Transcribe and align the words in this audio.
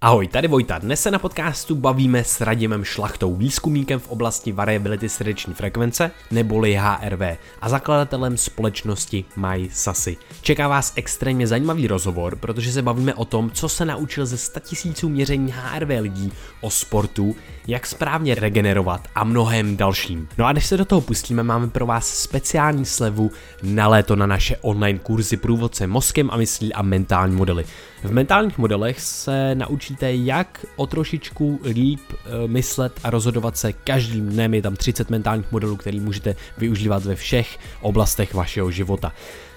Ahoj, 0.00 0.28
tady 0.28 0.48
Vojta. 0.48 0.78
Dnes 0.78 1.02
se 1.02 1.10
na 1.10 1.18
podcastu 1.18 1.74
bavíme 1.74 2.24
s 2.24 2.40
Radimem 2.40 2.84
Šlachtou, 2.84 3.34
výzkumníkem 3.36 4.00
v 4.00 4.08
oblasti 4.08 4.52
variability 4.52 5.08
srdeční 5.08 5.54
frekvence 5.54 6.10
neboli 6.30 6.78
HRV 6.80 7.20
a 7.60 7.68
zakladatelem 7.68 8.36
společnosti 8.36 9.24
MySasy. 9.36 10.16
Čeká 10.42 10.68
vás 10.68 10.92
extrémně 10.96 11.46
zajímavý 11.46 11.86
rozhovor, 11.86 12.36
protože 12.36 12.72
se 12.72 12.82
bavíme 12.82 13.14
o 13.14 13.24
tom, 13.24 13.50
co 13.50 13.68
se 13.68 13.84
naučil 13.84 14.26
ze 14.26 14.36
100 14.36 14.60
000 15.02 15.14
měření 15.14 15.54
HRV 15.56 15.88
lidí 16.00 16.32
o 16.60 16.70
sportu, 16.70 17.36
jak 17.66 17.86
správně 17.86 18.34
regenerovat 18.34 19.08
a 19.14 19.24
mnohem 19.24 19.76
dalším. 19.76 20.28
No 20.38 20.46
a 20.46 20.52
než 20.52 20.66
se 20.66 20.76
do 20.76 20.84
toho 20.84 21.00
pustíme, 21.00 21.42
máme 21.42 21.68
pro 21.68 21.86
vás 21.86 22.08
speciální 22.08 22.84
slevu 22.84 23.30
na 23.62 23.88
léto 23.88 24.16
na 24.16 24.26
naše 24.26 24.56
online 24.56 24.98
kurzy 24.98 25.36
průvodce 25.36 25.86
mozkem 25.86 26.30
a 26.32 26.36
myslí 26.36 26.72
a 26.72 26.82
mentální 26.82 27.36
modely. 27.36 27.64
V 28.04 28.12
mentálních 28.12 28.58
modelech 28.58 29.00
se 29.00 29.54
naučíte, 29.90 30.14
jak 30.14 30.66
o 30.76 30.86
trošičku 30.86 31.60
líp 31.64 32.00
e, 32.10 32.48
myslet 32.48 32.92
a 33.04 33.10
rozhodovat 33.10 33.56
se 33.56 33.72
každým 33.72 34.28
dnem. 34.28 34.54
Je 34.54 34.62
tam 34.62 34.76
30 34.76 35.10
mentálních 35.10 35.52
modelů, 35.52 35.76
který 35.76 36.00
můžete 36.00 36.36
využívat 36.58 37.04
ve 37.04 37.14
všech 37.14 37.58
oblastech 37.80 38.34
vašeho 38.34 38.70
života. 38.70 39.12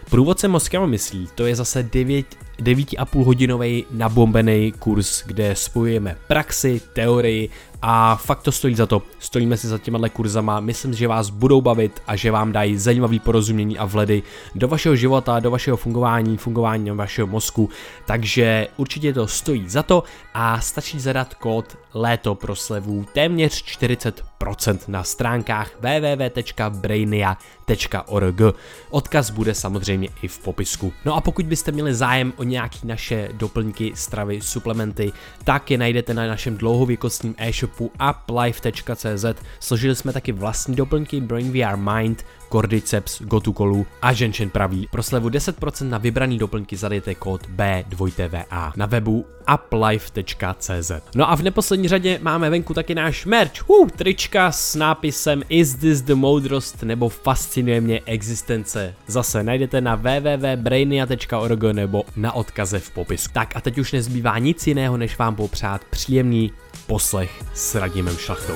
Průvodce 0.09 0.47
mozkem 0.47 0.87
myslí, 0.87 1.29
to 1.35 1.45
je 1.45 1.55
zase 1.55 1.83
9, 1.83 2.25
9,5 2.59 3.23
hodinový 3.23 3.85
nabombený 3.91 4.71
kurz, 4.79 5.23
kde 5.25 5.55
spojujeme 5.55 6.15
praxi, 6.27 6.81
teorii 6.93 7.49
a 7.81 8.15
fakt 8.15 8.41
to 8.41 8.51
stojí 8.51 8.75
za 8.75 8.85
to. 8.85 9.01
Stojíme 9.19 9.57
si 9.57 9.67
za 9.67 9.77
těma 9.77 10.09
kurzama, 10.09 10.59
myslím, 10.59 10.93
že 10.93 11.07
vás 11.07 11.29
budou 11.29 11.61
bavit 11.61 12.01
a 12.07 12.15
že 12.15 12.31
vám 12.31 12.51
dají 12.51 12.77
zajímavý 12.77 13.19
porozumění 13.19 13.77
a 13.77 13.85
vledy 13.85 14.23
do 14.55 14.67
vašeho 14.67 14.95
života, 14.95 15.39
do 15.39 15.51
vašeho 15.51 15.77
fungování, 15.77 16.37
fungování 16.37 16.91
vašeho 16.91 17.27
mozku, 17.27 17.69
takže 18.05 18.67
určitě 18.77 19.13
to 19.13 19.27
stojí 19.27 19.69
za 19.69 19.83
to 19.83 20.03
a 20.33 20.61
stačí 20.61 20.99
zadat 20.99 21.33
kód 21.33 21.77
léto 21.93 22.35
pro 22.35 22.55
slevu 22.55 23.05
téměř 23.13 23.63
40% 23.63 24.79
na 24.87 25.03
stránkách 25.03 25.71
www.brainia.org. 25.79 28.41
Odkaz 28.89 29.29
bude 29.29 29.55
samozřejmě 29.55 30.09
i 30.21 30.27
v 30.27 30.39
popisku. 30.39 30.93
No 31.05 31.15
a 31.15 31.21
pokud 31.21 31.45
byste 31.45 31.71
měli 31.71 31.93
zájem 31.93 32.33
o 32.37 32.43
nějaký 32.43 32.87
naše 32.87 33.29
doplňky, 33.33 33.91
stravy, 33.95 34.41
suplementy, 34.41 35.11
tak 35.43 35.71
je 35.71 35.77
najdete 35.77 36.13
na 36.13 36.27
našem 36.27 36.57
dlouhověkostním 36.57 37.35
e-shopu 37.37 37.68
uplife.cz. 38.09 39.25
Složili 39.59 39.95
jsme 39.95 40.13
taky 40.13 40.31
vlastní 40.31 40.75
doplňky 40.75 41.21
Brain 41.21 41.51
VR 41.51 41.77
Mind, 41.77 42.25
Cordyceps, 42.51 43.21
Gotukolu 43.21 43.85
a 44.01 44.13
Ženšen 44.13 44.49
praví. 44.49 44.87
Pro 44.91 45.03
slevu 45.03 45.29
10% 45.29 45.89
na 45.89 45.97
vybraný 45.97 46.37
doplňky 46.37 46.77
zadejte 46.77 47.15
kód 47.15 47.41
B2TVA 47.55 48.71
na 48.75 48.85
webu 48.85 49.25
uplife.cz. 49.53 50.91
No 51.15 51.31
a 51.31 51.35
v 51.35 51.41
neposlední 51.41 51.87
řadě 51.87 52.19
máme 52.21 52.49
venku 52.49 52.73
taky 52.73 52.95
náš 52.95 53.25
merch, 53.25 53.69
uh, 53.69 53.89
trička 53.89 54.51
s 54.51 54.75
nápisem 54.75 55.43
Is 55.49 55.75
this 55.75 56.01
the 56.01 56.15
moudrost 56.15 56.83
nebo 56.83 57.09
Fascinuje 57.09 57.81
mě 57.81 58.01
existence. 58.05 58.95
Zase 59.07 59.43
najdete 59.43 59.81
na 59.81 59.95
www.brainia.org 59.95 61.63
nebo 61.73 62.03
na 62.15 62.31
odkaze 62.33 62.79
v 62.79 62.91
popisku. 62.91 63.33
Tak 63.33 63.55
a 63.55 63.61
teď 63.61 63.77
už 63.77 63.91
nezbývá 63.91 64.39
nic 64.39 64.67
jiného, 64.67 64.97
než 64.97 65.17
vám 65.17 65.35
popřát 65.35 65.85
příjemný 65.85 66.51
poslech 66.89 67.43
s 67.53 67.75
Radimem 67.75 68.17
Šlachtou. 68.17 68.53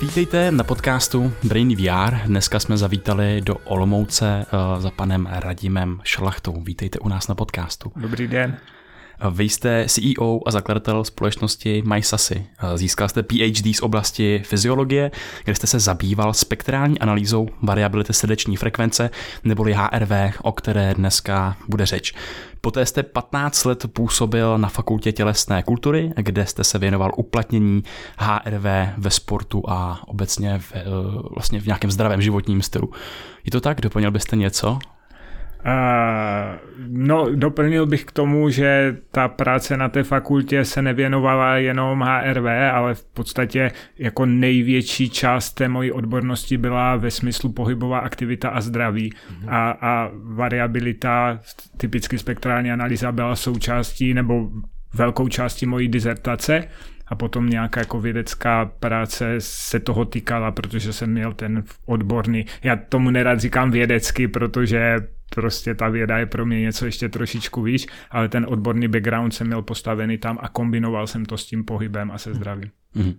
Vítejte 0.00 0.52
na 0.52 0.64
podcastu 0.64 1.32
Brainy 1.42 1.76
VR. 1.76 2.14
Dneska 2.26 2.60
jsme 2.60 2.76
zavítali 2.76 3.40
do 3.40 3.56
Olomouce 3.64 4.46
uh, 4.52 4.80
za 4.80 4.90
panem 4.90 5.28
Radimem 5.30 6.00
Šlachtou. 6.04 6.60
Vítejte 6.60 6.98
u 6.98 7.08
nás 7.08 7.28
na 7.28 7.34
podcastu. 7.34 7.92
Dobrý 7.96 8.28
den. 8.28 8.56
Vy 9.30 9.44
jste 9.44 9.86
CEO 9.88 10.40
a 10.46 10.50
zakladatel 10.50 11.04
společnosti 11.04 11.82
MySasy. 11.86 12.46
Získal 12.74 13.08
jste 13.08 13.22
PhD 13.22 13.76
z 13.76 13.82
oblasti 13.82 14.42
fyziologie, 14.44 15.10
kde 15.44 15.54
jste 15.54 15.66
se 15.66 15.80
zabýval 15.80 16.34
spektrální 16.34 16.98
analýzou 16.98 17.48
variability 17.62 18.12
srdeční 18.12 18.56
frekvence 18.56 19.10
neboli 19.44 19.72
HRV, 19.72 20.10
o 20.42 20.52
které 20.52 20.94
dneska 20.94 21.56
bude 21.68 21.86
řeč. 21.86 22.14
Poté 22.60 22.86
jste 22.86 23.02
15 23.02 23.64
let 23.64 23.86
působil 23.92 24.58
na 24.58 24.68
fakultě 24.68 25.12
tělesné 25.12 25.62
kultury, 25.62 26.12
kde 26.16 26.46
jste 26.46 26.64
se 26.64 26.78
věnoval 26.78 27.12
uplatnění 27.16 27.82
HRV 28.18 28.64
ve 28.96 29.10
sportu 29.10 29.62
a 29.70 30.00
obecně 30.06 30.58
v, 30.58 30.72
eh, 30.74 30.82
vlastně 31.34 31.60
v 31.60 31.66
nějakém 31.66 31.90
zdravém 31.90 32.22
životním 32.22 32.62
stylu. 32.62 32.90
Je 33.44 33.50
to 33.50 33.60
tak? 33.60 33.80
Doplnil 33.80 34.10
byste 34.10 34.36
něco? 34.36 34.78
No, 36.88 37.34
doplnil 37.34 37.86
bych 37.86 38.04
k 38.04 38.12
tomu, 38.12 38.50
že 38.50 38.96
ta 39.10 39.28
práce 39.28 39.76
na 39.76 39.88
té 39.88 40.02
fakultě 40.02 40.64
se 40.64 40.82
nevěnovala 40.82 41.56
jenom 41.56 42.00
HRV, 42.00 42.46
ale 42.72 42.94
v 42.94 43.04
podstatě 43.04 43.70
jako 43.98 44.26
největší 44.26 45.10
část 45.10 45.52
té 45.52 45.68
mojí 45.68 45.92
odbornosti 45.92 46.56
byla 46.56 46.96
ve 46.96 47.10
smyslu 47.10 47.52
pohybová 47.52 47.98
aktivita 47.98 48.48
a 48.48 48.60
zdraví. 48.60 49.10
Mm-hmm. 49.10 49.48
A, 49.48 49.70
a 49.70 50.10
variabilita, 50.14 51.40
typicky 51.76 52.18
spektrální 52.18 52.72
analýza 52.72 53.12
byla 53.12 53.36
součástí 53.36 54.14
nebo 54.14 54.50
velkou 54.94 55.28
částí 55.28 55.66
mojí 55.66 55.88
dizertace 55.88 56.68
a 57.06 57.14
potom 57.14 57.50
nějaká 57.50 57.80
jako 57.80 58.00
vědecká 58.00 58.64
práce 58.64 59.34
se 59.38 59.80
toho 59.80 60.04
týkala, 60.04 60.50
protože 60.50 60.92
jsem 60.92 61.10
měl 61.10 61.32
ten 61.32 61.64
odborný, 61.86 62.46
já 62.62 62.76
tomu 62.76 63.10
nerad 63.10 63.40
říkám 63.40 63.70
vědecky, 63.70 64.28
protože 64.28 64.96
prostě 65.34 65.74
ta 65.74 65.88
věda 65.88 66.18
je 66.18 66.26
pro 66.26 66.46
mě 66.46 66.60
něco 66.60 66.86
ještě 66.86 67.08
trošičku 67.08 67.62
víc, 67.62 67.86
ale 68.10 68.28
ten 68.28 68.46
odborný 68.48 68.88
background 68.88 69.34
jsem 69.34 69.46
měl 69.46 69.62
postavený 69.62 70.18
tam 70.18 70.38
a 70.40 70.48
kombinoval 70.48 71.06
jsem 71.06 71.24
to 71.24 71.38
s 71.38 71.46
tím 71.46 71.64
pohybem 71.64 72.10
a 72.10 72.18
se 72.18 72.34
zdravím. 72.34 72.70
Mm. 72.94 73.14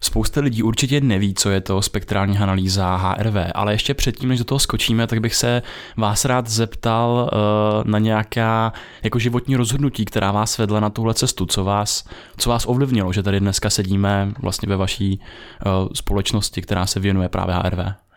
Spousta 0.00 0.40
lidí 0.40 0.62
určitě 0.62 1.00
neví, 1.00 1.34
co 1.34 1.50
je 1.50 1.60
to 1.60 1.82
spektrální 1.82 2.38
analýza 2.38 2.96
HRV, 2.96 3.34
ale 3.54 3.74
ještě 3.74 3.94
předtím, 3.94 4.28
než 4.28 4.38
do 4.38 4.44
toho 4.44 4.58
skočíme, 4.58 5.06
tak 5.06 5.20
bych 5.20 5.34
se 5.34 5.62
vás 5.96 6.24
rád 6.24 6.48
zeptal 6.48 7.30
uh, 7.32 7.90
na 7.90 7.98
nějaká 7.98 8.72
jako 9.02 9.18
životní 9.18 9.56
rozhodnutí, 9.56 10.04
která 10.04 10.32
vás 10.32 10.58
vedla 10.58 10.80
na 10.80 10.90
tuhle 10.90 11.14
cestu, 11.14 11.46
co 11.46 11.64
vás, 11.64 12.08
co 12.36 12.50
vás 12.50 12.66
ovlivnilo, 12.66 13.12
že 13.12 13.22
tady 13.22 13.40
dneska 13.40 13.70
sedíme 13.70 14.32
vlastně 14.38 14.68
ve 14.68 14.76
vaší 14.76 15.20
uh, 15.66 15.88
společnosti, 15.94 16.62
která 16.62 16.86
se 16.86 17.00
věnuje 17.00 17.28
právě 17.28 17.54
HRV. 17.54 18.07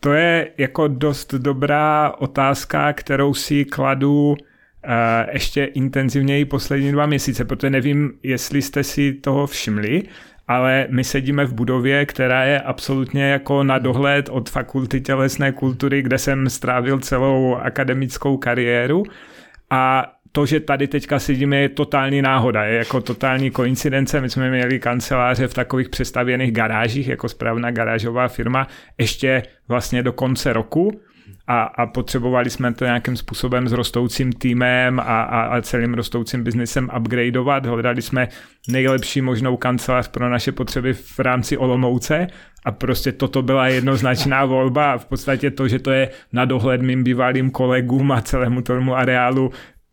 To 0.00 0.12
je 0.12 0.50
jako 0.58 0.88
dost 0.88 1.34
dobrá 1.34 2.12
otázka, 2.18 2.92
kterou 2.92 3.34
si 3.34 3.64
kladu 3.64 4.30
uh, 4.30 4.36
ještě 5.32 5.64
intenzivněji 5.64 6.44
poslední 6.44 6.92
dva 6.92 7.06
měsíce, 7.06 7.44
protože 7.44 7.70
nevím, 7.70 8.12
jestli 8.22 8.62
jste 8.62 8.84
si 8.84 9.12
toho 9.12 9.46
všimli, 9.46 10.02
ale 10.48 10.86
my 10.90 11.04
sedíme 11.04 11.44
v 11.44 11.54
budově, 11.54 12.06
která 12.06 12.44
je 12.44 12.60
absolutně 12.60 13.24
jako 13.24 13.62
na 13.62 13.78
dohled 13.78 14.28
od 14.28 14.50
fakulty 14.50 15.00
tělesné 15.00 15.52
kultury, 15.52 16.02
kde 16.02 16.18
jsem 16.18 16.50
strávil 16.50 16.98
celou 16.98 17.54
akademickou 17.54 18.36
kariéru. 18.36 19.02
A 19.70 20.12
to, 20.32 20.46
že 20.46 20.60
tady 20.60 20.88
teďka 20.88 21.18
sedíme, 21.18 21.56
je 21.56 21.68
totální 21.68 22.22
náhoda, 22.22 22.64
je 22.64 22.78
jako 22.78 23.00
totální 23.00 23.50
koincidence. 23.50 24.20
My 24.20 24.30
jsme 24.30 24.50
měli 24.50 24.78
kanceláře 24.78 25.48
v 25.48 25.54
takových 25.54 25.88
přestavěných 25.88 26.52
garážích, 26.52 27.08
jako 27.08 27.28
správná 27.28 27.70
garážová 27.70 28.28
firma, 28.28 28.68
ještě 28.98 29.42
vlastně 29.68 30.02
do 30.02 30.12
konce 30.12 30.52
roku 30.52 31.00
a, 31.46 31.62
a 31.62 31.86
potřebovali 31.86 32.50
jsme 32.50 32.74
to 32.74 32.84
nějakým 32.84 33.16
způsobem 33.16 33.68
s 33.68 33.72
rostoucím 33.72 34.32
týmem 34.32 35.00
a, 35.00 35.02
a, 35.02 35.40
a 35.42 35.62
celým 35.62 35.94
rostoucím 35.94 36.44
biznesem 36.44 36.90
upgradeovat. 36.98 37.66
Hledali 37.66 38.02
jsme 38.02 38.28
nejlepší 38.68 39.20
možnou 39.20 39.56
kancelář 39.56 40.08
pro 40.08 40.28
naše 40.28 40.52
potřeby 40.52 40.94
v 40.94 41.18
rámci 41.18 41.56
Olomouce 41.56 42.26
a 42.64 42.72
prostě 42.72 43.12
toto 43.12 43.42
byla 43.42 43.68
jednoznačná 43.68 44.44
volba 44.44 44.92
a 44.92 44.98
v 44.98 45.04
podstatě 45.04 45.50
to, 45.50 45.68
že 45.68 45.78
to 45.78 45.90
je 45.90 46.10
na 46.32 46.44
dohled 46.44 46.82
mým 46.82 47.04
bývalým 47.04 47.50
kolegům 47.50 48.12
a 48.12 48.20
celému 48.20 48.62
tomu 48.62 48.94
areálu 48.94 49.52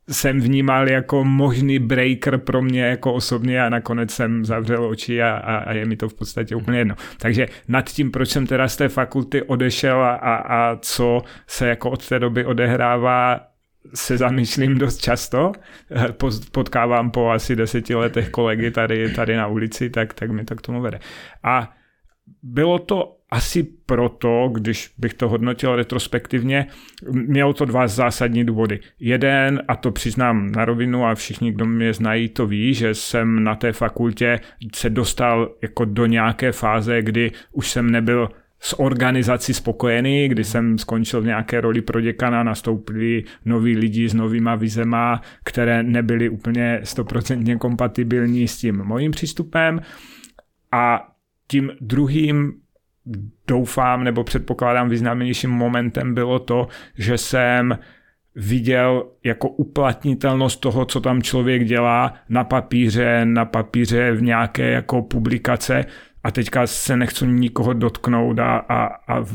jsem 0.09 0.39
vnímal 0.39 0.89
jako 0.89 1.24
možný 1.24 1.80
breaker 1.80 2.38
pro 2.38 2.62
mě 2.62 2.86
jako 2.86 3.13
osobně 3.13 3.63
a 3.63 3.69
nakonec 3.69 4.12
jsem 4.12 4.45
zavřel 4.45 4.86
oči 4.86 5.21
a, 5.21 5.30
a, 5.30 5.57
a 5.57 5.74
je 5.74 5.86
mi 5.86 5.98
to 5.98 6.09
v 6.09 6.13
podstatě 6.13 6.56
úplně 6.56 6.77
jedno. 6.77 6.95
Takže 7.18 7.45
nad 7.68 7.89
tím, 7.89 8.12
proč 8.12 8.30
jsem 8.30 8.48
teda 8.48 8.68
z 8.68 8.75
té 8.75 8.89
fakulty 8.89 9.42
odešel 9.42 10.01
a, 10.01 10.15
a, 10.15 10.36
a 10.36 10.75
co 10.81 11.21
se 11.48 11.68
jako 11.68 11.92
od 11.92 12.07
té 12.07 12.19
doby 12.19 12.45
odehrává, 12.45 13.39
se 13.94 14.18
zamýšlím 14.18 14.77
dost 14.77 14.98
často. 14.98 15.51
Potkávám 16.51 17.12
po 17.12 17.30
asi 17.30 17.56
deseti 17.56 17.95
letech 17.95 18.30
kolegy 18.30 18.71
tady, 18.71 19.13
tady 19.13 19.36
na 19.36 19.48
ulici, 19.48 19.89
tak, 19.89 20.13
tak 20.13 20.31
mi 20.31 20.45
to 20.45 20.56
k 20.56 20.62
tomu 20.62 20.81
vede. 20.81 21.00
A 21.44 21.74
bylo 22.44 22.80
to 22.80 23.16
asi 23.29 23.63
proto, 23.85 24.50
když 24.53 24.91
bych 24.97 25.13
to 25.13 25.29
hodnotil 25.29 25.75
retrospektivně, 25.75 26.65
mělo 27.12 27.53
to 27.53 27.65
dva 27.65 27.88
zásadní 27.88 28.44
důvody. 28.44 28.79
Jeden, 29.00 29.62
a 29.68 29.75
to 29.75 29.91
přiznám 29.91 30.51
na 30.51 30.65
rovinu 30.65 31.06
a 31.06 31.15
všichni, 31.15 31.51
kdo 31.51 31.65
mě 31.65 31.94
znají, 31.94 32.29
to 32.29 32.47
ví, 32.47 32.74
že 32.74 32.94
jsem 32.94 33.44
na 33.44 33.56
té 33.56 33.71
fakultě 33.71 34.39
se 34.75 34.89
dostal 34.89 35.56
jako 35.62 35.85
do 35.85 36.06
nějaké 36.06 36.51
fáze, 36.51 37.01
kdy 37.01 37.31
už 37.51 37.69
jsem 37.69 37.91
nebyl 37.91 38.29
s 38.59 38.79
organizací 38.79 39.53
spokojený, 39.53 40.27
kdy 40.27 40.44
jsem 40.44 40.77
skončil 40.77 41.21
v 41.21 41.25
nějaké 41.25 41.62
roli 41.62 41.81
pro 41.81 42.01
děkana, 42.01 42.44
nastoupili 42.44 43.23
noví 43.45 43.77
lidi 43.77 44.09
s 44.09 44.13
novýma 44.13 44.56
vizema, 44.56 45.21
které 45.44 45.83
nebyly 45.83 46.30
úplně 46.30 46.80
stoprocentně 46.83 47.56
kompatibilní 47.56 48.47
s 48.47 48.57
tím 48.57 48.83
mojím 48.83 49.12
přístupem. 49.12 49.81
A 50.71 51.07
tím 51.47 51.71
druhým 51.81 52.53
doufám 53.48 54.04
nebo 54.04 54.24
předpokládám 54.24 54.89
významnějším 54.89 55.50
momentem 55.50 56.13
bylo 56.13 56.39
to, 56.39 56.68
že 56.98 57.18
jsem 57.18 57.77
viděl 58.36 59.06
jako 59.24 59.50
uplatnitelnost 59.50 60.59
toho, 60.59 60.86
co 60.86 61.01
tam 61.01 61.21
člověk 61.21 61.65
dělá 61.65 62.13
na 62.30 62.44
papíře, 62.44 63.21
na 63.25 63.45
papíře 63.45 64.12
v 64.12 64.21
nějaké 64.21 64.71
jako 64.71 65.01
publikace. 65.01 65.86
A 66.24 66.31
teďka 66.31 66.68
se 66.68 66.98
nechci 66.98 67.27
nikoho 67.27 67.74
dotknout 67.74 68.39
a, 68.39 68.57
a, 68.57 68.86
a 68.86 69.25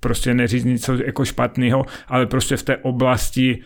prostě 0.00 0.34
neříct 0.34 0.66
něco 0.66 0.94
jako 0.94 1.24
špatného, 1.24 1.86
ale 2.08 2.26
prostě 2.26 2.56
v 2.56 2.62
té 2.62 2.76
oblasti 2.76 3.62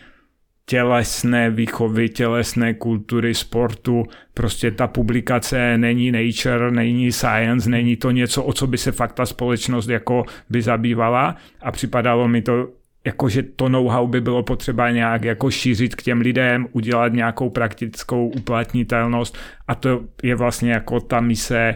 tělesné 0.71 1.49
výchovy, 1.49 2.09
tělesné 2.09 2.73
kultury, 2.73 3.35
sportu. 3.35 4.03
Prostě 4.33 4.71
ta 4.71 4.87
publikace 4.87 5.77
není 5.77 6.11
nature, 6.11 6.71
není 6.71 7.11
science, 7.11 7.69
není 7.69 7.95
to 7.95 8.11
něco, 8.11 8.43
o 8.43 8.53
co 8.53 8.67
by 8.67 8.77
se 8.77 8.91
fakt 8.91 9.13
ta 9.13 9.25
společnost 9.25 9.87
jako 9.87 10.23
by 10.49 10.61
zabývala 10.61 11.35
a 11.61 11.71
připadalo 11.71 12.27
mi 12.27 12.41
to 12.41 12.67
jakože 13.05 13.43
to 13.43 13.69
know-how 13.69 14.07
by 14.07 14.21
bylo 14.21 14.43
potřeba 14.43 14.91
nějak 14.91 15.23
jako 15.23 15.51
šířit 15.51 15.95
k 15.95 16.03
těm 16.03 16.21
lidem, 16.21 16.67
udělat 16.71 17.13
nějakou 17.13 17.49
praktickou 17.49 18.27
uplatnitelnost 18.27 19.37
a 19.67 19.75
to 19.75 20.03
je 20.23 20.35
vlastně 20.35 20.71
jako 20.71 20.99
ta 20.99 21.19
mise, 21.19 21.75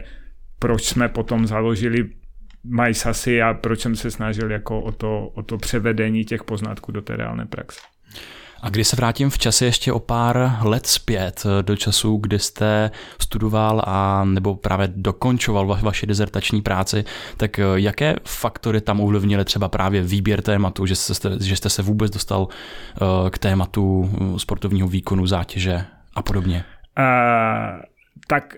proč 0.60 0.84
jsme 0.84 1.10
potom 1.10 1.48
založili 1.48 2.10
MySasy 2.64 3.42
a 3.42 3.54
proč 3.54 3.80
jsem 3.80 3.96
se 3.96 4.12
snažil 4.12 4.52
jako 4.52 4.82
o 4.82 4.92
to, 4.92 5.28
o 5.36 5.44
to 5.44 5.58
převedení 5.58 6.26
těch 6.26 6.44
poznatků 6.44 6.92
do 6.92 7.02
té 7.02 7.16
reálné 7.16 7.46
praxe. 7.46 7.80
A 8.66 8.70
když 8.70 8.88
se 8.88 8.96
vrátím 8.96 9.30
v 9.30 9.38
čase 9.38 9.66
ještě 9.66 9.92
o 9.92 10.00
pár 10.00 10.52
let 10.62 10.86
zpět 10.88 11.44
eh, 11.46 11.64
do 11.64 11.76
času, 11.76 12.18
kdy 12.18 12.40
jste 12.40 12.92
studoval 13.22 13.82
a 13.86 14.26
nebo 14.26 14.56
právě 14.56 14.94
dokončoval 14.96 15.68
va- 15.68 15.82
vaši 15.82 16.08
dezertační 16.08 16.62
práci, 16.62 17.04
tak 17.38 17.60
eh, 17.60 17.64
jaké 17.76 18.16
faktory 18.24 18.82
tam 18.82 19.02
ovlivnily 19.02 19.46
třeba 19.46 19.70
právě 19.70 20.02
výběr 20.02 20.42
tématu, 20.42 20.86
že 20.86 20.96
jste, 20.96 21.30
že 21.42 21.56
jste 21.56 21.70
se 21.70 21.82
vůbec 21.82 22.12
dostal 22.12 22.42
uh, 22.42 23.30
k 23.30 23.38
tématu 23.38 24.10
sportovního 24.38 24.88
výkonu, 24.88 25.28
zátěže 25.28 25.86
a 26.16 26.22
podobně? 26.22 26.64
Uh, 27.00 27.82
tak 28.28 28.56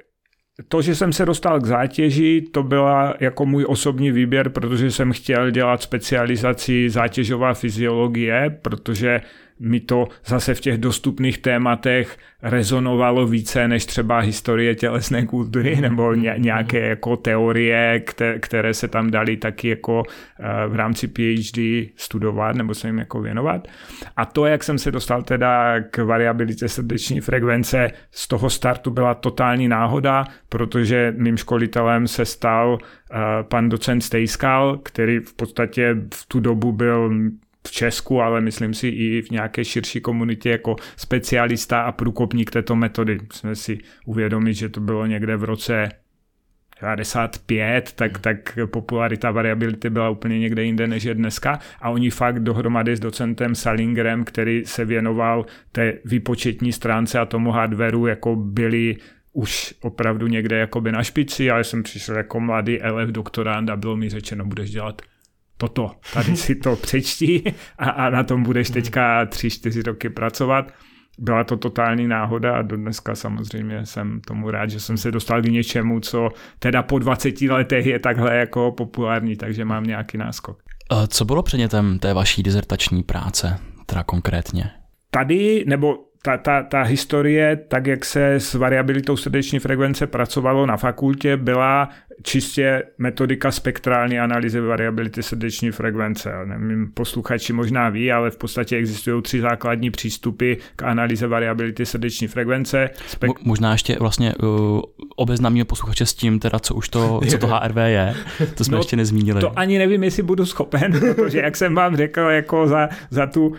to, 0.68 0.82
že 0.82 0.96
jsem 0.96 1.14
se 1.14 1.26
dostal 1.26 1.60
k 1.60 1.66
zátěži, 1.66 2.42
to 2.54 2.64
byla 2.64 3.14
jako 3.20 3.46
můj 3.46 3.66
osobní 3.68 4.12
výběr, 4.12 4.50
protože 4.50 4.92
jsem 4.92 5.12
chtěl 5.12 5.52
dělat 5.52 5.82
specializaci 5.82 6.90
zátěžová 6.90 7.54
fyziologie, 7.54 8.60
protože 8.62 9.22
mi 9.60 9.80
to 9.80 10.08
zase 10.26 10.54
v 10.54 10.62
těch 10.62 10.78
dostupných 10.78 11.38
tématech 11.38 12.18
rezonovalo 12.42 13.28
více 13.28 13.68
než 13.68 13.86
třeba 13.86 14.20
historie 14.20 14.76
tělesné 14.76 15.26
kultury 15.26 15.76
nebo 15.82 16.14
nějaké 16.14 16.80
jako 16.80 17.18
teorie, 17.18 18.04
které 18.40 18.74
se 18.74 18.88
tam 18.88 19.12
dali 19.12 19.38
taky 19.38 19.70
jako 19.70 20.04
eh, 20.40 20.68
v 20.68 20.76
rámci 20.76 21.08
PhD 21.08 21.90
studovat 21.96 22.56
nebo 22.56 22.74
se 22.74 22.88
jim 22.88 23.00
jako 23.00 23.22
věnovat. 23.22 23.68
A 24.16 24.26
to, 24.26 24.46
jak 24.46 24.64
jsem 24.64 24.78
se 24.78 24.92
dostal 24.92 25.24
teda 25.24 25.82
k 25.82 26.04
variabilitě 26.04 26.70
srdeční 26.70 27.22
frekvence, 27.22 27.92
z 28.12 28.28
toho 28.28 28.50
startu 28.50 28.92
byla 28.92 29.14
totální 29.14 29.68
náhoda, 29.68 30.26
protože 30.50 31.14
mým 31.18 31.38
školitelem 31.38 32.08
se 32.08 32.26
stal 32.26 32.78
eh, 32.82 33.18
pan 33.44 33.70
docent 33.70 34.02
Stejskal, 34.02 34.78
který 34.84 35.20
v 35.20 35.34
podstatě 35.34 35.96
v 36.14 36.26
tu 36.28 36.40
dobu 36.40 36.72
byl 36.72 37.12
v 37.68 37.72
Česku, 37.72 38.22
ale 38.22 38.42
myslím 38.42 38.74
si 38.74 38.88
i 38.88 39.22
v 39.22 39.30
nějaké 39.30 39.66
širší 39.66 40.02
komunitě 40.02 40.50
jako 40.50 40.76
specialista 40.96 41.82
a 41.82 41.92
průkopník 41.92 42.52
této 42.52 42.76
metody. 42.76 43.20
Musíme 43.24 43.56
si 43.56 43.78
uvědomit, 44.06 44.54
že 44.54 44.70
to 44.70 44.80
bylo 44.80 45.06
někde 45.06 45.38
v 45.38 45.44
roce 45.44 45.90
95, 46.82 47.92
tak, 47.96 48.12
hmm. 48.12 48.22
tak 48.22 48.58
popularita 48.72 49.32
variability 49.32 49.90
byla 49.90 50.10
úplně 50.10 50.40
někde 50.40 50.64
jinde 50.64 50.88
než 50.88 51.04
je 51.04 51.14
dneska 51.14 51.60
a 51.82 51.90
oni 51.90 52.10
fakt 52.10 52.40
dohromady 52.40 52.96
s 52.96 53.00
docentem 53.00 53.56
Salingerem, 53.56 54.24
který 54.24 54.64
se 54.66 54.86
věnoval 54.86 55.46
té 55.72 55.94
výpočetní 56.06 56.74
stránce 56.74 57.20
a 57.20 57.26
tomu 57.26 57.52
hardwareu, 57.52 58.06
jako 58.06 58.36
byli 58.36 58.96
už 59.34 59.74
opravdu 59.82 60.28
někde 60.28 60.58
jakoby 60.58 60.92
na 60.92 61.04
špici, 61.04 61.52
ale 61.52 61.64
jsem 61.64 61.84
přišel 61.84 62.18
jako 62.18 62.40
mladý 62.40 62.80
LF 62.92 63.10
doktorand 63.10 63.70
a 63.70 63.76
bylo 63.76 63.98
mi 63.98 64.10
řečeno, 64.10 64.46
budeš 64.46 64.72
dělat 64.72 65.02
toto, 65.58 65.92
tady 66.14 66.38
si 66.38 66.56
to 66.56 66.76
přečti 66.82 67.54
a, 67.78 67.90
a 67.90 68.10
na 68.10 68.24
tom 68.24 68.44
budeš 68.44 68.70
teďka 68.70 69.26
tři, 69.26 69.50
čtyři 69.50 69.82
roky 69.82 70.10
pracovat. 70.10 70.72
Byla 71.20 71.44
to 71.44 71.58
totální 71.58 72.08
náhoda 72.08 72.56
a 72.56 72.62
do 72.62 72.78
dneska 72.78 73.16
samozřejmě 73.16 73.86
jsem 73.86 74.22
tomu 74.22 74.52
rád, 74.52 74.70
že 74.70 74.80
jsem 74.80 74.98
se 74.98 75.12
dostal 75.12 75.42
k 75.42 75.46
něčemu, 75.46 76.00
co 76.00 76.30
teda 76.60 76.84
po 76.84 77.00
20 77.00 77.42
letech 77.42 77.86
je 77.86 78.00
takhle 78.00 78.36
jako 78.36 78.72
populární, 78.72 79.36
takže 79.36 79.66
mám 79.66 79.84
nějaký 79.84 80.18
náskok. 80.18 80.60
Co 81.08 81.26
bylo 81.26 81.44
předmětem 81.44 82.00
té 82.00 82.14
vaší 82.14 82.44
dizertační 82.44 83.04
práce, 83.04 83.60
teda 83.86 84.04
konkrétně? 84.04 84.72
Tady, 85.12 85.66
nebo 85.68 86.07
ta, 86.28 86.38
ta, 86.38 86.64
ta 86.64 86.82
historie, 86.82 87.56
tak 87.56 87.88
jak 87.88 88.06
se 88.06 88.34
s 88.34 88.54
variabilitou 88.54 89.18
srdeční 89.18 89.60
frekvence 89.60 90.08
pracovalo 90.08 90.66
na 90.66 90.78
fakultě, 90.78 91.38
byla 91.38 91.90
čistě 92.24 92.84
metodika 92.98 93.52
spektrální 93.52 94.20
analýzy 94.20 94.60
variability 94.60 95.24
srdeční 95.24 95.72
frekvence. 95.72 96.32
Nevím, 96.46 96.92
posluchači 96.94 97.54
možná 97.54 97.90
ví, 97.90 98.12
ale 98.12 98.32
v 98.32 98.38
podstatě 98.38 98.78
existují 98.78 99.22
tři 99.22 99.42
základní 99.42 99.92
přístupy 99.92 100.54
k 100.76 100.84
analýze 100.84 101.28
variability 101.28 101.86
srdeční 101.86 102.28
frekvence. 102.28 102.90
Spek- 103.10 103.28
Mo- 103.28 103.38
možná 103.44 103.72
ještě 103.72 103.98
vlastně 104.00 104.36
uh, 104.36 104.82
obeznámíme 105.16 105.66
posluchače 105.66 106.06
s 106.06 106.14
tím, 106.14 106.40
teda 106.40 106.60
co 106.60 106.76
už 106.76 106.90
to, 106.90 107.22
co 107.30 107.38
to 107.38 107.48
HRV 107.64 107.78
je. 107.78 108.14
To 108.56 108.64
jsme 108.64 108.72
no, 108.72 108.80
ještě 108.80 108.96
nezmínili. 108.96 109.42
To 109.42 109.60
ani 109.60 109.78
nevím, 109.78 110.04
jestli 110.04 110.24
budu 110.24 110.46
schopen, 110.46 111.00
protože 111.16 111.40
jak 111.40 111.56
jsem 111.56 111.76
vám 111.76 111.98
řekl, 111.98 112.22
jako 112.22 112.68
za, 112.68 112.90
za 113.10 113.28
tu 113.28 113.54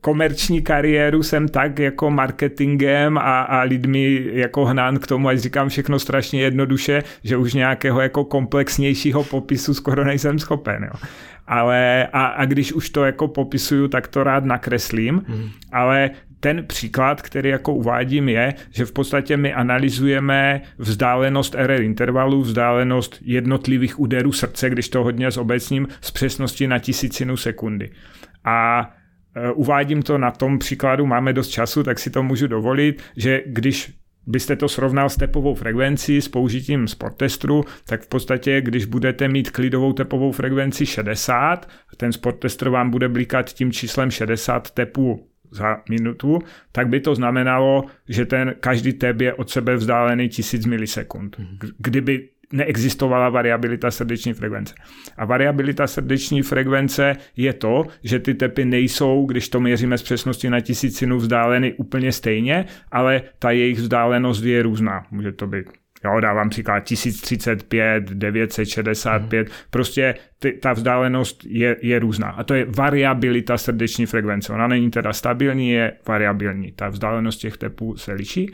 komerční 0.00 0.62
kariéru 0.62 1.22
jsem 1.22 1.48
tak 1.48 1.78
jako 1.78 2.10
marketingem 2.10 3.18
a, 3.18 3.40
a 3.40 3.62
lidmi 3.62 4.26
jako 4.32 4.64
hnán 4.64 4.98
k 4.98 5.06
tomu, 5.06 5.28
ať 5.28 5.38
říkám 5.38 5.68
všechno 5.68 5.98
strašně 5.98 6.42
jednoduše, 6.42 7.02
že 7.24 7.36
už 7.36 7.54
nějakého 7.54 8.00
jako 8.00 8.24
komplexnějšího 8.24 9.24
popisu 9.24 9.74
skoro 9.74 10.04
nejsem 10.04 10.38
schopen. 10.38 10.84
Jo. 10.84 11.08
Ale 11.46 12.08
a, 12.12 12.24
a 12.24 12.44
když 12.44 12.72
už 12.72 12.90
to 12.90 13.04
jako 13.04 13.28
popisuju, 13.28 13.88
tak 13.88 14.08
to 14.08 14.24
rád 14.24 14.44
nakreslím, 14.44 15.22
mm. 15.28 15.50
ale 15.72 16.10
ten 16.40 16.66
příklad, 16.66 17.22
který 17.22 17.48
jako 17.48 17.74
uvádím, 17.74 18.28
je, 18.28 18.54
že 18.70 18.84
v 18.84 18.92
podstatě 18.92 19.36
my 19.36 19.54
analyzujeme 19.54 20.60
vzdálenost 20.78 21.54
RR 21.58 21.82
intervalu, 21.82 22.42
vzdálenost 22.42 23.18
jednotlivých 23.24 24.00
úderů 24.00 24.32
srdce, 24.32 24.70
když 24.70 24.88
to 24.88 25.04
hodně 25.04 25.30
zobecním, 25.30 25.88
s 26.00 26.10
přesností 26.10 26.66
na 26.66 26.78
tisícinu 26.78 27.36
sekundy. 27.36 27.90
A 28.44 28.90
uvádím 29.54 30.02
to 30.02 30.18
na 30.18 30.30
tom 30.30 30.58
příkladu, 30.58 31.06
máme 31.06 31.32
dost 31.32 31.48
času, 31.48 31.82
tak 31.82 31.98
si 31.98 32.10
to 32.10 32.22
můžu 32.22 32.46
dovolit, 32.46 33.02
že 33.16 33.42
když 33.46 33.92
byste 34.26 34.56
to 34.56 34.68
srovnal 34.68 35.08
s 35.08 35.16
tepovou 35.16 35.54
frekvencí 35.54 36.22
s 36.22 36.28
použitím 36.28 36.88
sporttestru, 36.88 37.64
tak 37.86 38.02
v 38.02 38.08
podstatě, 38.08 38.60
když 38.60 38.84
budete 38.84 39.28
mít 39.28 39.50
klidovou 39.50 39.92
tepovou 39.92 40.32
frekvenci 40.32 40.86
60, 40.86 41.68
ten 41.96 42.12
sporttester 42.12 42.68
vám 42.68 42.90
bude 42.90 43.08
blikat 43.08 43.52
tím 43.52 43.72
číslem 43.72 44.10
60 44.10 44.70
tepů 44.70 45.26
za 45.50 45.76
minutu, 45.90 46.38
tak 46.72 46.88
by 46.88 47.00
to 47.00 47.14
znamenalo, 47.14 47.84
že 48.08 48.26
ten 48.26 48.54
každý 48.60 48.92
tep 48.92 49.20
je 49.20 49.34
od 49.34 49.50
sebe 49.50 49.76
vzdálený 49.76 50.28
1000 50.28 50.66
milisekund. 50.66 51.38
Mhm. 51.38 51.58
Kdyby 51.78 52.28
neexistovala 52.52 53.28
variabilita 53.28 53.90
srdeční 53.90 54.32
frekvence. 54.32 54.74
A 55.16 55.24
variabilita 55.24 55.86
srdeční 55.86 56.42
frekvence 56.42 57.16
je 57.36 57.52
to, 57.52 57.84
že 58.02 58.18
ty 58.18 58.34
tepy 58.34 58.64
nejsou, 58.64 59.26
když 59.26 59.48
to 59.48 59.60
měříme 59.60 59.98
s 59.98 60.02
přesností 60.02 60.50
na 60.50 60.60
tisícinu, 60.60 61.16
vzdáleny 61.16 61.72
úplně 61.72 62.12
stejně, 62.12 62.66
ale 62.92 63.22
ta 63.38 63.50
jejich 63.50 63.78
vzdálenost 63.78 64.44
je 64.44 64.62
různá. 64.62 65.06
Může 65.10 65.32
to 65.32 65.46
být 65.46 65.81
Jo, 66.04 66.20
dávám 66.20 66.48
příklad 66.48 66.80
1035, 66.80 68.04
965, 68.04 69.48
hmm. 69.48 69.56
prostě 69.70 70.14
ty, 70.38 70.52
ta 70.52 70.72
vzdálenost 70.72 71.44
je, 71.44 71.76
je 71.82 71.98
různá. 71.98 72.30
A 72.30 72.44
to 72.44 72.54
je 72.54 72.66
variabilita 72.68 73.58
srdeční 73.58 74.06
frekvence. 74.06 74.52
Ona 74.52 74.66
není 74.66 74.90
teda 74.90 75.12
stabilní, 75.12 75.70
je 75.70 75.92
variabilní. 76.08 76.72
Ta 76.72 76.88
vzdálenost 76.88 77.36
těch 77.36 77.56
tepů 77.56 77.96
se 77.96 78.12
liší. 78.12 78.52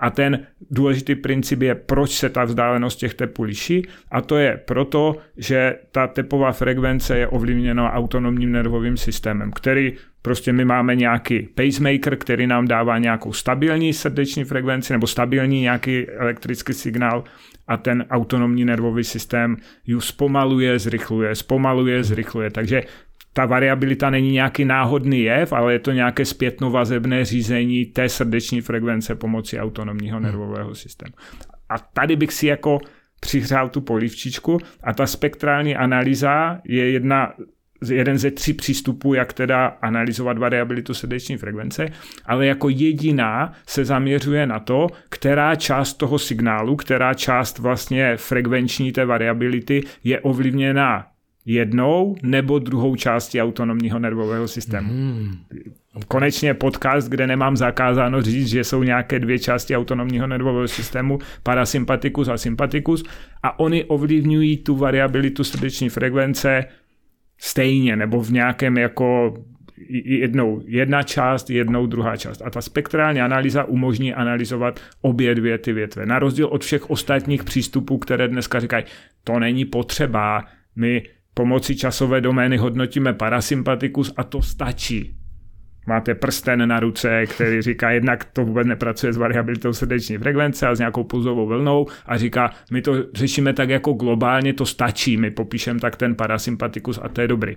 A 0.00 0.10
ten 0.10 0.46
důležitý 0.70 1.14
princip 1.14 1.62
je, 1.62 1.74
proč 1.74 2.10
se 2.10 2.28
ta 2.28 2.44
vzdálenost 2.44 2.96
těch 2.96 3.14
tepů 3.14 3.42
liší. 3.42 3.86
A 4.10 4.20
to 4.20 4.36
je 4.36 4.60
proto, 4.64 5.16
že 5.36 5.76
ta 5.92 6.06
tepová 6.06 6.52
frekvence 6.52 7.18
je 7.18 7.28
ovlivněna 7.28 7.92
autonomním 7.92 8.52
nervovým 8.52 8.96
systémem, 8.96 9.52
který 9.52 9.92
Prostě 10.22 10.52
my 10.52 10.64
máme 10.64 10.96
nějaký 10.96 11.48
pacemaker, 11.54 12.16
který 12.16 12.46
nám 12.46 12.68
dává 12.68 12.98
nějakou 12.98 13.32
stabilní 13.32 13.92
srdeční 13.92 14.44
frekvenci 14.44 14.92
nebo 14.92 15.06
stabilní 15.06 15.60
nějaký 15.60 16.08
elektrický 16.08 16.72
signál 16.72 17.24
a 17.68 17.76
ten 17.76 18.04
autonomní 18.10 18.64
nervový 18.64 19.04
systém 19.04 19.56
ji 19.86 20.00
zpomaluje, 20.00 20.78
zrychluje, 20.78 21.34
zpomaluje, 21.34 22.04
zrychluje. 22.04 22.50
Takže 22.50 22.82
ta 23.32 23.46
variabilita 23.46 24.10
není 24.10 24.32
nějaký 24.32 24.64
náhodný 24.64 25.22
jev, 25.22 25.52
ale 25.52 25.72
je 25.72 25.78
to 25.78 25.92
nějaké 25.92 26.24
zpětnovazebné 26.24 27.24
řízení 27.24 27.86
té 27.86 28.08
srdeční 28.08 28.60
frekvence 28.60 29.14
pomocí 29.14 29.58
autonomního 29.58 30.16
hmm. 30.16 30.26
nervového 30.26 30.74
systému. 30.74 31.12
A 31.68 31.78
tady 31.78 32.16
bych 32.16 32.32
si 32.32 32.46
jako 32.46 32.78
přihřál 33.20 33.68
tu 33.68 33.80
polivčičku 33.80 34.58
a 34.82 34.92
ta 34.92 35.06
spektrální 35.06 35.76
analýza 35.76 36.60
je 36.64 36.90
jedna 36.90 37.32
jeden 37.88 38.18
ze 38.18 38.30
tří 38.30 38.52
přístupů, 38.52 39.14
jak 39.14 39.32
teda 39.32 39.66
analyzovat 39.66 40.38
variabilitu 40.38 40.94
srdeční 40.94 41.36
frekvence, 41.36 41.88
ale 42.26 42.46
jako 42.46 42.68
jediná 42.68 43.52
se 43.66 43.84
zaměřuje 43.84 44.46
na 44.46 44.60
to, 44.60 44.86
která 45.08 45.54
část 45.54 45.94
toho 45.94 46.18
signálu, 46.18 46.76
která 46.76 47.14
část 47.14 47.58
vlastně 47.58 48.16
frekvenční 48.16 48.92
té 48.92 49.04
variability 49.04 49.82
je 50.04 50.20
ovlivněna 50.20 51.06
jednou 51.46 52.16
nebo 52.22 52.58
druhou 52.58 52.96
částí 52.96 53.42
autonomního 53.42 53.98
nervového 53.98 54.48
systému. 54.48 54.88
Hmm. 54.88 55.36
Konečně 56.08 56.54
podcast, 56.54 57.08
kde 57.08 57.26
nemám 57.26 57.56
zakázáno 57.56 58.22
říct, 58.22 58.48
že 58.48 58.64
jsou 58.64 58.82
nějaké 58.82 59.18
dvě 59.18 59.38
části 59.38 59.76
autonomního 59.76 60.26
nervového 60.26 60.68
systému, 60.68 61.18
parasympatikus 61.42 62.28
a 62.28 62.38
sympatikus, 62.38 63.04
a 63.42 63.58
oni 63.58 63.84
ovlivňují 63.84 64.56
tu 64.56 64.76
variabilitu 64.76 65.44
srdeční 65.44 65.88
frekvence 65.88 66.64
stejně 67.40 67.96
nebo 67.96 68.20
v 68.20 68.32
nějakém 68.32 68.78
jako 68.78 69.34
jednou 70.04 70.62
jedna 70.66 71.02
část, 71.02 71.50
jednou 71.50 71.86
druhá 71.86 72.16
část. 72.16 72.42
A 72.42 72.50
ta 72.50 72.60
spektrální 72.60 73.20
analýza 73.20 73.64
umožní 73.64 74.14
analyzovat 74.14 74.80
obě 75.00 75.34
dvě 75.34 75.58
ty 75.58 75.72
větve. 75.72 76.06
Na 76.06 76.18
rozdíl 76.18 76.46
od 76.46 76.64
všech 76.64 76.90
ostatních 76.90 77.44
přístupů, 77.44 77.98
které 77.98 78.28
dneska 78.28 78.60
říkají, 78.60 78.84
to 79.24 79.38
není 79.38 79.64
potřeba, 79.64 80.44
my 80.76 81.02
pomocí 81.34 81.76
časové 81.76 82.20
domény 82.20 82.56
hodnotíme 82.56 83.12
parasympatikus 83.12 84.12
a 84.16 84.24
to 84.24 84.42
stačí. 84.42 85.19
Máte 85.86 86.14
prsten 86.14 86.68
na 86.68 86.80
ruce, 86.80 87.26
který 87.26 87.62
říká, 87.62 87.90
jednak 87.90 88.24
to 88.24 88.44
vůbec 88.44 88.66
nepracuje 88.66 89.12
s 89.12 89.16
variabilitou 89.16 89.72
srdeční 89.72 90.18
frekvence 90.18 90.66
a 90.66 90.74
s 90.74 90.78
nějakou 90.78 91.04
pulzovou 91.04 91.46
vlnou 91.46 91.86
a 92.06 92.18
říká, 92.18 92.50
my 92.70 92.82
to 92.82 92.94
řešíme 93.14 93.52
tak 93.52 93.68
jako 93.68 93.92
globálně, 93.92 94.52
to 94.52 94.66
stačí, 94.66 95.16
my 95.16 95.30
popíšeme 95.30 95.80
tak 95.80 95.96
ten 95.96 96.14
parasympatikus 96.14 96.98
a 97.02 97.08
to 97.08 97.20
je 97.20 97.28
dobrý. 97.28 97.56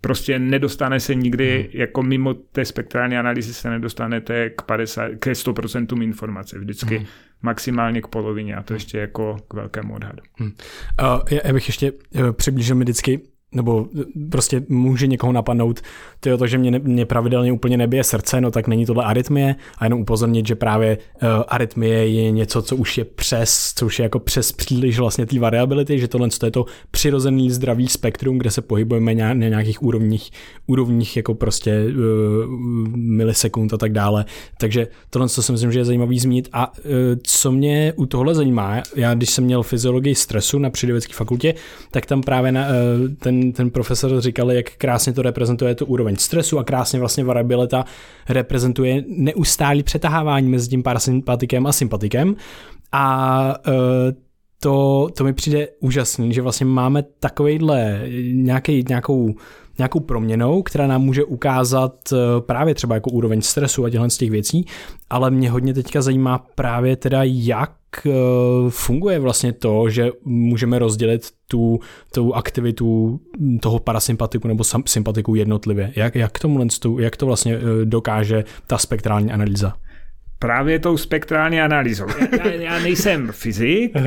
Prostě 0.00 0.38
nedostane 0.38 1.00
se 1.00 1.14
nikdy, 1.14 1.60
hmm. 1.60 1.80
jako 1.80 2.02
mimo 2.02 2.34
té 2.34 2.64
spektrální 2.64 3.16
analýzy 3.16 3.54
se 3.54 3.70
nedostanete 3.70 4.50
k, 4.50 4.62
50, 4.62 5.08
k 5.18 5.26
100% 5.26 6.02
informace. 6.02 6.58
Vždycky 6.58 6.96
hmm 6.96 7.06
maximálně 7.42 8.02
k 8.02 8.06
polovině 8.06 8.56
a 8.56 8.62
to 8.62 8.74
ještě 8.74 8.98
jako 8.98 9.36
k 9.48 9.54
velkému 9.54 9.94
odhadu. 9.94 10.22
Hmm. 10.34 10.52
Uh, 11.02 11.38
já 11.44 11.52
bych 11.52 11.68
ještě 11.68 11.92
uh, 11.92 12.32
přiblížil 12.32 12.76
mi 12.76 12.84
vždycky 12.84 13.20
nebo 13.54 13.86
prostě 14.30 14.62
může 14.68 15.06
někoho 15.06 15.32
napadnout, 15.32 15.80
tyjo, 16.20 16.38
to, 16.38 16.46
že 16.46 16.58
mě, 16.58 16.78
mě 16.78 17.06
pravidelně 17.06 17.52
úplně 17.52 17.76
nebije 17.76 18.04
srdce, 18.04 18.40
no 18.40 18.50
tak 18.50 18.68
není 18.68 18.86
tohle 18.86 19.04
arytmie 19.04 19.54
a 19.78 19.84
jenom 19.84 20.00
upozornit, 20.00 20.46
že 20.46 20.54
právě 20.54 20.98
uh, 20.98 21.28
arytmie 21.48 22.08
je 22.08 22.30
něco, 22.30 22.62
co 22.62 22.76
už 22.76 22.98
je 22.98 23.04
přes, 23.04 23.72
co 23.76 23.86
už 23.86 23.98
je 23.98 24.02
jako 24.02 24.18
přes 24.18 24.52
příliš 24.52 24.98
vlastně 24.98 25.26
té 25.26 25.38
variability, 25.38 25.98
že 25.98 26.08
tohle 26.08 26.28
to 26.28 26.46
je 26.46 26.50
to 26.50 26.66
přirozený 26.90 27.50
zdravý 27.50 27.88
spektrum, 27.88 28.38
kde 28.38 28.50
se 28.50 28.62
pohybujeme 28.62 29.14
na 29.14 29.32
nějakých 29.32 29.82
úrovních, 29.82 30.30
úrovních 30.66 31.16
jako 31.16 31.34
prostě 31.34 31.84
uh, 31.84 32.56
milisekund 32.96 33.74
a 33.74 33.78
tak 33.78 33.92
dále. 33.92 34.24
Takže 34.58 34.88
tohle 35.10 35.28
to 35.28 35.42
si 35.42 35.52
myslím, 35.52 35.72
že 35.72 35.78
je 35.78 35.84
zajímavý 35.84 36.18
zmínit 36.18 36.48
a 36.52 36.72
uh, 36.72 36.84
co 37.22 37.52
mě 37.52 37.92
u 37.96 38.06
tohle 38.06 38.34
zajímá, 38.34 38.82
já 38.96 39.14
když 39.14 39.30
jsem 39.30 39.44
měl 39.44 39.62
fyziologii 39.62 40.14
stresu 40.14 40.58
na 40.58 40.70
přírodovědské 40.70 41.14
fakultě, 41.14 41.54
tak 41.90 42.06
tam 42.06 42.22
právě 42.22 42.52
na, 42.52 42.66
uh, 42.66 42.74
ten 43.18 43.39
ten, 43.52 43.70
profesor 43.70 44.20
říkal, 44.20 44.52
jak 44.52 44.70
krásně 44.70 45.12
to 45.12 45.22
reprezentuje 45.22 45.74
tu 45.74 45.86
úroveň 45.86 46.16
stresu 46.16 46.58
a 46.58 46.64
krásně 46.64 46.98
vlastně 46.98 47.24
variabilita 47.24 47.84
reprezentuje 48.28 49.04
neustálý 49.08 49.82
přetahávání 49.82 50.48
mezi 50.48 50.68
tím 50.68 50.82
parasympatikem 50.82 51.66
a 51.66 51.72
sympatikem. 51.72 52.36
A 52.92 53.54
uh, 53.68 53.74
to, 54.62 55.08
to 55.16 55.24
mi 55.24 55.32
přijde 55.32 55.68
úžasný, 55.80 56.32
že 56.32 56.42
vlastně 56.42 56.66
máme 56.66 57.02
takovejhle 57.02 58.02
nějaký, 58.32 58.84
nějakou, 58.88 59.34
nějakou 59.80 60.00
proměnou, 60.00 60.62
která 60.62 60.86
nám 60.86 61.02
může 61.02 61.24
ukázat 61.24 62.12
e, 62.12 62.16
právě 62.40 62.74
třeba 62.74 62.94
jako 62.94 63.10
úroveň 63.10 63.42
stresu 63.42 63.84
a 63.84 63.90
těchto 63.90 64.10
z 64.10 64.16
těch 64.16 64.30
věcí, 64.30 64.66
ale 65.10 65.30
mě 65.30 65.50
hodně 65.50 65.74
teďka 65.74 66.02
zajímá 66.02 66.38
právě 66.54 66.96
teda, 66.96 67.20
jak 67.24 67.72
e, 68.06 68.10
funguje 68.68 69.18
vlastně 69.18 69.52
to, 69.52 69.90
že 69.90 70.10
můžeme 70.24 70.78
rozdělit 70.78 71.30
tu, 71.48 71.78
tu 72.14 72.34
aktivitu 72.34 73.20
toho 73.60 73.78
parasympatiku 73.78 74.48
nebo 74.48 74.64
sympatiku 74.86 75.34
jednotlivě. 75.34 75.92
Jak, 75.96 76.14
jak, 76.14 76.38
tomu, 76.38 76.66
jak 76.98 77.16
to 77.16 77.26
vlastně 77.26 77.54
e, 77.54 77.84
dokáže 77.84 78.44
ta 78.66 78.78
spektrální 78.78 79.32
analýza? 79.32 79.72
Právě 80.42 80.78
tou 80.78 80.96
spektrální 80.96 81.60
analýzou. 81.60 82.06
Já, 82.44 82.46
já 82.46 82.78
nejsem 82.78 83.28
fyzik 83.32 83.92
uh, 83.94 84.06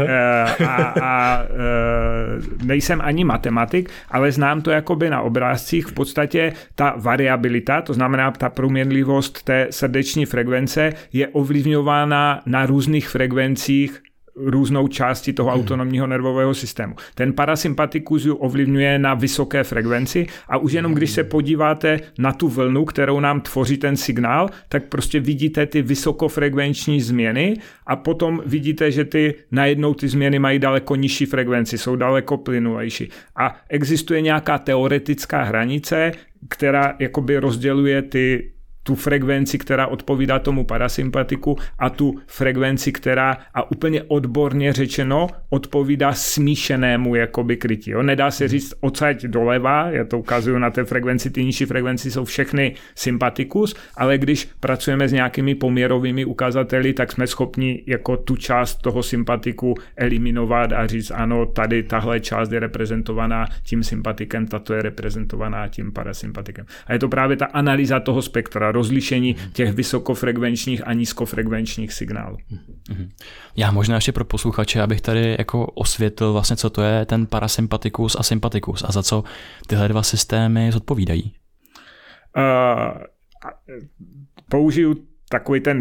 a, 0.68 0.94
a 1.02 1.44
uh, 1.44 2.66
nejsem 2.68 3.02
ani 3.04 3.24
matematik, 3.24 3.90
ale 4.10 4.32
znám 4.32 4.62
to 4.62 4.72
jakoby 4.72 5.10
na 5.10 5.22
obrázcích. 5.22 5.86
V 5.86 5.94
podstatě 5.94 6.54
ta 6.76 6.94
variabilita, 6.98 7.82
to 7.82 7.94
znamená 7.94 8.32
ta 8.32 8.50
proměnlivost 8.50 9.44
té 9.44 9.68
srdeční 9.70 10.26
frekvence, 10.26 10.94
je 11.14 11.28
ovlivňována 11.28 12.42
na 12.46 12.66
různých 12.66 13.10
frekvencích 13.10 14.02
různou 14.36 14.88
části 14.88 15.34
toho 15.34 15.52
hmm. 15.52 15.60
autonomního 15.60 16.08
nervového 16.08 16.54
systému. 16.54 16.96
Ten 17.16 17.34
parasympatikus 17.34 18.26
ju 18.26 18.36
ovlivňuje 18.36 19.00
na 19.00 19.14
vysoké 19.14 19.64
frekvenci 19.64 20.28
a 20.48 20.58
už 20.58 20.72
jenom 20.72 20.94
když 20.94 21.12
se 21.12 21.24
podíváte 21.24 22.00
na 22.18 22.32
tu 22.32 22.48
vlnu, 22.48 22.86
kterou 22.86 23.20
nám 23.20 23.42
tvoří 23.42 23.78
ten 23.78 23.98
signál, 23.98 24.50
tak 24.70 24.84
prostě 24.84 25.20
vidíte 25.20 25.66
ty 25.66 25.82
vysokofrekvenční 25.82 27.02
změny 27.02 27.58
a 27.88 27.96
potom 27.96 28.42
vidíte, 28.46 28.92
že 28.92 29.06
ty 29.06 29.36
najednou 29.52 29.94
ty 29.94 30.08
změny 30.08 30.40
mají 30.40 30.60
daleko 30.60 30.96
nižší 30.96 31.26
frekvenci, 31.26 31.78
jsou 31.78 31.96
daleko 31.96 32.38
plynulejší. 32.38 33.10
A 33.36 33.56
existuje 33.70 34.22
nějaká 34.22 34.58
teoretická 34.58 35.44
hranice, 35.44 36.12
která 36.50 36.96
jakoby 37.00 37.38
rozděluje 37.38 38.02
ty 38.02 38.53
tu 38.84 38.96
frekvenci, 38.96 39.58
která 39.58 39.88
odpovídá 39.88 40.40
tomu 40.40 40.64
parasympatiku 40.64 41.58
a 41.80 41.90
tu 41.90 42.20
frekvenci, 42.28 42.92
která 42.92 43.38
a 43.54 43.72
úplně 43.72 44.04
odborně 44.04 44.74
řečeno 44.74 45.28
odpovídá 45.50 46.14
smíšenému 46.14 47.16
jakoby 47.16 47.58
krytí. 47.58 47.92
Jo. 47.92 48.04
Nedá 48.04 48.32
se 48.32 48.48
říct 48.48 48.74
odsaď 48.80 49.24
doleva, 49.24 49.90
já 49.90 50.06
to 50.06 50.20
ukazuju 50.20 50.60
na 50.60 50.70
té 50.70 50.84
frekvenci, 50.84 51.30
ty 51.30 51.46
nižší 51.46 51.66
frekvenci 51.66 52.12
jsou 52.12 52.26
všechny 52.26 52.76
sympatikus, 52.96 53.76
ale 53.98 54.18
když 54.18 54.50
pracujeme 54.60 55.08
s 55.08 55.12
nějakými 55.12 55.56
poměrovými 55.56 56.26
ukazateli, 56.26 56.94
tak 56.94 57.12
jsme 57.12 57.28
schopni 57.28 57.84
jako 57.88 58.18
tu 58.18 58.36
část 58.36 58.76
toho 58.76 59.04
sympatiku 59.04 59.76
eliminovat 59.96 60.72
a 60.72 60.88
říct, 60.88 61.12
ano, 61.12 61.46
tady 61.46 61.84
tahle 61.84 62.20
část 62.20 62.52
je 62.52 62.60
reprezentovaná 62.60 63.48
tím 63.64 63.84
sympatikem, 63.84 64.48
tato 64.48 64.74
je 64.74 64.82
reprezentovaná 64.82 65.68
tím 65.68 65.92
parasympatikem. 65.92 66.66
A 66.88 66.94
je 66.94 67.00
to 67.00 67.10
právě 67.10 67.38
ta 67.38 67.46
analýza 67.46 68.00
toho 68.00 68.22
spektra, 68.22 68.72
rozlišení 68.74 69.36
těch 69.54 69.74
vysokofrekvenčních 69.74 70.88
a 70.88 70.94
nízkofrekvenčních 70.94 71.94
signálů. 71.94 72.38
Mhm. 72.90 73.10
Já 73.56 73.72
možná 73.72 73.96
ještě 73.96 74.12
pro 74.12 74.26
posluchače, 74.26 74.82
abych 74.82 75.02
tady 75.02 75.36
jako 75.40 75.66
osvětlil 75.66 76.34
vlastně, 76.34 76.56
co 76.56 76.70
to 76.70 76.82
je 76.82 77.06
ten 77.06 77.26
parasympatikus 77.26 78.16
a 78.20 78.24
sympatikus 78.24 78.84
a 78.88 78.92
za 78.92 79.04
co 79.04 79.24
tyhle 79.68 79.88
dva 79.88 80.04
systémy 80.04 80.72
zodpovídají. 80.72 81.34
Uh, 82.38 83.02
použiju 84.50 85.13
takový 85.34 85.60
ten 85.60 85.80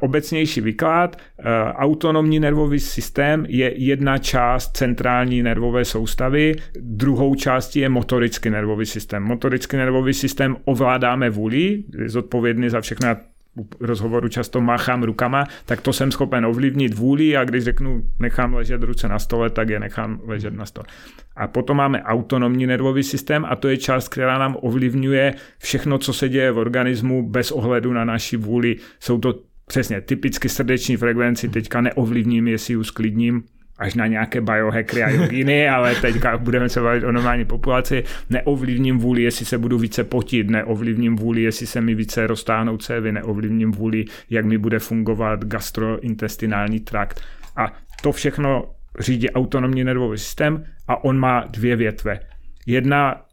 obecnější 0.00 0.60
výklad. 0.60 1.16
Eh, 1.16 1.42
autonomní 1.72 2.40
nervový 2.40 2.80
systém 2.80 3.46
je 3.48 3.72
jedna 3.76 4.18
část 4.18 4.76
centrální 4.76 5.42
nervové 5.42 5.84
soustavy, 5.84 6.54
druhou 6.80 7.34
částí 7.34 7.80
je 7.80 7.88
motorický 7.88 8.50
nervový 8.50 8.86
systém. 8.86 9.22
Motorický 9.22 9.76
nervový 9.76 10.14
systém 10.14 10.56
ovládáme 10.64 11.30
vůli, 11.30 11.84
je 11.98 12.08
zodpovědný 12.08 12.70
za 12.70 12.80
všechno 12.80 13.08
rozhovoru 13.80 14.28
často 14.28 14.60
máchám 14.60 15.02
rukama, 15.02 15.44
tak 15.64 15.80
to 15.80 15.92
jsem 15.92 16.10
schopen 16.10 16.46
ovlivnit 16.46 16.94
vůli 16.94 17.36
a 17.36 17.44
když 17.44 17.64
řeknu 17.64 18.02
nechám 18.18 18.54
ležet 18.54 18.82
ruce 18.82 19.08
na 19.08 19.18
stole, 19.18 19.50
tak 19.50 19.68
je 19.68 19.80
nechám 19.80 20.20
ležet 20.24 20.54
na 20.54 20.66
stole. 20.66 20.86
A 21.36 21.48
potom 21.48 21.76
máme 21.76 22.02
autonomní 22.02 22.66
nervový 22.66 23.02
systém 23.02 23.44
a 23.48 23.56
to 23.56 23.68
je 23.68 23.76
část, 23.76 24.08
která 24.08 24.38
nám 24.38 24.56
ovlivňuje 24.60 25.34
všechno, 25.58 25.98
co 25.98 26.12
se 26.12 26.28
děje 26.28 26.52
v 26.52 26.58
organismu 26.58 27.30
bez 27.30 27.52
ohledu 27.52 27.92
na 27.92 28.04
naši 28.04 28.36
vůli. 28.36 28.76
Jsou 29.00 29.18
to 29.18 29.34
přesně 29.66 30.00
typicky 30.00 30.48
srdeční 30.48 30.96
frekvenci, 30.96 31.48
teďka 31.48 31.80
neovlivním, 31.80 32.48
jestli 32.48 32.74
ji 32.74 32.84
sklidním, 32.84 33.42
až 33.78 33.94
na 33.94 34.06
nějaké 34.06 34.40
biohackery 34.40 35.02
a 35.02 35.10
joginy, 35.10 35.68
ale 35.74 35.94
teďka 35.94 36.38
budeme 36.38 36.68
se 36.68 36.80
bavit 36.80 37.04
o 37.04 37.12
normální 37.12 37.44
populaci. 37.44 38.04
Neovlivním 38.30 38.98
vůli, 38.98 39.22
jestli 39.22 39.46
se 39.46 39.58
budu 39.58 39.78
více 39.78 40.04
potit, 40.04 40.50
neovlivním 40.50 41.16
vůli, 41.16 41.42
jestli 41.42 41.66
se 41.66 41.80
mi 41.80 41.94
více 41.94 42.26
roztáhnou 42.26 42.76
cévy, 42.76 43.12
neovlivním 43.12 43.72
vůli, 43.72 44.04
jak 44.30 44.44
mi 44.44 44.58
bude 44.58 44.78
fungovat 44.78 45.44
gastrointestinální 45.44 46.80
trakt. 46.80 47.20
A 47.56 47.72
to 48.02 48.12
všechno 48.12 48.64
řídí 48.98 49.30
autonomní 49.30 49.84
nervový 49.84 50.18
systém 50.18 50.64
a 50.88 51.04
on 51.04 51.18
má 51.18 51.44
dvě 51.50 51.76
větve. 51.76 52.20
Jedna 52.66 53.27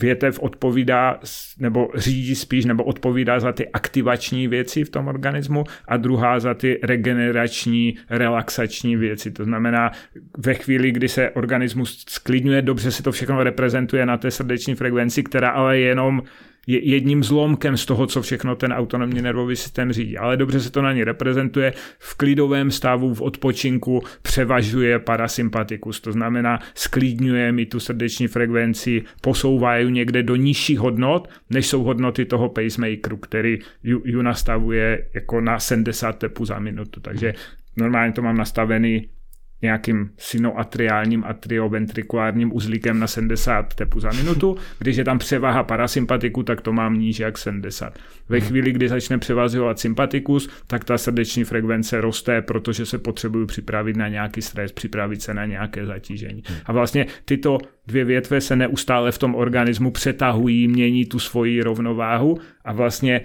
větev 0.00 0.38
odpovídá, 0.38 1.20
nebo 1.58 1.88
řídí 1.94 2.34
spíš, 2.34 2.64
nebo 2.64 2.84
odpovídá 2.84 3.40
za 3.40 3.52
ty 3.52 3.68
aktivační 3.68 4.48
věci 4.48 4.84
v 4.84 4.90
tom 4.90 5.08
organismu 5.08 5.64
a 5.88 5.96
druhá 5.96 6.40
za 6.40 6.54
ty 6.54 6.80
regenerační, 6.82 7.96
relaxační 8.10 8.96
věci. 8.96 9.30
To 9.30 9.44
znamená, 9.44 9.90
ve 10.38 10.54
chvíli, 10.54 10.92
kdy 10.92 11.08
se 11.08 11.30
organismus 11.30 12.04
sklidňuje, 12.08 12.62
dobře 12.62 12.90
se 12.90 13.02
to 13.02 13.12
všechno 13.12 13.42
reprezentuje 13.42 14.06
na 14.06 14.16
té 14.16 14.30
srdeční 14.30 14.74
frekvenci, 14.74 15.22
která 15.22 15.50
ale 15.50 15.78
je 15.78 15.86
jenom 15.86 16.22
je 16.66 16.88
jedním 16.88 17.24
zlomkem 17.24 17.76
z 17.76 17.86
toho, 17.86 18.06
co 18.06 18.22
všechno 18.22 18.56
ten 18.56 18.72
autonomní 18.72 19.22
nervový 19.22 19.56
systém 19.56 19.92
řídí. 19.92 20.18
Ale 20.18 20.36
dobře 20.36 20.60
se 20.60 20.70
to 20.70 20.82
na 20.82 20.92
ní 20.92 21.04
reprezentuje. 21.04 21.72
V 21.98 22.14
klidovém 22.14 22.70
stavu, 22.70 23.14
v 23.14 23.22
odpočinku 23.22 24.02
převažuje 24.22 24.98
parasympatikus, 24.98 26.00
to 26.00 26.12
znamená 26.12 26.60
sklidňuje 26.74 27.52
mi 27.52 27.66
tu 27.66 27.80
srdeční 27.80 28.26
frekvenci, 28.26 29.02
posouvají 29.20 29.92
někde 29.92 30.22
do 30.22 30.36
nižších 30.36 30.78
hodnot, 30.78 31.28
než 31.50 31.66
jsou 31.66 31.82
hodnoty 31.82 32.24
toho 32.24 32.48
pacemakeru, 32.48 33.16
který 33.16 33.58
ju, 33.82 34.02
ju 34.04 34.22
nastavuje 34.22 35.06
jako 35.14 35.40
na 35.40 35.58
70 35.58 36.12
tepů 36.12 36.44
za 36.44 36.58
minutu. 36.58 37.00
Takže 37.00 37.34
normálně 37.76 38.12
to 38.12 38.22
mám 38.22 38.36
nastavený 38.36 39.08
nějakým 39.62 40.10
sinoatriálním 40.18 41.24
atrioventrikulárním 41.24 42.56
uzlíkem 42.56 42.98
na 42.98 43.06
70 43.06 43.74
tepů 43.74 44.00
za 44.00 44.10
minutu. 44.10 44.56
Když 44.78 44.96
je 44.96 45.04
tam 45.04 45.18
převaha 45.18 45.62
parasympatiku, 45.62 46.42
tak 46.42 46.60
to 46.60 46.72
mám 46.72 46.98
níž 46.98 47.18
jak 47.18 47.38
70. 47.38 47.98
Ve 48.28 48.38
hmm. 48.38 48.48
chvíli, 48.48 48.72
kdy 48.72 48.88
začne 48.88 49.18
převazovat 49.18 49.78
sympatikus, 49.78 50.48
tak 50.66 50.84
ta 50.84 50.98
srdeční 50.98 51.44
frekvence 51.44 52.00
roste, 52.00 52.42
protože 52.42 52.86
se 52.86 52.98
potřebuju 52.98 53.46
připravit 53.46 53.96
na 53.96 54.08
nějaký 54.08 54.42
stres, 54.42 54.72
připravit 54.72 55.22
se 55.22 55.34
na 55.34 55.46
nějaké 55.46 55.86
zatížení. 55.86 56.42
Hmm. 56.46 56.58
A 56.64 56.72
vlastně 56.72 57.06
tyto 57.24 57.58
dvě 57.86 58.04
větve 58.04 58.40
se 58.40 58.56
neustále 58.56 59.12
v 59.12 59.18
tom 59.18 59.34
organismu 59.34 59.90
přetahují, 59.90 60.68
mění 60.68 61.06
tu 61.06 61.18
svoji 61.18 61.62
rovnováhu 61.62 62.38
a 62.64 62.72
vlastně 62.72 63.20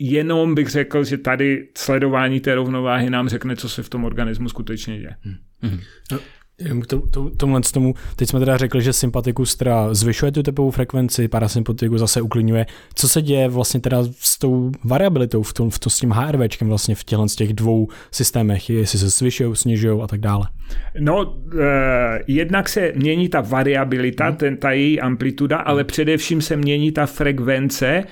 jenom 0.00 0.54
bych 0.54 0.68
řekl, 0.68 1.04
že 1.04 1.18
tady 1.18 1.68
sledování 1.78 2.40
té 2.40 2.54
rovnováhy 2.54 3.10
nám 3.10 3.28
řekne, 3.28 3.56
co 3.56 3.68
se 3.68 3.82
v 3.82 3.88
tom 3.88 4.04
organismu 4.04 4.48
skutečně 4.48 4.98
děje. 4.98 5.16
Hmm. 5.60 5.80
No, 6.12 6.18
k 6.80 6.86
to, 6.86 7.02
to, 7.10 7.30
tomu, 7.72 7.94
teď 8.16 8.28
jsme 8.28 8.40
teda 8.40 8.56
řekli, 8.56 8.82
že 8.82 8.92
sympatikus 8.92 9.56
teda 9.56 9.94
zvyšuje 9.94 10.32
tu 10.32 10.42
tepovou 10.42 10.70
frekvenci, 10.70 11.28
parasympatikus 11.28 12.00
zase 12.00 12.20
uklidňuje. 12.20 12.66
Co 12.94 13.08
se 13.08 13.22
děje 13.22 13.48
vlastně 13.48 13.80
teda 13.80 13.98
s 14.18 14.38
tou 14.38 14.70
variabilitou 14.84 15.42
v 15.42 15.52
tom, 15.52 15.70
v 15.70 15.78
tom 15.78 15.90
s 15.90 15.98
tím 15.98 16.10
HRVčkem 16.10 16.68
vlastně 16.68 16.94
v 16.94 17.04
těchto 17.04 17.28
z 17.28 17.36
těch 17.36 17.52
dvou 17.52 17.88
systémech, 18.10 18.70
jestli 18.70 18.98
se 18.98 19.08
zvyšují, 19.08 19.56
snižují 19.56 20.00
a 20.02 20.06
tak 20.06 20.20
dále? 20.20 20.46
No, 21.00 21.36
eh, 21.60 22.18
jednak 22.26 22.68
se 22.68 22.92
mění 22.96 23.28
ta 23.28 23.40
variabilita, 23.40 24.24
hmm. 24.24 24.36
ten, 24.36 24.56
ta 24.56 24.72
její 24.72 25.00
amplituda, 25.00 25.56
ale 25.56 25.84
především 25.84 26.42
se 26.42 26.56
mění 26.56 26.92
ta 26.92 27.06
frekvence, 27.06 28.04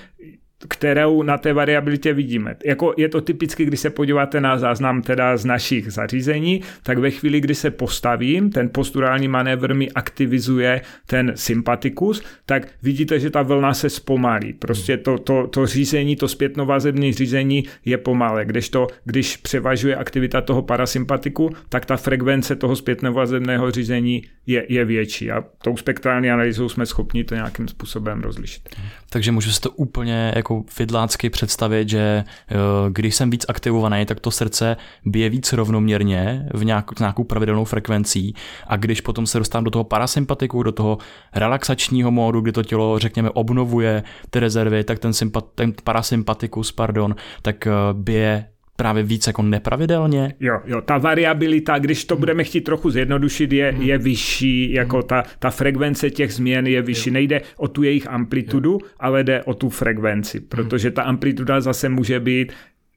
kterou 0.69 1.23
na 1.23 1.38
té 1.38 1.52
variabilitě 1.52 2.12
vidíme. 2.12 2.57
Jako 2.64 2.95
je 2.97 3.09
to 3.09 3.21
typicky, 3.21 3.64
když 3.64 3.81
se 3.81 3.90
podíváte 3.90 4.40
na 4.40 4.59
záznam 4.59 5.02
teda 5.02 5.37
z 5.37 5.45
našich 5.45 5.93
zařízení, 5.93 6.61
tak 6.83 6.99
ve 6.99 7.11
chvíli, 7.11 7.40
kdy 7.40 7.55
se 7.55 7.71
postavím, 7.71 8.50
ten 8.50 8.69
posturální 8.69 9.29
manévr 9.29 9.75
mi 9.75 9.90
aktivizuje 9.90 10.81
ten 11.07 11.33
sympatikus, 11.35 12.23
tak 12.47 12.69
vidíte, 12.83 13.21
že 13.21 13.31
ta 13.31 13.43
vlna 13.43 13.75
se 13.75 13.90
zpomalí. 13.90 14.52
Prostě 14.52 14.97
to, 14.97 15.19
to, 15.19 15.47
to 15.47 15.67
řízení, 15.67 16.17
to 16.17 16.29
zpětnovazební 16.29 17.12
řízení 17.12 17.64
je 17.85 17.99
pomalé, 17.99 18.47
to, 18.71 18.87
když 19.05 19.37
převažuje 19.37 19.97
aktivita 19.97 20.40
toho 20.40 20.62
parasympatiku, 20.62 21.50
tak 21.69 21.87
ta 21.87 21.97
frekvence 21.97 22.57
toho 22.57 22.76
zpětnovazebného 22.76 23.71
řízení 23.71 24.23
je, 24.47 24.67
je 24.69 24.85
větší 24.85 25.31
a 25.31 25.45
tou 25.62 25.76
spektrální 25.76 26.31
analýzou 26.31 26.69
jsme 26.69 26.87
schopni 26.87 27.25
to 27.25 27.35
nějakým 27.35 27.69
způsobem 27.69 28.21
rozlišit. 28.21 28.69
Takže 29.11 29.33
můžu 29.33 29.50
si 29.50 29.61
to 29.61 29.71
úplně 29.71 30.33
jako 30.37 30.50
jako 30.50 30.64
fidlácky 30.68 31.31
představit, 31.31 31.88
že 31.88 32.25
eh, 32.51 32.55
když 32.90 33.14
jsem 33.14 33.31
víc 33.31 33.46
aktivovaný, 33.48 34.07
tak 34.07 34.20
to 34.20 34.31
srdce 34.31 34.77
bije 35.05 35.31
víc 35.31 35.53
rovnoměrně 35.53 36.48
v 36.55 36.64
nějak, 36.64 37.01
nějakou 37.01 37.25
pravidelnou 37.25 37.64
frekvencí. 37.64 38.35
A 38.66 38.77
když 38.77 39.01
potom 39.01 39.27
se 39.27 39.38
dostávám 39.38 39.64
do 39.64 39.70
toho 39.70 39.85
parasympatiku, 39.85 40.62
do 40.62 40.72
toho 40.72 40.98
relaxačního 41.35 42.11
módu, 42.11 42.40
kdy 42.40 42.53
to 42.53 42.62
tělo, 42.62 42.98
řekněme, 42.98 43.31
obnovuje 43.31 44.03
ty 44.31 44.40
rezervy, 44.40 44.85
tak 44.85 44.98
ten, 44.98 45.12
sympat, 45.12 45.44
ten 45.55 45.72
parasympatikus, 45.85 46.72
pardon, 46.72 47.14
tak 47.42 47.66
eh, 47.66 47.70
bije 47.92 48.46
právě 48.81 49.03
víc 49.03 49.27
jako 49.27 49.43
nepravidelně? 49.43 50.35
Jo, 50.40 50.61
jo, 50.66 50.81
ta 50.81 50.99
variabilita, 50.99 51.79
když 51.79 52.05
to 52.05 52.16
budeme 52.16 52.45
chtít 52.45 52.61
trochu 52.61 52.90
zjednodušit, 52.90 53.53
je, 53.53 53.75
je 53.79 53.99
vyšší, 53.99 54.73
jako 54.73 55.03
ta, 55.03 55.23
ta 55.38 55.51
frekvence 55.51 56.11
těch 56.11 56.33
změn 56.33 56.66
je 56.66 56.83
vyšší. 56.83 57.11
Nejde 57.11 57.40
o 57.57 57.69
tu 57.69 57.83
jejich 57.83 58.07
amplitudu, 58.09 58.79
ale 59.01 59.25
jde 59.25 59.43
o 59.43 59.55
tu 59.55 59.69
frekvenci, 59.69 60.40
protože 60.40 60.90
ta 60.90 61.03
amplituda 61.03 61.61
zase 61.61 61.88
může 61.88 62.21
být 62.21 62.53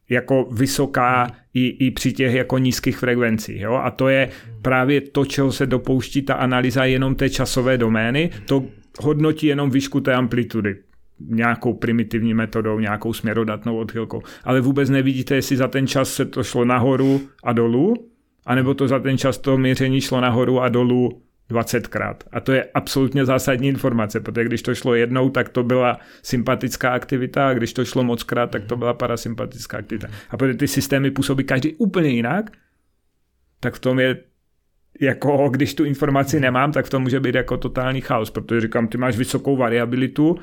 jako 0.09 0.47
vysoká 0.51 1.27
i, 1.53 1.67
i 1.67 1.91
při 1.91 2.13
těch 2.13 2.33
jako 2.33 2.57
nízkých 2.57 2.97
frekvencích. 2.97 3.61
Jo? 3.61 3.73
A 3.73 3.91
to 3.91 4.07
je 4.07 4.29
právě 4.61 5.01
to, 5.01 5.25
čeho 5.25 5.51
se 5.51 5.65
dopouští 5.65 6.21
ta 6.21 6.33
analýza 6.33 6.85
jenom 6.85 7.15
té 7.15 7.29
časové 7.29 7.77
domény. 7.77 8.29
To 8.45 8.63
hodnotí 8.99 9.47
jenom 9.47 9.69
výšku 9.69 9.99
té 9.99 10.13
amplitudy 10.13 10.75
nějakou 11.27 11.73
primitivní 11.73 12.33
metodou, 12.33 12.79
nějakou 12.79 13.13
směrodatnou 13.13 13.77
odchylkou. 13.77 14.21
Ale 14.43 14.61
vůbec 14.61 14.89
nevidíte, 14.89 15.35
jestli 15.35 15.57
za 15.57 15.67
ten 15.67 15.87
čas 15.87 16.13
se 16.13 16.25
to 16.25 16.43
šlo 16.43 16.65
nahoru 16.65 17.21
a 17.43 17.53
dolů, 17.53 17.93
anebo 18.45 18.73
to 18.73 18.87
za 18.87 18.99
ten 18.99 19.17
čas 19.17 19.37
to 19.37 19.57
měření 19.57 20.01
šlo 20.01 20.21
nahoru 20.21 20.61
a 20.61 20.69
dolů 20.69 21.21
20krát. 21.51 22.15
A 22.31 22.39
to 22.39 22.51
je 22.51 22.67
absolutně 22.73 23.25
zásadní 23.25 23.67
informace, 23.67 24.19
protože 24.19 24.45
když 24.45 24.61
to 24.61 24.75
šlo 24.75 24.95
jednou, 24.95 25.29
tak 25.29 25.49
to 25.49 25.63
byla 25.63 25.99
sympatická 26.23 26.89
aktivita 26.89 27.47
a 27.47 27.53
když 27.53 27.73
to 27.73 27.85
šlo 27.85 28.03
mockrát, 28.03 28.51
tak 28.51 28.63
to 28.63 28.77
byla 28.77 28.93
parasympatická 28.93 29.77
aktivita. 29.77 30.07
A 30.29 30.37
protože 30.37 30.57
ty 30.57 30.67
systémy 30.67 31.11
působí 31.11 31.43
každý 31.43 31.75
úplně 31.75 32.09
jinak, 32.09 32.51
tak 33.59 33.75
v 33.75 33.79
tom 33.79 33.99
je 33.99 34.17
jako 35.01 35.49
když 35.49 35.73
tu 35.73 35.85
informaci 35.85 36.39
nemám, 36.39 36.71
tak 36.71 36.85
v 36.85 36.89
tom 36.89 37.03
může 37.03 37.19
být 37.19 37.35
jako 37.35 37.57
totální 37.57 38.01
chaos, 38.01 38.29
protože 38.29 38.61
říkám, 38.61 38.87
ty 38.87 38.97
máš 38.97 39.17
vysokou 39.17 39.57
variabilitu, 39.57 40.37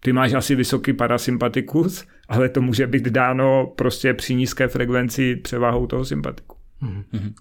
ty 0.00 0.12
máš 0.12 0.32
asi 0.32 0.54
vysoký 0.54 0.92
parasympatikus, 0.92 2.04
ale 2.28 2.48
to 2.48 2.62
může 2.62 2.86
být 2.86 3.04
dáno 3.04 3.66
prostě 3.76 4.14
při 4.14 4.34
nízké 4.34 4.68
frekvenci 4.68 5.36
převahou 5.36 5.86
toho 5.86 6.04
sympatiku. 6.04 6.56
Mm-hmm. 6.82 7.32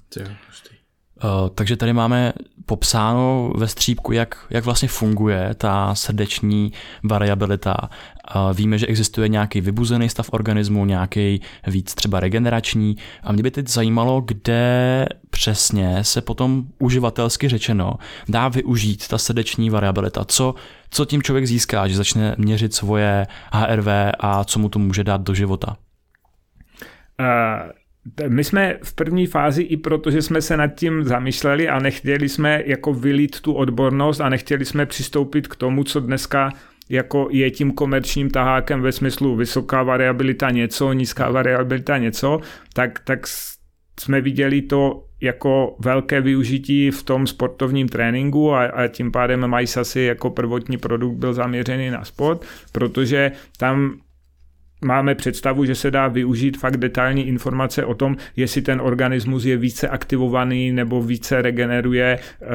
Uh, 1.23 1.49
takže 1.55 1.77
tady 1.77 1.93
máme 1.93 2.33
popsáno 2.65 3.53
ve 3.57 3.67
střípku, 3.67 4.11
jak, 4.11 4.45
jak 4.49 4.65
vlastně 4.65 4.87
funguje 4.87 5.55
ta 5.57 5.95
srdeční 5.95 6.71
variabilita. 7.03 7.75
Víme, 8.53 8.77
že 8.77 8.88
existuje 8.88 9.29
nějaký 9.29 9.61
vybuzený 9.61 10.09
stav 10.09 10.29
organismu, 10.31 10.85
nějaký 10.85 11.41
víc 11.67 11.93
třeba 11.93 12.19
regenerační. 12.19 12.97
A 13.23 13.31
mě 13.31 13.43
by 13.43 13.51
teď 13.51 13.67
zajímalo, 13.67 14.21
kde 14.21 15.05
přesně 15.29 16.03
se 16.03 16.21
potom 16.21 16.63
uživatelsky 16.79 17.49
řečeno 17.49 17.93
dá 18.29 18.47
využít 18.47 19.07
ta 19.07 19.17
srdeční 19.17 19.69
variabilita. 19.69 20.25
Co, 20.25 20.55
co 20.89 21.05
tím 21.05 21.23
člověk 21.23 21.47
získá, 21.47 21.88
že 21.88 21.95
začne 21.95 22.35
měřit 22.38 22.73
svoje 22.73 23.27
HRV 23.51 23.88
a 24.19 24.43
co 24.43 24.59
mu 24.59 24.69
to 24.69 24.79
může 24.79 25.03
dát 25.03 25.21
do 25.21 25.33
života? 25.33 25.77
Uh 27.19 27.71
my 28.27 28.43
jsme 28.43 28.77
v 28.83 28.93
první 28.93 29.27
fázi 29.27 29.61
i 29.61 29.77
protože 29.77 30.21
jsme 30.21 30.41
se 30.41 30.57
nad 30.57 30.67
tím 30.67 31.03
zamýšleli 31.03 31.69
a 31.69 31.79
nechtěli 31.79 32.29
jsme 32.29 32.63
jako 32.65 32.93
vylít 32.93 33.41
tu 33.41 33.53
odbornost 33.53 34.21
a 34.21 34.29
nechtěli 34.29 34.65
jsme 34.65 34.85
přistoupit 34.85 35.47
k 35.47 35.55
tomu, 35.55 35.83
co 35.83 35.99
dneska 35.99 36.51
jako 36.89 37.27
je 37.31 37.51
tím 37.51 37.71
komerčním 37.71 38.29
tahákem 38.29 38.81
ve 38.81 38.91
smyslu 38.91 39.35
vysoká 39.35 39.83
variabilita 39.83 40.49
něco, 40.49 40.93
nízká 40.93 41.31
variabilita 41.31 41.97
něco, 41.97 42.39
tak, 42.73 42.99
tak 42.99 43.27
jsme 43.99 44.21
viděli 44.21 44.61
to 44.61 45.05
jako 45.21 45.75
velké 45.79 46.21
využití 46.21 46.91
v 46.91 47.03
tom 47.03 47.27
sportovním 47.27 47.89
tréninku 47.89 48.53
a, 48.53 48.65
a 48.65 48.87
tím 48.87 49.11
pádem 49.11 49.55
MySasy 49.55 50.01
jako 50.01 50.29
prvotní 50.29 50.77
produkt 50.77 51.15
byl 51.15 51.33
zaměřený 51.33 51.89
na 51.89 52.03
sport, 52.05 52.45
protože 52.71 53.31
tam 53.57 53.99
máme 54.85 55.15
představu, 55.15 55.65
že 55.65 55.75
se 55.75 55.91
dá 55.91 56.07
využít 56.07 56.57
fakt 56.57 56.77
detailní 56.77 57.27
informace 57.27 57.85
o 57.85 57.93
tom, 57.93 58.17
jestli 58.35 58.61
ten 58.61 58.81
organismus 58.81 59.45
je 59.45 59.57
více 59.57 59.87
aktivovaný 59.87 60.71
nebo 60.71 61.01
více 61.01 61.41
regeneruje 61.41 62.19
eh, 62.41 62.47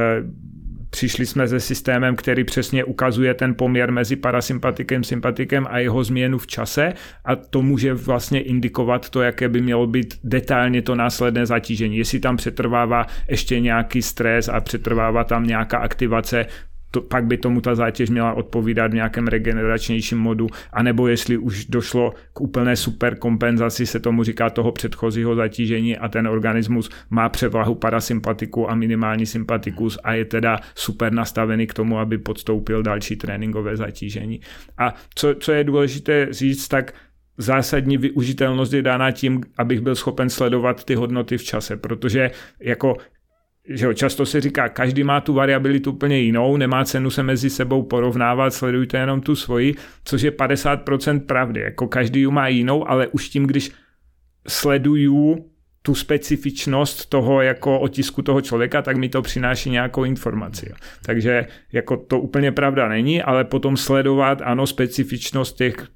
přišli 0.90 1.26
jsme 1.26 1.48
se 1.48 1.60
systémem, 1.60 2.16
který 2.16 2.44
přesně 2.44 2.84
ukazuje 2.84 3.34
ten 3.34 3.54
poměr 3.54 3.92
mezi 3.92 4.16
parasympatikem, 4.16 5.04
sympatikem 5.04 5.66
a 5.70 5.78
jeho 5.78 6.04
změnu 6.04 6.38
v 6.38 6.46
čase 6.46 6.92
a 7.24 7.36
to 7.36 7.62
může 7.62 7.94
vlastně 7.94 8.40
indikovat 8.40 9.10
to, 9.10 9.22
jaké 9.22 9.48
by 9.48 9.60
mělo 9.60 9.86
být 9.86 10.14
detailně 10.24 10.82
to 10.82 10.94
následné 10.94 11.46
zatížení. 11.46 11.96
Jestli 11.96 12.20
tam 12.20 12.36
přetrvává 12.36 13.06
ještě 13.28 13.60
nějaký 13.60 14.02
stres 14.02 14.48
a 14.48 14.60
přetrvává 14.60 15.24
tam 15.24 15.46
nějaká 15.46 15.78
aktivace 15.78 16.46
to, 16.90 17.00
pak 17.00 17.24
by 17.24 17.36
tomu 17.36 17.60
ta 17.60 17.74
zátěž 17.74 18.10
měla 18.10 18.32
odpovídat 18.32 18.90
v 18.90 18.94
nějakém 18.94 19.26
regeneračnějším 19.26 20.18
modu, 20.18 20.46
anebo 20.72 21.08
jestli 21.08 21.38
už 21.38 21.66
došlo 21.66 22.14
k 22.32 22.40
úplné 22.40 22.76
superkompenzaci, 22.76 23.86
se 23.86 24.00
tomu 24.00 24.24
říká 24.24 24.50
toho 24.50 24.72
předchozího 24.72 25.34
zatížení 25.34 25.98
a 25.98 26.08
ten 26.08 26.28
organismus 26.28 26.90
má 27.10 27.28
převahu 27.28 27.74
parasympatiku 27.74 28.70
a 28.70 28.74
minimální 28.74 29.26
sympatikus 29.26 29.98
a 30.04 30.12
je 30.12 30.24
teda 30.24 30.58
super 30.74 31.12
nastavený 31.12 31.66
k 31.66 31.74
tomu, 31.74 31.98
aby 31.98 32.18
podstoupil 32.18 32.82
další 32.82 33.16
tréninkové 33.16 33.76
zatížení. 33.76 34.40
A 34.78 34.94
co, 35.14 35.34
co 35.34 35.52
je 35.52 35.64
důležité 35.64 36.28
říct, 36.30 36.68
tak 36.68 36.94
zásadní 37.38 37.98
využitelnost 37.98 38.72
je 38.72 38.82
dána 38.82 39.10
tím, 39.10 39.40
abych 39.58 39.80
byl 39.80 39.94
schopen 39.94 40.30
sledovat 40.30 40.84
ty 40.84 40.94
hodnoty 40.94 41.38
v 41.38 41.42
čase, 41.42 41.76
protože 41.76 42.30
jako 42.60 42.96
že 43.68 43.86
jo, 43.86 43.92
často 43.92 44.26
se 44.26 44.40
říká, 44.40 44.68
každý 44.68 45.04
má 45.04 45.20
tu 45.20 45.34
variabilitu 45.34 45.92
úplně 45.92 46.18
jinou, 46.18 46.56
nemá 46.56 46.84
cenu 46.84 47.10
se 47.10 47.22
mezi 47.22 47.50
sebou 47.50 47.82
porovnávat, 47.82 48.54
sledujte 48.54 48.98
jenom 48.98 49.20
tu 49.20 49.36
svoji, 49.36 49.74
což 50.04 50.22
je 50.22 50.30
50% 50.30 51.20
pravdy, 51.20 51.60
jako 51.60 51.88
každý 51.88 52.20
ju 52.20 52.30
má 52.30 52.48
jinou, 52.48 52.88
ale 52.90 53.06
už 53.06 53.28
tím, 53.28 53.46
když 53.46 53.70
sleduju 54.48 55.50
tu 55.82 55.94
specifičnost 55.94 57.08
toho 57.08 57.42
jako 57.42 57.80
otisku 57.80 58.22
toho 58.22 58.40
člověka, 58.40 58.82
tak 58.82 58.96
mi 58.96 59.08
to 59.08 59.22
přináší 59.22 59.70
nějakou 59.70 60.04
informaci. 60.04 60.72
Takže 61.06 61.46
jako 61.72 61.96
to 61.96 62.20
úplně 62.20 62.52
pravda 62.52 62.88
není, 62.88 63.22
ale 63.22 63.44
potom 63.44 63.76
sledovat, 63.76 64.42
ano, 64.44 64.66
specifičnost 64.66 65.56
těch 65.56 65.88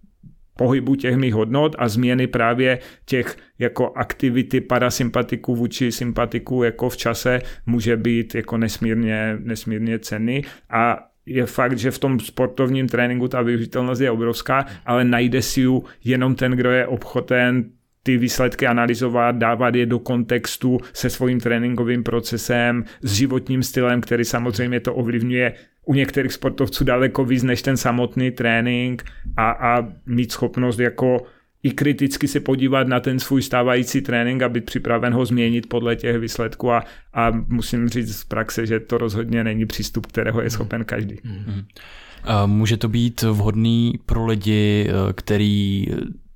pohybu 0.56 0.94
těch 0.94 1.16
mých 1.16 1.34
hodnot 1.34 1.76
a 1.78 1.88
změny 1.88 2.26
právě 2.26 2.78
těch 3.04 3.36
jako 3.58 3.92
aktivity 3.94 4.60
parasympatiků 4.60 5.56
vůči 5.56 5.92
sympatiků 5.92 6.62
jako 6.62 6.88
v 6.88 6.96
čase 6.96 7.40
může 7.66 7.96
být 7.96 8.34
jako 8.34 8.58
nesmírně, 8.58 9.36
nesmírně 9.40 9.98
cenný. 9.98 10.42
A 10.70 11.08
je 11.26 11.46
fakt, 11.46 11.78
že 11.78 11.90
v 11.90 11.98
tom 11.98 12.20
sportovním 12.20 12.88
tréninku 12.88 13.28
ta 13.28 13.42
využitelnost 13.42 14.00
je 14.00 14.10
obrovská, 14.10 14.66
ale 14.86 15.04
najde 15.04 15.42
si 15.42 15.60
ju 15.60 15.84
jenom 16.04 16.34
ten, 16.34 16.52
kdo 16.52 16.70
je 16.70 16.86
obchoten 16.86 17.70
ty 18.04 18.16
výsledky 18.16 18.66
analyzovat, 18.66 19.36
dávat 19.36 19.74
je 19.74 19.86
do 19.86 19.98
kontextu 19.98 20.78
se 20.92 21.10
svým 21.10 21.40
tréninkovým 21.40 22.02
procesem, 22.02 22.84
s 23.02 23.12
životním 23.12 23.62
stylem, 23.62 24.00
který 24.00 24.24
samozřejmě 24.24 24.80
to 24.80 24.94
ovlivňuje 24.94 25.52
u 25.84 25.94
některých 25.94 26.32
sportovců 26.32 26.84
daleko 26.84 27.24
víc 27.24 27.42
než 27.42 27.62
ten 27.62 27.76
samotný 27.76 28.30
trénink 28.30 29.04
a, 29.36 29.50
a 29.50 29.88
mít 30.06 30.32
schopnost 30.32 30.78
jako 30.78 31.26
i 31.62 31.70
kriticky 31.70 32.28
se 32.28 32.40
podívat 32.40 32.88
na 32.88 33.00
ten 33.00 33.18
svůj 33.18 33.42
stávající 33.42 34.00
trénink 34.00 34.42
a 34.42 34.48
být 34.48 34.64
připraven 34.64 35.12
ho 35.12 35.24
změnit 35.24 35.68
podle 35.68 35.96
těch 35.96 36.18
výsledků 36.18 36.72
a, 36.72 36.84
a 37.14 37.30
musím 37.30 37.88
říct 37.88 38.16
z 38.16 38.24
praxe, 38.24 38.66
že 38.66 38.80
to 38.80 38.98
rozhodně 38.98 39.44
není 39.44 39.66
přístup, 39.66 40.06
kterého 40.06 40.42
je 40.42 40.50
schopen 40.50 40.84
každý. 40.84 41.14
Mm-hmm. 41.14 41.64
Může 42.46 42.76
to 42.76 42.88
být 42.88 43.22
vhodný 43.22 43.92
pro 44.06 44.26
lidi, 44.26 44.88
eh, 44.88 45.12
který 45.12 45.86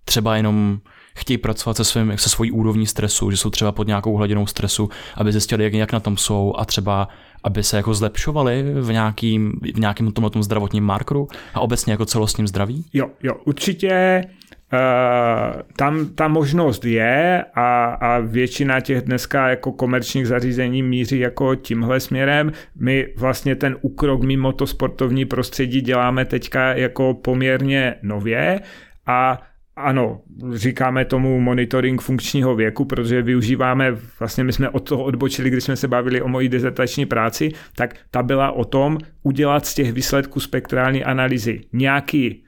třeba 0.05 0.37
jenom 0.37 0.81
chtějí 1.19 1.39
pracovat 1.39 1.77
se, 1.77 1.85
svým, 1.85 2.13
se 2.17 2.29
svojí 2.29 2.51
úrovní 2.51 2.87
stresu, 2.87 3.31
že 3.31 3.37
jsou 3.37 3.51
třeba 3.51 3.73
pod 3.73 3.87
nějakou 3.87 4.17
hladinou 4.17 4.47
stresu, 4.47 4.91
aby 5.17 5.33
zjistili, 5.33 5.65
jak, 5.65 5.73
jak 5.73 5.93
na 5.93 6.01
tom 6.01 6.17
jsou 6.17 6.55
a 6.59 6.65
třeba 6.65 7.09
aby 7.45 7.63
se 7.63 7.77
jako 7.77 7.95
zlepšovali 7.95 8.63
v 8.81 8.93
nějakým, 8.93 9.53
v 9.75 9.81
nějakém 9.81 10.13
tomhle 10.13 10.31
zdravotním 10.43 10.85
markeru 10.85 11.29
a 11.55 11.61
obecně 11.61 11.93
jako 11.93 12.05
celostním 12.05 12.49
zdraví? 12.49 12.85
Jo, 12.93 13.11
jo, 13.23 13.35
určitě 13.45 14.25
Uh, 14.73 15.63
tam 15.77 16.07
ta 16.07 16.29
možnost 16.29 16.85
je 16.85 17.45
a, 17.55 17.85
a 17.85 18.19
většina 18.19 18.81
těch 18.81 19.03
dneska 19.03 19.49
jako 19.49 19.73
komerčních 19.73 20.27
zařízení 20.27 20.83
míří 20.83 21.19
jako 21.19 21.55
tímhle 21.55 22.01
směrem. 22.01 22.53
My 22.81 23.07
vlastně 23.17 23.57
ten 23.57 23.77
úkrok 23.81 24.23
mimo 24.23 24.53
to 24.53 24.67
sportovní 24.67 25.25
prostředí 25.25 25.81
děláme 25.81 26.25
teďka 26.25 26.75
jako 26.75 27.15
poměrně 27.15 27.95
nově 28.03 28.61
a 29.07 29.41
ano, 29.79 30.21
říkáme 30.55 31.05
tomu 31.05 31.41
monitoring 31.41 32.01
funkčního 32.01 32.57
věku, 32.57 32.85
protože 32.85 33.23
využíváme, 33.23 33.97
vlastně 34.19 34.45
my 34.45 34.53
jsme 34.53 34.69
od 34.69 34.89
toho 34.89 35.05
odbočili, 35.05 35.51
když 35.51 35.65
jsme 35.65 35.77
se 35.77 35.89
bavili 35.89 36.23
o 36.23 36.29
mojí 36.29 36.49
dezertační 36.49 37.07
práci, 37.07 37.53
tak 37.77 37.95
ta 38.11 38.23
byla 38.23 38.53
o 38.53 38.65
tom 38.65 38.99
udělat 39.23 39.67
z 39.67 39.75
těch 39.75 39.93
výsledků 39.93 40.41
spektrální 40.41 41.05
analýzy 41.05 41.61
nějaký 41.73 42.45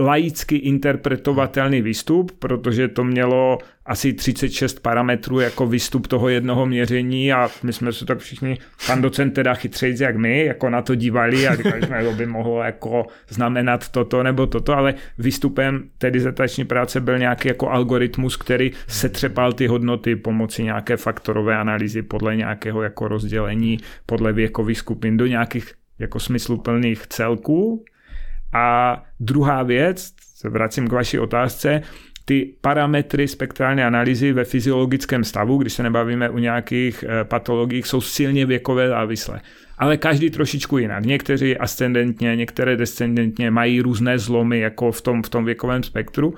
laicky 0.00 0.56
interpretovatelný 0.56 1.82
výstup, 1.82 2.32
protože 2.38 2.88
to 2.88 3.04
mělo 3.04 3.58
asi 3.86 4.12
36 4.12 4.80
parametrů 4.80 5.40
jako 5.40 5.66
výstup 5.66 6.06
toho 6.06 6.28
jednoho 6.28 6.66
měření 6.66 7.32
a 7.32 7.48
my 7.62 7.72
jsme 7.72 7.92
se 7.92 8.06
tak 8.06 8.18
všichni, 8.18 8.58
pan 8.86 9.02
docent 9.02 9.30
teda 9.30 9.54
chytřejc 9.54 10.00
jak 10.00 10.16
my, 10.16 10.44
jako 10.44 10.70
na 10.70 10.82
to 10.82 10.94
dívali 10.94 11.48
a 11.48 11.56
říkali 11.56 11.82
jsme, 11.82 12.04
že 12.04 12.10
by 12.10 12.26
mohlo 12.26 12.62
jako 12.62 13.06
znamenat 13.28 13.88
toto 13.88 14.22
nebo 14.22 14.46
toto, 14.46 14.76
ale 14.76 14.94
výstupem 15.18 15.90
té 15.98 16.10
dizertační 16.10 16.64
práce 16.64 17.00
byl 17.00 17.18
nějaký 17.18 17.48
jako 17.48 17.70
algoritmus, 17.70 18.36
který 18.36 18.70
setřepal 18.86 19.52
ty 19.52 19.66
hodnoty 19.66 20.16
pomocí 20.16 20.62
nějaké 20.62 20.96
faktorové 20.96 21.56
analýzy 21.56 22.02
podle 22.02 22.36
nějakého 22.36 22.82
jako 22.82 23.08
rozdělení 23.08 23.78
podle 24.06 24.32
věkových 24.32 24.78
skupin 24.78 25.16
do 25.16 25.26
nějakých 25.26 25.72
jako 25.98 26.20
smysluplných 26.20 27.06
celků 27.06 27.84
a 28.52 28.96
druhá 29.20 29.62
věc, 29.62 30.12
se 30.34 30.48
vracím 30.48 30.88
k 30.88 30.92
vaší 30.92 31.18
otázce, 31.18 31.82
ty 32.24 32.54
parametry 32.60 33.28
spektrální 33.28 33.82
analýzy 33.82 34.32
ve 34.32 34.44
fyziologickém 34.44 35.24
stavu, 35.24 35.58
když 35.58 35.72
se 35.72 35.82
nebavíme 35.82 36.30
o 36.30 36.38
nějakých 36.38 37.04
eh, 37.08 37.24
patologiích, 37.24 37.86
jsou 37.86 38.00
silně 38.00 38.46
věkové 38.46 38.88
závislé. 38.88 39.40
Ale 39.78 39.96
každý 39.96 40.30
trošičku 40.30 40.78
jinak. 40.78 41.04
Někteří 41.04 41.56
ascendentně, 41.56 42.36
některé 42.36 42.76
descendentně 42.76 43.50
mají 43.50 43.80
různé 43.80 44.18
zlomy 44.18 44.60
jako 44.60 44.92
v 44.92 45.00
tom, 45.02 45.22
v 45.22 45.28
tom 45.28 45.44
věkovém 45.44 45.82
spektru. 45.82 46.34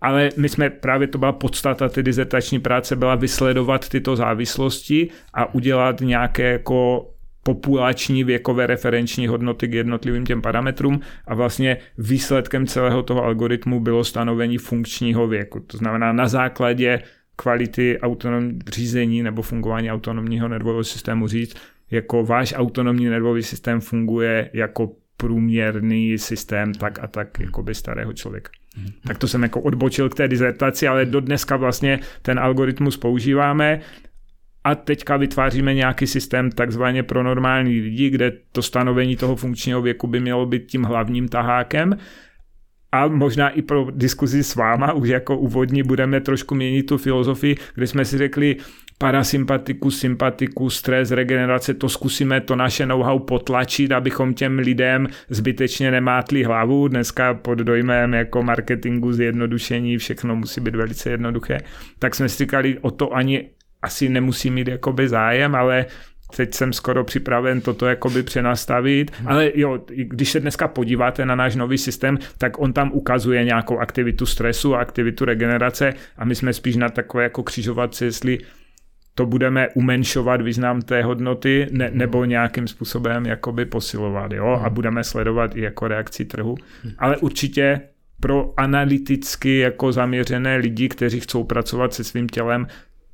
Ale 0.00 0.28
my 0.36 0.48
jsme 0.48 0.70
právě 0.70 1.08
to 1.08 1.18
byla 1.18 1.32
podstata 1.32 1.88
ty 1.88 2.02
dizertační 2.02 2.58
práce, 2.58 2.96
byla 2.96 3.14
vysledovat 3.14 3.88
tyto 3.88 4.16
závislosti 4.16 5.10
a 5.34 5.54
udělat 5.54 6.00
nějaké 6.00 6.52
jako 6.52 7.06
populační 7.42 8.24
věkové 8.24 8.66
referenční 8.66 9.26
hodnoty 9.26 9.68
k 9.68 9.74
jednotlivým 9.74 10.26
těm 10.26 10.42
parametrům 10.42 11.00
a 11.26 11.34
vlastně 11.34 11.76
výsledkem 11.98 12.66
celého 12.66 13.02
toho 13.02 13.24
algoritmu 13.24 13.80
bylo 13.80 14.04
stanovení 14.04 14.58
funkčního 14.58 15.28
věku. 15.28 15.60
To 15.60 15.76
znamená 15.76 16.12
na 16.12 16.28
základě 16.28 17.02
kvality 17.36 17.98
autonom 18.00 18.50
řízení 18.68 19.22
nebo 19.22 19.42
fungování 19.42 19.90
autonomního 19.90 20.48
nervového 20.48 20.84
systému 20.84 21.28
říct, 21.28 21.56
jako 21.90 22.24
váš 22.24 22.54
autonomní 22.56 23.06
nervový 23.06 23.42
systém 23.42 23.80
funguje 23.80 24.50
jako 24.52 24.92
průměrný 25.16 26.18
systém 26.18 26.74
tak 26.74 26.98
a 26.98 27.06
tak 27.06 27.40
jako 27.40 27.62
by 27.62 27.74
starého 27.74 28.12
člověka. 28.12 28.50
Tak 29.06 29.18
to 29.18 29.28
jsem 29.28 29.42
jako 29.42 29.60
odbočil 29.60 30.08
k 30.08 30.14
té 30.14 30.28
dizertaci, 30.28 30.88
ale 30.88 31.04
do 31.04 31.20
dneska 31.20 31.56
vlastně 31.56 32.00
ten 32.22 32.38
algoritmus 32.38 32.96
používáme 32.96 33.80
a 34.64 34.74
teďka 34.74 35.16
vytváříme 35.16 35.74
nějaký 35.74 36.06
systém 36.06 36.50
takzvaně 36.50 37.02
pro 37.02 37.22
normální 37.22 37.80
lidi, 37.80 38.10
kde 38.10 38.32
to 38.52 38.62
stanovení 38.62 39.16
toho 39.16 39.36
funkčního 39.36 39.82
věku 39.82 40.06
by 40.06 40.20
mělo 40.20 40.46
být 40.46 40.66
tím 40.66 40.82
hlavním 40.82 41.28
tahákem 41.28 41.96
a 42.92 43.08
možná 43.08 43.48
i 43.48 43.62
pro 43.62 43.86
diskuzi 43.90 44.44
s 44.44 44.54
váma, 44.54 44.92
už 44.92 45.08
jako 45.08 45.38
úvodní 45.38 45.82
budeme 45.82 46.20
trošku 46.20 46.54
měnit 46.54 46.82
tu 46.82 46.98
filozofii, 46.98 47.56
kde 47.74 47.86
jsme 47.86 48.04
si 48.04 48.18
řekli, 48.18 48.56
parasympatikus, 48.98 49.98
sympatikus, 49.98 50.76
stres, 50.76 51.10
regenerace, 51.10 51.74
to 51.74 51.88
zkusíme 51.88 52.40
to 52.40 52.56
naše 52.56 52.86
know-how 52.86 53.18
potlačit, 53.18 53.92
abychom 53.92 54.34
těm 54.34 54.58
lidem 54.58 55.06
zbytečně 55.28 55.90
nemátli 55.90 56.44
hlavu. 56.44 56.88
Dneska 56.88 57.34
pod 57.34 57.58
dojmem 57.58 58.14
jako 58.14 58.42
marketingu, 58.42 59.12
zjednodušení, 59.12 59.98
všechno 59.98 60.36
musí 60.36 60.60
být 60.60 60.74
velice 60.74 61.10
jednoduché. 61.10 61.58
Tak 61.98 62.14
jsme 62.14 62.28
si 62.28 62.38
říkali, 62.38 62.78
o 62.78 62.90
to 62.90 63.12
ani 63.14 63.50
asi 63.82 64.08
nemusí 64.08 64.50
mít 64.50 64.68
jakoby 64.68 65.08
zájem, 65.08 65.54
ale 65.54 65.86
teď 66.36 66.54
jsem 66.54 66.72
skoro 66.72 67.04
připraven 67.04 67.60
toto 67.60 67.86
jakoby 67.86 68.22
přenastavit, 68.22 69.10
hmm. 69.18 69.28
ale 69.28 69.52
jo, 69.54 69.78
když 69.88 70.30
se 70.30 70.40
dneska 70.40 70.68
podíváte 70.68 71.26
na 71.26 71.34
náš 71.34 71.56
nový 71.56 71.78
systém, 71.78 72.18
tak 72.38 72.58
on 72.58 72.72
tam 72.72 72.90
ukazuje 72.92 73.44
nějakou 73.44 73.78
aktivitu 73.78 74.26
stresu 74.26 74.74
a 74.74 74.80
aktivitu 74.80 75.24
regenerace 75.24 75.94
a 76.16 76.24
my 76.24 76.34
jsme 76.34 76.52
spíš 76.52 76.76
na 76.76 76.88
takové 76.88 77.22
jako 77.22 77.42
křižovatce, 77.42 78.04
jestli 78.04 78.38
to 79.14 79.26
budeme 79.26 79.68
umenšovat 79.74 80.42
význam 80.42 80.82
té 80.82 81.02
hodnoty 81.02 81.66
ne, 81.70 81.86
hmm. 81.86 81.98
nebo 81.98 82.24
nějakým 82.24 82.68
způsobem 82.68 83.26
jakoby 83.26 83.64
posilovat, 83.64 84.32
jo, 84.32 84.46
a 84.46 84.66
hmm. 84.66 84.74
budeme 84.74 85.04
sledovat 85.04 85.56
i 85.56 85.60
jako 85.60 85.88
reakci 85.88 86.24
trhu, 86.24 86.54
ale 86.98 87.16
určitě 87.16 87.80
pro 88.20 88.54
analyticky 88.56 89.58
jako 89.58 89.92
zaměřené 89.92 90.56
lidi, 90.56 90.88
kteří 90.88 91.20
chcou 91.20 91.44
pracovat 91.44 91.94
se 91.94 92.04
svým 92.04 92.28
tělem, 92.28 92.66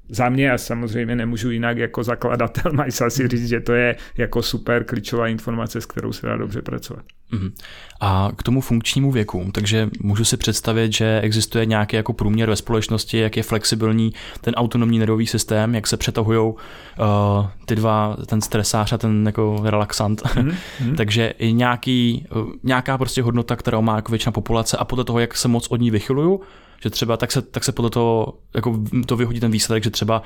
za 0.09 0.29
mě, 0.29 0.53
a 0.53 0.59
samozřejmě 0.59 1.17
nemůžu 1.17 1.51
jinak 1.51 1.79
jako 1.79 2.05
zakladatel 2.05 2.73
MySA 2.85 3.11
si 3.11 3.29
říct, 3.29 3.49
že 3.49 3.61
to 3.61 3.73
je 3.73 3.97
jako 4.17 4.43
super 4.43 4.85
klíčová 4.85 5.29
informace, 5.29 5.81
s 5.81 5.87
kterou 5.87 6.13
se 6.13 6.27
dá 6.27 6.37
dobře 6.37 6.63
pracovat. 6.63 7.05
Mhm. 7.31 7.53
A 8.01 8.31
k 8.37 8.43
tomu 8.43 8.61
funkčnímu 8.61 9.13
věku, 9.13 9.51
takže 9.53 9.89
můžu 10.01 10.25
si 10.25 10.37
představit, 10.37 10.93
že 10.93 11.21
existuje 11.21 11.67
nějaký 11.67 11.97
jako 11.97 12.13
průměr 12.13 12.49
ve 12.49 12.57
společnosti, 12.57 13.19
jak 13.19 13.37
je 13.37 13.43
flexibilní 13.43 14.13
ten 14.41 14.55
autonomní 14.55 14.99
nervový 14.99 15.27
systém, 15.27 15.75
jak 15.75 15.87
se 15.87 15.97
přetahují 15.97 16.39
uh, 16.49 16.55
ty 17.67 17.77
dva, 17.77 18.17
ten 18.27 18.41
stresář 18.41 18.93
a 18.93 18.99
ten 18.99 19.27
jako 19.27 19.61
relaxant. 19.65 20.23
Mm-hmm. 20.23 20.55
takže 20.97 21.35
i 21.39 21.53
nějaký, 21.53 22.27
uh, 22.37 22.53
nějaká 22.63 22.99
prostě 22.99 23.23
hodnota, 23.23 23.57
kterou 23.57 23.83
má 23.83 23.97
jako 23.97 24.13
většina 24.13 24.33
populace 24.33 24.77
a 24.77 24.85
podle 24.85 25.05
toho, 25.05 25.19
jak 25.19 25.37
se 25.37 25.49
moc 25.49 25.67
od 25.71 25.81
ní 25.81 25.91
vychyluju, 25.91 26.41
že 26.83 26.91
třeba 26.91 27.17
tak 27.17 27.33
se, 27.33 27.43
tak 27.43 27.65
se 27.65 27.73
podle 27.73 27.91
toho 27.91 28.39
jako 28.55 28.81
to 29.07 29.17
vyhodí 29.17 29.41
ten 29.41 29.51
výsledek, 29.51 29.85
že 29.85 29.91
třeba 29.91 30.23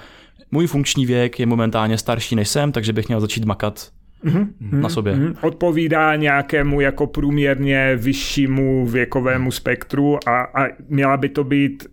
můj 0.50 0.66
funkční 0.66 1.06
věk 1.06 1.40
je 1.40 1.46
momentálně 1.46 1.98
starší 1.98 2.36
než 2.36 2.48
jsem, 2.48 2.72
takže 2.72 2.92
bych 2.92 3.08
měl 3.08 3.20
začít 3.20 3.44
makat 3.44 3.88
mm-hmm. 4.24 4.48
na 4.70 4.88
sobě. 4.88 5.14
Mm-hmm. 5.14 5.34
Odpovídá 5.42 6.16
nějakému 6.16 6.80
jako 6.80 7.06
průměrně 7.06 7.96
vyššímu 7.96 8.86
věkovému 8.86 9.50
spektru 9.50 10.18
a, 10.28 10.40
a 10.42 10.68
měla 10.88 11.16
by 11.16 11.28
to 11.28 11.44
být 11.44 11.86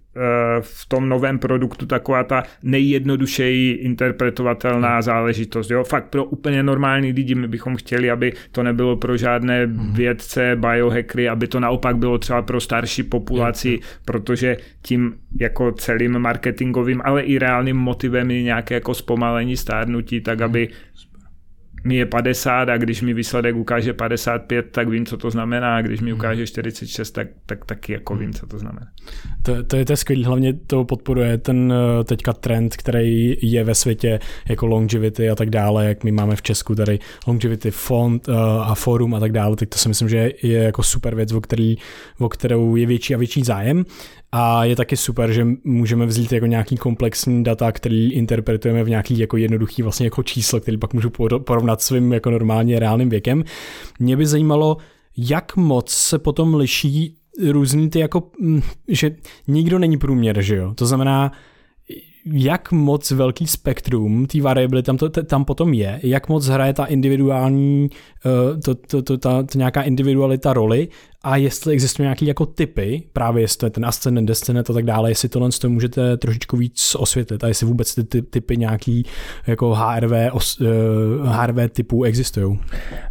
v 0.61 0.85
tom 0.85 1.09
novém 1.09 1.39
produktu 1.39 1.85
taková 1.85 2.23
ta 2.23 2.43
nejjednodušeji 2.63 3.71
interpretovatelná 3.71 4.93
hmm. 4.93 5.01
záležitost. 5.01 5.71
Jo? 5.71 5.83
Fakt 5.83 6.05
pro 6.05 6.25
úplně 6.25 6.63
normální 6.63 7.11
lidi 7.11 7.35
my 7.35 7.47
bychom 7.47 7.75
chtěli, 7.75 8.11
aby 8.11 8.33
to 8.51 8.63
nebylo 8.63 8.95
pro 8.95 9.17
žádné 9.17 9.65
hmm. 9.65 9.93
vědce, 9.93 10.55
biohackery, 10.55 11.29
aby 11.29 11.47
to 11.47 11.59
naopak 11.59 11.97
bylo 11.97 12.17
třeba 12.17 12.41
pro 12.41 12.61
starší 12.61 13.03
populaci, 13.03 13.79
protože 14.05 14.57
tím 14.81 15.15
jako 15.39 15.71
celým 15.71 16.19
marketingovým, 16.19 17.01
ale 17.05 17.21
i 17.21 17.39
reálným 17.39 17.77
motivem 17.77 18.31
je 18.31 18.43
nějaké 18.43 18.73
jako 18.73 18.93
zpomalení 18.93 19.57
stárnutí, 19.57 20.21
tak 20.21 20.41
aby 20.41 20.67
mi 21.83 21.95
je 21.95 22.05
50 22.05 22.69
a 22.69 22.77
když 22.77 23.01
mi 23.01 23.13
výsledek 23.13 23.55
ukáže 23.55 23.93
55, 23.93 24.65
tak 24.71 24.89
vím, 24.89 25.05
co 25.05 25.17
to 25.17 25.31
znamená 25.31 25.75
a 25.75 25.81
když 25.81 26.01
mi 26.01 26.11
hmm. 26.11 26.19
ukáže 26.19 26.47
46, 26.47 27.11
tak, 27.11 27.27
tak 27.45 27.65
taky 27.65 27.93
jako 27.93 28.15
vím, 28.15 28.33
co 28.33 28.47
to 28.47 28.59
znamená. 28.59 28.87
To, 29.41 29.63
to 29.63 29.75
je 29.75 29.85
to 29.85 29.97
skvělé, 29.97 30.25
hlavně 30.25 30.53
to 30.53 30.85
podporuje 30.85 31.37
ten 31.37 31.73
eh, 31.73 32.03
teďka 32.03 32.33
trend, 32.33 32.75
který 32.75 33.37
je 33.41 33.63
ve 33.63 33.75
světě 33.75 34.19
jako 34.49 34.65
longevity 34.65 35.29
a 35.29 35.35
tak 35.35 35.49
dále, 35.49 35.85
jak 35.85 36.03
my 36.03 36.11
máme 36.11 36.35
v 36.35 36.41
Česku 36.41 36.75
tady 36.75 36.99
longevity 37.27 37.71
fond 37.71 38.27
uh, 38.27 38.35
a 38.61 38.75
forum 38.75 39.15
a 39.15 39.19
tak 39.19 39.31
dále, 39.31 39.55
tak 39.55 39.69
to 39.69 39.77
si 39.77 39.89
myslím, 39.89 40.09
že 40.09 40.31
je 40.43 40.63
jako 40.63 40.83
super 40.83 41.15
věc, 41.15 41.31
o, 41.31 41.41
který, 41.41 41.77
o 42.19 42.29
kterou 42.29 42.75
je 42.75 42.85
větší 42.85 43.15
a 43.15 43.17
větší 43.17 43.43
zájem. 43.43 43.85
A 44.31 44.65
je 44.65 44.75
taky 44.75 44.97
super, 44.97 45.31
že 45.31 45.47
můžeme 45.63 46.05
vzít 46.05 46.31
jako 46.31 46.45
nějaký 46.45 46.77
komplexní 46.77 47.43
data, 47.43 47.71
který 47.71 48.13
interpretujeme 48.13 48.83
v 48.83 48.89
nějaký 48.89 49.19
jako 49.19 49.37
jednoduchý 49.37 49.81
vlastně 49.81 50.05
jako 50.05 50.23
číslo, 50.23 50.59
který 50.59 50.77
pak 50.77 50.93
můžu 50.93 51.09
porovnat 51.39 51.81
svým 51.81 52.13
jako 52.13 52.29
normálně 52.31 52.79
reálným 52.79 53.09
věkem. 53.09 53.43
Mě 53.99 54.17
by 54.17 54.25
zajímalo, 54.25 54.77
jak 55.17 55.55
moc 55.55 55.89
se 55.89 56.19
potom 56.19 56.53
liší 56.53 57.15
různý 57.47 57.89
ty 57.89 57.99
jako, 57.99 58.23
mm, 58.39 58.61
že 58.87 59.15
nikdo 59.47 59.79
není 59.79 59.97
průměr, 59.97 60.41
že 60.41 60.55
jo? 60.55 60.73
To 60.75 60.85
znamená, 60.85 61.31
jak 62.25 62.71
moc 62.71 63.11
velký 63.11 63.47
spektrum 63.47 64.25
té 64.25 64.41
variability 64.41 64.85
tam, 64.85 64.97
to, 64.97 65.09
tam 65.09 65.45
potom 65.45 65.73
je, 65.73 65.99
jak 66.03 66.29
moc 66.29 66.47
hraje 66.47 66.73
ta 66.73 66.85
individuální, 66.85 67.89
eh, 68.25 68.61
to, 68.61 68.75
to, 68.75 69.01
to, 69.01 69.17
ta, 69.17 69.43
ta 69.43 69.57
nějaká 69.57 69.81
individualita 69.81 70.53
roli 70.53 70.87
a 71.23 71.35
jestli 71.35 71.73
existují 71.73 72.05
nějaké 72.05 72.25
jako 72.25 72.45
typy, 72.45 73.03
právě 73.13 73.43
jestli 73.43 73.57
to 73.57 73.65
je 73.65 73.69
ten 73.69 73.85
ascendent, 73.85 74.27
descendent 74.27 74.69
a 74.69 74.73
tak 74.73 74.85
dále, 74.85 75.11
jestli 75.11 75.29
tohle 75.29 75.49
to 75.61 75.69
můžete 75.69 76.17
trošičku 76.17 76.57
víc 76.57 76.95
osvětlit 76.99 77.43
a 77.43 77.47
jestli 77.47 77.67
vůbec 77.67 77.95
ty, 77.95 78.03
ty 78.03 78.21
typy 78.21 78.57
nějaký 78.57 79.05
jako 79.47 79.73
HRV, 79.73 80.11
os, 80.31 80.59
uh, 80.61 80.67
eh, 80.67 81.29
HRV 81.29 81.71
typů 81.71 82.03
existují. 82.03 82.59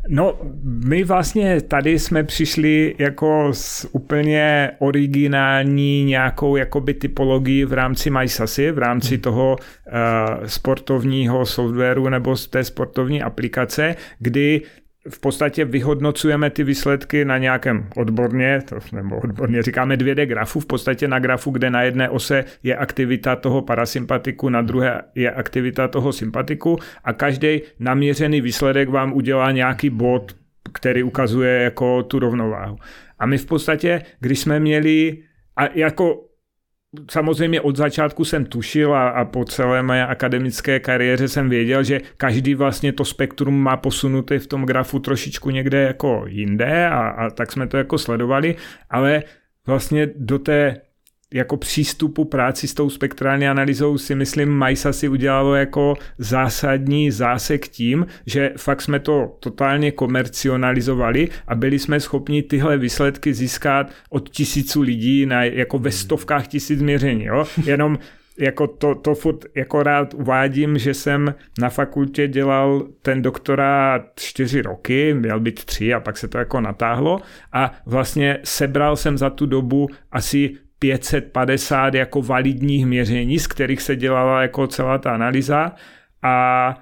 No, 0.08 0.38
my 0.62 1.04
vlastně 1.04 1.60
tady 1.60 1.98
jsme 1.98 2.24
přišli 2.24 2.94
jako 2.98 3.48
s 3.52 3.88
úplně 3.92 4.70
originální 4.78 6.04
nějakou 6.04 6.56
jakoby 6.56 6.94
typologii 6.94 7.64
v 7.64 7.72
rámci 7.72 8.10
MySasy, 8.10 8.70
v 8.72 8.78
rámci 8.78 9.14
hmm. 9.14 9.22
toho 9.22 9.56
uh, 9.56 10.46
sportovního 10.46 11.46
softwaru 11.46 12.08
nebo 12.08 12.36
té 12.50 12.64
sportovní 12.64 13.22
aplikace, 13.22 13.96
kdy 14.18 14.62
v 15.08 15.20
podstatě 15.20 15.64
vyhodnocujeme 15.64 16.50
ty 16.50 16.64
výsledky 16.64 17.24
na 17.24 17.38
nějakém 17.38 17.88
odborně, 17.96 18.62
to, 18.68 18.76
nebo 18.92 19.16
odborně 19.18 19.62
říkáme 19.62 19.96
2D 19.96 20.26
grafu, 20.26 20.60
v 20.60 20.66
podstatě 20.66 21.08
na 21.08 21.18
grafu, 21.18 21.50
kde 21.50 21.70
na 21.70 21.82
jedné 21.82 22.08
ose 22.08 22.44
je 22.62 22.76
aktivita 22.76 23.36
toho 23.36 23.62
parasympatiku, 23.62 24.48
na 24.48 24.62
druhé 24.62 25.02
je 25.14 25.30
aktivita 25.30 25.88
toho 25.88 26.12
sympatiku 26.12 26.78
a 27.04 27.12
každý 27.12 27.60
naměřený 27.78 28.40
výsledek 28.40 28.88
vám 28.88 29.12
udělá 29.12 29.50
nějaký 29.50 29.90
bod, 29.90 30.36
který 30.72 31.02
ukazuje 31.02 31.62
jako 31.62 32.02
tu 32.02 32.18
rovnováhu. 32.18 32.76
A 33.18 33.26
my 33.26 33.38
v 33.38 33.46
podstatě, 33.46 34.02
když 34.20 34.38
jsme 34.38 34.60
měli, 34.60 35.18
a 35.56 35.68
jako 35.74 36.27
Samozřejmě 37.10 37.60
od 37.60 37.76
začátku 37.76 38.24
jsem 38.24 38.44
tušil 38.44 38.94
a, 38.94 39.08
a 39.08 39.24
po 39.24 39.44
celé 39.44 39.82
mé 39.82 40.06
akademické 40.06 40.80
kariéře 40.80 41.28
jsem 41.28 41.48
věděl, 41.48 41.82
že 41.84 42.00
každý 42.16 42.54
vlastně 42.54 42.92
to 42.92 43.04
spektrum 43.04 43.62
má 43.62 43.76
posunuté 43.76 44.38
v 44.38 44.46
tom 44.46 44.66
grafu 44.66 44.98
trošičku 44.98 45.50
někde 45.50 45.82
jako 45.82 46.24
jinde 46.26 46.88
a, 46.88 47.08
a 47.08 47.30
tak 47.30 47.52
jsme 47.52 47.66
to 47.66 47.76
jako 47.76 47.98
sledovali, 47.98 48.56
ale 48.90 49.22
vlastně 49.66 50.08
do 50.16 50.38
té 50.38 50.80
jako 51.34 51.56
přístupu 51.56 52.24
práci 52.24 52.68
s 52.68 52.74
tou 52.74 52.90
spektrální 52.90 53.48
analýzou 53.48 53.98
si 53.98 54.14
myslím 54.14 54.48
Majsa 54.48 54.92
si 54.92 55.08
udělalo 55.08 55.54
jako 55.54 55.94
zásadní 56.18 57.10
zásek 57.10 57.68
tím, 57.68 58.06
že 58.26 58.52
fakt 58.56 58.82
jsme 58.82 59.00
to 59.00 59.36
totálně 59.40 59.92
komercionalizovali 59.92 61.28
a 61.46 61.54
byli 61.54 61.78
jsme 61.78 62.00
schopni 62.00 62.42
tyhle 62.42 62.78
výsledky 62.78 63.34
získat 63.34 63.92
od 64.10 64.28
tisíců 64.28 64.80
lidí 64.80 65.26
na, 65.26 65.44
jako 65.44 65.78
ve 65.78 65.90
stovkách 65.90 66.46
tisíc 66.46 66.82
měření. 66.82 67.24
Jo? 67.24 67.44
Jenom 67.64 67.98
jako 68.38 68.66
to, 68.66 68.94
to 68.94 69.14
furt 69.14 69.44
jako 69.54 69.82
rád 69.82 70.14
uvádím, 70.14 70.78
že 70.78 70.94
jsem 70.94 71.34
na 71.58 71.68
fakultě 71.68 72.28
dělal 72.28 72.88
ten 73.02 73.22
doktorát 73.22 74.02
čtyři 74.16 74.62
roky, 74.62 75.14
měl 75.14 75.40
být 75.40 75.64
tři 75.64 75.94
a 75.94 76.00
pak 76.00 76.18
se 76.18 76.28
to 76.28 76.38
jako 76.38 76.60
natáhlo 76.60 77.20
a 77.52 77.74
vlastně 77.86 78.38
sebral 78.44 78.96
jsem 78.96 79.18
za 79.18 79.30
tu 79.30 79.46
dobu 79.46 79.88
asi 80.12 80.54
550 80.78 81.94
jako 81.94 82.22
validních 82.22 82.86
měření, 82.86 83.38
z 83.38 83.46
kterých 83.46 83.82
se 83.82 83.96
dělala 83.96 84.42
jako 84.42 84.66
celá 84.66 84.98
ta 84.98 85.14
analýza. 85.14 85.72
A 86.22 86.74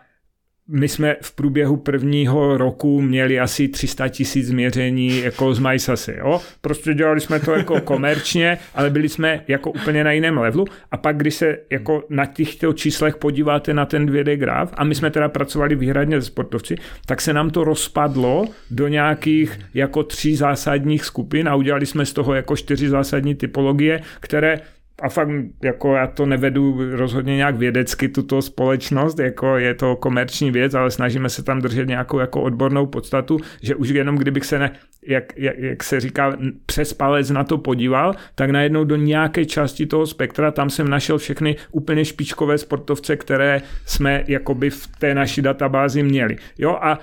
my 0.68 0.88
jsme 0.88 1.16
v 1.20 1.32
průběhu 1.34 1.76
prvního 1.76 2.56
roku 2.56 3.00
měli 3.00 3.40
asi 3.40 3.68
300 3.68 4.08
tisíc 4.08 4.50
měření 4.50 5.18
jako 5.18 5.54
z 5.54 5.58
MySasy, 5.58 6.14
jo. 6.18 6.40
Prostě 6.60 6.94
dělali 6.94 7.20
jsme 7.20 7.40
to 7.40 7.52
jako 7.52 7.80
komerčně, 7.80 8.58
ale 8.74 8.90
byli 8.90 9.08
jsme 9.08 9.44
jako 9.48 9.70
úplně 9.70 10.04
na 10.04 10.12
jiném 10.12 10.38
levelu 10.38 10.64
a 10.90 10.96
pak, 10.96 11.16
když 11.16 11.34
se 11.34 11.58
jako 11.70 12.04
na 12.10 12.26
těchto 12.26 12.72
číslech 12.72 13.16
podíváte 13.16 13.74
na 13.74 13.86
ten 13.86 14.06
2D 14.06 14.36
graf 14.36 14.70
a 14.76 14.84
my 14.84 14.94
jsme 14.94 15.10
teda 15.10 15.28
pracovali 15.28 15.74
výhradně 15.74 16.20
se 16.20 16.26
sportovci, 16.26 16.76
tak 17.06 17.20
se 17.20 17.32
nám 17.32 17.50
to 17.50 17.64
rozpadlo 17.64 18.44
do 18.70 18.88
nějakých 18.88 19.58
jako 19.74 20.02
tří 20.02 20.36
zásadních 20.36 21.04
skupin 21.04 21.48
a 21.48 21.54
udělali 21.54 21.86
jsme 21.86 22.06
z 22.06 22.12
toho 22.12 22.34
jako 22.34 22.56
čtyři 22.56 22.88
zásadní 22.88 23.34
typologie, 23.34 24.00
které 24.20 24.60
a 25.02 25.08
fakt 25.08 25.28
jako 25.62 25.94
já 25.94 26.06
to 26.06 26.26
nevedu 26.26 26.96
rozhodně 26.96 27.36
nějak 27.36 27.56
vědecky 27.56 28.08
tuto 28.08 28.42
společnost, 28.42 29.18
jako 29.18 29.56
je 29.56 29.74
to 29.74 29.96
komerční 29.96 30.50
věc, 30.50 30.74
ale 30.74 30.90
snažíme 30.90 31.28
se 31.28 31.42
tam 31.42 31.60
držet 31.60 31.88
nějakou 31.88 32.18
jako 32.18 32.42
odbornou 32.42 32.86
podstatu, 32.86 33.38
že 33.62 33.74
už 33.74 33.88
jenom 33.88 34.16
kdybych 34.16 34.44
se 34.44 34.58
ne, 34.58 34.72
jak, 35.06 35.24
jak, 35.36 35.58
jak 35.58 35.84
se 35.84 36.00
říká, 36.00 36.36
přes 36.66 36.92
palec 36.92 37.30
na 37.30 37.44
to 37.44 37.58
podíval, 37.58 38.14
tak 38.34 38.50
najednou 38.50 38.84
do 38.84 38.96
nějaké 38.96 39.44
části 39.44 39.86
toho 39.86 40.06
spektra 40.06 40.50
tam 40.50 40.70
jsem 40.70 40.88
našel 40.88 41.18
všechny 41.18 41.56
úplně 41.70 42.04
špičkové 42.04 42.58
sportovce, 42.58 43.16
které 43.16 43.62
jsme 43.86 44.24
jakoby 44.26 44.70
v 44.70 44.86
té 44.98 45.14
naší 45.14 45.42
databázi 45.42 46.02
měli. 46.02 46.36
Jo 46.58 46.78
a 46.82 46.98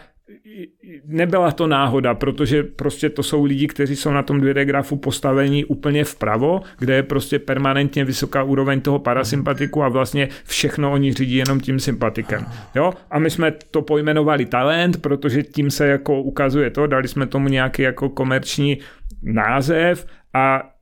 nebyla 1.06 1.52
to 1.52 1.68
náhoda, 1.68 2.14
protože 2.14 2.64
prostě 2.64 3.10
to 3.10 3.24
jsou 3.24 3.46
lidi, 3.46 3.68
kteří 3.68 3.96
jsou 3.96 4.12
na 4.12 4.24
tom 4.24 4.42
2D 4.42 4.64
grafu 4.64 4.96
postavení 4.96 5.66
úplně 5.66 6.04
vpravo, 6.04 6.62
kde 6.80 6.96
je 6.96 7.04
prostě 7.04 7.40
permanentně 7.40 8.06
vysoká 8.06 8.44
úroveň 8.44 8.82
toho 8.82 9.00
parasympatiku 9.00 9.84
a 9.84 9.90
vlastně 9.90 10.30
všechno 10.46 10.92
oni 10.92 11.14
řídí 11.14 11.36
jenom 11.36 11.60
tím 11.60 11.80
sympatikem. 11.80 12.46
Jo? 12.76 12.94
A 13.12 13.20
my 13.20 13.30
jsme 13.30 13.54
to 13.72 13.82
pojmenovali 13.82 14.46
talent, 14.46 15.02
protože 15.02 15.44
tím 15.44 15.72
se 15.72 15.88
jako 15.88 16.22
ukazuje 16.22 16.70
to, 16.70 16.88
dali 16.88 17.08
jsme 17.08 17.28
tomu 17.28 17.48
nějaký 17.50 17.82
jako 17.82 18.10
komerční 18.10 18.78
název 19.24 20.06
a 20.34 20.73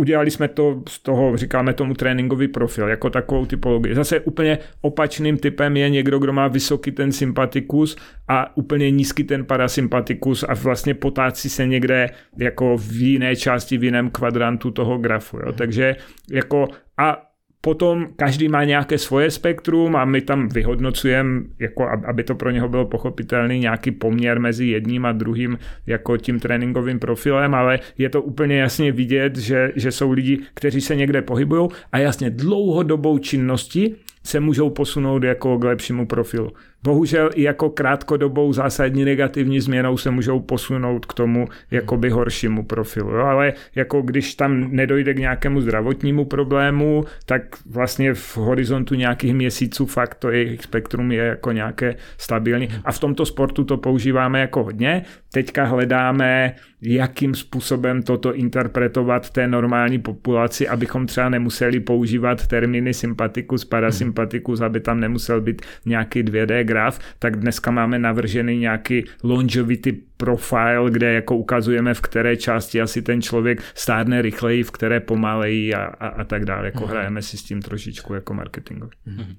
udělali 0.00 0.30
jsme 0.30 0.48
to 0.48 0.82
z 0.88 0.98
toho, 0.98 1.36
říkáme 1.36 1.72
tomu 1.72 1.94
tréninkový 1.94 2.48
profil, 2.48 2.88
jako 2.88 3.10
takovou 3.10 3.46
typologii. 3.46 3.94
Zase 3.94 4.20
úplně 4.20 4.58
opačným 4.80 5.36
typem 5.36 5.76
je 5.76 5.90
někdo, 5.90 6.18
kdo 6.18 6.32
má 6.32 6.48
vysoký 6.48 6.92
ten 6.92 7.12
sympatikus 7.12 7.96
a 8.28 8.56
úplně 8.56 8.90
nízký 8.90 9.24
ten 9.24 9.44
parasympatikus 9.44 10.42
a 10.42 10.54
vlastně 10.54 10.94
potácí 10.94 11.48
se 11.48 11.66
někde 11.66 12.08
jako 12.38 12.76
v 12.76 12.92
jiné 12.92 13.36
části, 13.36 13.78
v 13.78 13.84
jiném 13.84 14.10
kvadrantu 14.10 14.70
toho 14.70 14.98
grafu. 14.98 15.36
Jo. 15.36 15.52
Takže 15.52 15.96
jako 16.32 16.68
a 16.98 17.29
Potom 17.60 18.08
každý 18.16 18.48
má 18.48 18.64
nějaké 18.64 18.98
svoje 18.98 19.30
spektrum 19.30 19.96
a 19.96 20.04
my 20.04 20.20
tam 20.20 20.48
vyhodnocujeme, 20.48 21.42
jako 21.58 21.88
aby 22.06 22.24
to 22.24 22.34
pro 22.34 22.50
něho 22.50 22.68
bylo 22.68 22.84
pochopitelný, 22.86 23.58
nějaký 23.58 23.90
poměr 23.90 24.40
mezi 24.40 24.66
jedním 24.66 25.06
a 25.06 25.12
druhým 25.12 25.58
jako 25.86 26.16
tím 26.16 26.40
tréninkovým 26.40 26.98
profilem, 26.98 27.54
ale 27.54 27.78
je 27.98 28.08
to 28.08 28.22
úplně 28.22 28.58
jasně 28.58 28.92
vidět, 28.92 29.36
že, 29.36 29.72
že 29.76 29.92
jsou 29.92 30.12
lidi, 30.12 30.38
kteří 30.54 30.80
se 30.80 30.96
někde 30.96 31.22
pohybují 31.22 31.68
a 31.92 31.98
jasně 31.98 32.30
dlouhodobou 32.30 33.18
činnosti 33.18 33.94
se 34.24 34.40
můžou 34.40 34.70
posunout 34.70 35.22
jako 35.22 35.58
k 35.58 35.64
lepšímu 35.64 36.06
profilu. 36.06 36.52
Bohužel 36.82 37.30
i 37.34 37.42
jako 37.42 37.70
krátkodobou 37.70 38.52
zásadní 38.52 39.04
negativní 39.04 39.60
změnou 39.60 39.96
se 39.96 40.10
můžou 40.10 40.40
posunout 40.40 41.06
k 41.06 41.14
tomu 41.14 41.48
jakoby 41.70 42.10
horšímu 42.10 42.64
profilu. 42.64 43.10
Jo? 43.10 43.20
Ale 43.20 43.52
jako 43.74 44.02
když 44.02 44.34
tam 44.34 44.76
nedojde 44.76 45.14
k 45.14 45.18
nějakému 45.18 45.60
zdravotnímu 45.60 46.24
problému, 46.24 47.04
tak 47.26 47.42
vlastně 47.66 48.14
v 48.14 48.36
horizontu 48.36 48.94
nějakých 48.94 49.34
měsíců 49.34 49.86
fakt 49.86 50.14
to 50.14 50.30
jejich 50.30 50.62
spektrum 50.62 51.12
je 51.12 51.24
jako 51.24 51.52
nějaké 51.52 51.96
stabilní. 52.18 52.68
A 52.84 52.92
v 52.92 52.98
tomto 52.98 53.26
sportu 53.26 53.64
to 53.64 53.76
používáme 53.76 54.40
jako 54.40 54.64
hodně. 54.64 55.02
Teďka 55.32 55.64
hledáme, 55.64 56.54
jakým 56.82 57.34
způsobem 57.34 58.02
toto 58.02 58.34
interpretovat 58.34 59.30
té 59.30 59.46
normální 59.46 59.98
populaci, 59.98 60.68
abychom 60.68 61.06
třeba 61.06 61.28
nemuseli 61.28 61.80
používat 61.80 62.46
termíny 62.46 62.94
sympatikus, 62.94 63.64
parasympatikus, 63.64 64.60
aby 64.60 64.80
tam 64.80 65.00
nemusel 65.00 65.40
být 65.40 65.62
nějaký 65.86 66.22
2D 66.22 66.64
graf, 66.70 66.98
tak 67.18 67.36
dneska 67.36 67.70
máme 67.70 67.98
navržený 67.98 68.58
nějaký 68.58 69.04
longevity 69.22 69.92
profile, 70.16 70.90
kde 70.90 71.12
jako 71.12 71.36
ukazujeme, 71.36 71.94
v 71.94 72.00
které 72.00 72.36
části 72.36 72.80
asi 72.80 73.02
ten 73.02 73.22
člověk 73.22 73.62
stárne 73.74 74.22
rychleji, 74.22 74.62
v 74.62 74.70
které 74.70 75.00
pomaleji 75.00 75.74
a, 75.74 75.82
a, 75.82 76.06
a 76.08 76.24
tak 76.24 76.44
dále. 76.44 76.66
Jako 76.66 76.84
mm. 76.84 76.90
hrajeme 76.90 77.22
si 77.22 77.36
s 77.36 77.42
tím 77.42 77.62
trošičku 77.62 78.14
jako 78.14 78.34
marketingový. 78.34 78.92
Mm. 79.06 79.34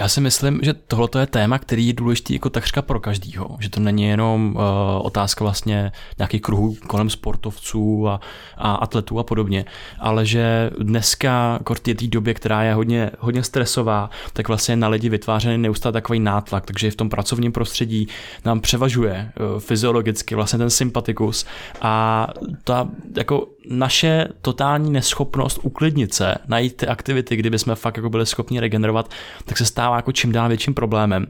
Já 0.00 0.08
si 0.08 0.20
myslím, 0.20 0.60
že 0.62 0.74
tohle 0.74 1.08
je 1.20 1.26
téma, 1.26 1.58
který 1.58 1.86
je 1.86 1.92
důležitý 1.92 2.34
jako 2.34 2.50
takřka 2.50 2.82
pro 2.82 3.00
každýho. 3.00 3.56
Že 3.60 3.68
to 3.70 3.80
není 3.80 4.04
jenom 4.04 4.56
uh, 4.56 4.62
otázka 5.06 5.44
vlastně 5.44 5.92
nějakých 6.18 6.42
kruhů 6.42 6.76
kolem 6.86 7.10
sportovců 7.10 8.08
a, 8.08 8.20
a 8.56 8.74
atletů 8.74 9.18
a 9.18 9.22
podobně, 9.22 9.64
ale 9.98 10.26
že 10.26 10.70
dneska, 10.78 11.60
v 11.74 11.80
té 11.80 12.06
době, 12.06 12.34
která 12.34 12.62
je 12.62 12.74
hodně, 12.74 13.10
hodně 13.18 13.42
stresová, 13.42 14.10
tak 14.32 14.48
vlastně 14.48 14.76
na 14.76 14.88
lidi 14.88 15.08
vytvářený 15.08 15.58
neustále 15.58 15.92
takový 15.92 16.20
nátlak, 16.20 16.66
takže 16.66 16.90
v 16.90 16.96
tom 16.96 17.08
pracovním 17.08 17.52
prostředí 17.52 18.08
nám 18.44 18.60
převažuje 18.60 19.32
uh, 19.54 19.60
fyziologicky 19.60 20.34
vlastně 20.34 20.58
ten 20.58 20.70
sympatikus 20.70 21.46
a 21.80 22.28
ta 22.64 22.88
jako 23.16 23.46
naše 23.70 24.28
totální 24.40 24.90
neschopnost 24.90 25.58
uklidnit 25.62 26.14
se, 26.14 26.34
najít 26.48 26.76
ty 26.76 26.86
aktivity, 26.86 27.36
kdyby 27.36 27.58
jsme 27.58 27.74
fakt 27.74 27.96
jako 27.96 28.10
byli 28.10 28.26
schopni 28.26 28.60
regenerovat, 28.60 29.10
tak 29.44 29.58
se 29.58 29.64
stává 29.64 29.96
jako 29.96 30.12
čím 30.12 30.32
dál 30.32 30.48
větším 30.48 30.74
problémem. 30.74 31.26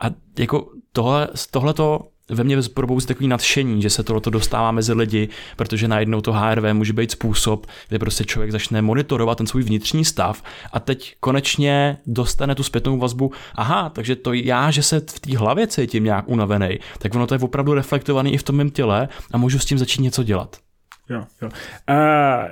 A 0.00 0.06
jako 0.38 0.70
tohle, 0.92 1.28
tohleto 1.50 2.00
ve 2.30 2.44
mně 2.44 2.56
probouzí 2.74 3.06
takový 3.06 3.28
nadšení, 3.28 3.82
že 3.82 3.90
se 3.90 4.02
tohleto 4.02 4.30
dostává 4.30 4.72
mezi 4.72 4.92
lidi, 4.92 5.28
protože 5.56 5.88
najednou 5.88 6.20
to 6.20 6.32
HRV 6.32 6.64
může 6.72 6.92
být 6.92 7.10
způsob, 7.10 7.66
kde 7.88 7.98
prostě 7.98 8.24
člověk 8.24 8.52
začne 8.52 8.82
monitorovat 8.82 9.38
ten 9.38 9.46
svůj 9.46 9.62
vnitřní 9.62 10.04
stav 10.04 10.42
a 10.72 10.80
teď 10.80 11.14
konečně 11.20 11.98
dostane 12.06 12.54
tu 12.54 12.62
zpětnou 12.62 12.98
vazbu, 12.98 13.32
aha, 13.54 13.90
takže 13.90 14.16
to 14.16 14.32
já, 14.32 14.70
že 14.70 14.82
se 14.82 15.00
v 15.00 15.20
té 15.20 15.38
hlavě 15.38 15.66
cítím 15.66 16.04
nějak 16.04 16.28
unavený, 16.28 16.78
tak 16.98 17.14
ono 17.14 17.26
to 17.26 17.34
je 17.34 17.40
opravdu 17.40 17.74
reflektovaný 17.74 18.32
i 18.32 18.38
v 18.38 18.42
tom 18.42 18.56
mém 18.56 18.70
těle 18.70 19.08
a 19.32 19.38
můžu 19.38 19.58
s 19.58 19.64
tím 19.64 19.78
začít 19.78 20.00
něco 20.00 20.22
dělat. 20.22 20.65
Jo, 21.10 21.24
jo. 21.42 21.48
Uh, 21.48 21.54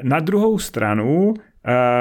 na 0.02 0.20
druhou 0.20 0.58
stranu 0.58 1.28
uh, 1.28 1.34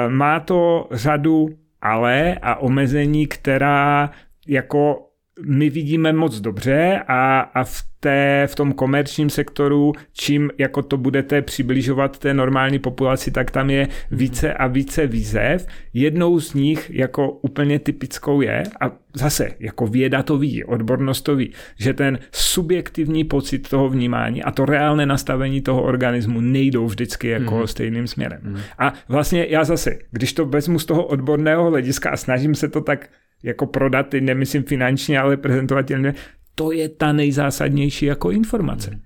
má 0.08 0.40
to 0.40 0.88
řadu 0.90 1.48
ale 1.84 2.38
a 2.42 2.54
omezení, 2.54 3.26
která 3.26 4.10
jako 4.48 5.08
my 5.40 5.70
vidíme 5.70 6.12
moc 6.12 6.40
dobře 6.40 7.00
a, 7.08 7.40
a 7.40 7.64
v, 7.64 7.82
té, 8.00 8.46
v 8.50 8.54
tom 8.54 8.72
komerčním 8.72 9.30
sektoru, 9.30 9.92
čím 10.12 10.50
jako 10.58 10.82
to 10.82 10.96
budete 10.96 11.42
přibližovat 11.42 12.18
té 12.18 12.34
normální 12.34 12.78
populaci, 12.78 13.30
tak 13.30 13.50
tam 13.50 13.70
je 13.70 13.88
více 14.10 14.54
a 14.54 14.66
více 14.66 15.06
výzev. 15.06 15.66
Jednou 15.94 16.40
z 16.40 16.54
nich 16.54 16.90
jako 16.94 17.30
úplně 17.30 17.78
typickou 17.78 18.40
je, 18.40 18.62
a 18.80 18.90
zase 19.14 19.50
jako 19.60 19.86
věda 19.86 20.22
to 20.22 20.38
ví, 20.38 20.64
odbornost 20.64 21.22
to 21.22 21.36
ví, 21.36 21.52
že 21.78 21.94
ten 21.94 22.18
subjektivní 22.32 23.24
pocit 23.24 23.68
toho 23.68 23.88
vnímání 23.88 24.42
a 24.42 24.50
to 24.50 24.64
reálné 24.64 25.06
nastavení 25.06 25.60
toho 25.60 25.82
organismu 25.82 26.40
nejdou 26.40 26.86
vždycky 26.86 27.28
jako 27.28 27.58
mm. 27.58 27.66
stejným 27.66 28.06
směrem. 28.06 28.40
Mm. 28.42 28.58
A 28.78 28.92
vlastně 29.08 29.46
já 29.48 29.64
zase, 29.64 29.98
když 30.10 30.32
to 30.32 30.46
vezmu 30.46 30.78
z 30.78 30.86
toho 30.86 31.04
odborného 31.04 31.70
hlediska 31.70 32.10
a 32.10 32.16
snažím 32.16 32.54
se 32.54 32.68
to 32.68 32.80
tak 32.80 33.08
jako 33.44 33.66
prodat, 33.66 34.08
teď 34.08 34.22
nemyslím 34.22 34.62
finančně, 34.62 35.18
ale 35.20 35.36
prezentovatelně, 35.36 36.14
to 36.54 36.72
je 36.72 36.88
ta 36.88 37.12
nejzásadnější 37.12 38.06
jako 38.06 38.30
informace. 38.30 38.90
Hmm. 38.90 39.00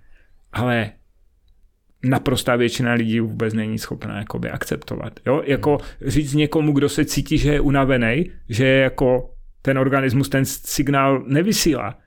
Ale 0.53 0.90
naprostá 2.05 2.57
většina 2.57 2.92
lidí 2.92 3.20
vůbec 3.20 3.55
není 3.55 3.79
schopná 3.79 4.18
jakoby 4.18 4.51
akceptovat. 4.51 5.20
Jo? 5.27 5.42
Jako 5.46 5.79
říct 6.07 6.35
někomu, 6.35 6.72
kdo 6.72 6.88
se 6.88 7.05
cítí, 7.05 7.38
že 7.38 7.53
je 7.53 7.61
unavený, 7.61 8.31
že 8.48 8.66
je 8.66 8.81
jako 8.81 9.31
ten 9.62 9.79
organismus 9.79 10.29
ten 10.29 10.44
signál 10.44 11.24
nevysílá, 11.27 11.98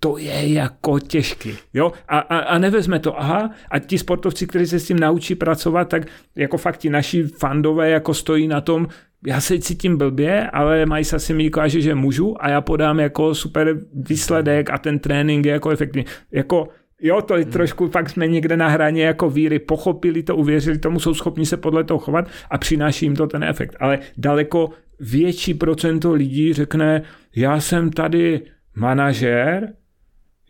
to 0.00 0.18
je 0.18 0.52
jako 0.52 0.98
těžký. 0.98 1.54
Jo? 1.74 1.92
A, 2.08 2.18
a, 2.18 2.38
a 2.38 2.58
nevezme 2.58 2.98
to, 2.98 3.20
aha, 3.20 3.50
a 3.70 3.78
ti 3.78 3.98
sportovci, 3.98 4.46
kteří 4.46 4.66
se 4.66 4.80
s 4.80 4.86
tím 4.86 4.98
naučí 4.98 5.34
pracovat, 5.34 5.88
tak 5.88 6.02
jako 6.36 6.56
fakt 6.58 6.76
ti 6.76 6.90
naši 6.90 7.22
fandové 7.22 7.90
jako 7.90 8.14
stojí 8.14 8.48
na 8.48 8.60
tom, 8.60 8.86
já 9.26 9.40
se 9.40 9.58
cítím 9.58 9.96
blbě, 9.96 10.50
ale 10.50 10.86
Majsa 10.86 11.18
si 11.18 11.34
mi 11.34 11.48
ukáže, 11.48 11.80
že 11.80 11.94
můžu 11.94 12.44
a 12.44 12.48
já 12.48 12.60
podám 12.60 13.00
jako 13.00 13.34
super 13.34 13.80
výsledek 13.92 14.70
a 14.70 14.78
ten 14.78 14.98
trénink 14.98 15.46
je 15.46 15.52
jako 15.52 15.70
efektivní. 15.70 16.04
Jako 16.32 16.68
Jo, 17.00 17.22
to 17.22 17.36
je 17.36 17.42
hmm. 17.42 17.52
trošku, 17.52 17.88
fakt 17.88 18.10
jsme 18.10 18.26
někde 18.26 18.56
na 18.56 18.68
hraně 18.68 19.04
jako 19.04 19.30
víry, 19.30 19.58
pochopili 19.58 20.22
to, 20.22 20.36
uvěřili 20.36 20.78
tomu, 20.78 21.00
jsou 21.00 21.14
schopni 21.14 21.46
se 21.46 21.56
podle 21.56 21.84
toho 21.84 21.98
chovat 21.98 22.28
a 22.50 22.58
přináší 22.58 23.06
jim 23.06 23.16
to 23.16 23.26
ten 23.26 23.44
efekt. 23.44 23.76
Ale 23.80 23.98
daleko 24.16 24.70
větší 25.00 25.54
procento 25.54 26.12
lidí 26.12 26.52
řekne, 26.52 27.02
já 27.36 27.60
jsem 27.60 27.90
tady 27.90 28.40
manažer, 28.76 29.72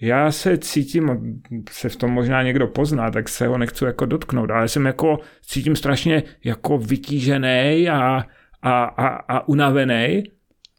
já 0.00 0.32
se 0.32 0.58
cítím, 0.58 1.40
se 1.70 1.88
v 1.88 1.96
tom 1.96 2.10
možná 2.10 2.42
někdo 2.42 2.66
pozná, 2.66 3.10
tak 3.10 3.28
se 3.28 3.46
ho 3.46 3.58
nechci 3.58 3.84
jako 3.84 4.06
dotknout, 4.06 4.50
ale 4.50 4.68
jsem 4.68 4.86
jako, 4.86 5.18
cítím 5.42 5.76
strašně 5.76 6.22
jako 6.44 6.78
vytížený 6.78 7.88
a 7.88 8.24
a, 8.62 8.84
a, 8.84 9.08
a 9.08 9.48
unavený 9.48 10.24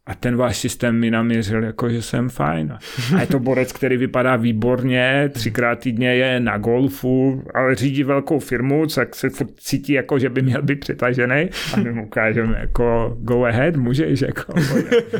a 0.10 0.16
ten 0.16 0.36
váš 0.36 0.58
systém 0.58 1.00
mi 1.00 1.12
naměřil, 1.12 1.64
jako 1.64 1.90
že 1.90 2.02
jsem 2.02 2.30
fajn. 2.30 2.78
A 3.16 3.22
je 3.22 3.28
to 3.28 3.40
borec, 3.40 3.72
který 3.72 3.98
vypadá 3.98 4.36
výborně, 4.36 5.30
třikrát 5.34 5.80
týdně 5.80 6.16
je 6.16 6.40
na 6.40 6.58
golfu, 6.58 7.44
ale 7.54 7.76
řídí 7.76 8.04
velkou 8.04 8.40
firmu, 8.40 8.86
tak 8.96 9.16
se 9.16 9.30
furt 9.30 9.50
cítí, 9.58 9.94
jako 9.94 10.20
že 10.20 10.30
by 10.30 10.42
měl 10.42 10.62
být 10.62 10.80
přetažený 10.80 11.50
a 11.74 11.78
my 11.78 11.92
mu 11.92 12.06
ukážeme, 12.06 12.58
jako 12.60 13.18
go 13.22 13.44
ahead, 13.44 13.76
můžeš, 13.76 14.22
jako. 14.22 14.54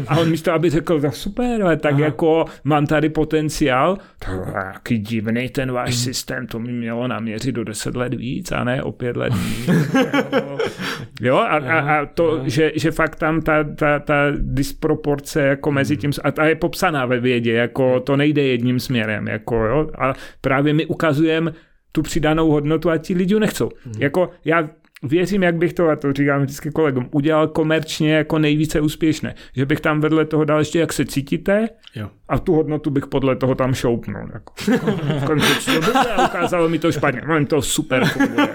A 0.08 0.18
on 0.18 0.30
místo, 0.30 0.54
aby 0.54 0.70
řekl, 0.70 1.02
tak 1.02 1.16
super, 1.16 1.62
ale 1.64 1.78
tak 1.78 1.94
Aha. 1.94 2.02
jako 2.02 2.46
mám 2.64 2.86
tady 2.86 3.10
potenciál, 3.10 3.98
to 4.26 4.32
jaký 4.56 4.98
divný 4.98 5.50
ten 5.50 5.72
váš 5.72 5.90
hmm. 5.90 6.04
systém, 6.04 6.48
to 6.48 6.60
mi 6.60 6.72
mělo 6.72 7.08
naměřit 7.08 7.52
do 7.52 7.64
10 7.64 7.96
let 7.96 8.14
víc 8.14 8.52
a 8.52 8.64
ne 8.64 8.84
o 8.84 8.92
5 8.92 9.18
let 9.18 9.34
víc. 9.34 9.70
jo, 11.22 11.36
a, 11.38 11.58
a, 11.58 11.80
a 11.80 12.06
to, 12.06 12.42
že, 12.46 12.72
že 12.76 12.92
fakt 12.92 13.16
tam 13.16 13.42
ta, 13.42 13.64
ta, 13.64 14.00
ta 14.00 14.16
disproporce 14.80 15.42
jako 15.42 15.72
mezi 15.72 15.94
hmm. 15.94 16.02
tím, 16.02 16.12
a 16.24 16.32
ta 16.32 16.46
je 16.46 16.56
popsaná 16.56 17.06
ve 17.06 17.20
vědě, 17.20 17.54
jako 17.54 17.92
hmm. 17.92 18.02
to 18.02 18.18
nejde 18.18 18.42
jedním 18.42 18.80
směrem, 18.80 19.28
jako 19.28 19.56
jo, 19.56 19.90
a 19.98 20.14
právě 20.42 20.74
my 20.74 20.86
ukazujeme 20.86 21.54
tu 21.92 22.02
přidanou 22.02 22.52
hodnotu 22.52 22.90
a 22.90 22.98
ti 22.98 23.14
lidi 23.14 23.40
nechcou. 23.40 23.70
Hmm. 23.86 23.94
Jako 24.00 24.30
já 24.46 24.70
věřím, 25.04 25.44
jak 25.44 25.56
bych 25.56 25.74
to, 25.74 25.90
a 25.90 25.96
to 25.96 26.14
říkám 26.14 26.42
vždycky 26.42 26.72
kolegům, 26.72 27.10
udělal 27.12 27.48
komerčně 27.48 28.14
jako 28.14 28.40
nejvíce 28.40 28.82
úspěšné. 28.82 29.36
Že 29.56 29.66
bych 29.66 29.80
tam 29.80 30.02
vedle 30.02 30.26
toho 30.26 30.46
dal 30.46 30.60
ještě, 30.60 30.80
jak 30.80 30.94
se 30.94 31.06
cítíte 31.06 31.70
jo. 31.96 32.10
a 32.30 32.40
tu 32.40 32.54
hodnotu 32.54 32.90
bych 32.90 33.08
podle 33.08 33.36
toho 33.36 33.56
tam 33.56 33.74
šoupnul. 33.74 34.30
Jako. 34.34 34.54
v 35.20 35.26
kontextu 35.26 35.72
a 36.16 36.28
ukázalo 36.28 36.70
mi 36.70 36.80
to 36.80 36.92
špatně. 36.92 37.22
Mám 37.28 37.46
to 37.46 37.62
super 37.62 38.06
funguje. 38.06 38.48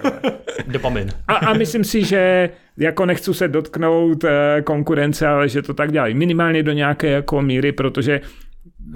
Dopamin. 0.66 1.08
A, 1.28 1.34
a 1.34 1.52
myslím 1.52 1.84
si, 1.84 2.04
že 2.04 2.50
jako 2.78 3.06
nechci 3.06 3.34
se 3.34 3.48
dotknout 3.48 4.24
eh, 4.24 4.62
konkurence, 4.62 5.26
ale 5.26 5.48
že 5.48 5.62
to 5.62 5.74
tak 5.74 5.92
dělají. 5.92 6.14
Minimálně 6.14 6.62
do 6.62 6.72
nějaké 6.72 7.10
jako 7.10 7.42
míry, 7.42 7.72
protože 7.72 8.20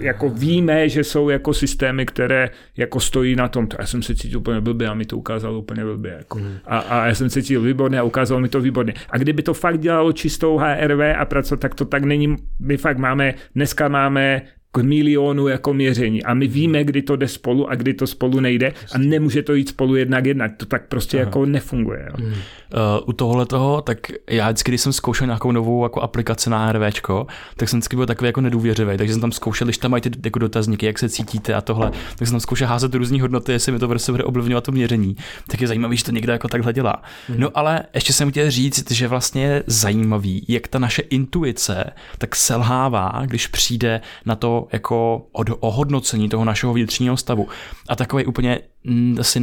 jako 0.01 0.29
víme, 0.29 0.89
že 0.89 1.05
jsou 1.05 1.29
jako 1.29 1.55
systémy, 1.55 2.07
které 2.07 2.51
jako 2.77 3.01
stojí 3.01 3.37
na 3.37 3.49
tom. 3.49 3.69
Já 3.79 3.87
jsem 3.87 4.03
se 4.03 4.15
cítil 4.15 4.39
úplně 4.39 4.61
blbě 4.61 4.89
a 4.89 4.95
mi 4.95 5.05
to 5.05 5.17
ukázalo 5.17 5.59
úplně 5.59 5.85
blbě. 5.85 6.15
Jako. 6.19 6.39
Mm. 6.39 6.55
A, 6.67 6.79
a, 6.79 7.07
já 7.07 7.15
jsem 7.15 7.31
se 7.31 7.43
cítil 7.43 7.63
výborně 7.63 7.99
a 7.99 8.03
ukázalo 8.03 8.41
mi 8.41 8.49
to 8.49 8.61
výborně. 8.61 8.95
A 9.11 9.19
kdyby 9.19 9.43
to 9.43 9.55
fakt 9.55 9.81
dělalo 9.81 10.13
čistou 10.13 10.57
HRV 10.57 11.01
a 11.19 11.25
pracovat, 11.25 11.61
tak 11.61 11.75
to 11.75 11.85
tak 11.85 12.05
není. 12.05 12.37
My 12.61 12.77
fakt 12.77 12.99
máme, 12.99 13.35
dneska 13.55 13.89
máme 13.89 14.43
k 14.73 14.79
milionu 14.79 15.49
jako 15.49 15.75
měření 15.75 16.25
a 16.25 16.35
my 16.35 16.47
víme, 16.47 16.85
kdy 16.85 17.03
to 17.03 17.17
jde 17.17 17.29
spolu 17.29 17.71
a 17.71 17.75
kdy 17.75 17.95
to 17.95 18.07
spolu 18.07 18.41
nejde 18.41 18.73
a 18.93 18.99
nemůže 18.99 19.43
to 19.43 19.55
jít 19.55 19.69
spolu 19.69 19.97
jednak 19.97 20.27
jednak. 20.27 20.57
To 20.57 20.67
tak 20.67 20.89
prostě 20.89 21.17
Aha. 21.17 21.25
jako 21.25 21.47
nefunguje. 21.47 22.09
Jo. 22.09 22.27
Uh, 22.27 23.09
u 23.09 23.13
tohle 23.13 23.47
toho, 23.47 23.83
tak 23.83 23.99
já 24.31 24.49
vždycky, 24.49 24.71
když 24.71 24.81
jsem 24.81 24.93
zkoušel 24.93 25.27
nějakou 25.27 25.53
novou 25.53 25.83
jako 25.83 26.01
aplikaci 26.01 26.51
na 26.51 26.73
RVčko, 26.73 27.27
tak 27.57 27.69
jsem 27.69 27.79
vždycky 27.79 27.97
byl 27.97 28.07
takový 28.07 28.27
jako 28.27 28.41
nedůvěřivý, 28.41 28.97
takže 28.97 29.13
jsem 29.13 29.21
tam 29.21 29.33
zkoušel, 29.33 29.67
když 29.67 29.79
tam 29.79 29.91
mají 29.91 30.01
ty 30.01 30.11
jako 30.25 30.39
dotazníky, 30.39 30.87
jak 30.87 30.99
se 30.99 31.09
cítíte 31.09 31.55
a 31.55 31.61
tohle, 31.61 31.91
tak 31.91 32.29
jsem 32.29 32.35
tam 32.35 32.41
zkoušel 32.41 32.69
házet 32.69 32.95
různé 32.95 33.21
hodnoty, 33.21 33.53
jestli 33.53 33.73
mi 33.73 33.79
to 33.79 33.89
prostě 33.89 34.13
bude 34.13 34.25
ovlivňovat 34.25 34.65
to 34.65 34.73
měření. 34.73 35.17
Tak 35.51 35.61
je 35.61 35.67
zajímavý, 35.67 35.97
že 35.97 36.05
to 36.05 36.13
někdo 36.13 36.33
jako 36.33 36.49
takhle 36.49 36.73
dělá. 36.73 37.03
Hmm. 37.29 37.41
No 37.41 37.51
ale 37.55 37.83
ještě 37.95 38.13
jsem 38.13 38.31
chtěl 38.31 38.51
říct, 38.51 38.91
že 38.91 39.09
vlastně 39.09 39.45
je 39.45 39.63
zajímavý, 39.67 40.45
jak 40.49 40.69
ta 40.69 40.79
naše 40.79 41.03
intuice 41.03 41.85
tak 42.19 42.37
selhává, 42.37 43.23
když 43.25 43.47
přijde 43.47 44.01
na 44.25 44.37
to 44.37 44.68
jako 44.73 45.27
od 45.33 45.47
ohodnocení 45.61 46.29
toho 46.29 46.45
našeho 46.45 46.73
vnitřního 46.73 47.17
stavu. 47.17 47.49
A 47.89 47.97
takový 47.97 48.27
úplně 48.27 48.61
mm, 48.85 49.17
asi 49.21 49.41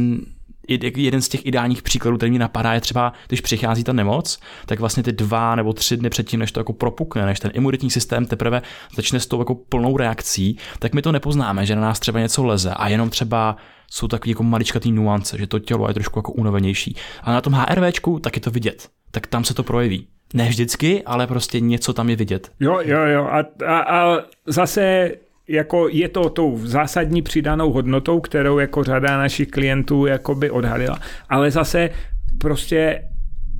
jeden 0.96 1.22
z 1.22 1.28
těch 1.28 1.46
ideálních 1.46 1.82
příkladů, 1.82 2.16
který 2.16 2.32
mi 2.32 2.38
napadá, 2.38 2.72
je 2.72 2.80
třeba, 2.80 3.12
když 3.28 3.40
přichází 3.40 3.84
ta 3.84 3.92
nemoc, 3.92 4.38
tak 4.66 4.80
vlastně 4.80 5.02
ty 5.02 5.12
dva 5.12 5.54
nebo 5.54 5.72
tři 5.72 5.96
dny 5.96 6.10
předtím, 6.10 6.40
než 6.40 6.52
to 6.52 6.60
jako 6.60 6.72
propukne, 6.72 7.26
než 7.26 7.40
ten 7.40 7.50
imunitní 7.54 7.90
systém 7.90 8.26
teprve 8.26 8.62
začne 8.96 9.20
s 9.20 9.26
tou 9.26 9.38
jako 9.38 9.54
plnou 9.54 9.96
reakcí, 9.96 10.58
tak 10.78 10.94
my 10.94 11.02
to 11.02 11.12
nepoznáme, 11.12 11.66
že 11.66 11.76
na 11.76 11.82
nás 11.82 12.00
třeba 12.00 12.20
něco 12.20 12.44
leze 12.44 12.74
a 12.74 12.88
jenom 12.88 13.10
třeba 13.10 13.56
jsou 13.90 14.08
takový 14.08 14.30
jako 14.30 14.42
maličkatý 14.42 14.92
nuance, 14.92 15.38
že 15.38 15.46
to 15.46 15.58
tělo 15.58 15.88
je 15.88 15.94
trošku 15.94 16.18
jako 16.18 16.32
unavenější. 16.32 16.96
A 17.22 17.32
na 17.32 17.40
tom 17.40 17.52
HRVčku 17.52 18.18
tak 18.18 18.36
je 18.36 18.42
to 18.42 18.50
vidět. 18.50 18.88
Tak 19.10 19.26
tam 19.26 19.44
se 19.44 19.54
to 19.54 19.62
projeví. 19.62 20.08
Ne 20.34 20.48
vždycky, 20.48 21.02
ale 21.04 21.26
prostě 21.26 21.60
něco 21.60 21.92
tam 21.92 22.10
je 22.10 22.16
vidět. 22.16 22.52
Jo, 22.60 22.80
jo, 22.84 23.00
jo. 23.00 23.24
A, 23.24 23.44
a, 23.66 23.78
a 23.78 24.22
zase 24.46 25.10
jako 25.48 25.88
je 25.88 26.08
to 26.08 26.30
tou 26.30 26.58
zásadní 26.58 27.22
přidanou 27.22 27.72
hodnotou, 27.72 28.20
kterou 28.20 28.58
jako 28.58 28.84
řada 28.84 29.18
našich 29.18 29.48
klientů 29.48 30.06
jakoby 30.06 30.50
odhalila. 30.50 30.98
Ale 31.28 31.50
zase 31.50 31.90
prostě 32.38 33.02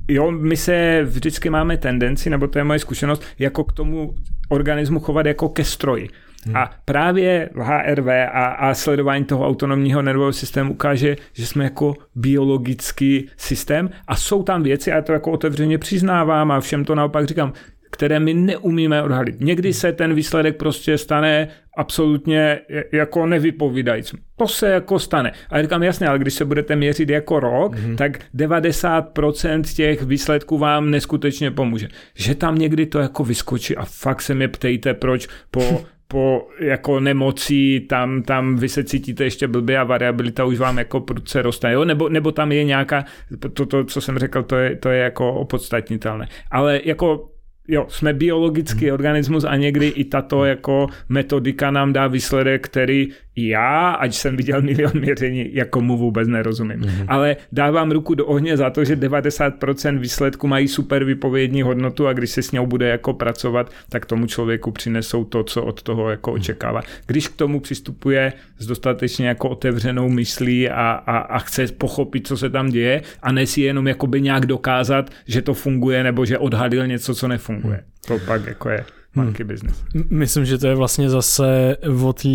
Jo, 0.09 0.31
my 0.31 0.57
se 0.57 1.03
vždycky 1.05 1.51
máme 1.51 1.77
tendenci, 1.77 2.31
nebo 2.31 2.49
to 2.49 2.59
je 2.59 2.65
moje 2.65 2.79
zkušenost, 2.79 3.23
jako 3.39 3.65
k 3.65 3.73
tomu 3.73 4.15
organismu 4.49 5.01
chovat 5.01 5.27
jako 5.27 5.49
ke 5.49 5.65
stroji. 5.65 6.09
Hmm. 6.47 6.57
A 6.57 6.71
právě 6.85 7.49
v 7.55 7.61
HRV 7.61 8.07
a, 8.33 8.45
a 8.47 8.75
sledování 8.75 9.25
toho 9.25 9.47
autonomního 9.47 10.03
nervového 10.03 10.33
systému 10.33 10.73
ukáže, 10.73 11.17
že 11.33 11.47
jsme 11.47 11.65
jako 11.65 11.95
biologický 12.15 13.29
systém 13.37 13.91
a 14.09 14.17
jsou 14.17 14.43
tam 14.43 14.63
věci, 14.63 14.93
a 14.93 14.95
já 14.95 15.03
to 15.03 15.13
jako 15.13 15.31
otevřeně 15.31 15.79
přiznávám 15.79 16.51
a 16.51 16.61
všem 16.61 16.85
to 16.85 16.95
naopak 16.95 17.27
říkám, 17.27 17.53
které 17.91 18.21
my 18.21 18.35
neumíme 18.35 19.03
odhalit. 19.03 19.41
Někdy 19.41 19.73
se 19.73 19.93
ten 19.93 20.15
výsledek 20.15 20.57
prostě 20.57 20.99
stane 20.99 21.49
absolutně 21.77 22.61
jako 22.93 23.27
nevypovídající. 23.27 24.17
To 24.37 24.49
se 24.49 24.69
jako 24.69 24.99
stane. 24.99 25.33
A 25.51 25.57
já 25.57 25.63
říkám 25.63 25.83
jasně, 25.83 26.09
ale 26.09 26.19
když 26.19 26.35
se 26.35 26.45
budete 26.45 26.77
měřit 26.77 27.09
jako 27.09 27.41
rok, 27.41 27.77
mm-hmm. 27.77 27.97
tak 27.97 28.21
90% 28.35 29.63
těch 29.77 30.03
výsledků 30.03 30.59
vám 30.59 30.91
neskutečně 30.91 31.51
pomůže. 31.51 31.89
Že 32.15 32.35
tam 32.35 32.59
někdy 32.59 32.87
to 32.87 32.99
jako 32.99 33.25
vyskočí 33.25 33.77
a 33.77 33.85
fakt 33.85 34.23
se 34.23 34.35
mě 34.35 34.49
ptejte, 34.49 34.95
proč 34.95 35.29
po 35.51 35.85
po 36.09 36.49
jako 36.61 37.01
nemocí, 37.01 37.81
tam, 37.81 38.23
tam 38.23 38.57
vy 38.57 38.69
se 38.69 38.85
cítíte 38.85 39.25
ještě 39.25 39.49
blbě 39.49 39.79
a 39.79 39.85
variabilita 39.85 40.45
už 40.45 40.59
vám 40.59 40.79
jako 40.79 41.01
prudce 41.01 41.43
roste, 41.43 41.73
jo? 41.73 41.85
Nebo, 41.85 42.09
nebo 42.09 42.33
tam 42.33 42.53
je 42.53 42.65
nějaká, 42.65 43.05
to, 43.53 43.67
to, 43.67 43.85
co 43.85 44.01
jsem 44.01 44.19
řekl, 44.19 44.43
to 44.43 44.57
je, 44.57 44.77
to 44.77 44.89
je 44.89 44.99
jako 44.99 45.35
opodstatnitelné. 45.35 46.29
Ale 46.51 46.81
jako 46.85 47.29
jo, 47.69 47.87
jsme 47.89 48.13
biologický 48.13 48.85
hmm. 48.85 48.95
organismus 48.95 49.45
a 49.45 49.57
někdy 49.57 49.89
i 49.89 50.05
tato 50.05 50.45
jako 50.45 50.87
metodika 51.09 51.71
nám 51.71 51.93
dá 51.93 52.07
výsledek, 52.07 52.65
který 52.65 53.09
já, 53.37 53.91
ať 53.91 54.15
jsem 54.15 54.37
viděl 54.37 54.63
milion 54.63 54.93
měření, 54.95 55.55
jako 55.55 55.81
mu 55.81 55.97
vůbec 55.97 56.29
nerozumím. 56.29 56.81
Mm-hmm. 56.81 57.05
Ale 57.09 57.37
dávám 57.53 57.91
ruku 57.91 58.15
do 58.15 58.27
ohně 58.27 58.57
za 58.57 58.71
to, 58.71 58.85
že 58.85 58.97
90% 58.97 59.99
výsledku 59.99 60.47
mají 60.47 60.69
super 60.69 61.05
vypovědní 61.05 61.63
hodnotu 61.63 62.07
a 62.07 62.13
když 62.13 62.31
se 62.31 62.43
s 62.43 62.53
ním 62.53 62.65
bude 62.67 62.89
jako 62.89 63.13
pracovat, 63.13 63.71
tak 63.89 64.07
tomu 64.07 64.27
člověku 64.27 64.71
přinesou 64.71 65.25
to, 65.25 65.45
co 65.45 65.65
od 65.65 65.83
toho 65.83 66.11
jako 66.11 66.31
mhm. 66.31 66.41
očekává. 66.41 66.83
Když 67.07 67.29
k 67.29 67.37
tomu 67.37 67.61
přistupuje 67.61 68.33
s 68.59 68.67
dostatečně 68.67 69.29
jako 69.29 69.49
otevřenou 69.49 70.09
myslí 70.09 70.69
a, 70.69 70.91
a, 71.07 71.19
a 71.19 71.39
chce 71.39 71.67
pochopit, 71.67 72.27
co 72.27 72.37
se 72.37 72.51
tam 72.51 72.69
děje 72.69 73.03
a 73.23 73.33
ne 73.33 73.47
si 73.47 73.61
jenom 73.61 73.87
jakoby 73.87 74.21
nějak 74.21 74.47
dokázat, 74.47 75.11
že 75.27 75.43
to 75.43 75.55
funguje 75.55 76.03
nebo 76.03 76.25
že 76.25 76.39
odhalil 76.39 76.87
něco, 76.87 77.15
co 77.15 77.29
nefunguje. 77.29 77.56
Mm. 77.65 77.77
To 78.07 78.19
pak 78.27 78.47
jako 78.47 78.69
je 78.69 78.85
monkey 79.15 79.45
hmm. 79.45 79.55
business. 79.55 79.85
Myslím, 80.11 80.45
že 80.45 80.59
to 80.59 80.67
je 80.67 80.75
vlastně 80.75 81.11
zase 81.11 81.77
o 82.05 82.13
té 82.13 82.29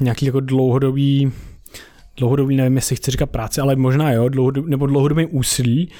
nějaký 0.00 0.26
jako 0.26 0.40
dlouhodobý 0.40 1.32
dlouhodobý, 2.16 2.56
nevím, 2.56 2.76
jestli 2.76 2.96
chci 2.96 3.10
říkat 3.10 3.30
práce, 3.30 3.60
ale 3.60 3.76
možná 3.76 4.12
jo, 4.12 4.28
dlouhodobý, 4.28 4.70
nebo 4.70 4.86
dlouhodobý 4.86 5.26
úsilí. 5.26 5.90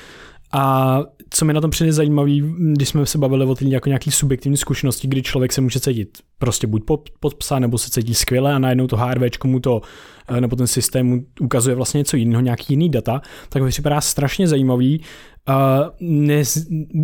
A 0.52 1.00
co 1.30 1.44
mi 1.44 1.52
na 1.52 1.60
tom 1.60 1.70
přijde 1.70 1.92
zajímavý, 1.92 2.54
když 2.72 2.88
jsme 2.88 3.06
se 3.06 3.18
bavili 3.18 3.44
o 3.44 3.54
té 3.54 3.64
jako 3.64 3.88
nějaký 3.88 4.10
subjektivní 4.10 4.56
zkušenosti, 4.56 5.08
kdy 5.08 5.22
člověk 5.22 5.52
se 5.52 5.60
může 5.60 5.80
cítit 5.80 6.18
prostě 6.38 6.66
buď 6.66 6.84
pod, 6.84 7.10
pod 7.20 7.34
psa, 7.34 7.58
nebo 7.58 7.78
se 7.78 7.90
cítí 7.90 8.14
skvěle 8.14 8.54
a 8.54 8.58
najednou 8.58 8.86
to 8.86 8.96
HRVčko 8.96 9.48
mu 9.48 9.60
to, 9.60 9.80
eh, 10.28 10.40
nebo 10.40 10.56
ten 10.56 10.66
systém 10.66 11.06
mu 11.06 11.24
ukazuje 11.40 11.76
vlastně 11.76 11.98
něco 11.98 12.16
jiného, 12.16 12.40
nějaký 12.40 12.66
jiný 12.68 12.90
data, 12.90 13.22
tak 13.48 13.62
mi 13.62 13.68
připadá 13.68 14.00
strašně 14.00 14.48
zajímavý 14.48 15.00
Uh, 15.48 15.88
ne, 16.00 16.42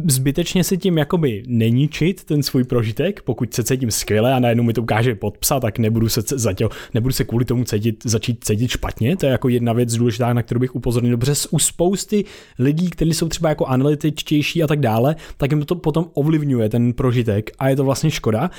zbytečně 0.06 0.64
si 0.64 0.78
tím 0.78 0.98
jakoby 0.98 1.42
neničit 1.46 2.24
ten 2.24 2.42
svůj 2.42 2.64
prožitek, 2.64 3.22
pokud 3.22 3.54
se 3.54 3.64
cítím 3.64 3.90
skvěle 3.90 4.34
a 4.34 4.38
najednou 4.38 4.64
mi 4.64 4.72
to 4.72 4.82
ukáže 4.82 5.14
pod 5.14 5.38
psa, 5.38 5.60
tak 5.60 5.78
nebudu 5.78 6.08
se, 6.08 6.20
zatě, 6.26 6.68
nebudu 6.94 7.12
se 7.12 7.24
kvůli 7.24 7.44
tomu 7.44 7.64
cítit, 7.64 7.96
začít 8.04 8.44
cítit 8.44 8.68
špatně. 8.68 9.16
To 9.16 9.26
je 9.26 9.32
jako 9.32 9.48
jedna 9.48 9.72
věc 9.72 9.94
důležitá, 9.94 10.32
na 10.32 10.42
kterou 10.42 10.60
bych 10.60 10.74
upozornil. 10.74 11.10
Dobře, 11.10 11.32
u 11.50 11.58
spousty 11.58 12.24
lidí, 12.58 12.90
kteří 12.90 13.14
jsou 13.14 13.28
třeba 13.28 13.48
jako 13.48 13.66
analytičtější 13.66 14.62
a 14.62 14.66
tak 14.66 14.80
dále, 14.80 15.16
tak 15.36 15.50
jim 15.50 15.64
to 15.64 15.74
potom 15.74 16.06
ovlivňuje 16.14 16.68
ten 16.68 16.92
prožitek 16.92 17.50
a 17.58 17.68
je 17.68 17.76
to 17.76 17.84
vlastně 17.84 18.10
škoda 18.10 18.50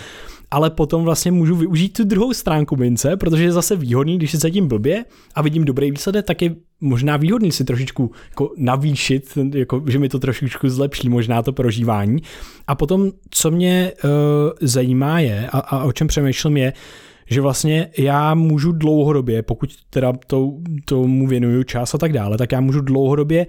ale 0.54 0.70
potom 0.70 1.04
vlastně 1.04 1.32
můžu 1.32 1.56
využít 1.56 1.90
tu 1.90 2.04
druhou 2.04 2.34
stránku 2.34 2.76
mince, 2.76 3.18
protože 3.18 3.44
je 3.44 3.52
zase 3.52 3.76
výhodný, 3.76 4.18
když 4.18 4.32
se 4.32 4.40
cítím 4.40 4.68
blbě 4.68 5.06
a 5.36 5.42
vidím 5.42 5.66
dobrý 5.66 5.92
výsledek, 5.92 6.26
tak 6.26 6.42
je 6.42 6.56
možná 6.82 7.18
výhodný 7.18 7.52
si 7.52 7.64
trošičku 7.64 8.12
jako 8.30 8.54
navýšit, 8.58 9.38
jako, 9.54 9.84
že 9.88 10.00
mi 10.00 10.10
to 10.10 10.20
trošičku 10.20 10.70
zlepší 10.70 11.10
možná 11.10 11.42
to 11.42 11.54
prožívání. 11.54 12.22
A 12.68 12.76
potom, 12.76 13.12
co 13.30 13.52
mě 13.52 13.92
uh, 14.04 14.10
zajímá 14.62 15.20
je, 15.20 15.48
a, 15.50 15.60
a 15.60 15.84
o 15.84 15.92
čem 15.92 16.08
přemýšlím 16.08 16.58
je, 16.58 16.74
že 17.26 17.42
vlastně 17.42 17.90
já 17.98 18.36
můžu 18.36 18.72
dlouhodobě, 18.72 19.42
pokud 19.42 19.70
teda 19.90 20.14
to, 20.28 20.54
tomu 20.86 21.28
věnuju 21.28 21.64
čas 21.64 21.96
a 21.96 21.98
tak 21.98 22.14
dále, 22.14 22.38
tak 22.38 22.52
já 22.52 22.62
můžu 22.62 22.82
dlouhodobě 22.82 23.48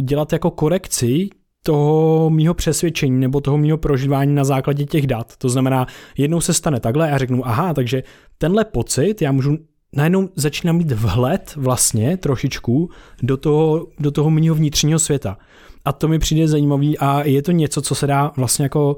dělat 0.00 0.32
jako 0.32 0.50
korekci 0.50 1.28
toho 1.62 2.30
mýho 2.30 2.54
přesvědčení 2.54 3.20
nebo 3.20 3.40
toho 3.40 3.58
mýho 3.58 3.78
prožívání 3.78 4.34
na 4.34 4.44
základě 4.44 4.84
těch 4.84 5.06
dat. 5.06 5.36
To 5.36 5.48
znamená, 5.48 5.86
jednou 6.18 6.40
se 6.40 6.54
stane 6.54 6.80
takhle 6.80 7.10
a 7.10 7.18
řeknu, 7.18 7.46
aha, 7.46 7.74
takže 7.74 8.02
tenhle 8.38 8.64
pocit 8.64 9.22
já 9.22 9.32
můžu 9.32 9.58
najednou 9.96 10.28
začínám 10.36 10.76
mít 10.76 10.92
vhled 10.92 11.54
vlastně 11.56 12.16
trošičku 12.16 12.90
do 13.22 13.36
toho, 13.36 13.86
do 14.00 14.10
toho 14.10 14.30
mýho 14.30 14.54
vnitřního 14.54 14.98
světa. 14.98 15.38
A 15.84 15.92
to 15.92 16.08
mi 16.08 16.18
přijde 16.18 16.48
zajímavý 16.48 16.98
a 16.98 17.22
je 17.22 17.42
to 17.42 17.52
něco, 17.52 17.82
co 17.82 17.94
se 17.94 18.06
dá 18.06 18.32
vlastně 18.36 18.62
jako 18.62 18.96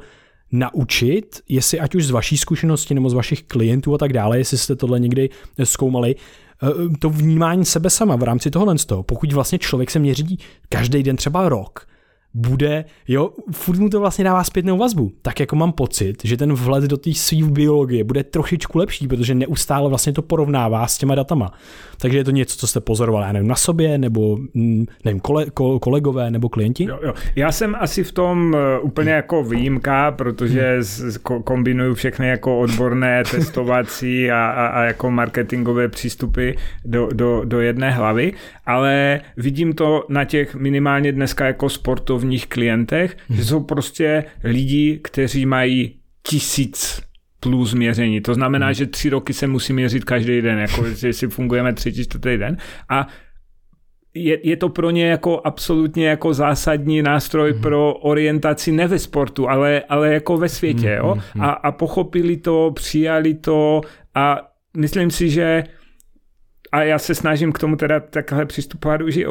naučit, 0.52 1.40
jestli 1.48 1.80
ať 1.80 1.94
už 1.94 2.06
z 2.06 2.10
vaší 2.10 2.36
zkušenosti 2.36 2.94
nebo 2.94 3.10
z 3.10 3.14
vašich 3.14 3.42
klientů 3.42 3.94
a 3.94 3.98
tak 3.98 4.12
dále, 4.12 4.38
jestli 4.38 4.58
jste 4.58 4.76
tohle 4.76 5.00
někdy 5.00 5.30
zkoumali, 5.64 6.16
eh, 6.62 6.98
to 6.98 7.10
vnímání 7.10 7.64
sebe 7.64 7.90
sama 7.90 8.16
v 8.16 8.22
rámci 8.22 8.50
tohohle 8.50 8.78
z 8.78 8.84
toho. 8.84 9.02
Pokud 9.02 9.32
vlastně 9.32 9.58
člověk 9.58 9.90
se 9.90 9.98
měří 9.98 10.38
každý 10.68 11.02
den 11.02 11.16
třeba 11.16 11.48
rok, 11.48 11.86
bude, 12.34 12.84
jo, 13.08 13.30
furt 13.52 13.78
mu 13.78 13.88
to 13.88 14.00
vlastně 14.00 14.24
dává 14.24 14.44
zpětnou 14.44 14.78
vazbu. 14.78 15.12
Tak 15.22 15.40
jako 15.40 15.56
mám 15.56 15.72
pocit, 15.72 16.24
že 16.24 16.36
ten 16.36 16.52
vhled 16.52 16.84
do 16.84 16.96
té 16.96 17.14
své 17.14 17.42
biologie 17.42 18.04
bude 18.04 18.24
trošičku 18.24 18.78
lepší, 18.78 19.08
protože 19.08 19.34
neustále 19.34 19.88
vlastně 19.88 20.12
to 20.12 20.22
porovnává 20.22 20.86
s 20.86 20.98
těma 20.98 21.14
datama. 21.14 21.52
Takže 21.98 22.18
je 22.18 22.24
to 22.24 22.30
něco, 22.30 22.56
co 22.56 22.66
jste 22.66 22.80
pozoroval, 22.80 23.22
já 23.22 23.32
nevím, 23.32 23.48
na 23.48 23.54
sobě, 23.54 23.98
nebo 23.98 24.38
mm, 24.54 24.86
nevím, 25.04 25.20
kole, 25.20 25.46
kolegové 25.80 26.30
nebo 26.30 26.48
klienti? 26.48 26.84
Jo, 26.84 26.98
jo. 27.02 27.14
Já 27.36 27.52
jsem 27.52 27.76
asi 27.80 28.04
v 28.04 28.12
tom 28.12 28.56
eh, 28.56 28.78
úplně 28.78 29.10
jako 29.10 29.44
výjimka, 29.44 30.10
protože 30.10 30.80
hmm. 31.28 31.42
kombinuju 31.42 31.94
všechny 31.94 32.28
jako 32.28 32.58
odborné 32.58 33.22
testovací 33.30 34.30
a, 34.30 34.46
a, 34.46 34.66
a 34.66 34.82
jako 34.82 35.10
marketingové 35.10 35.88
přístupy 35.88 36.50
do, 36.84 37.08
do, 37.12 37.42
do 37.44 37.60
jedné 37.60 37.90
hlavy, 37.90 38.32
ale 38.66 39.20
vidím 39.36 39.72
to 39.72 40.04
na 40.08 40.24
těch 40.24 40.54
minimálně 40.54 41.12
dneska 41.12 41.46
jako 41.46 41.68
sportovních 41.68 42.23
klientech, 42.46 43.16
hmm. 43.28 43.38
že 43.38 43.44
jsou 43.44 43.60
prostě 43.60 44.24
lidi, 44.44 45.00
kteří 45.04 45.46
mají 45.46 45.94
tisíc 46.22 47.02
plus 47.40 47.74
měření. 47.74 48.20
To 48.20 48.34
znamená, 48.34 48.66
hmm. 48.66 48.74
že 48.74 48.86
tři 48.86 49.08
roky 49.08 49.32
se 49.32 49.46
musí 49.46 49.72
měřit 49.72 50.04
každý 50.04 50.40
den, 50.40 50.58
jako 50.58 50.90
že 50.94 51.12
si 51.12 51.28
fungujeme 51.28 51.72
třetí, 51.72 52.04
čtvrtý 52.04 52.36
den. 52.36 52.56
A 52.88 53.08
je, 54.14 54.48
je 54.48 54.56
to 54.56 54.68
pro 54.68 54.90
ně 54.90 55.06
jako 55.06 55.40
absolutně 55.44 56.08
jako 56.08 56.34
zásadní 56.34 57.02
nástroj 57.02 57.52
mm. 57.52 57.60
pro 57.60 57.94
orientaci 57.94 58.72
ne 58.72 58.86
ve 58.86 58.98
sportu, 58.98 59.48
ale, 59.48 59.82
ale 59.88 60.12
jako 60.12 60.36
ve 60.36 60.48
světě. 60.48 60.90
Mm, 60.90 60.96
jo? 60.96 61.14
Mm, 61.34 61.42
a, 61.42 61.50
a 61.50 61.72
pochopili 61.72 62.36
to, 62.36 62.70
přijali 62.74 63.34
to 63.34 63.80
a 64.14 64.40
myslím 64.76 65.10
si, 65.10 65.30
že 65.30 65.64
a 66.74 66.82
já 66.82 66.98
se 66.98 67.14
snažím 67.14 67.52
k 67.52 67.58
tomu 67.58 67.76
teda 67.76 68.00
takhle 68.00 68.46
přistupovat 68.46 69.02
už 69.02 69.16
i 69.16 69.26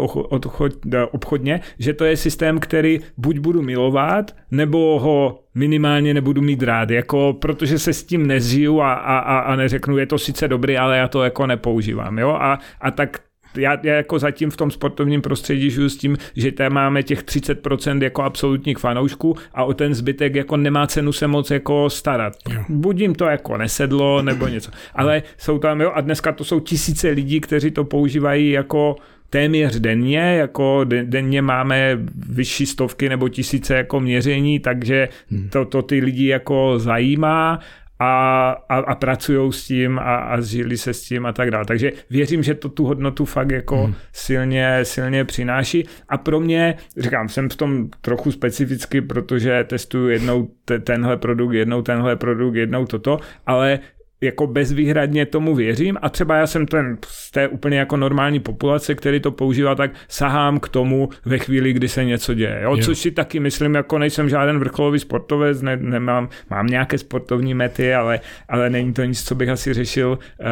obchodně, 1.12 1.62
že 1.80 1.94
to 1.94 2.06
je 2.06 2.18
systém, 2.18 2.60
který 2.60 3.00
buď 3.18 3.40
budu 3.40 3.62
milovat, 3.62 4.36
nebo 4.52 5.00
ho 5.00 5.40
minimálně 5.56 6.14
nebudu 6.14 6.42
mít 6.42 6.64
rád, 6.64 6.90
jako, 6.90 7.34
protože 7.42 7.80
se 7.80 7.94
s 7.94 8.04
tím 8.04 8.28
nezžiju 8.28 8.82
a, 8.82 8.94
a, 8.94 9.40
a 9.40 9.56
neřeknu, 9.56 9.98
je 9.98 10.06
to 10.06 10.18
sice 10.18 10.48
dobrý, 10.48 10.78
ale 10.78 10.98
já 10.98 11.08
to 11.08 11.24
jako 11.24 11.48
nepoužívám. 11.48 12.20
Jo? 12.20 12.30
A, 12.30 12.60
a 12.82 12.92
tak 12.92 13.20
já, 13.58 13.78
já 13.84 13.94
jako 13.94 14.20
zatím 14.20 14.50
v 14.50 14.58
tom 14.58 14.72
sportovním 14.72 15.22
prostředí 15.22 15.72
žiju 15.72 15.90
s 15.90 15.98
tím, 15.98 16.18
že 16.36 16.52
tam 16.52 16.74
máme 16.74 17.04
těch 17.04 17.24
30% 17.24 18.04
jako 18.04 18.24
absolutních 18.24 18.78
fanoušků 18.78 19.36
a 19.54 19.64
o 19.64 19.74
ten 19.74 19.94
zbytek 19.94 20.36
jako 20.36 20.58
nemá 20.58 20.88
cenu 20.88 21.14
se 21.14 21.28
moc 21.28 21.52
jako 21.52 21.90
starat. 21.90 22.34
Buď 22.70 23.00
jim 23.00 23.16
to 23.16 23.26
jako 23.26 23.58
nesedlo 23.58 24.22
nebo 24.22 24.48
něco. 24.48 24.72
Ale 24.96 25.24
jsou 25.38 25.60
tam, 25.60 25.82
jo, 25.82 25.92
a 25.96 26.02
dneska 26.02 26.32
to 26.32 26.44
jsou 26.44 26.60
tisíce 26.60 27.10
lidí, 27.10 27.40
kteří 27.40 27.72
to 27.72 27.84
používají 27.84 28.50
jako 28.50 28.96
téměř 29.30 29.80
denně, 29.80 30.20
jako 30.20 30.86
denně 31.04 31.42
máme 31.42 32.00
vyšší 32.30 32.66
stovky 32.66 33.10
nebo 33.10 33.30
tisíce 33.30 33.76
jako 33.76 34.00
měření, 34.00 34.60
takže 34.60 35.10
hmm. 35.32 35.50
to, 35.50 35.66
to 35.66 35.82
ty 35.82 36.00
lidi 36.00 36.28
jako 36.28 36.80
zajímá 36.80 37.60
a, 38.04 38.50
a, 38.70 38.78
a 38.78 38.96
pracují 38.96 39.54
s 39.54 39.64
tím 39.64 40.00
a, 40.00 40.16
a 40.16 40.42
zžili 40.42 40.78
se 40.78 40.94
s 40.94 41.02
tím 41.02 41.26
a 41.26 41.34
tak 41.34 41.52
dále. 41.52 41.66
Takže 41.66 41.92
věřím, 42.10 42.44
že 42.44 42.54
to 42.54 42.70
tu 42.70 42.86
hodnotu 42.86 43.26
fakt 43.26 43.52
jako 43.52 43.84
hmm. 43.84 43.96
silně, 44.14 44.80
silně 44.84 45.26
přináší 45.26 45.86
a 46.10 46.18
pro 46.18 46.40
mě, 46.40 46.76
říkám, 46.98 47.30
jsem 47.30 47.50
v 47.50 47.56
tom 47.56 47.90
trochu 48.02 48.32
specificky, 48.32 49.02
protože 49.02 49.64
testuju 49.64 50.08
jednou 50.10 50.48
tenhle 50.84 51.18
produkt, 51.18 51.54
jednou 51.54 51.82
tenhle 51.82 52.16
produkt, 52.16 52.56
jednou 52.56 52.86
toto, 52.86 53.20
ale 53.46 53.80
jako 54.24 54.48
bezvýhradně 54.48 55.26
tomu 55.26 55.56
věřím 55.56 55.98
a 56.02 56.10
třeba 56.10 56.38
já 56.38 56.48
jsem 56.48 56.66
ten 56.66 56.98
z 57.08 57.32
té 57.32 57.48
úplně 57.48 57.78
jako 57.78 57.98
normální 57.98 58.40
populace, 58.40 58.96
který 58.96 59.20
to 59.20 59.32
používá, 59.32 59.76
tak 59.76 59.92
sahám 60.08 60.60
k 60.60 60.70
tomu 60.70 61.10
ve 61.26 61.38
chvíli, 61.38 61.74
kdy 61.74 61.90
se 61.90 62.06
něco 62.06 62.34
děje. 62.34 62.60
Jo? 62.64 62.78
Což 62.78 62.98
si 62.98 63.12
taky 63.12 63.40
myslím, 63.40 63.76
jako 63.76 63.98
nejsem 63.98 64.30
žádný 64.30 64.60
vrcholový 64.60 65.00
sportovec, 65.00 65.62
ne, 65.62 65.78
nemám, 65.78 66.30
mám 66.50 66.68
nějaké 66.68 66.98
sportovní 66.98 67.54
mety, 67.54 67.94
ale, 67.94 68.20
ale 68.50 68.70
není 68.70 68.94
to 68.94 69.04
nic, 69.04 69.24
co 69.24 69.36
bych 69.36 69.50
asi 69.50 69.74
řešil 69.74 70.10
uh, 70.10 70.48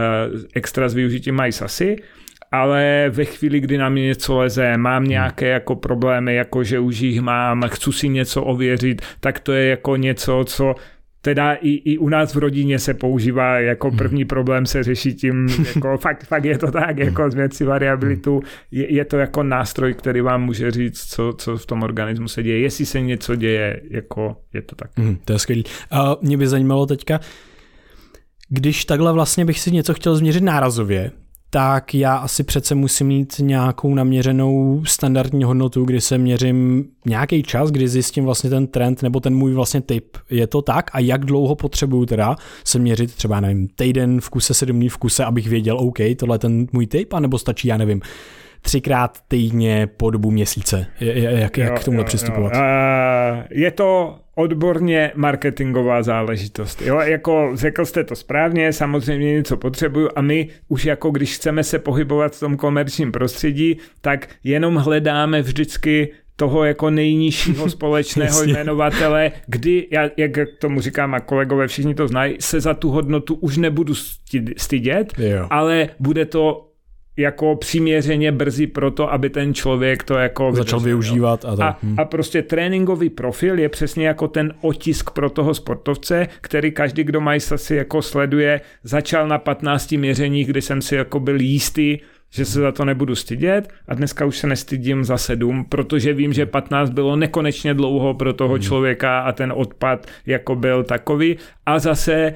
extra 0.53 0.89
s 0.89 0.93
využitím 0.93 1.41
MySasy 1.41 1.97
ale 2.51 3.05
ve 3.09 3.26
chvíli, 3.26 3.59
kdy 3.59 3.78
na 3.78 3.89
mě 3.89 4.03
něco 4.03 4.38
leze, 4.38 4.78
mám 4.78 5.03
nějaké 5.03 5.47
jako 5.47 5.76
problémy, 5.76 6.36
jako 6.36 6.63
že 6.63 6.80
už 6.80 6.99
jich 6.99 7.22
mám, 7.22 7.63
chci 7.67 7.91
si 7.91 8.09
něco 8.09 8.43
ověřit, 8.43 9.01
tak 9.19 9.39
to 9.39 9.51
je 9.51 9.69
jako 9.69 9.95
něco, 9.95 10.43
co 10.47 10.76
teda 11.22 11.53
i, 11.53 11.69
i 11.69 11.97
u 11.97 12.09
nás 12.09 12.36
v 12.36 12.38
rodině 12.38 12.80
se 12.80 12.93
používá 12.93 13.59
jako 13.59 13.88
hmm. 13.89 13.97
první 13.97 14.26
problém 14.26 14.65
se 14.65 14.84
řeší 14.84 15.13
tím, 15.13 15.47
jako 15.76 15.97
fakt, 15.97 16.24
fakt 16.24 16.45
je 16.45 16.57
to 16.57 16.72
tak, 16.72 16.97
jako 16.97 17.22
hmm. 17.22 17.32
změnit 17.32 17.53
si 17.53 17.65
variabilitu, 17.65 18.41
je, 18.72 18.93
je 18.93 19.05
to 19.05 19.17
jako 19.17 19.43
nástroj, 19.43 19.93
který 19.93 20.22
vám 20.22 20.43
může 20.43 20.72
říct, 20.72 21.01
co, 21.01 21.34
co 21.38 21.57
v 21.57 21.65
tom 21.65 21.84
organismu 21.84 22.28
se 22.28 22.43
děje, 22.43 22.59
jestli 22.59 22.86
se 22.86 23.01
něco 23.01 23.36
děje, 23.36 23.82
jako 23.89 24.36
je 24.53 24.61
to 24.61 24.76
tak. 24.76 24.97
Mm, 24.97 25.17
to 25.26 25.34
je 25.34 25.39
skvělý. 25.39 25.63
A 25.91 26.17
mě 26.22 26.38
by 26.38 26.47
zajímalo 26.47 26.86
teďka, 26.86 27.19
když 28.49 28.86
takhle 28.86 29.13
vlastně 29.13 29.45
bych 29.45 29.59
si 29.59 29.72
něco 29.72 29.93
chtěl 29.93 30.15
změřit 30.15 30.43
nárazově, 30.43 31.11
tak 31.54 31.93
já 31.93 32.16
asi 32.16 32.43
přece 32.43 32.76
musím 32.76 33.08
mít 33.08 33.36
nějakou 33.39 33.95
naměřenou 33.95 34.84
standardní 34.86 35.43
hodnotu, 35.43 35.86
kdy 35.86 36.02
se 36.02 36.18
měřím 36.18 36.86
nějaký 37.06 37.43
čas, 37.43 37.72
kdy 37.72 37.88
zjistím 37.88 38.26
vlastně 38.26 38.49
ten 38.49 38.68
trend 38.68 39.04
nebo 39.04 39.20
ten 39.20 39.36
můj 39.36 39.54
vlastně 39.54 39.82
typ. 39.82 40.18
Je 40.30 40.47
to 40.47 40.62
tak? 40.62 40.89
A 40.93 40.99
jak 40.99 41.26
dlouho 41.26 41.56
potřebuju 41.56 42.06
teda 42.06 42.36
se 42.64 42.80
měřit 42.80 43.16
třeba, 43.16 43.39
nevím, 43.39 43.68
týden 43.76 44.22
v 44.22 44.30
kuse, 44.30 44.54
sedm 44.54 44.76
dní 44.76 44.89
v 44.89 44.97
kuse, 44.97 45.26
abych 45.26 45.47
věděl, 45.47 45.80
OK, 45.80 45.97
tohle 46.18 46.36
je 46.36 46.39
ten 46.39 46.68
můj 46.72 46.88
typ, 46.88 47.14
anebo 47.14 47.39
stačí, 47.39 47.68
já 47.68 47.78
nevím, 47.78 48.02
třikrát 48.62 49.18
týdně 49.28 49.88
po 49.97 50.12
dobu 50.12 50.32
měsíce. 50.32 50.86
Jak, 50.99 51.57
jak 51.57 51.80
k 51.80 51.84
tomu 51.84 52.03
přistupovat? 52.03 52.53
Je 53.49 53.72
to 53.72 54.20
odborně 54.36 55.12
marketingová 55.16 56.03
záležitost. 56.03 56.82
Jo, 56.82 56.99
jako 56.99 57.51
řekl 57.53 57.86
jste 57.86 58.03
to 58.03 58.16
správně, 58.16 58.74
samozřejmě 58.74 59.34
něco 59.34 59.57
potřebuju 59.57 60.09
a 60.16 60.22
my 60.22 60.47
už 60.68 60.86
jako 60.86 61.12
když 61.12 61.36
chceme 61.36 61.64
se 61.64 61.80
pohybovat 61.80 62.36
v 62.36 62.39
tom 62.39 62.57
komerčním 62.57 63.12
prostředí, 63.12 63.78
tak 64.01 64.30
jenom 64.43 64.76
hledáme 64.76 65.41
vždycky 65.41 66.12
toho 66.36 66.64
jako 66.64 66.89
nejnižšího 66.89 67.70
společného 67.78 68.43
jmenovatele, 68.43 69.32
kdy, 69.47 69.88
já, 69.91 70.09
jak 70.18 70.32
tomu 70.59 70.82
říkám 70.82 71.14
a 71.14 71.20
kolegové, 71.20 71.68
všichni 71.68 71.95
to 71.95 72.07
znají, 72.07 72.36
se 72.39 72.59
za 72.59 72.74
tu 72.74 72.89
hodnotu 72.89 73.36
už 73.36 73.57
nebudu 73.57 73.93
stydět, 74.57 75.14
jo. 75.18 75.47
ale 75.49 75.89
bude 75.99 76.26
to 76.26 76.70
jako 77.22 77.55
přiměřeně 77.55 78.32
brzy 78.32 78.67
pro 78.67 78.91
to, 78.91 79.13
aby 79.13 79.30
ten 79.30 79.53
člověk 79.53 80.03
to 80.03 80.13
jako 80.13 80.51
začal 80.51 80.80
vydržel, 80.80 80.80
využívat. 80.80 81.45
A, 81.45 81.65
a, 81.65 81.78
hm. 81.84 81.95
a 81.97 82.05
prostě 82.05 82.41
tréninkový 82.41 83.09
profil 83.09 83.59
je 83.59 83.69
přesně 83.69 84.07
jako 84.07 84.28
ten 84.28 84.53
otisk 84.61 85.11
pro 85.11 85.30
toho 85.30 85.53
sportovce, 85.53 86.28
který 86.41 86.72
každý, 86.72 87.03
kdo 87.03 87.22
mají 87.22 87.39
si 87.39 87.76
jako 87.76 88.01
sleduje, 88.01 88.61
začal 88.84 89.28
na 89.28 89.38
15 89.38 89.91
měřeních, 89.91 90.47
kdy 90.47 90.61
jsem 90.61 90.82
si 90.82 90.95
jako 90.95 91.19
byl 91.19 91.41
jistý, 91.41 91.97
že 92.34 92.45
se 92.45 92.59
za 92.59 92.72
to 92.72 92.86
nebudu 92.86 93.15
stydět 93.15 93.74
a 93.88 93.95
dneska 93.95 94.26
už 94.26 94.38
se 94.38 94.47
nestydím 94.47 95.03
za 95.03 95.17
sedm, 95.17 95.65
protože 95.69 96.13
vím, 96.13 96.34
že 96.34 96.45
15 96.45 96.89
bylo 96.89 97.15
nekonečně 97.15 97.74
dlouho 97.74 98.13
pro 98.13 98.34
toho 98.34 98.53
hmm. 98.53 98.61
člověka 98.61 99.19
a 99.19 99.32
ten 99.32 99.53
odpad 99.55 100.07
jako 100.26 100.55
byl 100.55 100.84
takový 100.84 101.38
a 101.65 101.80
zase 101.80 102.34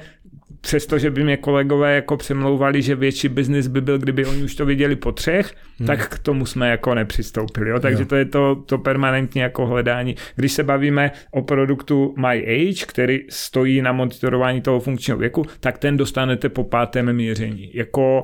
přestože 0.66 1.10
by 1.10 1.24
mě 1.24 1.36
kolegové 1.36 1.94
jako 1.94 2.16
přemlouvali, 2.16 2.82
že 2.82 2.94
větší 2.94 3.28
biznis 3.28 3.66
by 3.66 3.80
byl, 3.80 3.98
kdyby 3.98 4.26
oni 4.26 4.42
už 4.42 4.54
to 4.54 4.66
viděli 4.66 4.96
po 4.96 5.12
třech, 5.12 5.54
hmm. 5.78 5.86
tak 5.86 6.08
k 6.08 6.18
tomu 6.18 6.46
jsme 6.46 6.70
jako 6.70 6.94
nepřistoupili. 6.94 7.70
Jo? 7.70 7.80
Takže 7.80 8.02
jo. 8.02 8.06
to 8.06 8.16
je 8.16 8.24
to, 8.24 8.62
to 8.66 8.78
permanentní 8.78 9.40
jako 9.40 9.66
hledání. 9.66 10.16
Když 10.36 10.52
se 10.52 10.62
bavíme 10.62 11.10
o 11.30 11.42
produktu 11.42 12.14
My 12.18 12.46
Age, 12.46 12.86
který 12.86 13.18
stojí 13.30 13.82
na 13.82 13.92
monitorování 13.92 14.60
toho 14.60 14.80
funkčního 14.80 15.18
věku, 15.18 15.44
tak 15.60 15.78
ten 15.78 15.96
dostanete 15.96 16.48
po 16.48 16.64
pátém 16.64 17.12
měření. 17.12 17.70
Jako 17.74 18.22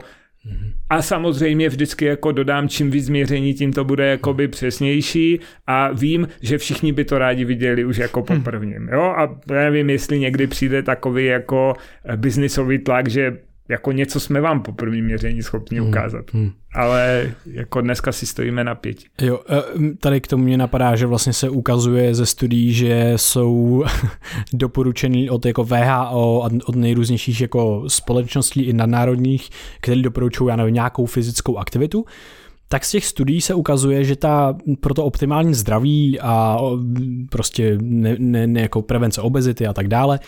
a 0.91 1.03
samozřejmě 1.03 1.69
vždycky 1.69 2.05
jako 2.05 2.33
dodám, 2.33 2.69
čím 2.69 2.91
víc 2.91 3.09
měření, 3.09 3.55
tím 3.55 3.73
to 3.73 3.85
bude 3.85 4.07
jakoby 4.07 4.49
přesnější 4.49 5.41
a 5.67 5.93
vím, 5.93 6.29
že 6.41 6.59
všichni 6.59 6.93
by 6.93 7.05
to 7.05 7.19
rádi 7.19 7.45
viděli 7.45 7.85
už 7.85 7.97
jako 7.97 8.23
po 8.23 8.35
hm. 8.35 8.43
prvním. 8.43 8.89
Jo? 8.89 9.03
A 9.03 9.41
nevím, 9.47 9.91
jestli 9.91 10.19
někdy 10.19 10.47
přijde 10.47 10.83
takový 10.83 11.27
jako 11.27 11.75
biznisový 12.17 12.79
tlak, 12.79 13.09
že 13.09 13.37
jako 13.69 13.93
něco 13.93 14.21
jsme 14.21 14.41
vám 14.41 14.63
po 14.63 14.73
prvním 14.73 15.05
měření 15.05 15.43
schopni 15.43 15.79
hmm. 15.79 15.89
ukázat. 15.89 16.25
Hmm. 16.33 16.51
Ale 16.75 17.33
jako 17.47 17.81
dneska 17.81 18.13
si 18.13 18.27
stojíme 18.27 18.65
na 18.65 18.75
pěti. 18.75 19.07
Jo, 19.21 19.41
e, 19.51 19.95
tady 19.97 20.21
k 20.21 20.27
tomu 20.27 20.45
mě 20.45 20.57
napadá, 20.57 20.97
že 20.97 21.07
vlastně 21.07 21.33
se 21.33 21.51
ukazuje 21.51 22.15
ze 22.15 22.27
studií, 22.27 22.73
že 22.73 23.13
jsou 23.17 23.85
doporučený 24.53 25.31
od 25.31 25.47
jako 25.47 25.65
VHO 25.65 26.45
a 26.45 26.51
od 26.67 26.77
nejrůznějších 26.77 27.41
jako 27.41 27.85
společností 27.89 28.63
i 28.63 28.73
nadnárodních, 28.73 29.51
které 29.81 30.03
doporučují, 30.03 30.49
já 30.51 30.57
nevím, 30.57 30.75
nějakou 30.75 31.07
fyzickou 31.07 31.59
aktivitu, 31.59 32.05
tak 32.69 32.85
z 32.85 32.91
těch 32.91 33.07
studií 33.07 33.41
se 33.41 33.55
ukazuje, 33.55 34.05
že 34.05 34.17
ta 34.17 34.57
pro 34.81 34.95
to 34.95 35.05
optimální 35.05 35.55
zdraví 35.55 36.21
a 36.21 36.59
prostě 37.31 37.79
ne, 37.81 38.17
ne, 38.19 38.47
ne 38.47 38.61
jako 38.61 38.83
prevence 38.83 39.21
obezity 39.21 39.67
a 39.67 39.73
tak 39.73 39.89
dále, 39.89 40.21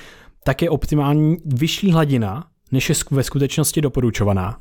tak 0.44 0.62
je 0.62 0.70
optimální 0.70 1.36
vyšší 1.44 1.92
hladina 1.92 2.44
než 2.74 2.88
je 2.88 2.94
ve 3.10 3.22
skutečnosti 3.22 3.80
doporučovaná. 3.80 4.58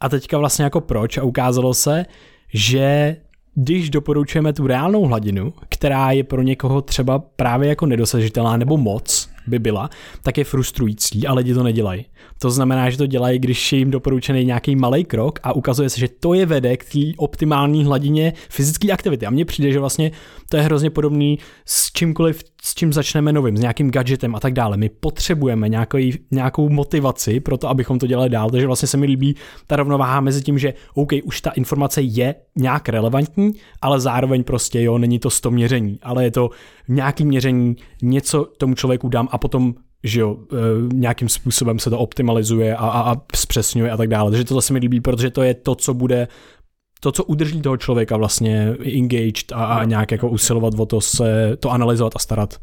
A 0.00 0.08
teďka 0.08 0.38
vlastně 0.38 0.64
jako 0.64 0.80
proč 0.80 1.18
a 1.18 1.22
ukázalo 1.22 1.74
se, 1.74 2.06
že 2.52 3.16
když 3.54 3.90
doporučujeme 3.90 4.52
tu 4.52 4.66
reálnou 4.66 5.02
hladinu, 5.04 5.52
která 5.68 6.10
je 6.10 6.24
pro 6.24 6.42
někoho 6.42 6.82
třeba 6.82 7.18
právě 7.18 7.68
jako 7.68 7.86
nedosažitelná 7.86 8.56
nebo 8.56 8.76
moc 8.76 9.19
by 9.50 9.58
byla, 9.58 9.90
tak 10.22 10.38
je 10.38 10.44
frustrující 10.44 11.26
a 11.26 11.34
lidi 11.34 11.54
to 11.54 11.62
nedělají. 11.62 12.04
To 12.38 12.50
znamená, 12.50 12.90
že 12.90 12.96
to 12.96 13.06
dělají, 13.06 13.38
když 13.38 13.72
je 13.72 13.78
jim 13.78 13.90
doporučený 13.90 14.44
nějaký 14.44 14.76
malý 14.76 15.04
krok 15.04 15.38
a 15.42 15.52
ukazuje 15.52 15.90
se, 15.90 16.00
že 16.00 16.08
to 16.08 16.34
je 16.34 16.46
vede 16.46 16.76
k 16.76 16.84
té 16.84 16.98
optimální 17.16 17.84
hladině 17.84 18.32
fyzické 18.48 18.92
aktivity. 18.92 19.26
A 19.26 19.30
mně 19.30 19.44
přijde, 19.44 19.72
že 19.72 19.80
vlastně 19.80 20.10
to 20.48 20.56
je 20.56 20.62
hrozně 20.62 20.90
podobný 20.90 21.38
s 21.64 21.92
čímkoliv, 21.92 22.42
s 22.62 22.74
čím 22.74 22.92
začneme 22.92 23.32
novým, 23.32 23.56
s 23.56 23.60
nějakým 23.60 23.90
gadgetem 23.90 24.34
a 24.34 24.40
tak 24.40 24.52
dále. 24.52 24.76
My 24.76 24.88
potřebujeme 24.88 25.68
nějaký, 25.68 26.18
nějakou 26.30 26.68
motivaci 26.68 27.40
pro 27.40 27.56
to, 27.56 27.68
abychom 27.68 27.98
to 27.98 28.06
dělali 28.06 28.28
dál. 28.30 28.50
Takže 28.50 28.66
vlastně 28.66 28.88
se 28.88 28.96
mi 28.96 29.06
líbí 29.06 29.36
ta 29.66 29.76
rovnováha 29.76 30.20
mezi 30.20 30.42
tím, 30.42 30.58
že 30.58 30.74
OK, 30.94 31.10
už 31.24 31.40
ta 31.40 31.50
informace 31.50 32.02
je 32.02 32.34
nějak 32.56 32.88
relevantní, 32.88 33.52
ale 33.82 34.00
zároveň 34.00 34.44
prostě 34.44 34.82
jo, 34.82 34.98
není 34.98 35.18
to 35.18 35.30
100 35.30 35.50
měření, 35.50 35.98
ale 36.02 36.24
je 36.24 36.30
to 36.30 36.50
nějaký 36.88 37.24
měření, 37.24 37.76
něco 38.02 38.44
tomu 38.44 38.74
člověku 38.74 39.08
dám 39.08 39.28
a 39.30 39.38
potom 39.40 39.74
že 40.04 40.20
jo, 40.20 40.36
e, 40.52 40.56
nějakým 40.94 41.28
způsobem 41.28 41.78
se 41.78 41.90
to 41.90 41.98
optimalizuje 41.98 42.76
a, 42.76 42.88
a, 42.88 43.12
a 43.12 43.16
zpřesňuje 43.34 43.90
a 43.90 43.96
tak 43.96 44.08
dále. 44.08 44.30
Takže 44.30 44.44
to 44.44 44.62
se 44.62 44.72
mi 44.72 44.78
líbí, 44.78 45.00
protože 45.00 45.30
to 45.30 45.42
je 45.42 45.54
to, 45.54 45.74
co 45.74 45.94
bude 45.94 46.28
to, 47.00 47.12
co 47.12 47.24
udrží 47.24 47.60
toho 47.60 47.76
člověka 47.76 48.16
vlastně 48.16 48.76
engaged 48.96 49.52
a, 49.52 49.64
a 49.64 49.84
nějak 49.84 50.12
jako 50.12 50.28
usilovat 50.28 50.74
o 50.78 50.86
to 50.86 51.00
se 51.00 51.56
to 51.60 51.70
analyzovat 51.70 52.12
a 52.16 52.18
starat. 52.18 52.54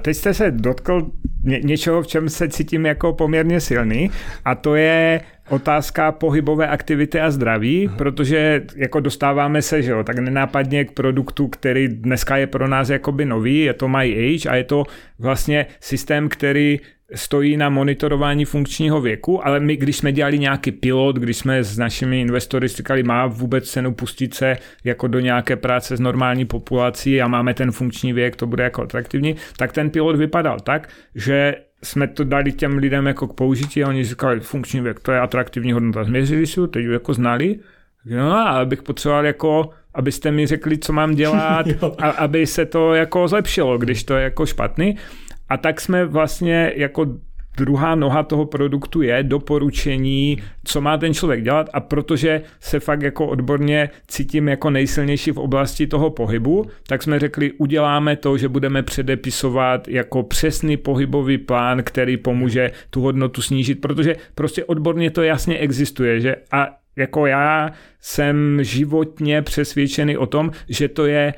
Teď 0.00 0.16
jste 0.16 0.34
se 0.34 0.50
dotkl 0.50 1.10
ně, 1.44 1.60
něčeho, 1.60 2.02
v 2.02 2.06
čem 2.06 2.28
se 2.28 2.48
cítím 2.48 2.86
jako 2.86 3.12
poměrně 3.12 3.60
silný 3.60 4.10
a 4.44 4.54
to 4.54 4.74
je 4.74 5.20
otázka 5.48 6.12
pohybové 6.12 6.68
aktivity 6.68 7.20
a 7.20 7.30
zdraví, 7.30 7.88
uh-huh. 7.88 7.96
protože 7.96 8.62
jako 8.76 9.00
dostáváme 9.00 9.62
se, 9.62 9.82
že 9.82 9.90
jo, 9.90 10.04
tak 10.04 10.18
nenápadně 10.18 10.84
k 10.84 10.92
produktu, 10.92 11.48
který 11.48 11.88
dneska 11.88 12.36
je 12.36 12.46
pro 12.46 12.68
nás 12.68 12.88
jakoby 12.88 13.24
nový, 13.24 13.60
je 13.60 13.72
to 13.72 13.88
My 13.88 14.34
Age 14.34 14.48
a 14.48 14.54
je 14.54 14.64
to 14.64 14.84
vlastně 15.18 15.66
systém, 15.80 16.28
který 16.28 16.80
stojí 17.14 17.56
na 17.56 17.68
monitorování 17.68 18.44
funkčního 18.44 19.00
věku, 19.00 19.46
ale 19.46 19.60
my, 19.60 19.76
když 19.76 19.96
jsme 19.96 20.12
dělali 20.12 20.38
nějaký 20.38 20.72
pilot, 20.72 21.16
když 21.16 21.36
jsme 21.36 21.64
s 21.64 21.78
našimi 21.78 22.20
investory 22.20 22.68
říkali, 22.68 23.02
má 23.02 23.26
vůbec 23.26 23.70
cenu 23.70 23.94
pustit 23.94 24.34
se 24.34 24.56
jako 24.84 25.06
do 25.06 25.20
nějaké 25.20 25.56
práce 25.56 25.96
s 25.96 26.00
normální 26.00 26.44
populací 26.44 27.22
a 27.22 27.28
máme 27.28 27.54
ten 27.54 27.72
funkční 27.72 28.12
věk, 28.12 28.36
to 28.36 28.46
bude 28.46 28.64
jako 28.64 28.82
atraktivní, 28.82 29.36
tak 29.56 29.72
ten 29.72 29.90
pilot 29.90 30.16
vypadal 30.16 30.60
tak, 30.60 30.88
že 31.14 31.54
jsme 31.82 32.08
to 32.08 32.24
dali 32.24 32.52
těm 32.52 32.78
lidem 32.78 33.06
jako 33.06 33.28
k 33.28 33.34
použití 33.34 33.84
a 33.84 33.88
oni 33.88 34.04
říkali, 34.04 34.40
funkční 34.40 34.80
věk, 34.80 35.00
to 35.00 35.12
je 35.12 35.20
atraktivní 35.20 35.72
hodnota. 35.72 36.04
Změřili 36.04 36.46
si 36.46 36.60
ho, 36.60 36.66
teď 36.66 36.84
jako 36.84 37.14
znali, 37.14 37.58
no 38.04 38.48
a 38.48 38.64
bych 38.64 38.82
potřeboval 38.82 39.26
jako 39.26 39.70
abyste 39.94 40.30
mi 40.30 40.46
řekli, 40.46 40.78
co 40.78 40.92
mám 40.92 41.14
dělat, 41.14 41.66
a, 41.98 42.10
aby 42.10 42.46
se 42.46 42.66
to 42.66 42.94
jako 42.94 43.28
zlepšilo, 43.28 43.78
když 43.78 44.04
to 44.04 44.14
je 44.14 44.22
jako 44.22 44.46
špatný. 44.46 44.96
A 45.54 45.56
tak 45.56 45.80
jsme 45.80 46.04
vlastně 46.04 46.72
jako 46.76 47.06
druhá 47.56 47.94
noha 47.94 48.22
toho 48.22 48.46
produktu 48.46 49.02
je 49.02 49.22
doporučení, 49.22 50.42
co 50.64 50.80
má 50.80 50.96
ten 50.96 51.14
člověk 51.14 51.44
dělat. 51.44 51.70
A 51.72 51.80
protože 51.80 52.42
se 52.60 52.80
fakt 52.80 53.02
jako 53.02 53.26
odborně 53.26 53.90
cítím 54.06 54.48
jako 54.48 54.70
nejsilnější 54.70 55.30
v 55.30 55.38
oblasti 55.38 55.86
toho 55.86 56.10
pohybu, 56.10 56.64
tak 56.86 57.02
jsme 57.02 57.18
řekli, 57.18 57.52
uděláme 57.52 58.16
to, 58.16 58.38
že 58.38 58.48
budeme 58.48 58.82
předepisovat 58.82 59.88
jako 59.88 60.22
přesný 60.22 60.76
pohybový 60.76 61.38
plán, 61.38 61.82
který 61.82 62.16
pomůže 62.16 62.70
tu 62.90 63.00
hodnotu 63.00 63.42
snížit, 63.42 63.74
protože 63.74 64.16
prostě 64.34 64.64
odborně 64.64 65.10
to 65.10 65.22
jasně 65.22 65.58
existuje, 65.58 66.20
že 66.20 66.36
a 66.52 66.68
jako 66.96 67.26
já 67.26 67.70
jsem 68.00 68.58
životně 68.62 69.42
přesvědčený 69.42 70.16
o 70.16 70.26
tom, 70.26 70.50
že 70.68 70.88
to 70.88 71.06
je 71.06 71.34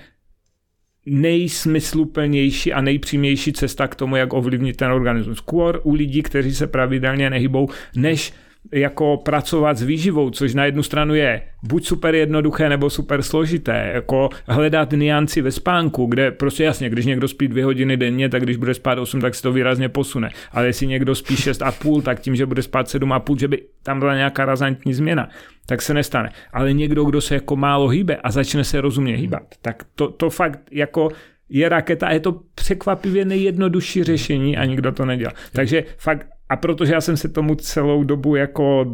nejsmysluplnější 1.06 2.72
a 2.72 2.80
nejpřímější 2.80 3.52
cesta 3.52 3.88
k 3.88 3.94
tomu, 3.94 4.16
jak 4.16 4.32
ovlivnit 4.32 4.76
ten 4.76 4.90
organismus. 4.90 5.38
Skôr 5.38 5.80
u 5.82 5.94
lidí, 5.94 6.22
kteří 6.22 6.54
se 6.54 6.66
pravidelně 6.66 7.30
nehybou, 7.30 7.68
než 7.96 8.32
jako 8.72 9.16
pracovat 9.16 9.76
s 9.78 9.82
výživou, 9.82 10.30
což 10.30 10.54
na 10.54 10.64
jednu 10.64 10.82
stranu 10.82 11.14
je 11.14 11.42
buď 11.62 11.86
super 11.86 12.14
jednoduché 12.14 12.68
nebo 12.68 12.90
super 12.90 13.22
složité, 13.22 13.90
jako 13.94 14.28
hledat 14.48 14.92
nianci 14.92 15.40
ve 15.40 15.50
spánku, 15.50 16.06
kde 16.06 16.30
prostě 16.30 16.64
jasně, 16.64 16.90
když 16.90 17.06
někdo 17.06 17.28
spí 17.28 17.48
dvě 17.48 17.64
hodiny 17.64 17.96
denně, 17.96 18.28
tak 18.28 18.42
když 18.42 18.56
bude 18.56 18.74
spát 18.74 18.98
8, 18.98 19.20
tak 19.20 19.34
se 19.34 19.42
to 19.42 19.52
výrazně 19.52 19.88
posune. 19.88 20.30
Ale 20.52 20.66
jestli 20.66 20.86
někdo 20.86 21.14
spí 21.14 21.36
6 21.36 21.62
a 21.62 21.72
půl, 21.72 22.02
tak 22.02 22.20
tím, 22.20 22.36
že 22.36 22.46
bude 22.46 22.62
spát 22.62 22.88
7 22.88 23.12
a 23.12 23.20
půl, 23.20 23.38
že 23.38 23.48
by 23.48 23.62
tam 23.82 23.98
byla 23.98 24.14
nějaká 24.14 24.44
razantní 24.44 24.94
změna, 24.94 25.28
tak 25.66 25.82
se 25.82 25.94
nestane. 25.94 26.30
Ale 26.52 26.72
někdo, 26.72 27.04
kdo 27.04 27.20
se 27.20 27.34
jako 27.34 27.56
málo 27.56 27.88
hýbe 27.88 28.16
a 28.16 28.30
začne 28.30 28.64
se 28.64 28.80
rozumně 28.80 29.16
hýbat, 29.16 29.42
tak 29.62 29.82
to, 29.94 30.10
to 30.10 30.30
fakt 30.30 30.60
jako 30.70 31.08
je 31.48 31.68
raketa 31.68 32.06
a 32.06 32.12
je 32.12 32.20
to 32.20 32.40
překvapivě 32.54 33.24
nejjednodušší 33.24 34.04
řešení 34.04 34.56
a 34.56 34.64
nikdo 34.64 34.92
to 34.92 35.04
nedělá. 35.04 35.32
Takže 35.52 35.84
fakt 35.98 36.26
a 36.48 36.56
protože 36.56 36.92
já 36.92 37.00
jsem 37.00 37.16
se 37.16 37.28
tomu 37.28 37.54
celou 37.54 38.04
dobu 38.04 38.36
jako 38.36 38.86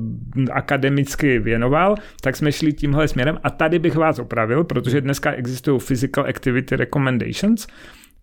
akademicky 0.52 1.38
věnoval, 1.38 1.94
tak 2.20 2.36
jsme 2.36 2.52
šli 2.52 2.72
tímhle 2.72 3.08
směrem 3.08 3.38
a 3.42 3.50
tady 3.50 3.78
bych 3.78 3.96
vás 3.96 4.18
opravil, 4.18 4.64
protože 4.64 5.00
dneska 5.00 5.32
existují 5.32 5.80
Physical 5.80 6.24
Activity 6.24 6.76
Recommendations, 6.76 7.66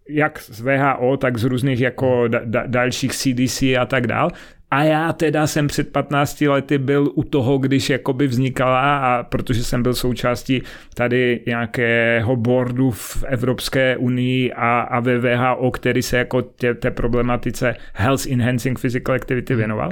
jak 0.10 0.40
z 0.40 0.62
VHO, 0.62 1.18
tak 1.18 1.38
z 1.38 1.44
různých 1.44 1.80
jako 1.80 2.28
da, 2.28 2.42
da, 2.46 2.64
dalších 2.68 3.14
CDC 3.14 3.62
a 3.62 3.86
tak 3.86 4.08
dál. 4.08 4.30
A 4.72 4.84
já 4.84 5.14
teda 5.14 5.48
jsem 5.48 5.68
před 5.68 5.92
15 5.92 6.42
lety 6.42 6.78
byl 6.78 7.12
u 7.16 7.24
toho, 7.24 7.58
když 7.58 7.90
jakoby 7.90 8.28
vznikala 8.28 8.98
a 8.98 9.24
protože 9.24 9.64
jsem 9.64 9.84
byl 9.84 9.94
součástí 9.94 10.62
tady 10.94 11.44
nějakého 11.48 12.36
boardu 12.36 12.92
v 12.92 13.24
Evropské 13.28 13.98
unii 13.98 14.54
a, 14.54 14.80
a 14.80 15.00
ve 15.00 15.18
VHO, 15.18 15.72
který 15.72 16.02
se 16.02 16.18
jako 16.18 16.42
té, 16.42 16.74
té 16.74 16.92
problematice 16.92 17.76
Health 17.94 18.28
Enhancing 18.28 18.80
Physical 18.80 19.16
Activity 19.16 19.56
věnoval, 19.56 19.92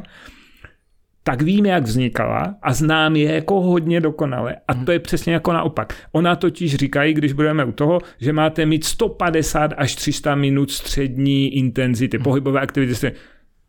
tak 1.24 1.42
vím, 1.42 1.66
jak 1.66 1.84
vznikala 1.84 2.56
a 2.62 2.74
znám 2.74 3.16
je 3.16 3.34
jako 3.34 3.62
hodně 3.62 4.02
dokonale. 4.02 4.56
A 4.68 4.74
to 4.74 4.92
je 4.92 5.00
přesně 5.00 5.34
jako 5.34 5.54
naopak. 5.54 5.94
Ona 6.12 6.36
totiž 6.36 6.76
říkají, 6.76 7.14
když 7.14 7.34
budeme 7.34 7.66
u 7.66 7.72
toho, 7.72 8.00
že 8.20 8.34
máte 8.34 8.66
mít 8.66 8.84
150 8.84 9.74
až 9.78 9.96
300 9.96 10.36
minut 10.36 10.72
střední 10.72 11.58
intenzity, 11.58 12.20
pohybové 12.20 12.62
aktivity 12.62 12.96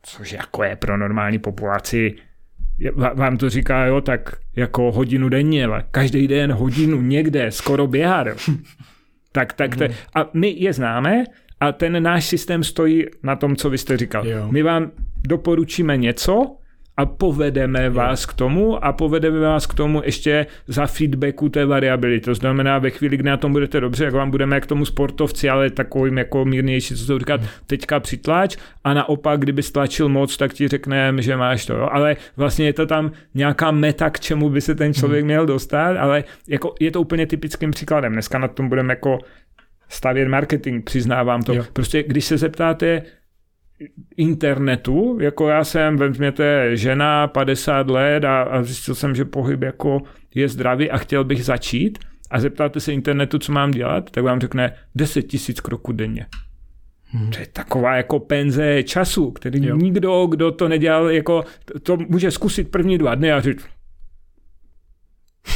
což 0.03 0.33
jako 0.33 0.63
je 0.63 0.77
pro 0.77 0.97
normální 0.97 1.39
populaci 1.39 2.15
vám 3.15 3.37
to 3.37 3.51
říká, 3.51 3.85
jo, 3.85 4.01
tak 4.01 4.37
jako 4.57 4.93
hodinu 4.93 5.29
denně, 5.29 5.69
každý 5.91 6.29
den 6.29 6.53
hodinu 6.53 7.03
někde, 7.03 7.51
skoro 7.51 7.87
běhat. 7.87 8.27
tak, 9.33 9.53
tak 9.53 9.77
to, 9.77 9.85
a 10.15 10.31
my 10.35 10.55
je 10.59 10.73
známe 10.73 11.25
a 11.61 11.73
ten 11.73 12.03
náš 12.03 12.27
systém 12.27 12.65
stojí 12.65 13.07
na 13.23 13.37
tom, 13.37 13.57
co 13.57 13.71
vy 13.71 13.79
jste 13.79 13.97
říkal. 13.97 14.27
Jo. 14.27 14.49
My 14.53 14.63
vám 14.63 14.91
doporučíme 15.29 15.97
něco, 15.97 16.57
a 16.99 17.07
povedeme 17.07 17.91
vás 17.91 18.27
k 18.27 18.33
tomu 18.33 18.85
a 18.85 18.93
povedeme 18.93 19.41
vás 19.41 19.67
k 19.67 19.75
tomu 19.75 20.03
ještě 20.05 20.47
za 20.67 20.87
feedbacku 20.87 21.49
té 21.49 21.67
variability. 21.67 22.25
To 22.25 22.35
znamená, 22.35 22.79
ve 22.79 22.91
chvíli, 22.91 23.17
kdy 23.17 23.31
na 23.31 23.37
tom 23.37 23.53
budete 23.53 23.81
dobře, 23.81 24.05
jak 24.05 24.15
vám 24.15 24.31
budeme 24.31 24.61
k 24.61 24.67
tomu 24.67 24.85
sportovci, 24.85 25.49
ale 25.49 25.71
takovým 25.71 26.19
jako 26.19 26.45
mírnější, 26.45 26.95
co 26.95 27.07
to 27.07 27.19
říkat, 27.19 27.41
teďka 27.67 28.01
přitlač 28.01 28.57
a 28.85 28.95
naopak, 28.95 29.41
kdyby 29.41 29.63
stlačil 29.63 30.09
moc, 30.09 30.37
tak 30.37 30.53
ti 30.53 30.69
řekneme, 30.69 31.23
že 31.23 31.37
máš 31.37 31.67
to. 31.67 31.73
Jo? 31.73 31.89
Ale 31.93 32.17
vlastně 32.37 32.67
je 32.67 32.73
to 32.73 32.87
tam 32.87 33.13
nějaká 33.35 33.71
meta, 33.71 34.11
k 34.11 34.21
čemu 34.21 34.51
by 34.51 34.61
se 34.61 34.75
ten 34.75 34.95
člověk 34.95 35.21
hmm. 35.21 35.27
měl 35.27 35.47
dostat, 35.47 35.97
ale 35.97 36.25
jako 36.49 36.75
je 36.81 36.91
to 36.91 37.01
úplně 37.01 37.27
typickým 37.27 37.71
příkladem. 37.71 38.13
Dneska 38.13 38.39
na 38.39 38.49
tom 38.49 38.69
budeme 38.69 38.93
jako 38.93 39.19
stavět 39.89 40.29
marketing, 40.29 40.85
přiznávám 40.85 41.43
to. 41.43 41.53
Jo. 41.53 41.65
Prostě 41.73 42.03
když 42.03 42.25
se 42.25 42.39
zeptáte, 42.39 43.03
internetu, 44.17 45.19
jako 45.21 45.49
já 45.49 45.65
jsem, 45.65 45.97
vezměte 45.97 46.77
žena, 46.77 47.27
50 47.27 47.91
let 47.91 48.25
a, 48.25 48.43
a 48.43 48.63
zjistil 48.63 48.95
jsem, 48.95 49.15
že 49.15 49.25
pohyb 49.25 49.63
jako 49.63 50.03
je 50.35 50.49
zdravý 50.49 50.91
a 50.91 50.99
chtěl 50.99 51.25
bych 51.25 51.45
začít 51.45 51.99
a 52.31 52.41
zeptáte 52.41 52.81
se 52.81 52.93
internetu, 52.93 53.39
co 53.39 53.53
mám 53.53 53.71
dělat, 53.71 54.11
tak 54.11 54.25
vám 54.25 54.41
řekne 54.41 54.73
10 54.95 55.23
tisíc 55.23 55.61
kroků 55.61 55.93
denně. 55.93 56.27
Hmm. 57.11 57.31
To 57.31 57.39
je 57.39 57.47
taková 57.47 57.97
jako 57.97 58.19
penze 58.19 58.83
času, 58.83 59.31
který 59.31 59.67
jo. 59.67 59.77
nikdo, 59.77 60.27
kdo 60.27 60.51
to 60.51 60.69
nedělal, 60.69 61.11
jako 61.11 61.45
to 61.83 61.97
může 61.97 62.31
zkusit 62.31 62.71
první 62.71 62.99
dva 62.99 63.15
dny 63.15 63.33
a 63.33 63.41
říct 63.41 63.69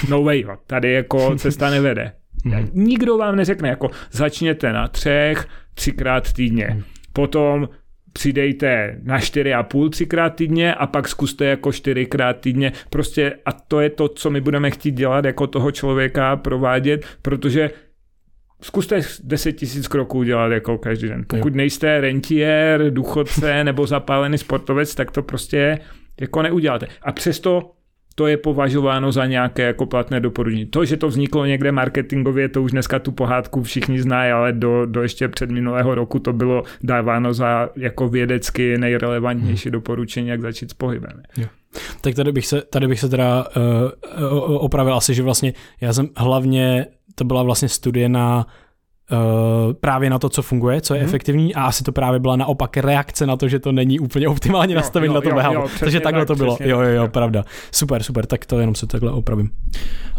no 0.08 0.22
way, 0.22 0.44
tady 0.66 0.92
jako 0.92 1.36
cesta 1.36 1.70
nevede. 1.70 2.12
Hmm. 2.44 2.68
Nikdo 2.72 3.16
vám 3.16 3.36
neřekne, 3.36 3.68
jako 3.68 3.90
začněte 4.10 4.72
na 4.72 4.88
třech, 4.88 5.48
třikrát 5.74 6.32
týdně. 6.32 6.66
Hmm. 6.70 6.82
Potom 7.12 7.68
přidejte 8.12 8.98
na 9.02 9.18
4,5 9.18 9.90
třikrát 9.90 10.30
týdně 10.30 10.74
a 10.74 10.86
pak 10.86 11.08
zkuste 11.08 11.44
jako 11.44 11.72
čtyřikrát 11.72 12.40
týdně. 12.40 12.72
Prostě 12.90 13.34
a 13.44 13.52
to 13.52 13.80
je 13.80 13.90
to, 13.90 14.08
co 14.08 14.30
my 14.30 14.40
budeme 14.40 14.70
chtít 14.70 14.92
dělat 14.92 15.24
jako 15.24 15.46
toho 15.46 15.70
člověka 15.70 16.36
provádět, 16.36 17.06
protože 17.22 17.70
zkuste 18.62 19.00
10 19.24 19.52
tisíc 19.52 19.88
kroků 19.88 20.22
dělat 20.22 20.52
jako 20.52 20.78
každý 20.78 21.08
den. 21.08 21.24
Pokud 21.26 21.54
nejste 21.54 22.00
rentier, 22.00 22.90
důchodce 22.90 23.64
nebo 23.64 23.86
zapálený 23.86 24.38
sportovec, 24.38 24.94
tak 24.94 25.10
to 25.10 25.22
prostě 25.22 25.78
jako 26.20 26.42
neuděláte. 26.42 26.86
A 27.02 27.12
přesto 27.12 27.72
to 28.14 28.26
je 28.26 28.36
považováno 28.36 29.12
za 29.12 29.26
nějaké 29.26 29.62
jako 29.62 29.86
platné 29.86 30.20
doporučení. 30.20 30.66
To, 30.66 30.84
že 30.84 30.96
to 30.96 31.08
vzniklo 31.08 31.46
někde 31.46 31.72
marketingově, 31.72 32.48
to 32.48 32.62
už 32.62 32.70
dneska 32.70 32.98
tu 32.98 33.12
pohádku 33.12 33.62
všichni 33.62 34.02
znají, 34.02 34.32
ale 34.32 34.52
do, 34.52 34.86
do 34.86 35.02
ještě 35.02 35.28
před 35.28 35.50
minulého 35.50 35.94
roku 35.94 36.18
to 36.18 36.32
bylo 36.32 36.62
dáváno 36.82 37.34
za 37.34 37.68
jako 37.76 38.08
vědecky 38.08 38.78
nejrelevantnější 38.78 39.68
hmm. 39.68 39.72
doporučení, 39.72 40.28
jak 40.28 40.40
začít 40.40 40.70
s 40.70 40.74
pohybem. 40.74 41.22
Jo. 41.36 41.46
Tak 42.00 42.14
tady 42.14 42.32
bych 42.32 42.46
se, 42.46 42.62
tady 42.62 42.88
bych 42.88 43.00
se 43.00 43.08
teda 43.08 43.46
uh, 43.56 44.64
opravil 44.64 44.94
asi, 44.94 45.14
že 45.14 45.22
vlastně 45.22 45.52
já 45.80 45.92
jsem 45.92 46.08
hlavně, 46.16 46.86
to 47.14 47.24
byla 47.24 47.42
vlastně 47.42 47.68
studie 47.68 48.08
na 48.08 48.46
Uh, 49.12 49.72
právě 49.72 50.10
na 50.10 50.18
to, 50.18 50.28
co 50.28 50.42
funguje, 50.42 50.80
co 50.80 50.94
je 50.94 51.00
hmm. 51.00 51.08
efektivní 51.08 51.54
a 51.54 51.64
asi 51.64 51.84
to 51.84 51.92
právě 51.92 52.20
byla 52.20 52.36
naopak 52.36 52.76
reakce 52.76 53.26
na 53.26 53.36
to, 53.36 53.48
že 53.48 53.58
to 53.58 53.72
není 53.72 54.00
úplně 54.00 54.28
optimálně 54.28 54.74
nastavené 54.74 55.14
na 55.14 55.20
to 55.20 55.30
BHV. 55.30 55.80
Takže 55.80 56.00
takhle 56.00 56.20
tak, 56.20 56.28
to 56.28 56.34
bylo. 56.34 56.56
Jo, 56.60 56.80
jo, 56.80 56.88
jo, 56.88 57.08
pravda. 57.08 57.44
Super, 57.72 58.02
super, 58.02 58.26
tak 58.26 58.46
to 58.46 58.58
jenom 58.58 58.74
se 58.74 58.86
takhle 58.86 59.12
opravím. 59.12 59.50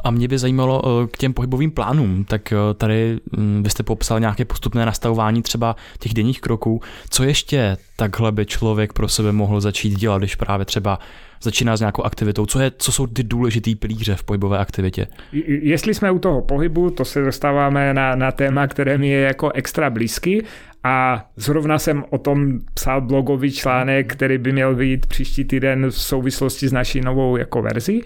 A 0.04 0.12
mě 0.12 0.28
by 0.28 0.38
zajímalo 0.38 0.82
uh, 0.82 1.08
k 1.08 1.18
těm 1.18 1.34
pohybovým 1.34 1.72
plánům, 1.72 2.26
tak 2.26 2.54
uh, 2.54 2.74
tady 2.74 3.18
um, 3.38 3.64
vy 3.64 3.70
jste 3.70 3.84
popsal 3.84 4.20
nějaké 4.20 4.46
postupné 4.46 4.86
nastavování 4.86 5.42
třeba 5.42 5.76
těch 6.00 6.14
denních 6.14 6.42
kroků. 6.42 6.82
Co 7.10 7.24
ještě 7.24 7.78
takhle 7.96 8.32
by 8.32 8.46
člověk 8.46 8.94
pro 8.94 9.08
sebe 9.08 9.32
mohl 9.32 9.62
začít 9.62 10.00
dělat, 10.00 10.18
když 10.18 10.36
právě 10.36 10.66
třeba 10.66 11.00
začíná 11.44 11.78
s 11.78 11.80
nějakou 11.80 12.04
aktivitou. 12.04 12.46
Co, 12.46 12.60
je, 12.60 12.72
co 12.78 12.92
jsou 12.92 13.08
ty 13.08 13.24
důležitý 13.24 13.76
pilíře 13.76 14.16
v 14.16 14.24
pohybové 14.24 14.58
aktivitě? 14.58 15.08
Jestli 15.48 15.94
jsme 15.94 16.12
u 16.12 16.20
toho 16.20 16.42
pohybu, 16.42 16.90
to 16.90 17.06
se 17.06 17.22
dostáváme 17.22 17.94
na, 17.94 18.16
na 18.16 18.32
téma, 18.32 18.68
které 18.68 18.98
mi 18.98 19.10
je 19.10 19.20
jako 19.20 19.52
extra 19.52 19.90
blízky 19.90 20.46
a 20.84 21.26
zrovna 21.36 21.80
jsem 21.80 22.04
o 22.10 22.18
tom 22.18 22.60
psal 22.74 23.02
blogový 23.02 23.52
článek, 23.52 24.14
který 24.14 24.38
by 24.38 24.52
měl 24.52 24.76
vyjít 24.76 25.06
příští 25.06 25.46
týden 25.46 25.86
v 25.88 26.02
souvislosti 26.02 26.68
s 26.68 26.72
naší 26.72 27.02
novou 27.02 27.38
jako 27.38 27.62
verzi. 27.62 28.02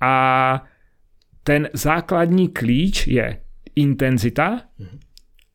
A 0.00 0.64
ten 1.42 1.68
základní 1.72 2.48
klíč 2.48 3.06
je 3.06 3.38
intenzita 3.76 4.60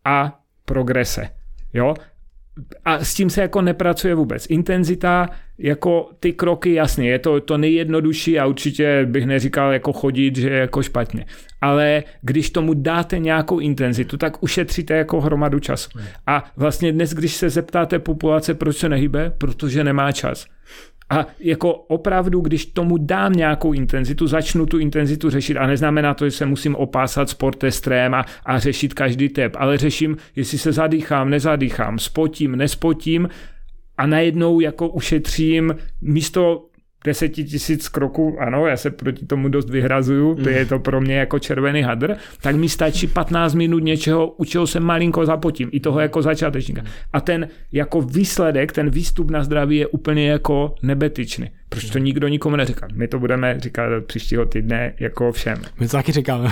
a 0.05 0.39
progrese. 0.65 1.29
Jo? 1.73 1.93
A 2.85 2.99
s 2.99 3.13
tím 3.13 3.29
se 3.29 3.41
jako 3.41 3.61
nepracuje 3.61 4.15
vůbec. 4.15 4.45
Intenzita, 4.49 5.29
jako 5.57 6.09
ty 6.19 6.33
kroky, 6.33 6.73
jasně, 6.73 7.09
je 7.09 7.19
to 7.19 7.41
to 7.41 7.57
nejjednodušší 7.57 8.39
a 8.39 8.45
určitě 8.45 9.05
bych 9.05 9.25
neříkal 9.25 9.73
jako 9.73 9.93
chodit, 9.93 10.35
že 10.35 10.49
je 10.49 10.57
jako 10.57 10.83
špatně. 10.83 11.25
Ale 11.61 12.03
když 12.21 12.49
tomu 12.49 12.73
dáte 12.73 13.19
nějakou 13.19 13.59
intenzitu, 13.59 14.17
tak 14.17 14.43
ušetříte 14.43 14.93
jako 14.93 15.21
hromadu 15.21 15.59
času. 15.59 15.89
A 16.27 16.51
vlastně 16.57 16.91
dnes, 16.91 17.13
když 17.13 17.33
se 17.33 17.49
zeptáte 17.49 17.99
populace, 17.99 18.53
proč 18.53 18.77
se 18.77 18.89
nehybe, 18.89 19.33
protože 19.37 19.83
nemá 19.83 20.11
čas. 20.11 20.45
A 21.09 21.27
jako 21.39 21.73
opravdu, 21.73 22.41
když 22.41 22.65
tomu 22.65 22.97
dám 22.97 23.33
nějakou 23.33 23.73
intenzitu, 23.73 24.27
začnu 24.27 24.65
tu 24.65 24.77
intenzitu 24.79 25.29
řešit. 25.29 25.57
A 25.57 25.67
neznamená 25.67 26.13
to, 26.13 26.25
že 26.25 26.31
se 26.31 26.45
musím 26.45 26.75
opásat 26.75 27.29
sportestrem 27.29 28.13
a, 28.13 28.25
a 28.45 28.59
řešit 28.59 28.93
každý 28.93 29.29
tep, 29.29 29.55
ale 29.59 29.77
řeším, 29.77 30.17
jestli 30.35 30.57
se 30.57 30.71
zadýchám, 30.71 31.29
nezadýchám, 31.29 31.99
spotím, 31.99 32.55
nespotím 32.55 33.29
a 33.97 34.07
najednou 34.07 34.59
jako 34.59 34.89
ušetřím 34.89 35.75
místo 36.01 36.68
deseti 37.05 37.43
tisíc 37.43 37.89
kroků, 37.89 38.37
ano, 38.39 38.67
já 38.67 38.77
se 38.77 38.89
proti 38.89 39.25
tomu 39.25 39.49
dost 39.49 39.69
vyhrazuju, 39.69 40.35
to 40.35 40.49
je 40.49 40.65
to 40.65 40.79
pro 40.79 41.01
mě 41.01 41.15
jako 41.15 41.39
červený 41.39 41.81
hadr, 41.81 42.15
tak 42.41 42.55
mi 42.55 42.69
stačí 42.69 43.07
15 43.07 43.53
minut 43.53 43.83
něčeho, 43.83 44.27
u 44.27 44.45
čeho 44.45 44.67
se 44.67 44.79
malinko 44.79 45.25
zapotím, 45.25 45.69
i 45.71 45.79
toho 45.79 45.99
jako 45.99 46.21
začátečníka. 46.21 46.81
A 47.13 47.21
ten 47.21 47.47
jako 47.71 48.01
výsledek, 48.01 48.71
ten 48.71 48.89
výstup 48.89 49.31
na 49.31 49.43
zdraví 49.43 49.77
je 49.77 49.87
úplně 49.87 50.29
jako 50.29 50.75
nebetičný. 50.83 51.49
Proč 51.69 51.89
to 51.89 51.97
nikdo 51.97 52.27
nikomu 52.27 52.55
neříká? 52.55 52.87
My 52.93 53.07
to 53.07 53.19
budeme 53.19 53.59
říkat 53.59 54.03
příštího 54.05 54.45
týdne 54.45 54.93
jako 54.99 55.31
všem. 55.31 55.61
My 55.79 55.87
to 55.87 55.91
taky 55.91 56.11
říkáme. 56.11 56.49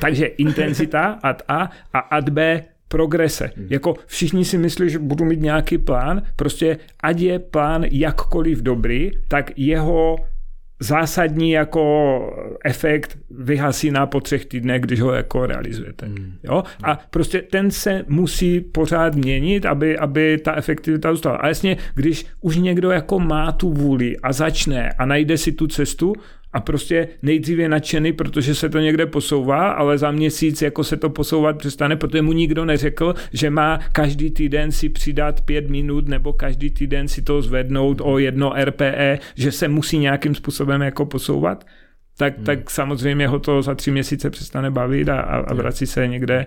Takže 0.00 0.26
intenzita 0.26 1.18
ad 1.22 1.42
A 1.48 1.70
a 1.92 1.98
ad 1.98 2.28
B 2.28 2.62
progrese. 2.92 3.50
Hmm. 3.56 3.66
Jako 3.70 3.94
všichni 4.06 4.44
si 4.44 4.58
myslí, 4.58 4.90
že 4.90 4.98
budu 4.98 5.24
mít 5.24 5.40
nějaký 5.40 5.78
plán, 5.78 6.22
prostě 6.36 6.76
ať 7.00 7.20
je 7.20 7.38
plán 7.38 7.84
jakkoliv 7.90 8.62
dobrý, 8.62 9.10
tak 9.28 9.50
jeho 9.56 10.16
zásadní 10.80 11.50
jako 11.50 11.84
efekt 12.64 13.18
vyhasí 13.30 13.90
na 13.90 14.06
po 14.06 14.20
třech 14.20 14.46
týdnech, 14.46 14.82
když 14.82 15.00
ho 15.00 15.12
jako 15.12 15.46
realizujete. 15.46 16.06
Hmm. 16.06 16.32
Jo? 16.42 16.62
A 16.82 16.98
prostě 17.10 17.42
ten 17.42 17.70
se 17.70 18.04
musí 18.08 18.60
pořád 18.60 19.14
měnit, 19.14 19.66
aby, 19.66 19.98
aby 19.98 20.38
ta 20.38 20.54
efektivita 20.54 21.12
zůstala. 21.12 21.36
A 21.36 21.48
jasně, 21.48 21.76
když 21.94 22.26
už 22.40 22.56
někdo 22.56 22.90
jako 22.90 23.18
má 23.18 23.52
tu 23.52 23.72
vůli 23.72 24.16
a 24.16 24.32
začne 24.32 24.90
a 24.98 25.06
najde 25.06 25.38
si 25.38 25.52
tu 25.52 25.66
cestu, 25.66 26.12
a 26.52 26.60
prostě 26.60 27.08
nejdřív 27.22 27.58
je 27.58 27.68
nadšený, 27.68 28.12
protože 28.12 28.54
se 28.54 28.68
to 28.68 28.78
někde 28.78 29.06
posouvá, 29.06 29.72
ale 29.72 29.98
za 29.98 30.10
měsíc 30.10 30.62
jako 30.62 30.84
se 30.84 30.96
to 30.96 31.10
posouvat 31.10 31.58
přestane, 31.58 31.96
protože 31.96 32.22
mu 32.22 32.32
nikdo 32.32 32.64
neřekl, 32.64 33.14
že 33.32 33.50
má 33.50 33.78
každý 33.92 34.30
týden 34.30 34.72
si 34.72 34.88
přidat 34.88 35.40
pět 35.40 35.70
minut 35.70 36.08
nebo 36.08 36.32
každý 36.32 36.70
týden 36.70 37.08
si 37.08 37.22
to 37.22 37.42
zvednout 37.42 38.00
o 38.04 38.18
jedno 38.18 38.52
RPE, 38.64 39.18
že 39.34 39.52
se 39.52 39.68
musí 39.68 39.98
nějakým 39.98 40.34
způsobem 40.34 40.82
jako 40.82 41.06
posouvat, 41.06 41.66
tak, 42.18 42.36
hmm. 42.36 42.44
tak 42.44 42.70
samozřejmě 42.70 43.28
ho 43.28 43.38
to 43.38 43.62
za 43.62 43.74
tři 43.74 43.90
měsíce 43.90 44.30
přestane 44.30 44.70
bavit 44.70 45.08
a, 45.08 45.20
a 45.20 45.54
vrací 45.54 45.86
se 45.86 46.08
někde 46.08 46.46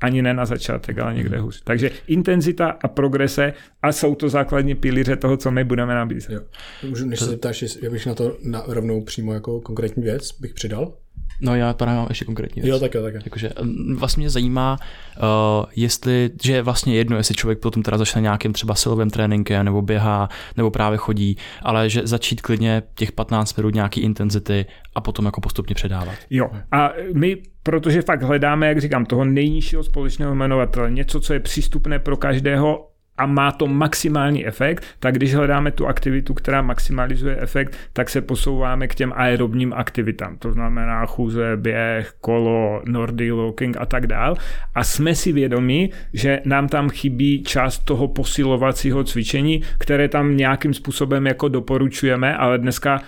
ani 0.00 0.22
ne 0.22 0.34
na 0.34 0.46
začátek, 0.46 0.98
ale 0.98 1.14
někde 1.14 1.38
hůř. 1.38 1.62
Takže 1.64 1.90
intenzita 2.06 2.78
a 2.82 2.88
progrese 2.88 3.52
a 3.82 3.92
jsou 3.92 4.14
to 4.14 4.28
základní 4.28 4.74
pilíře 4.74 5.16
toho, 5.16 5.36
co 5.36 5.50
my 5.50 5.64
budeme 5.64 5.94
nabízet. 5.94 6.32
Jo. 6.32 6.40
Můžu, 6.88 7.06
než 7.06 7.18
se 7.18 7.24
zeptáš, 7.24 7.64
já 7.82 7.90
bych 7.90 8.06
na 8.06 8.14
to 8.14 8.36
na, 8.42 8.64
rovnou 8.66 9.04
přímo 9.04 9.34
jako 9.34 9.60
konkrétní 9.60 10.02
věc 10.02 10.32
bych 10.40 10.54
přidal? 10.54 10.94
No 11.40 11.56
já 11.56 11.74
právě 11.74 11.96
mám 11.96 12.06
ještě 12.08 12.24
konkrétní 12.24 12.62
věc. 12.62 12.72
Jo, 12.72 12.80
tak 12.80 12.94
jo, 12.94 13.02
tak 13.02 13.14
jo. 13.14 13.20
Jakože, 13.24 13.50
vlastně 13.96 14.20
mě 14.20 14.30
zajímá, 14.30 14.78
uh, 15.16 15.66
jestli, 15.76 16.30
že 16.42 16.52
je 16.52 16.62
vlastně 16.62 16.94
jedno, 16.94 17.16
jestli 17.16 17.34
člověk 17.34 17.58
potom 17.58 17.82
teda 17.82 17.98
začne 17.98 18.20
nějakým 18.20 18.52
třeba 18.52 18.74
silovým 18.74 19.10
tréninkem, 19.10 19.64
nebo 19.64 19.82
běhá, 19.82 20.28
nebo 20.56 20.70
právě 20.70 20.98
chodí, 20.98 21.36
ale 21.62 21.90
že 21.90 22.06
začít 22.06 22.40
klidně 22.40 22.82
těch 22.94 23.12
15 23.12 23.56
minut 23.56 23.74
nějaký 23.74 24.00
intenzity 24.00 24.66
a 24.94 25.00
potom 25.00 25.24
jako 25.24 25.40
postupně 25.40 25.74
předávat. 25.74 26.14
Jo, 26.30 26.50
a 26.72 26.92
my 27.14 27.36
protože 27.62 28.02
fakt 28.02 28.22
hledáme, 28.22 28.68
jak 28.68 28.80
říkám, 28.80 29.06
toho 29.06 29.24
nejnižšího 29.24 29.82
společného 29.82 30.34
jmenovatele, 30.34 30.90
něco, 30.90 31.20
co 31.20 31.32
je 31.32 31.40
přístupné 31.40 31.98
pro 31.98 32.16
každého 32.16 32.88
a 33.18 33.26
má 33.26 33.52
to 33.52 33.66
maximální 33.66 34.46
efekt, 34.46 34.84
tak 34.98 35.14
když 35.14 35.34
hledáme 35.34 35.70
tu 35.70 35.86
aktivitu, 35.86 36.34
která 36.34 36.62
maximalizuje 36.62 37.36
efekt, 37.40 37.76
tak 37.92 38.10
se 38.10 38.20
posouváme 38.20 38.88
k 38.88 38.94
těm 38.94 39.12
aerobním 39.16 39.72
aktivitám. 39.72 40.36
To 40.38 40.52
znamená 40.52 41.06
chůze, 41.06 41.56
běh, 41.56 42.12
kolo, 42.20 42.82
nordic 42.86 43.32
walking 43.32 43.76
a 43.76 43.86
tak 43.86 44.06
dál. 44.06 44.36
A 44.74 44.84
jsme 44.84 45.14
si 45.14 45.32
vědomi, 45.32 45.90
že 46.12 46.40
nám 46.44 46.68
tam 46.68 46.88
chybí 46.88 47.42
část 47.42 47.78
toho 47.78 48.08
posilovacího 48.08 49.04
cvičení, 49.04 49.62
které 49.78 50.08
tam 50.08 50.36
nějakým 50.36 50.74
způsobem 50.74 51.26
jako 51.26 51.48
doporučujeme, 51.48 52.36
ale 52.36 52.58
dneska 52.58 53.00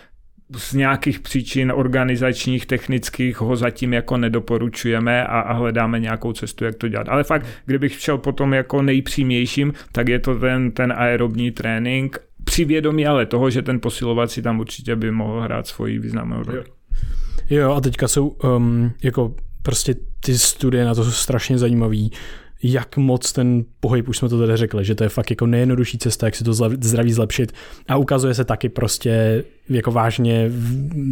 z 0.56 0.72
nějakých 0.72 1.20
příčin 1.20 1.72
organizačních, 1.76 2.66
technických 2.66 3.40
ho 3.40 3.56
zatím 3.56 3.92
jako 3.92 4.16
nedoporučujeme 4.16 5.24
a, 5.24 5.40
a 5.40 5.52
hledáme 5.52 6.00
nějakou 6.00 6.32
cestu, 6.32 6.64
jak 6.64 6.74
to 6.74 6.88
dělat. 6.88 7.08
Ale 7.08 7.24
fakt, 7.24 7.46
kdybych 7.66 8.00
šel 8.00 8.18
potom 8.18 8.54
jako 8.54 8.82
nejpřímějším, 8.82 9.72
tak 9.92 10.08
je 10.08 10.18
to 10.18 10.38
ten, 10.38 10.70
ten 10.70 10.92
aerobní 10.96 11.50
trénink, 11.50 12.18
při 12.44 12.64
vědomí 12.64 13.06
ale 13.06 13.26
toho, 13.26 13.50
že 13.50 13.62
ten 13.62 13.80
posilovací 13.80 14.42
tam 14.42 14.60
určitě 14.60 14.96
by 14.96 15.10
mohl 15.10 15.40
hrát 15.40 15.66
svoji 15.66 15.98
významnou 15.98 16.42
roli. 16.42 16.64
Jo, 17.50 17.72
a 17.72 17.80
teďka 17.80 18.08
jsou 18.08 18.28
um, 18.28 18.92
jako 19.02 19.34
prostě 19.62 19.94
ty 20.20 20.38
studie 20.38 20.84
na 20.84 20.94
to 20.94 21.04
jsou 21.04 21.10
strašně 21.10 21.58
zajímavý 21.58 22.10
jak 22.62 22.96
moc 22.96 23.32
ten 23.32 23.64
pohyb, 23.80 24.08
už 24.08 24.18
jsme 24.18 24.28
to 24.28 24.38
tady 24.38 24.56
řekli, 24.56 24.84
že 24.84 24.94
to 24.94 25.04
je 25.04 25.08
fakt 25.08 25.30
jako 25.30 25.46
nejjednodušší 25.46 25.98
cesta, 25.98 26.26
jak 26.26 26.34
si 26.34 26.44
to 26.44 26.52
zdraví 26.80 27.12
zlepšit 27.12 27.52
a 27.88 27.96
ukazuje 27.96 28.34
se 28.34 28.44
taky 28.44 28.68
prostě 28.68 29.44
jako 29.70 29.92
vážně 29.92 30.50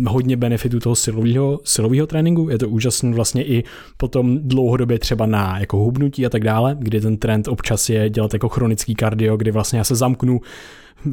hodně 0.07 0.37
benefitů 0.37 0.81
toho 0.81 0.97
silového, 0.97 1.61
silového 1.65 2.07
tréninku. 2.07 2.49
Je 2.51 2.59
to 2.59 2.69
úžasný 2.69 3.13
vlastně 3.13 3.45
i 3.45 3.65
potom 3.97 4.39
dlouhodobě 4.43 4.99
třeba 4.99 5.27
na 5.27 5.59
jako 5.59 5.77
hubnutí 5.77 6.27
a 6.27 6.31
tak 6.31 6.45
dále, 6.45 6.77
kdy 6.79 7.01
ten 7.01 7.17
trend 7.17 7.49
občas 7.49 7.89
je 7.89 8.11
dělat 8.11 8.33
jako 8.33 8.49
chronický 8.49 8.95
kardio, 8.95 9.37
kdy 9.37 9.51
vlastně 9.51 9.79
já 9.79 9.85
se 9.85 9.95
zamknu 9.95 10.41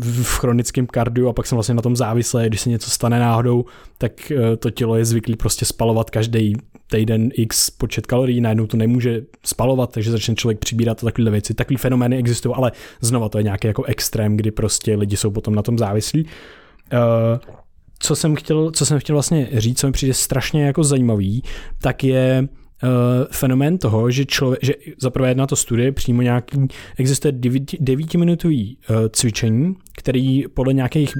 v 0.01 0.37
chronickém 0.37 0.87
kardiu 0.87 1.27
a 1.27 1.33
pak 1.33 1.47
jsem 1.47 1.55
vlastně 1.55 1.75
na 1.75 1.81
tom 1.81 1.95
závislý, 1.95 2.47
když 2.47 2.61
se 2.61 2.69
něco 2.69 2.89
stane 2.89 3.19
náhodou, 3.19 3.65
tak 3.97 4.31
eh, 4.31 4.57
to 4.57 4.69
tělo 4.69 4.95
je 4.95 5.05
zvyklý 5.05 5.35
prostě 5.35 5.65
spalovat 5.65 6.09
každý 6.09 6.55
týden 6.91 7.29
x 7.33 7.69
počet 7.69 8.05
kalorií, 8.05 8.41
najednou 8.41 8.67
to 8.67 8.77
nemůže 8.77 9.21
spalovat, 9.45 9.91
takže 9.91 10.11
začne 10.11 10.35
člověk 10.35 10.59
přibírat 10.59 11.01
takové 11.01 11.31
věci. 11.31 11.53
Takové 11.53 11.77
fenomény 11.77 12.17
existují, 12.17 12.55
ale 12.57 12.71
znova 13.01 13.29
to 13.29 13.37
je 13.37 13.43
nějaký 13.43 13.67
jako 13.67 13.83
extrém, 13.83 14.37
kdy 14.37 14.51
prostě 14.51 14.95
lidi 14.95 15.17
jsou 15.17 15.31
potom 15.31 15.55
na 15.55 15.61
tom 15.61 15.77
závislí. 15.77 16.25
Uh, 16.93 17.53
co 17.99 18.15
jsem 18.15 18.35
chtěl, 18.35 18.71
co 18.71 18.85
jsem 18.85 18.99
chtěl 18.99 19.15
vlastně 19.15 19.49
říct, 19.53 19.79
co 19.79 19.87
mi 19.87 19.93
přijde 19.93 20.13
strašně 20.13 20.65
jako 20.65 20.83
zajímavý, 20.83 21.43
tak 21.81 22.03
je 22.03 22.47
uh, 22.83 22.89
fenomén 23.31 23.77
toho, 23.77 24.11
že 24.11 24.25
člověk, 24.25 24.63
že 24.63 24.73
zaprvé 25.01 25.29
jedna 25.29 25.47
to 25.47 25.55
studie 25.55 25.91
přímo 25.91 26.21
nějaký, 26.21 26.67
existuje 26.97 27.31
devítiminutový 27.79 28.77
uh, 28.89 28.95
cvičení, 29.11 29.75
který 29.97 30.43
podle 30.53 30.73
nějakých 30.73 31.13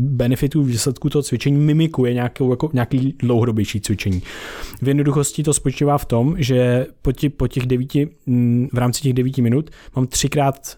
benefitů 0.00 0.62
výsledků 0.62 1.10
toho 1.10 1.22
cvičení 1.22 1.58
mimikuje 1.58 2.14
nějakou, 2.14 2.50
jako, 2.50 2.70
nějaký 2.72 3.14
dlouhodobější 3.18 3.80
cvičení. 3.80 4.22
V 4.82 4.88
jednoduchosti 4.88 5.42
to 5.42 5.54
spočívá 5.54 5.98
v 5.98 6.04
tom, 6.04 6.34
že 6.38 6.86
po, 7.02 7.12
tě, 7.12 7.30
po 7.30 7.48
těch 7.48 7.66
devíti, 7.66 8.08
mm, 8.26 8.68
v 8.72 8.78
rámci 8.78 9.02
těch 9.02 9.12
devíti 9.12 9.42
minut 9.42 9.70
mám 9.96 10.06
třikrát 10.06 10.76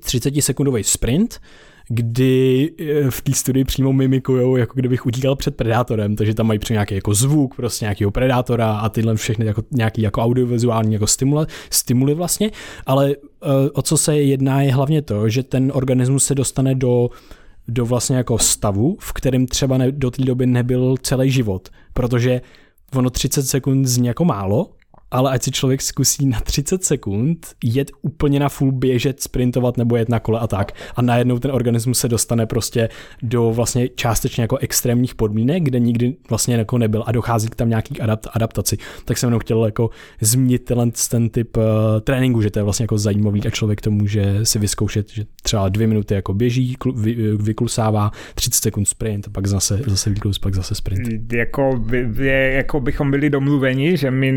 30 0.00 0.42
sekundový 0.42 0.84
sprint, 0.84 1.40
kdy 1.94 2.72
eh, 2.78 3.10
v 3.10 3.20
té 3.20 3.32
studii 3.32 3.64
přímo 3.64 3.92
mimikujou, 3.92 4.56
jako 4.56 4.72
kdybych 4.74 5.06
utíkal 5.06 5.36
před 5.36 5.56
predátorem, 5.56 6.16
takže 6.16 6.34
tam 6.34 6.46
mají 6.46 6.58
při 6.58 6.72
nějaký 6.72 6.94
jako 6.94 7.14
zvuk 7.14 7.54
prostě 7.54 7.84
nějakého 7.84 8.10
predátora 8.10 8.72
a 8.72 8.88
tyhle 8.88 9.16
všechny 9.16 9.46
jako 9.46 9.62
nějaký 9.70 10.02
jako 10.02 10.22
audiovizuální 10.22 10.92
jako 10.92 11.06
stimule, 11.06 11.46
stimuly 11.70 12.14
vlastně, 12.14 12.50
ale 12.86 13.16
uh, 13.16 13.50
o 13.72 13.82
co 13.82 13.96
se 13.96 14.16
jedná 14.16 14.62
je 14.62 14.74
hlavně 14.74 15.02
to, 15.02 15.28
že 15.28 15.42
ten 15.42 15.72
organismus 15.74 16.24
se 16.24 16.34
dostane 16.34 16.74
do 16.74 17.10
do 17.68 17.86
vlastně 17.86 18.16
jako 18.16 18.38
stavu, 18.38 18.96
v 19.00 19.12
kterém 19.12 19.46
třeba 19.46 19.78
ne, 19.78 19.92
do 19.92 20.10
té 20.10 20.22
doby 20.22 20.46
nebyl 20.46 20.94
celý 21.02 21.30
život, 21.30 21.68
protože 21.94 22.40
ono 22.94 23.10
30 23.10 23.42
sekund 23.42 23.86
zní 23.86 24.06
jako 24.06 24.24
málo, 24.24 24.70
ale 25.12 25.30
ať 25.30 25.42
si 25.42 25.50
člověk 25.50 25.82
zkusí 25.82 26.26
na 26.26 26.40
30 26.40 26.84
sekund 26.84 27.46
jet 27.64 27.90
úplně 28.02 28.40
na 28.40 28.48
full 28.48 28.72
běžet, 28.72 29.22
sprintovat 29.22 29.76
nebo 29.76 29.96
jet 29.96 30.08
na 30.08 30.20
kole 30.20 30.40
a 30.40 30.46
tak 30.46 30.72
a 30.96 31.02
najednou 31.02 31.38
ten 31.38 31.50
organismus 31.50 31.98
se 31.98 32.08
dostane 32.08 32.46
prostě 32.46 32.88
do 33.22 33.50
vlastně 33.50 33.88
částečně 33.88 34.42
jako 34.42 34.56
extrémních 34.56 35.14
podmínek, 35.14 35.62
kde 35.62 35.78
nikdy 35.78 36.14
vlastně 36.28 36.54
jako 36.54 36.78
nebyl 36.78 37.04
a 37.06 37.12
dochází 37.12 37.48
k 37.48 37.54
tam 37.54 37.68
nějaký 37.68 38.00
adapt, 38.00 38.26
adaptaci. 38.32 38.76
Tak 39.04 39.18
jsem 39.18 39.26
jenom 39.26 39.40
chtěl 39.40 39.64
jako 39.64 39.90
zmínit 40.20 40.64
ten, 40.64 40.92
ten 41.10 41.28
typ 41.28 41.56
uh, 41.56 41.62
tréninku, 42.00 42.42
že 42.42 42.50
to 42.50 42.58
je 42.58 42.62
vlastně 42.62 42.84
jako 42.84 42.98
zajímavý 42.98 43.46
a 43.46 43.50
člověk 43.50 43.80
to 43.80 43.90
může 43.90 44.46
si 44.46 44.58
vyzkoušet, 44.58 45.10
že 45.10 45.24
třeba 45.42 45.68
dvě 45.68 45.86
minuty 45.86 46.14
jako 46.14 46.34
běží, 46.34 46.74
klu, 46.74 46.92
vy, 46.92 47.36
vyklusává, 47.36 48.10
30 48.34 48.62
sekund 48.62 48.88
sprint, 48.88 49.28
pak 49.32 49.46
zase, 49.46 49.80
zase 49.86 50.10
vyklus, 50.10 50.38
pak 50.38 50.54
zase 50.54 50.74
sprint. 50.74 51.32
Jako, 51.32 51.84
je, 52.18 52.52
jako 52.52 52.80
bychom 52.80 53.10
byli 53.10 53.30
domluveni, 53.30 53.96
že 53.96 54.10
mi 54.10 54.32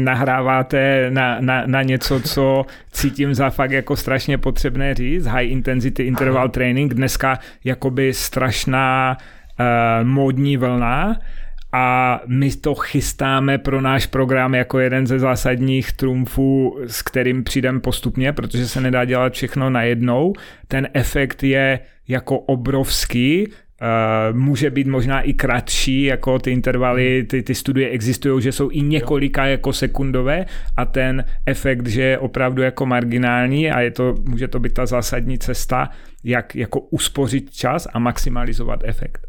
nahráváte 0.74 1.12
na, 1.12 1.38
na, 1.42 1.64
na 1.68 1.82
něco, 1.82 2.20
co 2.20 2.66
cítím 2.92 3.34
za 3.34 3.50
fakt 3.50 3.72
jako 3.72 3.96
strašně 3.96 4.38
potřebné 4.38 4.94
říct, 4.94 5.26
high 5.26 5.52
intensity 5.52 6.04
interval 6.04 6.50
training, 6.50 6.94
dneska 6.94 7.40
jakoby 7.64 8.14
strašná 8.14 9.18
uh, 9.60 10.08
módní 10.08 10.58
vlna, 10.58 11.20
a 11.78 12.22
my 12.28 12.52
to 12.52 12.76
chystáme 12.76 13.58
pro 13.58 13.82
náš 13.82 14.06
program 14.06 14.56
jako 14.56 14.80
jeden 14.80 15.08
ze 15.08 15.20
zásadních 15.20 15.92
trumfů, 15.92 16.80
s 16.88 17.02
kterým 17.02 17.44
přijdeme 17.44 17.80
postupně, 17.80 18.34
protože 18.34 18.68
se 18.68 18.82
nedá 18.82 19.06
dělat 19.06 19.34
všechno 19.34 19.70
najednou. 19.70 20.34
Ten 20.68 20.88
efekt 20.94 21.44
je 21.44 21.80
jako 22.08 22.40
obrovský, 22.40 23.52
Uh, 23.82 24.38
může 24.38 24.70
být 24.70 24.88
možná 24.88 25.22
i 25.22 25.34
kratší, 25.34 26.04
jako 26.04 26.40
ty 26.40 26.52
intervaly, 26.52 27.24
ty, 27.24 27.44
ty 27.44 27.56
studie 27.56 27.90
existují, 27.90 28.42
že 28.42 28.52
jsou 28.52 28.70
i 28.72 28.82
několika 28.82 29.46
jako 29.46 29.74
sekundové 29.74 30.46
a 30.78 30.86
ten 30.86 31.26
efekt, 31.46 31.88
že 31.88 32.02
je 32.02 32.18
opravdu 32.20 32.62
jako 32.62 32.86
marginální 32.86 33.72
a 33.72 33.82
je 33.82 33.92
to, 33.92 34.16
může 34.30 34.48
to 34.48 34.60
být 34.60 34.74
ta 34.74 34.86
zásadní 34.86 35.38
cesta, 35.38 35.90
jak 36.24 36.56
jako 36.56 36.80
uspořit 36.80 37.52
čas 37.52 37.88
a 37.94 38.00
maximalizovat 38.00 38.80
efekt. 38.84 39.28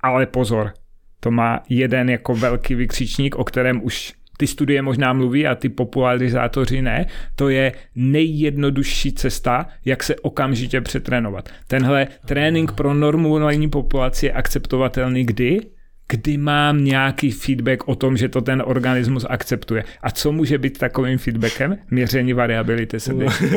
Ale 0.00 0.26
pozor, 0.26 0.72
to 1.20 1.30
má 1.30 1.60
jeden 1.68 2.10
jako 2.10 2.34
velký 2.34 2.74
vykřičník, 2.74 3.36
o 3.36 3.44
kterém 3.44 3.84
už 3.84 4.14
ty 4.36 4.46
studie 4.46 4.82
možná 4.82 5.12
mluví 5.12 5.46
a 5.46 5.54
ty 5.54 5.68
popularizátoři 5.68 6.82
ne, 6.82 7.06
to 7.36 7.48
je 7.48 7.72
nejjednodušší 7.94 9.12
cesta, 9.12 9.66
jak 9.84 10.02
se 10.02 10.16
okamžitě 10.16 10.80
přetrénovat. 10.80 11.48
Tenhle 11.66 12.06
trénink 12.26 12.72
pro 12.72 12.94
normální 12.94 13.70
populaci 13.70 14.26
je 14.26 14.32
akceptovatelný 14.32 15.24
kdy? 15.24 15.60
kdy 16.08 16.38
mám 16.38 16.84
nějaký 16.84 17.30
feedback 17.30 17.88
o 17.88 17.94
tom, 17.94 18.16
že 18.16 18.28
to 18.28 18.40
ten 18.40 18.62
organismus 18.66 19.26
akceptuje. 19.28 19.84
A 20.02 20.10
co 20.10 20.32
může 20.32 20.58
být 20.58 20.78
takovým 20.78 21.18
feedbackem? 21.18 21.78
Měření 21.90 22.32
variability 22.32 23.00
srdeční 23.00 23.50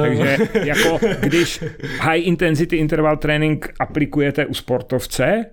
Takže 0.00 0.36
jako 0.64 0.98
když 1.20 1.64
high 2.00 2.26
intensity 2.26 2.76
interval 2.76 3.16
training 3.16 3.74
aplikujete 3.80 4.46
u 4.46 4.54
sportovce, 4.54 5.44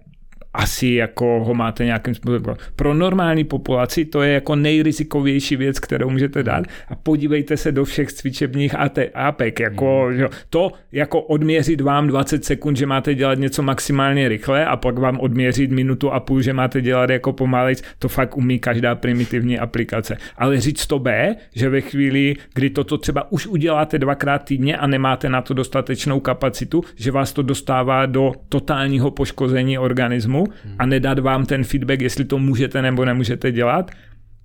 asi 0.58 0.88
jako 0.88 1.44
ho 1.44 1.54
máte 1.54 1.86
nějakým 1.86 2.16
způsobem. 2.16 2.56
Pro 2.76 2.94
normální 2.94 3.44
populaci 3.44 4.06
to 4.06 4.22
je 4.22 4.34
jako 4.34 4.56
nejrizikovější 4.56 5.56
věc, 5.56 5.80
kterou 5.80 6.10
můžete 6.10 6.44
dát 6.44 6.66
a 6.90 6.96
podívejte 6.96 7.58
se 7.58 7.72
do 7.72 7.86
všech 7.86 8.14
cvičebních 8.14 8.76
APEK. 9.14 9.60
Jako, 9.60 10.06
mm. 10.10 10.18
že, 10.18 10.28
to 10.50 10.72
jako 10.92 11.22
odměřit 11.22 11.82
vám 11.82 12.08
20 12.08 12.46
sekund, 12.46 12.76
že 12.76 12.86
máte 12.86 13.16
dělat 13.16 13.40
něco 13.40 13.64
maximálně 13.64 14.30
rychle 14.30 14.66
a 14.66 14.76
pak 14.78 15.00
vám 15.00 15.20
odměřit 15.20 15.72
minutu 15.72 16.12
a 16.12 16.20
půl, 16.20 16.42
že 16.42 16.54
máte 16.54 16.82
dělat 16.82 17.10
jako 17.10 17.34
pomalejc, 17.34 17.84
to 18.00 18.08
fakt 18.08 18.38
umí 18.38 18.60
každá 18.60 18.96
primitivní 18.96 19.60
aplikace. 19.60 20.18
Ale 20.38 20.62
říct 20.62 20.88
to 20.88 21.00
B, 21.00 21.36
že 21.56 21.70
ve 21.70 21.82
chvíli, 21.82 22.36
kdy 22.54 22.70
toto 22.70 22.98
třeba 22.98 23.32
už 23.32 23.48
uděláte 23.48 24.00
dvakrát 24.00 24.40
týdně 24.40 24.78
a 24.78 24.88
nemáte 24.88 25.30
na 25.30 25.42
to 25.42 25.54
dostatečnou 25.54 26.20
kapacitu, 26.20 26.84
že 26.96 27.12
vás 27.12 27.34
to 27.34 27.42
dostává 27.42 28.06
do 28.06 28.34
totálního 28.50 29.12
poškození 29.12 29.78
organismu, 29.78 30.47
a 30.80 30.86
nedat 30.86 31.20
vám 31.20 31.46
ten 31.46 31.64
feedback, 31.64 32.02
jestli 32.02 32.26
to 32.26 32.40
můžete 32.40 32.82
nebo 32.82 33.06
nemůžete 33.06 33.52
dělat, 33.52 33.92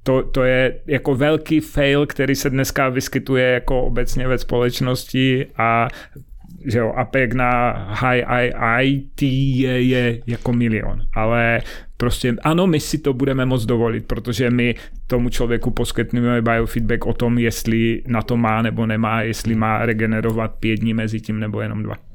to, 0.03 0.23
to 0.23 0.45
je 0.45 0.81
jako 0.87 1.15
velký 1.15 1.61
fail, 1.61 2.07
který 2.07 2.35
se 2.35 2.51
dneska 2.51 2.89
vyskytuje 2.89 3.45
jako 3.45 3.83
obecně 3.83 4.29
ve 4.29 4.39
společnosti 4.39 5.47
a 5.57 5.89
že 6.67 6.79
jo, 6.79 6.93
APEC 6.97 7.35
na 7.35 7.71
high 7.89 8.53
IT 8.83 9.23
je, 9.23 9.83
je 9.83 10.21
jako 10.27 10.53
milion, 10.53 11.03
ale 11.15 11.61
prostě 11.97 12.35
ano, 12.43 12.67
my 12.67 12.81
si 12.81 12.99
to 12.99 13.13
budeme 13.13 13.47
moc 13.47 13.67
dovolit, 13.67 14.07
protože 14.07 14.51
my 14.51 14.75
tomu 15.07 15.29
člověku 15.29 15.71
poskytneme 15.71 16.43
biofeedback 16.43 17.07
o 17.07 17.13
tom, 17.13 17.39
jestli 17.39 18.03
na 18.07 18.23
to 18.23 18.37
má 18.37 18.63
nebo 18.63 18.87
nemá, 18.87 19.23
jestli 19.23 19.55
má 19.55 19.87
regenerovat 19.87 20.55
pět 20.61 20.77
dní 20.77 20.95
mezi 20.95 21.21
tím 21.21 21.41
nebo 21.41 21.61
jenom 21.61 21.83
dva 21.83 22.12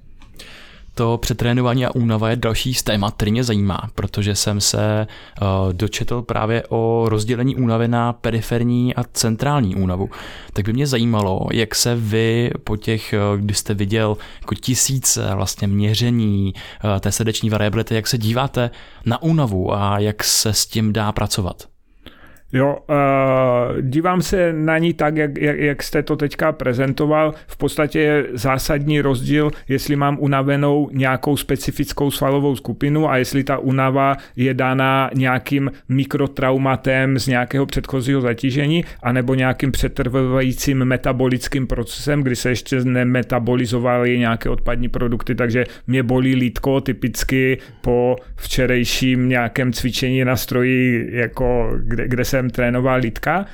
to 0.97 1.17
přetrénování 1.17 1.85
a 1.85 1.95
únava 1.95 2.29
je 2.29 2.35
další 2.35 2.73
z 2.73 2.83
témat, 2.83 3.13
který 3.13 3.31
mě 3.31 3.43
zajímá, 3.43 3.89
protože 3.95 4.35
jsem 4.35 4.61
se 4.61 5.07
uh, 5.41 5.73
dočetl 5.73 6.21
právě 6.21 6.63
o 6.69 7.05
rozdělení 7.09 7.55
únavy 7.55 7.87
na 7.87 8.13
periferní 8.13 8.95
a 8.95 9.03
centrální 9.13 9.75
únavu. 9.75 10.09
Tak 10.53 10.65
by 10.65 10.73
mě 10.73 10.87
zajímalo, 10.87 11.47
jak 11.51 11.75
se 11.75 11.95
vy 11.95 12.51
po 12.63 12.77
těch, 12.77 13.13
eh, 13.13 13.19
kdy 13.37 13.53
jste 13.53 13.73
viděl 13.73 14.17
jako 14.41 14.55
tisíce 14.55 15.29
vlastně 15.35 15.67
měření 15.67 16.53
uh, 16.83 16.99
té 16.99 17.11
srdeční 17.11 17.49
variability, 17.49 17.95
jak 17.95 18.07
se 18.07 18.17
díváte 18.17 18.69
na 19.05 19.21
únavu 19.21 19.73
a 19.73 19.99
jak 19.99 20.23
se 20.23 20.53
s 20.53 20.65
tím 20.65 20.93
dá 20.93 21.11
pracovat? 21.11 21.76
Jo, 22.53 22.77
uh, 22.89 23.81
dívám 23.81 24.21
se 24.21 24.53
na 24.53 24.77
ní 24.77 24.93
tak, 24.93 25.17
jak, 25.17 25.37
jak, 25.37 25.59
jak 25.59 25.83
jste 25.83 26.03
to 26.03 26.15
teďka 26.15 26.51
prezentoval. 26.51 27.33
V 27.47 27.57
podstatě 27.57 27.99
je 27.99 28.25
zásadní 28.33 29.01
rozdíl, 29.01 29.51
jestli 29.67 29.95
mám 29.95 30.17
unavenou 30.19 30.89
nějakou 30.93 31.37
specifickou 31.37 32.11
svalovou 32.11 32.55
skupinu 32.55 33.09
a 33.09 33.17
jestli 33.17 33.43
ta 33.43 33.57
unava 33.57 34.15
je 34.35 34.53
dána 34.53 35.09
nějakým 35.15 35.71
mikrotraumatem 35.89 37.19
z 37.19 37.27
nějakého 37.27 37.65
předchozího 37.65 38.21
zatížení 38.21 38.85
anebo 39.03 39.35
nějakým 39.35 39.71
přetrvajícím 39.71 40.85
metabolickým 40.85 41.67
procesem, 41.67 42.23
kdy 42.23 42.35
se 42.35 42.49
ještě 42.49 42.83
nemetabolizovaly 42.83 44.19
nějaké 44.19 44.49
odpadní 44.49 44.89
produkty, 44.89 45.35
takže 45.35 45.65
mě 45.87 46.03
bolí 46.03 46.35
lítko 46.35 46.81
typicky 46.81 47.57
po 47.81 48.15
včerejším 48.35 49.29
nějakém 49.29 49.73
cvičení 49.73 50.25
na 50.25 50.35
stroji, 50.35 51.09
jako 51.11 51.71
kde, 51.83 52.07
kde 52.07 52.25
se 52.25 52.36
jsem 52.37 52.49
trénoval 52.49 52.99
lítka, 52.99 53.45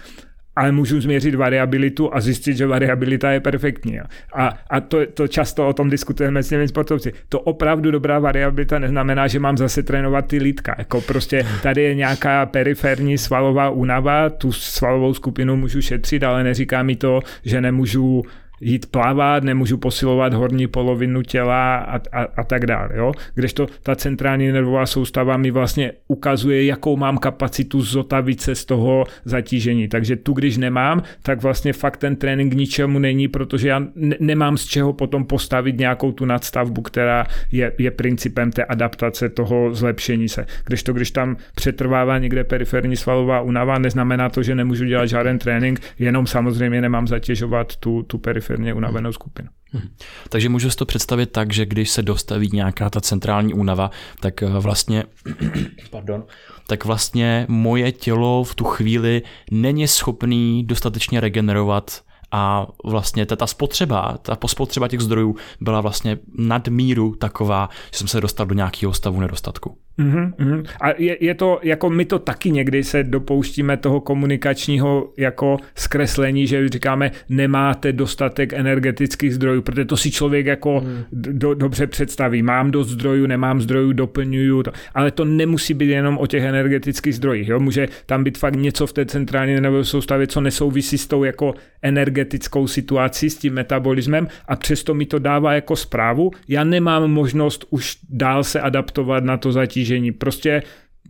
ale 0.56 0.72
můžu 0.72 1.02
změřit 1.02 1.36
variabilitu 1.36 2.16
a 2.16 2.22
zjistit, 2.22 2.58
že 2.58 2.68
variabilita 2.68 3.32
je 3.32 3.40
perfektní. 3.40 4.00
A, 4.34 4.50
a 4.70 4.80
to, 4.80 5.06
to 5.14 5.28
často 5.28 5.68
o 5.68 5.74
tom 5.74 5.90
diskutujeme 5.90 6.44
s 6.44 6.50
těmi 6.50 6.68
sportovci. 6.68 7.14
To 7.30 7.40
opravdu 7.40 7.92
dobrá 7.92 8.20
variabilita 8.20 8.80
neznamená, 8.80 9.28
že 9.28 9.40
mám 9.40 9.58
zase 9.58 9.84
trénovat 9.84 10.28
ty 10.28 10.38
lítka. 10.38 10.76
Jako 10.78 11.02
prostě 11.02 11.46
tady 11.64 11.82
je 11.82 11.96
nějaká 11.96 12.46
periferní 12.46 13.18
svalová 13.18 13.70
únava, 13.70 14.30
tu 14.30 14.52
svalovou 14.52 15.14
skupinu 15.14 15.56
můžu 15.56 15.82
šetřit, 15.82 16.24
ale 16.24 16.44
neříká 16.44 16.84
mi 16.84 16.96
to, 16.96 17.20
že 17.46 17.62
nemůžu 17.62 18.24
jít 18.64 18.86
plavat, 18.86 19.44
nemůžu 19.44 19.78
posilovat 19.78 20.34
horní 20.34 20.68
polovinu 20.68 21.22
těla 21.22 21.78
a, 21.78 21.96
a, 22.12 22.24
a 22.38 22.44
tak 22.44 22.66
dále. 22.66 22.90
Jo? 22.96 23.12
Kdežto 23.36 23.68
ta 23.84 23.96
centrální 23.96 24.52
nervová 24.52 24.86
soustava 24.86 25.38
mi 25.38 25.52
vlastně 25.52 25.92
ukazuje, 26.08 26.66
jakou 26.66 26.98
mám 26.98 27.18
kapacitu 27.18 27.82
zotavit 27.82 28.42
se 28.42 28.56
z 28.56 28.66
toho 28.66 29.06
zatížení. 29.26 29.88
Takže 29.88 30.16
tu, 30.16 30.34
když 30.34 30.58
nemám, 30.58 31.04
tak 31.24 31.42
vlastně 31.42 31.74
fakt 31.74 31.98
ten 31.98 32.16
trénink 32.16 32.54
ničemu 32.54 33.00
není, 33.00 33.28
protože 33.28 33.68
já 33.68 33.80
ne- 33.96 34.16
nemám 34.20 34.58
z 34.58 34.66
čeho 34.66 34.94
potom 34.94 35.26
postavit 35.26 35.78
nějakou 35.78 36.12
tu 36.12 36.26
nadstavbu, 36.26 36.82
která 36.82 37.26
je, 37.52 37.72
je 37.78 37.92
principem 37.92 38.52
té 38.52 38.64
adaptace 38.64 39.30
toho 39.30 39.74
zlepšení 39.74 40.30
se. 40.30 40.46
Kdežto, 40.66 40.94
když 40.94 41.12
tam 41.12 41.38
přetrvává 41.56 42.18
někde 42.18 42.44
periferní 42.44 42.96
svalová 42.96 43.42
únava, 43.42 43.80
neznamená 43.80 44.30
to, 44.30 44.44
že 44.44 44.56
nemůžu 44.56 44.86
dělat 44.86 45.06
žádný 45.06 45.38
trénink, 45.38 45.80
jenom 46.00 46.28
samozřejmě 46.28 46.82
nemám 46.82 47.08
zatěžovat 47.08 47.76
tu, 47.76 48.04
tu 48.04 48.18
periferní 48.18 48.53
firmě 48.54 48.74
unavenou 48.74 49.12
skupinu. 49.12 49.50
Hmm. 49.72 49.90
Takže 50.30 50.50
můžu 50.50 50.70
si 50.70 50.78
to 50.78 50.86
představit 50.86 51.32
tak, 51.32 51.54
že 51.54 51.66
když 51.66 51.90
se 51.90 52.02
dostaví 52.02 52.50
nějaká 52.54 52.90
ta 52.90 53.02
centrální 53.02 53.54
únava, 53.54 53.92
tak 54.20 54.44
eh, 54.44 54.50
vlastně, 54.50 55.04
pardon, 55.90 56.24
tak 56.68 56.86
vlastně 56.86 57.46
moje 57.50 57.92
tělo 57.92 58.44
v 58.44 58.56
tu 58.56 58.64
chvíli 58.64 59.22
není 59.52 59.88
schopný 59.88 60.64
dostatečně 60.64 61.20
regenerovat 61.20 62.02
a 62.32 62.68
vlastně 62.86 63.26
ta, 63.26 63.36
ta 63.36 63.48
spotřeba, 63.48 64.18
ta 64.22 64.38
spotřeba 64.48 64.88
těch 64.88 65.02
zdrojů 65.02 65.36
byla 65.62 65.82
vlastně 65.82 66.18
nadmíru 66.38 67.16
taková, 67.16 67.70
že 67.92 67.98
jsem 67.98 68.08
se 68.08 68.22
dostal 68.22 68.46
do 68.46 68.56
nějakého 68.56 68.94
stavu 68.94 69.20
nedostatku. 69.20 69.78
Mm-hmm, 70.00 70.34
mm-hmm. 70.34 70.66
A 70.82 70.90
je, 70.98 71.18
je 71.20 71.34
to, 71.34 71.60
jako 71.64 71.90
my 71.90 72.06
to 72.06 72.20
taky 72.20 72.52
někdy 72.52 72.84
se 72.84 73.04
dopouštíme 73.04 73.78
toho 73.78 74.02
komunikačního 74.02 75.14
jako 75.18 75.58
zkreslení, 75.76 76.48
že 76.48 76.70
říkáme, 76.70 77.12
nemáte 77.30 77.94
dostatek 77.94 78.54
energetických 78.54 79.36
zdrojů, 79.36 79.62
protože 79.62 79.86
to 79.86 79.98
si 79.98 80.12
člověk 80.12 80.46
jako 80.46 80.82
mm. 80.82 81.04
do, 81.12 81.54
dobře 81.54 81.88
představí. 81.88 82.44
Mám 82.44 82.72
dost 82.72 82.90
zdrojů, 82.90 83.28
nemám 83.28 83.62
zdrojů, 83.62 83.94
doplňuju 83.94 84.64
to. 84.64 84.72
Ale 84.94 85.12
to 85.12 85.26
nemusí 85.26 85.74
být 85.74 85.90
jenom 85.90 86.18
o 86.18 86.28
těch 86.28 86.44
energetických 86.44 87.16
zdrojích. 87.16 87.48
Jo? 87.48 87.60
Může 87.60 87.88
tam 88.06 88.24
být 88.24 88.38
fakt 88.38 88.56
něco 88.56 88.88
v 88.88 88.94
té 88.94 89.06
centrální 89.06 89.54
nervové 89.54 89.86
soustavě, 89.86 90.28
co 90.28 90.42
nesouvisí 90.42 90.98
s 90.98 91.08
tou 91.08 91.24
jako 91.24 91.54
energetickou 91.82 92.68
situací, 92.68 93.30
s 93.30 93.38
tím 93.38 93.54
metabolismem 93.54 94.28
a 94.48 94.56
přesto 94.56 94.94
mi 94.94 95.06
to 95.06 95.20
dává 95.20 95.54
jako 95.54 95.76
zprávu. 95.76 96.32
Já 96.48 96.64
nemám 96.64 97.12
možnost 97.12 97.66
už 97.70 97.98
dál 98.10 98.44
se 98.44 98.62
adaptovat 98.62 99.24
na 99.24 99.38
to 99.38 99.52
zatížení 99.52 99.83
zatížení. 99.84 100.12
Prostě 100.12 100.64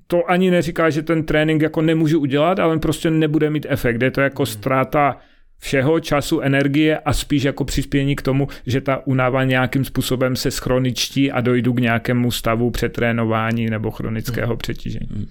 to 0.08 0.30
ani 0.30 0.52
neříká, 0.52 0.90
že 0.90 1.02
ten 1.02 1.24
trénink 1.24 1.62
jako 1.62 1.82
nemůžu 1.82 2.20
udělat, 2.20 2.60
ale 2.60 2.74
on 2.74 2.80
prostě 2.80 3.10
nebude 3.10 3.50
mít 3.50 3.66
efekt. 3.70 4.02
Je 4.02 4.12
to 4.12 4.22
jako 4.22 4.44
hmm. 4.44 4.54
ztráta 4.54 5.18
všeho, 5.60 6.00
času, 6.00 6.42
energie 6.42 6.98
a 6.98 7.14
spíš 7.14 7.44
jako 7.44 7.66
přispění 7.66 8.16
k 8.16 8.22
tomu, 8.22 8.48
že 8.66 8.82
ta 8.82 9.08
únava 9.08 9.44
nějakým 9.44 9.86
způsobem 9.86 10.36
se 10.36 10.52
schroničtí 10.52 11.32
a 11.32 11.42
dojdu 11.42 11.74
k 11.74 11.80
nějakému 11.80 12.32
stavu 12.32 12.72
přetrénování 12.72 13.70
nebo 13.70 13.92
chronického 13.92 14.48
hmm. 14.48 14.58
přetížení. 14.58 15.28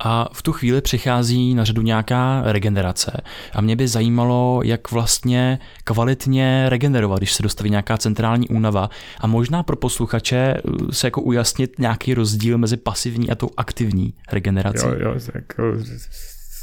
A 0.00 0.28
v 0.32 0.42
tu 0.42 0.52
chvíli 0.52 0.80
přichází 0.80 1.54
na 1.54 1.64
řadu 1.64 1.82
nějaká 1.82 2.42
regenerace. 2.44 3.20
A 3.52 3.60
mě 3.60 3.76
by 3.76 3.88
zajímalo, 3.88 4.60
jak 4.64 4.90
vlastně 4.90 5.58
kvalitně 5.84 6.68
regenerovat, 6.68 7.18
když 7.18 7.32
se 7.32 7.42
dostaví 7.42 7.70
nějaká 7.70 7.98
centrální 7.98 8.48
únava 8.48 8.90
a 9.20 9.26
možná 9.26 9.62
pro 9.62 9.76
posluchače 9.76 10.36
eh, 10.36 10.60
se 10.92 11.06
jako 11.06 11.22
ujasnit 11.22 11.78
nějaký 11.78 12.14
rozdíl 12.14 12.58
mezi 12.58 12.76
pasivní 12.76 13.30
a 13.30 13.34
tou 13.34 13.50
aktivní 13.56 14.14
regenerací. 14.32 14.86
Jo, 14.86 14.94
jo, 14.98 15.14
jako 15.34 15.62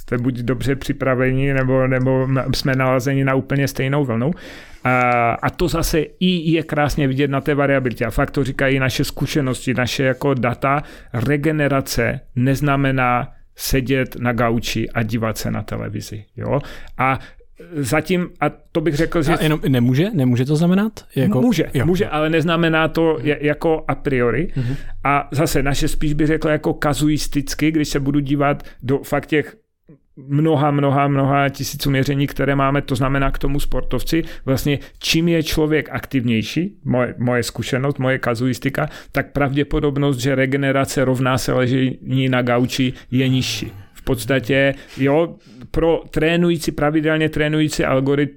jste 0.06 0.18
buď 0.18 0.40
dobře 0.40 0.76
připraveni, 0.76 1.54
nebo, 1.54 1.88
nebo 1.88 2.28
jsme 2.54 2.76
nalazeni 2.76 3.26
na 3.26 3.36
úplně 3.36 3.68
stejnou 3.68 4.06
vlnu. 4.06 4.32
A, 4.84 5.32
a 5.32 5.50
to 5.50 5.68
zase 5.68 6.00
i 6.20 6.52
je 6.52 6.64
krásně 6.64 7.08
vidět 7.08 7.32
na 7.32 7.42
té 7.42 7.56
variabilitě. 7.56 8.06
A 8.06 8.12
fakt 8.12 8.32
to 8.32 8.44
říkají 8.44 8.80
naše 8.80 9.04
zkušenosti, 9.04 9.74
naše 9.74 10.04
jako 10.04 10.34
data. 10.34 10.84
Regenerace 11.14 12.20
neznamená 12.36 13.32
sedět 13.56 14.16
na 14.20 14.34
gauči 14.34 14.90
a 14.90 15.04
dívat 15.04 15.38
se 15.38 15.52
na 15.52 15.64
televizi. 15.64 16.26
Jo? 16.38 16.60
A 16.98 17.20
zatím, 17.76 18.30
a 18.40 18.50
to 18.50 18.82
bych 18.82 18.96
řekl, 18.96 19.24
že... 19.24 19.34
A 19.34 19.44
jenom 19.44 19.60
nemůže? 19.68 20.08
Nemůže 20.14 20.46
to 20.46 20.56
znamenat? 20.56 21.06
Jako... 21.16 21.42
Může, 21.42 21.66
jo. 21.74 21.86
může, 21.86 22.08
ale 22.08 22.30
neznamená 22.30 22.88
to 22.88 23.20
jako 23.24 23.86
a 23.88 23.96
priori. 23.96 24.48
Mm-hmm. 24.56 24.76
A 25.04 25.28
zase 25.32 25.64
naše 25.64 25.88
spíš 25.88 26.14
bych 26.14 26.28
řekl 26.28 26.50
jako 26.50 26.74
kazuisticky, 26.74 27.72
když 27.72 27.88
se 27.88 28.00
budu 28.00 28.20
dívat 28.20 28.64
do 28.84 28.98
fakt 28.98 29.26
těch 29.26 29.56
mnoha, 30.18 30.72
mnoha, 30.72 31.08
mnoha 31.08 31.50
tisíců 31.50 31.90
měření, 31.90 32.28
které 32.28 32.56
máme, 32.56 32.82
to 32.82 32.96
znamená 32.96 33.32
k 33.32 33.38
tomu 33.38 33.60
sportovci, 33.60 34.24
vlastně 34.46 34.80
čím 35.00 35.28
je 35.28 35.44
člověk 35.44 35.90
aktivnější, 35.92 36.78
moje, 36.84 37.16
moje 37.18 37.44
zkušenost, 37.44 38.00
moje 38.00 38.20
kazuistika, 38.20 38.90
tak 39.12 39.32
pravděpodobnost, 39.32 40.18
že 40.18 40.36
regenerace 40.36 41.06
rovná 41.06 41.38
se 41.38 41.54
ležení 41.54 42.30
na 42.30 42.42
gauči 42.42 42.94
je 43.12 43.28
nižší. 43.30 43.72
V 43.94 44.02
podstatě, 44.02 44.74
jo, 44.98 45.36
pro 45.72 46.04
trénující, 46.10 46.72
pravidelně 46.72 47.30
trénující 47.30 47.84
algorit, 47.84 48.32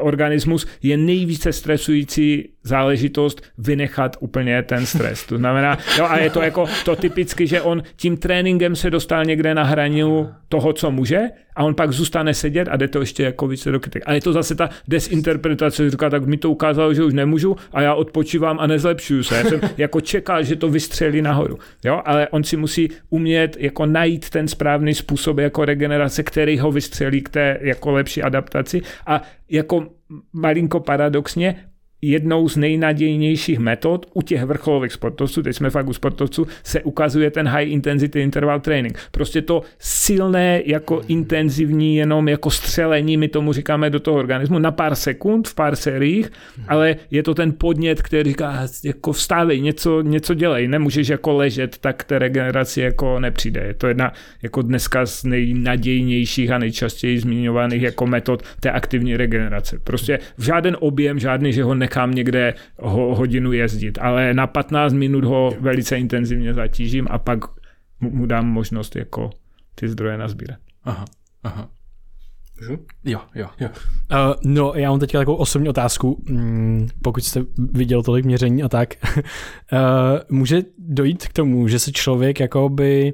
organismus 0.00 0.66
je 0.82 0.96
nejvíce 0.96 1.52
stresující 1.52 2.48
záležitost 2.64 3.42
vynechat 3.58 4.16
úplně 4.20 4.62
ten 4.62 4.86
stres. 4.86 5.26
To 5.26 5.38
znamená, 5.38 5.78
jo, 5.98 6.04
a 6.04 6.18
je 6.18 6.30
to 6.30 6.42
jako 6.42 6.66
to 6.84 6.96
typicky, 6.96 7.46
že 7.46 7.62
on 7.62 7.82
tím 7.96 8.16
tréninkem 8.16 8.76
se 8.76 8.90
dostal 8.90 9.24
někde 9.24 9.54
na 9.54 9.62
hraniu 9.62 10.28
toho, 10.48 10.72
co 10.72 10.90
může 10.90 11.20
a 11.56 11.64
on 11.64 11.74
pak 11.74 11.92
zůstane 11.92 12.34
sedět 12.34 12.68
a 12.68 12.76
jde 12.76 12.88
to 12.88 13.00
ještě 13.00 13.22
jako 13.22 13.46
více 13.46 13.70
do 13.70 13.80
kytek. 13.80 14.02
A 14.06 14.12
je 14.12 14.20
to 14.20 14.32
zase 14.32 14.54
ta 14.54 14.70
desinterpretace, 14.88 15.90
říká, 15.90 16.10
tak 16.10 16.26
mi 16.26 16.36
to 16.36 16.50
ukázalo, 16.50 16.94
že 16.94 17.04
už 17.04 17.14
nemůžu 17.14 17.56
a 17.72 17.82
já 17.82 17.94
odpočívám 17.94 18.60
a 18.60 18.66
nezlepšuju 18.66 19.22
se. 19.22 19.36
Já 19.36 19.44
jsem 19.44 19.60
jako 19.76 20.00
čekal, 20.00 20.42
že 20.42 20.56
to 20.56 20.68
vystřelí 20.68 21.22
nahoru. 21.22 21.58
Jo? 21.84 22.02
Ale 22.04 22.28
on 22.28 22.44
si 22.44 22.56
musí 22.56 22.88
umět 23.10 23.56
jako 23.58 23.86
najít 23.86 24.30
ten 24.30 24.48
správný 24.48 24.94
způsob 24.94 25.38
jako 25.38 25.64
regenerace, 25.64 26.22
který 26.22 26.58
ho 26.58 26.72
vystřelí 26.72 27.22
k 27.22 27.28
té 27.28 27.58
jako 27.60 27.90
lepší 27.92 28.22
adaptaci 28.22 28.82
a 29.06 29.22
jako 29.50 29.86
malinko 30.32 30.80
paradoxně 30.80 31.56
jednou 32.02 32.48
z 32.48 32.56
nejnadějnějších 32.56 33.58
metod 33.58 34.06
u 34.14 34.22
těch 34.22 34.44
vrcholových 34.44 34.92
sportovců, 34.92 35.42
teď 35.42 35.56
jsme 35.56 35.70
fakt 35.70 35.88
u 35.88 35.92
sportovců, 35.92 36.46
se 36.62 36.82
ukazuje 36.82 37.30
ten 37.30 37.48
high 37.48 37.68
intensity 37.68 38.20
interval 38.20 38.60
training. 38.60 38.98
Prostě 39.10 39.42
to 39.42 39.62
silné, 39.78 40.62
jako 40.66 41.02
intenzivní, 41.08 41.96
jenom 41.96 42.28
jako 42.28 42.50
střelení, 42.50 43.16
my 43.16 43.28
tomu 43.28 43.52
říkáme 43.52 43.90
do 43.90 44.00
toho 44.00 44.18
organismu, 44.18 44.58
na 44.58 44.70
pár 44.70 44.94
sekund, 44.94 45.48
v 45.48 45.54
pár 45.54 45.76
seriích, 45.76 46.30
ale 46.68 46.96
je 47.10 47.22
to 47.22 47.34
ten 47.34 47.52
podnět, 47.58 48.02
který 48.02 48.30
říká, 48.30 48.66
jako 48.84 49.12
vstávej, 49.12 49.60
něco, 49.60 50.02
něco 50.02 50.34
dělej, 50.34 50.68
nemůžeš 50.68 51.08
jako 51.08 51.32
ležet, 51.32 51.78
tak 51.78 52.04
té 52.04 52.18
regeneraci 52.18 52.80
jako 52.80 53.20
nepřijde. 53.20 53.64
Je 53.66 53.74
to 53.74 53.88
jedna 53.88 54.12
jako 54.42 54.62
dneska 54.62 55.06
z 55.06 55.24
nejnadějnějších 55.24 56.50
a 56.50 56.58
nejčastěji 56.58 57.18
zmiňovaných 57.18 57.82
jako 57.82 58.06
metod 58.06 58.42
té 58.60 58.70
aktivní 58.70 59.16
regenerace. 59.16 59.78
Prostě 59.84 60.18
v 60.38 60.44
žádný 60.44 60.76
objem, 60.76 61.18
žádný, 61.18 61.52
že 61.52 61.62
ho 61.62 61.74
ne 61.74 61.88
nechám 61.92 62.10
někde 62.14 62.54
ho, 62.78 63.14
hodinu 63.14 63.52
jezdit, 63.52 63.98
ale 64.00 64.34
na 64.34 64.46
15 64.46 64.92
minut 64.92 65.24
ho 65.24 65.54
velice 65.60 65.98
intenzivně 65.98 66.54
zatížím 66.54 67.06
a 67.10 67.18
pak 67.18 67.38
mu 68.00 68.26
dám 68.26 68.46
možnost 68.46 68.96
jako 68.96 69.30
ty 69.74 69.88
zdroje 69.88 70.18
nazbírat. 70.18 70.58
Aha, 70.84 71.04
aha. 71.42 71.68
Jo, 73.04 73.20
jo, 73.34 73.48
jo. 73.60 73.68
Uh, 73.68 74.34
no, 74.44 74.72
já 74.76 74.90
mám 74.90 75.00
teďka 75.00 75.18
takovou 75.18 75.36
osobní 75.36 75.68
otázku. 75.68 76.24
Mm, 76.28 76.88
pokud 77.02 77.24
jste 77.24 77.44
viděl 77.72 78.02
tolik 78.02 78.24
měření 78.24 78.62
a 78.62 78.68
tak, 78.68 78.94
uh, 79.16 79.18
může 80.38 80.62
dojít 80.78 81.28
k 81.28 81.32
tomu, 81.32 81.68
že 81.68 81.78
se 81.78 81.92
člověk 81.92 82.40
jakoby 82.40 83.12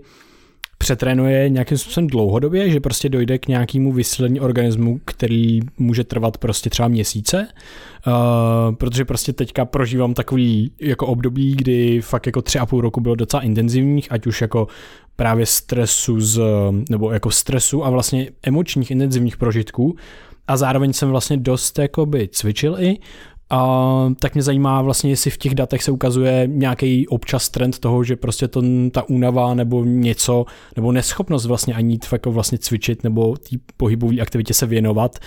přetrénuje 0.78 1.48
nějakým 1.48 1.78
způsobem 1.78 2.06
dlouhodobě, 2.06 2.70
že 2.70 2.80
prostě 2.80 3.08
dojde 3.08 3.38
k 3.38 3.48
nějakému 3.48 3.92
vysílení 3.92 4.40
organismu, 4.40 5.00
který 5.04 5.60
může 5.78 6.04
trvat 6.04 6.38
prostě 6.38 6.70
třeba 6.70 6.88
měsíce, 6.88 7.48
uh, 8.06 8.74
protože 8.74 9.04
prostě 9.04 9.32
teďka 9.32 9.64
prožívám 9.64 10.14
takový 10.14 10.72
jako 10.80 11.06
období, 11.06 11.54
kdy 11.56 12.00
fakt 12.00 12.26
jako 12.26 12.42
tři 12.42 12.58
a 12.58 12.66
půl 12.66 12.80
roku 12.80 13.00
bylo 13.00 13.14
docela 13.14 13.42
intenzivních, 13.42 14.12
ať 14.12 14.26
už 14.26 14.40
jako 14.40 14.66
právě 15.16 15.46
stresu 15.46 16.20
z, 16.20 16.40
nebo 16.90 17.12
jako 17.12 17.30
stresu 17.30 17.84
a 17.84 17.90
vlastně 17.90 18.30
emočních 18.42 18.90
intenzivních 18.90 19.36
prožitků, 19.36 19.96
a 20.48 20.56
zároveň 20.56 20.92
jsem 20.92 21.08
vlastně 21.10 21.36
dost 21.36 21.78
jakoby 21.78 22.28
cvičil 22.32 22.76
i, 22.80 22.98
a 23.50 24.10
tak 24.20 24.34
mě 24.34 24.42
zajímá 24.42 24.82
vlastně, 24.82 25.10
jestli 25.10 25.30
v 25.30 25.38
těch 25.38 25.54
datech 25.54 25.82
se 25.82 25.90
ukazuje 25.90 26.48
nějaký 26.52 27.08
občas 27.08 27.48
trend 27.48 27.78
toho, 27.78 28.04
že 28.04 28.16
prostě 28.16 28.48
to, 28.48 28.62
ta 28.92 29.08
únava 29.08 29.54
nebo 29.54 29.84
něco, 29.84 30.46
nebo 30.76 30.92
neschopnost 30.92 31.46
vlastně 31.46 31.74
ani 31.74 31.98
jako 32.12 32.32
vlastně 32.32 32.58
cvičit 32.58 33.04
nebo 33.04 33.36
té 33.36 33.56
pohybové 33.76 34.20
aktivitě 34.20 34.54
se 34.54 34.66
věnovat, 34.66 35.18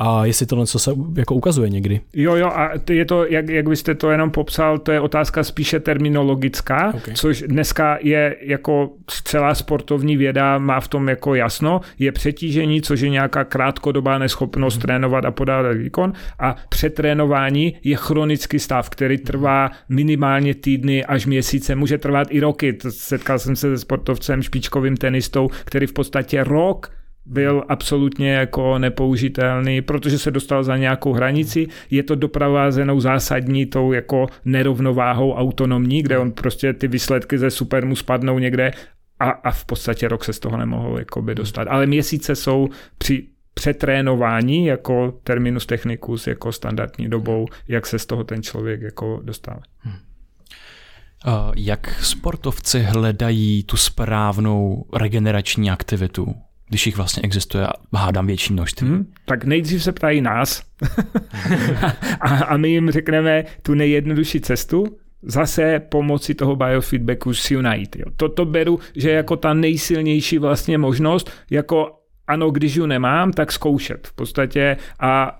a 0.00 0.26
jestli 0.26 0.46
tohle 0.46 0.66
co 0.66 0.78
se 0.78 0.90
jako 1.16 1.34
ukazuje 1.34 1.70
někdy. 1.70 2.00
Jo, 2.14 2.36
jo, 2.36 2.46
a 2.46 2.70
je 2.90 3.04
to, 3.04 3.26
jak, 3.26 3.48
jak 3.48 3.68
byste 3.68 3.94
to 3.94 4.10
jenom 4.10 4.30
popsal, 4.30 4.78
to 4.78 4.92
je 4.92 5.00
otázka 5.00 5.44
spíše 5.44 5.80
terminologická, 5.80 6.94
okay. 6.94 7.14
což 7.14 7.44
dneska 7.46 7.98
je 8.00 8.36
jako 8.40 8.90
celá 9.24 9.54
sportovní 9.54 10.16
věda 10.16 10.58
má 10.58 10.80
v 10.80 10.88
tom 10.88 11.08
jako 11.08 11.34
jasno, 11.34 11.80
je 11.98 12.12
přetížení, 12.12 12.82
což 12.82 13.00
je 13.00 13.08
nějaká 13.08 13.44
krátkodobá 13.44 14.18
neschopnost 14.18 14.74
hmm. 14.74 14.82
trénovat 14.82 15.24
a 15.24 15.30
podávat 15.30 15.72
výkon 15.72 16.12
a 16.38 16.56
přetrénování 16.68 17.74
je 17.84 17.96
chronický 17.96 18.58
stav, 18.58 18.90
který 18.90 19.18
trvá 19.18 19.70
minimálně 19.88 20.54
týdny 20.54 21.04
až 21.04 21.26
měsíce, 21.26 21.74
může 21.74 21.98
trvat 21.98 22.28
i 22.30 22.40
roky. 22.40 22.78
Setkal 22.88 23.38
jsem 23.38 23.56
se 23.56 23.70
se 23.76 23.78
sportovcem, 23.78 24.42
špičkovým 24.42 24.96
tenistou, 24.96 25.48
který 25.64 25.86
v 25.86 25.92
podstatě 25.92 26.44
rok 26.44 26.99
byl 27.26 27.64
absolutně 27.68 28.32
jako 28.32 28.78
nepoužitelný, 28.78 29.82
protože 29.82 30.18
se 30.18 30.30
dostal 30.30 30.64
za 30.64 30.76
nějakou 30.76 31.12
hranici. 31.12 31.66
Je 31.90 32.02
to 32.02 32.14
doprovázenou 32.14 33.00
zásadní 33.00 33.66
tou 33.66 33.92
jako 33.92 34.26
nerovnováhou 34.44 35.32
autonomní, 35.34 36.02
kde 36.02 36.18
on 36.18 36.32
prostě 36.32 36.72
ty 36.72 36.88
výsledky 36.88 37.38
ze 37.38 37.50
super 37.50 37.86
mu 37.86 37.96
spadnou 37.96 38.38
někde 38.38 38.70
a, 39.20 39.30
a 39.30 39.50
v 39.50 39.64
podstatě 39.64 40.08
rok 40.08 40.24
se 40.24 40.32
z 40.32 40.38
toho 40.38 40.56
nemohl 40.56 40.98
jakoby 40.98 41.34
dostat. 41.34 41.68
Ale 41.70 41.86
měsíce 41.86 42.36
jsou 42.36 42.68
při 42.98 43.26
přetrénování 43.54 44.66
jako 44.66 45.20
terminus 45.24 45.66
technicus, 45.66 46.26
jako 46.26 46.52
standardní 46.52 47.08
dobou, 47.08 47.46
jak 47.68 47.86
se 47.86 47.98
z 47.98 48.06
toho 48.06 48.24
ten 48.24 48.42
člověk 48.42 48.80
jako 48.80 49.20
dostává. 49.24 49.60
Hmm. 49.78 49.96
Jak 51.56 52.04
sportovci 52.04 52.80
hledají 52.80 53.62
tu 53.62 53.76
správnou 53.76 54.84
regenerační 54.92 55.70
aktivitu? 55.70 56.34
Když 56.70 56.86
jich 56.86 56.96
vlastně 56.96 57.22
existuje, 57.22 57.66
hádám 57.94 58.26
větší 58.26 58.52
množství. 58.52 58.88
Hmm, 58.88 59.12
tak 59.24 59.44
nejdřív 59.44 59.82
se 59.82 59.92
ptají 59.92 60.20
nás 60.20 60.62
a, 62.20 62.28
a 62.28 62.56
my 62.56 62.68
jim 62.70 62.90
řekneme 62.90 63.44
tu 63.62 63.74
nejjednodušší 63.74 64.40
cestu, 64.40 64.84
zase 65.22 65.80
pomocí 65.88 66.34
toho 66.34 66.56
biofeedbacku 66.56 67.34
si 67.34 67.62
najít. 67.62 67.96
Jo. 67.96 68.04
To, 68.16 68.28
to 68.28 68.44
beru, 68.44 68.78
že 68.96 69.10
jako 69.10 69.36
ta 69.36 69.54
nejsilnější 69.54 70.38
vlastně 70.38 70.78
možnost, 70.78 71.30
jako 71.50 71.96
ano, 72.26 72.50
když 72.50 72.74
ji 72.76 72.86
nemám, 72.86 73.32
tak 73.32 73.52
zkoušet 73.52 74.06
v 74.06 74.12
podstatě 74.12 74.76
a 75.00 75.39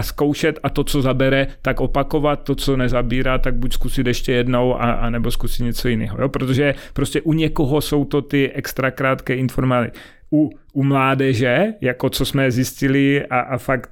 a 0.00 0.02
zkoušet 0.02 0.58
a 0.62 0.70
to, 0.70 0.84
co 0.84 1.02
zabere, 1.02 1.46
tak 1.62 1.80
opakovat, 1.80 2.36
to, 2.36 2.54
co 2.54 2.76
nezabírá, 2.76 3.38
tak 3.38 3.54
buď 3.54 3.72
zkusit 3.72 4.06
ještě 4.06 4.32
jednou 4.32 4.74
a, 4.74 4.92
a 4.92 5.10
nebo 5.10 5.30
zkusit 5.30 5.62
něco 5.62 5.88
jiného. 5.88 6.18
Jo? 6.20 6.28
Protože 6.28 6.74
prostě 6.92 7.20
u 7.20 7.32
někoho 7.32 7.80
jsou 7.80 8.04
to 8.04 8.22
ty 8.22 8.50
extra 8.52 8.90
krátké 8.90 9.34
informace. 9.34 9.90
U, 10.32 10.50
u 10.72 10.82
mládeže, 10.84 11.66
jako 11.80 12.10
co 12.10 12.24
jsme 12.24 12.50
zjistili 12.50 13.26
a, 13.26 13.40
a 13.40 13.58
fakt 13.58 13.90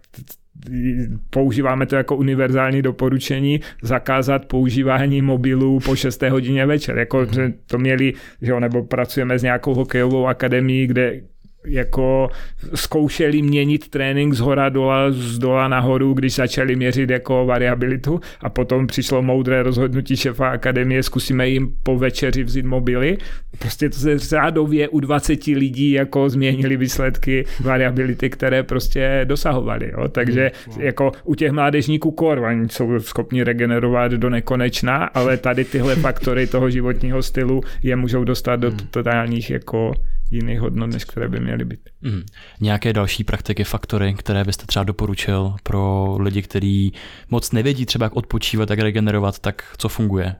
používáme 1.30 1.86
to 1.86 1.96
jako 1.96 2.16
univerzální 2.16 2.82
doporučení, 2.82 3.60
zakázat 3.82 4.46
používání 4.46 5.22
mobilů 5.22 5.80
po 5.80 5.96
6. 5.96 6.22
hodině 6.22 6.66
večer. 6.66 6.98
Jako 6.98 7.26
to 7.66 7.78
měli, 7.78 8.12
že 8.42 8.50
jo, 8.50 8.60
nebo 8.60 8.82
pracujeme 8.82 9.38
s 9.38 9.42
nějakou 9.42 9.74
hokejovou 9.74 10.26
akademií, 10.26 10.86
kde 10.86 11.20
jako 11.68 12.28
zkoušeli 12.74 13.42
měnit 13.42 13.88
trénink 13.88 14.34
z 14.34 14.40
hora 14.40 14.68
dola, 14.68 15.10
z 15.10 15.38
dola 15.38 15.68
nahoru, 15.68 16.14
když 16.14 16.34
začali 16.34 16.76
měřit 16.76 17.10
jako 17.10 17.46
variabilitu 17.46 18.20
a 18.40 18.48
potom 18.48 18.86
přišlo 18.86 19.22
moudré 19.22 19.62
rozhodnutí 19.62 20.16
šefa 20.16 20.48
akademie, 20.48 21.02
zkusíme 21.02 21.48
jim 21.48 21.74
po 21.82 21.98
večeři 21.98 22.44
vzít 22.44 22.66
mobily. 22.66 23.18
Prostě 23.58 23.90
to 23.90 23.96
se 23.96 24.18
řádově 24.18 24.88
u 24.88 25.00
20 25.00 25.46
lidí 25.46 25.90
jako 25.90 26.28
změnili 26.28 26.76
výsledky 26.76 27.44
variability, 27.60 28.30
které 28.30 28.62
prostě 28.62 29.20
dosahovali. 29.24 29.90
Jo? 29.92 30.08
Takže 30.08 30.50
hmm, 30.66 30.82
jako 30.82 31.12
u 31.24 31.34
těch 31.34 31.52
mládežníků 31.52 32.10
kor, 32.10 32.38
oni 32.38 32.68
jsou 32.68 33.00
schopni 33.00 33.44
regenerovat 33.44 34.12
do 34.12 34.30
nekonečna, 34.30 35.04
ale 35.04 35.36
tady 35.36 35.64
tyhle 35.64 35.96
faktory 35.96 36.46
toho 36.46 36.70
životního 36.70 37.22
stylu 37.22 37.60
je 37.82 37.96
můžou 37.96 38.24
dostat 38.24 38.56
do 38.56 38.68
hmm. 38.70 38.78
totálních 38.90 39.50
jako 39.50 39.92
jiných 40.30 40.60
hodnot, 40.60 40.90
než 40.90 41.04
které 41.04 41.28
by 41.28 41.40
měly 41.40 41.64
být. 41.64 41.80
Mm. 42.02 42.22
Nějaké 42.60 42.92
další 42.92 43.24
praktiky, 43.24 43.64
faktory, 43.64 44.14
které 44.14 44.44
byste 44.44 44.66
třeba 44.66 44.84
doporučil 44.84 45.54
pro 45.62 46.16
lidi, 46.20 46.42
kteří 46.42 46.92
moc 47.30 47.52
nevědí 47.52 47.86
třeba 47.86 48.04
jak 48.06 48.16
odpočívat, 48.16 48.70
jak 48.70 48.78
regenerovat, 48.78 49.38
tak 49.38 49.74
co 49.78 49.88
funguje? 49.88 50.36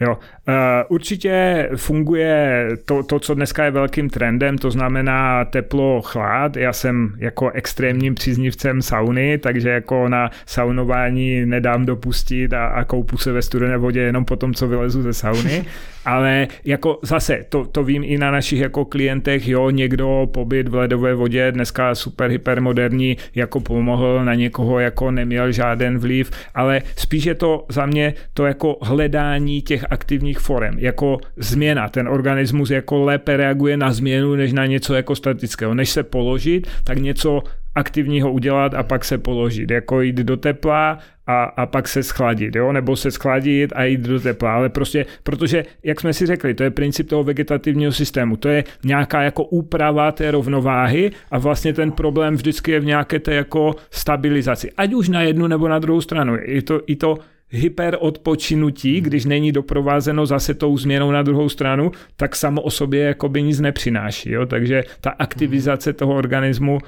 Jo, 0.00 0.18
uh, 0.48 0.54
určitě 0.88 1.68
funguje 1.76 2.68
to, 2.84 3.02
to, 3.02 3.18
co 3.18 3.34
dneska 3.34 3.64
je 3.64 3.70
velkým 3.70 4.10
trendem, 4.10 4.58
to 4.58 4.70
znamená 4.70 5.44
teplo, 5.44 6.02
chlad. 6.02 6.56
Já 6.56 6.72
jsem 6.72 7.14
jako 7.18 7.50
extrémním 7.50 8.14
příznivcem 8.14 8.82
sauny, 8.82 9.38
takže 9.38 9.68
jako 9.68 10.08
na 10.08 10.30
saunování 10.46 11.46
nedám 11.46 11.86
dopustit 11.86 12.52
a, 12.52 12.66
a 12.66 12.84
koupu 12.84 13.18
se 13.18 13.32
ve 13.32 13.42
studené 13.42 13.76
vodě 13.76 14.00
jenom 14.00 14.24
potom, 14.24 14.54
co 14.54 14.68
vylezu 14.68 15.02
ze 15.02 15.12
sauny. 15.12 15.64
Ale 16.04 16.48
jako 16.64 16.98
zase, 17.02 17.44
to, 17.48 17.64
to 17.64 17.84
vím 17.84 18.02
i 18.04 18.18
na 18.18 18.30
našich 18.30 18.60
jako 18.60 18.84
klientech, 18.84 19.48
jo, 19.48 19.70
někdo 19.70 20.28
pobyt 20.32 20.68
v 20.68 20.74
ledové 20.74 21.14
vodě, 21.14 21.52
dneska 21.52 21.94
super 21.94 22.30
hypermoderní, 22.30 23.16
jako 23.34 23.60
pomohl, 23.60 24.24
na 24.24 24.34
někoho 24.34 24.78
jako 24.78 25.10
neměl 25.10 25.52
žádný 25.52 25.96
vliv, 25.96 26.30
ale 26.54 26.82
spíš 26.96 27.24
je 27.24 27.34
to 27.34 27.64
za 27.68 27.86
mě 27.86 28.14
to 28.34 28.46
jako 28.46 28.76
hledání 28.82 29.62
těch 29.62 29.84
aktivních 29.92 30.38
forem, 30.38 30.78
jako 30.78 31.18
změna. 31.36 31.88
Ten 31.88 32.08
organismus 32.08 32.70
jako 32.70 33.04
lépe 33.04 33.36
reaguje 33.36 33.76
na 33.76 33.92
změnu, 33.92 34.34
než 34.34 34.52
na 34.52 34.66
něco 34.66 34.94
jako 34.94 35.14
statického. 35.14 35.74
Než 35.74 35.90
se 35.90 36.02
položit, 36.02 36.66
tak 36.84 36.98
něco 36.98 37.42
aktivního 37.74 38.32
udělat 38.32 38.74
a 38.74 38.82
pak 38.82 39.04
se 39.04 39.18
položit, 39.18 39.70
jako 39.70 40.00
jít 40.00 40.16
do 40.16 40.36
tepla 40.36 40.98
a, 41.26 41.44
a 41.44 41.66
pak 41.66 41.88
se 41.88 42.02
schladit, 42.02 42.56
jo? 42.56 42.72
nebo 42.72 42.96
se 42.96 43.10
schladit 43.10 43.72
a 43.76 43.84
jít 43.84 44.00
do 44.00 44.20
tepla, 44.20 44.54
ale 44.54 44.68
prostě, 44.68 45.06
protože, 45.22 45.64
jak 45.84 46.00
jsme 46.00 46.12
si 46.12 46.26
řekli, 46.26 46.54
to 46.54 46.62
je 46.62 46.70
princip 46.70 47.08
toho 47.08 47.24
vegetativního 47.24 47.92
systému, 47.92 48.36
to 48.36 48.48
je 48.48 48.64
nějaká 48.84 49.22
jako 49.22 49.44
úprava 49.44 50.12
té 50.12 50.30
rovnováhy 50.30 51.10
a 51.30 51.38
vlastně 51.38 51.72
ten 51.72 51.92
problém 51.92 52.34
vždycky 52.34 52.70
je 52.70 52.80
v 52.80 52.84
nějaké 52.84 53.18
té 53.18 53.34
jako 53.34 53.74
stabilizaci, 53.90 54.70
ať 54.76 54.92
už 54.92 55.08
na 55.08 55.22
jednu 55.22 55.46
nebo 55.46 55.68
na 55.68 55.78
druhou 55.78 56.00
stranu, 56.00 56.36
je 56.44 56.62
to, 56.62 56.80
i 56.86 56.96
to 56.96 57.18
hyperodpočinutí, 57.52 59.00
když 59.00 59.24
není 59.24 59.52
doprovázeno 59.52 60.26
zase 60.26 60.54
tou 60.54 60.78
změnou 60.78 61.10
na 61.10 61.22
druhou 61.22 61.48
stranu, 61.48 61.92
tak 62.16 62.36
samo 62.36 62.62
o 62.62 62.70
sobě 62.70 63.00
jakoby 63.00 63.42
nic 63.42 63.60
nepřináší. 63.60 64.30
Jo? 64.30 64.46
Takže 64.46 64.84
ta 65.00 65.10
aktivizace 65.10 65.92
toho 65.92 66.14
organismu 66.14 66.78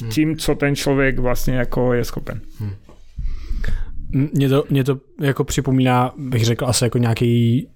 Hmm. 0.00 0.10
tím, 0.10 0.36
co 0.36 0.54
ten 0.54 0.76
člověk 0.76 1.18
vlastně 1.18 1.54
jako 1.54 1.92
je 1.92 2.04
schopen. 2.04 2.40
Hmm. 2.58 2.70
Mě 4.32 4.48
to, 4.48 4.64
mě 4.70 4.84
to 4.84 5.00
jako 5.20 5.44
připomíná, 5.44 6.12
bych 6.16 6.44
řekl, 6.44 6.66
asi 6.66 6.84
jako 6.84 6.98
nějaký 6.98 7.68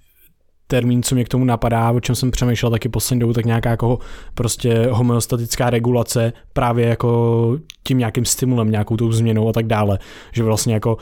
termín, 0.70 1.02
co 1.02 1.14
mě 1.14 1.24
k 1.24 1.28
tomu 1.28 1.44
napadá, 1.44 1.90
o 1.90 2.00
čem 2.00 2.14
jsem 2.14 2.30
přemýšlel 2.30 2.70
taky 2.70 2.88
poslední 2.88 3.20
dobu, 3.20 3.32
tak 3.32 3.44
nějaká 3.44 3.70
jako 3.70 3.98
prostě 4.34 4.86
homeostatická 4.90 5.70
regulace 5.70 6.32
právě 6.52 6.86
jako 6.86 7.58
tím 7.82 7.98
nějakým 7.98 8.24
stimulem, 8.24 8.70
nějakou 8.70 8.96
tou 8.96 9.12
změnou 9.12 9.48
a 9.48 9.52
tak 9.52 9.66
dále. 9.66 9.98
Že 10.32 10.42
vlastně 10.42 10.74
jako 10.74 10.96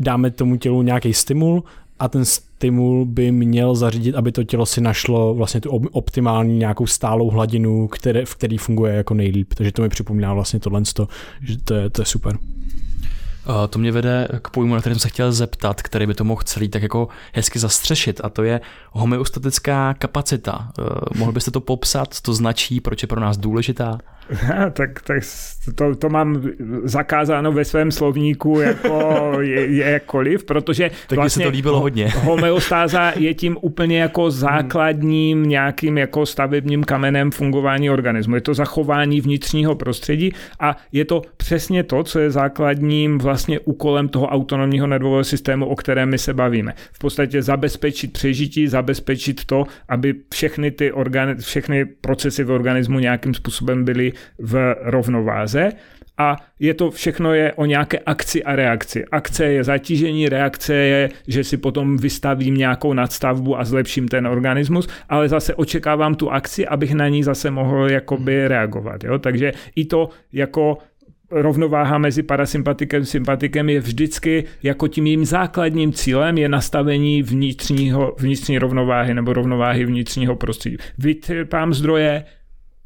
dáme 0.00 0.30
tomu 0.30 0.56
tělu 0.56 0.82
nějaký 0.82 1.14
stimul 1.14 1.64
a 1.98 2.08
ten 2.08 2.24
stimul 2.24 3.06
by 3.06 3.32
měl 3.32 3.74
zařídit, 3.74 4.14
aby 4.14 4.32
to 4.32 4.44
tělo 4.44 4.66
si 4.66 4.80
našlo 4.80 5.34
vlastně 5.34 5.60
tu 5.60 5.70
optimální 5.70 6.58
nějakou 6.58 6.86
stálou 6.86 7.30
hladinu, 7.30 7.88
které, 7.88 8.24
v 8.24 8.34
který 8.34 8.58
funguje 8.58 8.94
jako 8.94 9.14
nejlíp. 9.14 9.54
Takže 9.54 9.72
to 9.72 9.82
mi 9.82 9.88
připomíná 9.88 10.34
vlastně 10.34 10.60
tohle, 10.60 10.82
že 11.42 11.58
to 11.64 11.74
je, 11.74 11.90
to 11.90 12.02
je 12.02 12.06
super. 12.06 12.38
To 13.70 13.78
mě 13.78 13.92
vede 13.92 14.28
k 14.42 14.50
pojmu, 14.50 14.74
na 14.74 14.80
kterém 14.80 14.98
se 14.98 15.08
chtěl 15.08 15.32
zeptat, 15.32 15.82
který 15.82 16.06
by 16.06 16.14
to 16.14 16.24
mohl 16.24 16.42
celý 16.42 16.68
tak 16.68 16.82
jako 16.82 17.08
hezky 17.32 17.58
zastřešit, 17.58 18.20
a 18.24 18.28
to 18.28 18.42
je 18.42 18.60
homeostatická 18.90 19.94
kapacita. 19.94 20.68
Mohl 21.14 21.32
byste 21.32 21.50
to 21.50 21.60
popsat, 21.60 22.14
co 22.14 22.22
to 22.22 22.34
značí, 22.34 22.80
proč 22.80 23.02
je 23.02 23.08
pro 23.08 23.20
nás 23.20 23.36
důležitá? 23.36 23.98
tak, 24.72 25.02
tak 25.02 25.22
to, 25.74 25.94
to 25.94 26.08
mám 26.08 26.42
zakázáno 26.84 27.52
ve 27.52 27.64
svém 27.64 27.90
slovníku 27.90 28.60
jako 28.60 29.32
je, 29.40 29.90
jakkoliv, 29.90 30.44
protože 30.44 30.90
tak 31.06 31.16
vlastně 31.16 31.44
se 31.44 31.50
to 31.50 31.52
líbilo 31.52 31.80
hodně. 31.80 32.08
homeostáza 32.22 33.12
je 33.16 33.34
tím 33.34 33.58
úplně 33.60 34.00
jako 34.00 34.30
základním 34.30 35.42
nějakým 35.42 35.98
jako 35.98 36.26
stavebním 36.26 36.84
kamenem 36.84 37.30
fungování 37.30 37.90
organismu. 37.90 38.34
Je 38.34 38.40
to 38.40 38.54
zachování 38.54 39.20
vnitřního 39.20 39.74
prostředí 39.74 40.32
a 40.60 40.76
je 40.92 41.04
to 41.04 41.22
přesně 41.36 41.82
to, 41.82 42.04
co 42.04 42.18
je 42.18 42.30
základním 42.30 43.18
vlastně 43.18 43.60
úkolem 43.60 44.08
toho 44.08 44.26
autonomního 44.26 44.86
nervového 44.86 45.24
systému, 45.24 45.66
o 45.66 45.76
kterém 45.76 46.08
my 46.08 46.18
se 46.18 46.34
bavíme. 46.34 46.74
V 46.92 46.98
podstatě 46.98 47.42
zabezpečit 47.42 48.12
přežití, 48.12 48.68
zabezpečit 48.68 49.44
to, 49.44 49.64
aby 49.88 50.14
všechny 50.34 50.70
ty 50.70 50.92
orgány, 50.92 51.34
všechny 51.34 51.84
procesy 51.84 52.44
v 52.44 52.50
organismu 52.50 52.98
nějakým 52.98 53.34
způsobem 53.34 53.84
byly 53.84 54.12
v 54.38 54.76
rovnováze 54.82 55.51
a 56.18 56.36
je 56.60 56.74
to 56.74 56.90
všechno 56.90 57.34
je 57.34 57.52
o 57.52 57.64
nějaké 57.66 57.98
akci 57.98 58.44
a 58.44 58.56
reakci. 58.56 59.04
Akce 59.04 59.44
je 59.44 59.64
zatížení, 59.64 60.28
reakce 60.28 60.74
je, 60.74 61.10
že 61.28 61.44
si 61.44 61.56
potom 61.56 61.96
vystavím 61.96 62.54
nějakou 62.54 62.92
nadstavbu 62.92 63.58
a 63.58 63.64
zlepším 63.64 64.08
ten 64.08 64.26
organismus, 64.26 64.88
ale 65.08 65.28
zase 65.28 65.54
očekávám 65.54 66.14
tu 66.14 66.30
akci, 66.30 66.66
abych 66.66 66.94
na 66.94 67.08
ní 67.08 67.22
zase 67.22 67.50
mohl 67.50 67.90
jakoby 67.90 68.48
reagovat. 68.48 69.04
Jo? 69.04 69.18
Takže 69.18 69.52
i 69.76 69.84
to 69.84 70.08
jako 70.32 70.78
rovnováha 71.30 71.98
mezi 71.98 72.22
parasympatikem 72.22 73.02
a 73.02 73.04
sympatikem 73.04 73.68
je 73.68 73.80
vždycky 73.80 74.44
jako 74.62 74.88
tím 74.88 75.06
jím 75.06 75.24
základním 75.24 75.92
cílem 75.92 76.38
je 76.38 76.48
nastavení 76.48 77.22
vnitřního, 77.22 78.14
vnitřní 78.18 78.58
rovnováhy 78.58 79.14
nebo 79.14 79.32
rovnováhy 79.32 79.84
vnitřního 79.84 80.36
prostředí. 80.36 80.76
Vyčerpám 80.98 81.74
zdroje, 81.74 82.24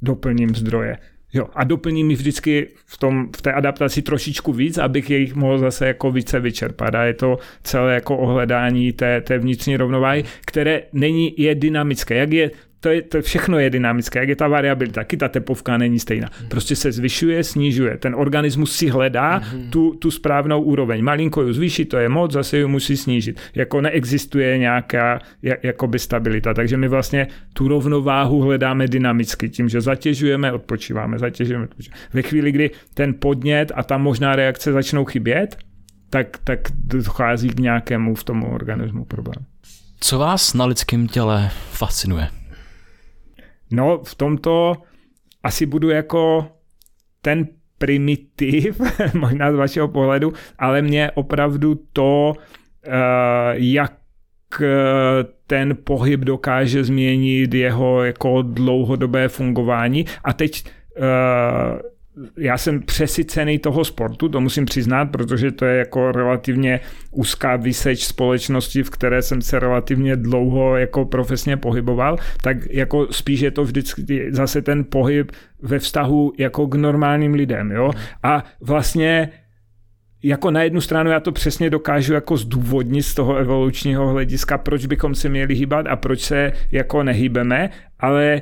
doplním 0.03 0.55
zdroje. 0.55 0.97
Jo, 1.37 1.47
a 1.55 1.65
doplním 1.65 2.07
mi 2.07 2.15
vždycky 2.15 2.69
v, 2.87 2.99
tom, 2.99 3.29
v 3.37 3.43
té 3.43 3.53
adaptaci 3.53 4.03
trošičku 4.03 4.53
víc, 4.53 4.79
abych 4.79 5.11
jejich 5.11 5.35
mohl 5.35 5.59
zase 5.59 5.87
jako 5.87 6.13
více 6.13 6.41
vyčerpat. 6.41 6.95
A 6.95 7.05
je 7.05 7.15
to 7.15 7.39
celé 7.63 7.95
jako 7.95 8.17
ohledání 8.17 8.93
té, 8.93 9.21
té 9.21 9.39
vnitřní 9.39 9.77
rovnováhy, 9.77 10.25
které 10.47 10.83
není, 10.93 11.35
je 11.37 11.55
dynamické. 11.55 12.15
Jak 12.15 12.33
je 12.33 12.51
to, 12.81 12.89
je, 12.89 13.03
to 13.03 13.23
všechno 13.23 13.59
je 13.59 13.71
dynamické, 13.71 14.19
jak 14.19 14.29
je 14.29 14.37
ta 14.37 14.49
variabilita, 14.49 15.01
taky 15.01 15.17
ta 15.17 15.29
tepovka 15.29 15.77
není 15.77 15.99
stejná. 15.99 16.29
Prostě 16.49 16.77
se 16.77 16.93
zvyšuje, 16.93 17.45
snižuje. 17.45 17.97
Ten 17.97 18.15
organismus 18.15 18.77
si 18.77 18.89
hledá 18.89 19.41
mm-hmm. 19.41 19.71
tu, 19.71 19.95
tu 19.95 20.11
správnou 20.11 20.63
úroveň. 20.63 21.05
Malinko 21.05 21.43
ju 21.43 21.53
zvýší, 21.53 21.85
to 21.85 21.97
je 21.97 22.09
moc, 22.09 22.33
zase 22.33 22.59
ju 22.59 22.69
musí 22.69 22.97
snížit. 22.97 23.41
Jako 23.55 23.81
neexistuje 23.81 24.59
nějaká 24.59 25.21
jakoby 25.63 25.99
stabilita. 25.99 26.55
Takže 26.55 26.77
my 26.77 26.89
vlastně 26.89 27.27
tu 27.53 27.69
rovnováhu 27.69 28.41
hledáme 28.41 28.89
dynamicky 28.89 29.49
tím, 29.49 29.69
že 29.69 29.81
zatěžujeme, 29.81 30.53
odpočíváme, 30.53 31.19
zatěžujeme. 31.19 31.65
Odpočíváme. 31.65 32.01
Ve 32.13 32.23
chvíli, 32.23 32.53
kdy 32.53 32.71
ten 32.95 33.15
podnět 33.19 33.73
a 33.75 33.83
ta 33.83 33.99
možná 33.99 34.37
reakce 34.37 34.73
začnou 34.73 35.05
chybět, 35.05 35.57
tak, 36.11 36.39
tak 36.45 36.61
dochází 36.85 37.49
k 37.49 37.61
nějakému 37.61 38.15
v 38.15 38.25
tom 38.25 38.43
organismu 38.43 39.05
problému. 39.05 39.47
Co 40.01 40.19
vás 40.19 40.55
na 40.55 40.65
lidském 40.65 41.09
těle 41.09 41.51
fascinuje? 41.71 42.29
No, 43.71 44.01
v 44.05 44.15
tomto 44.15 44.75
asi 45.43 45.67
budu 45.67 45.91
jako 45.91 46.49
ten 47.23 47.49
primitiv, 47.79 48.81
možná 49.15 49.53
z 49.53 49.55
vašeho 49.55 49.89
pohledu, 49.89 50.33
ale 50.59 50.83
mě 50.83 51.11
opravdu 51.11 51.81
to 51.93 52.33
jak 53.53 53.93
ten 55.47 55.77
pohyb 55.85 56.21
dokáže 56.21 56.85
změnit 56.85 57.55
jeho 57.55 58.05
jako 58.05 58.43
dlouhodobé 58.43 59.29
fungování. 59.29 60.05
A 60.25 60.33
teď 60.33 60.65
já 62.37 62.59
jsem 62.59 62.83
přesycený 62.83 63.59
toho 63.59 63.85
sportu, 63.85 64.29
to 64.29 64.41
musím 64.41 64.65
přiznat, 64.65 65.05
protože 65.05 65.53
to 65.53 65.65
je 65.65 65.79
jako 65.79 66.13
relativně 66.13 66.81
úzká 67.11 67.57
vyseč 67.57 68.05
společnosti, 68.05 68.83
v 68.83 68.91
které 68.91 69.23
jsem 69.23 69.43
se 69.43 69.59
relativně 69.59 70.17
dlouho 70.17 70.77
jako 70.77 71.05
profesně 71.05 71.57
pohyboval, 71.57 72.17
tak 72.43 72.57
jako 72.71 73.07
spíš 73.11 73.41
je 73.41 73.51
to 73.51 73.65
vždycky 73.65 74.29
zase 74.31 74.63
ten 74.63 74.85
pohyb 74.85 75.33
ve 75.63 75.79
vztahu 75.79 76.33
jako 76.39 76.67
k 76.67 76.75
normálním 76.75 77.35
lidem, 77.35 77.71
jo. 77.71 77.91
A 78.23 78.45
vlastně 78.61 79.31
jako 80.23 80.51
na 80.51 80.63
jednu 80.63 80.81
stranu 80.81 81.11
já 81.11 81.21
to 81.21 81.33
přesně 81.33 81.71
dokážu 81.71 82.15
jako 82.15 82.37
zdůvodnit 82.37 83.07
z 83.07 83.15
toho 83.15 83.37
evolučního 83.37 84.09
hlediska, 84.09 84.59
proč 84.59 84.87
bychom 84.87 85.15
se 85.15 85.29
měli 85.29 85.55
hýbat 85.55 85.87
a 85.87 85.97
proč 85.97 86.21
se 86.21 86.53
jako 86.73 87.03
nehýbeme, 87.03 87.71
ale 88.01 88.41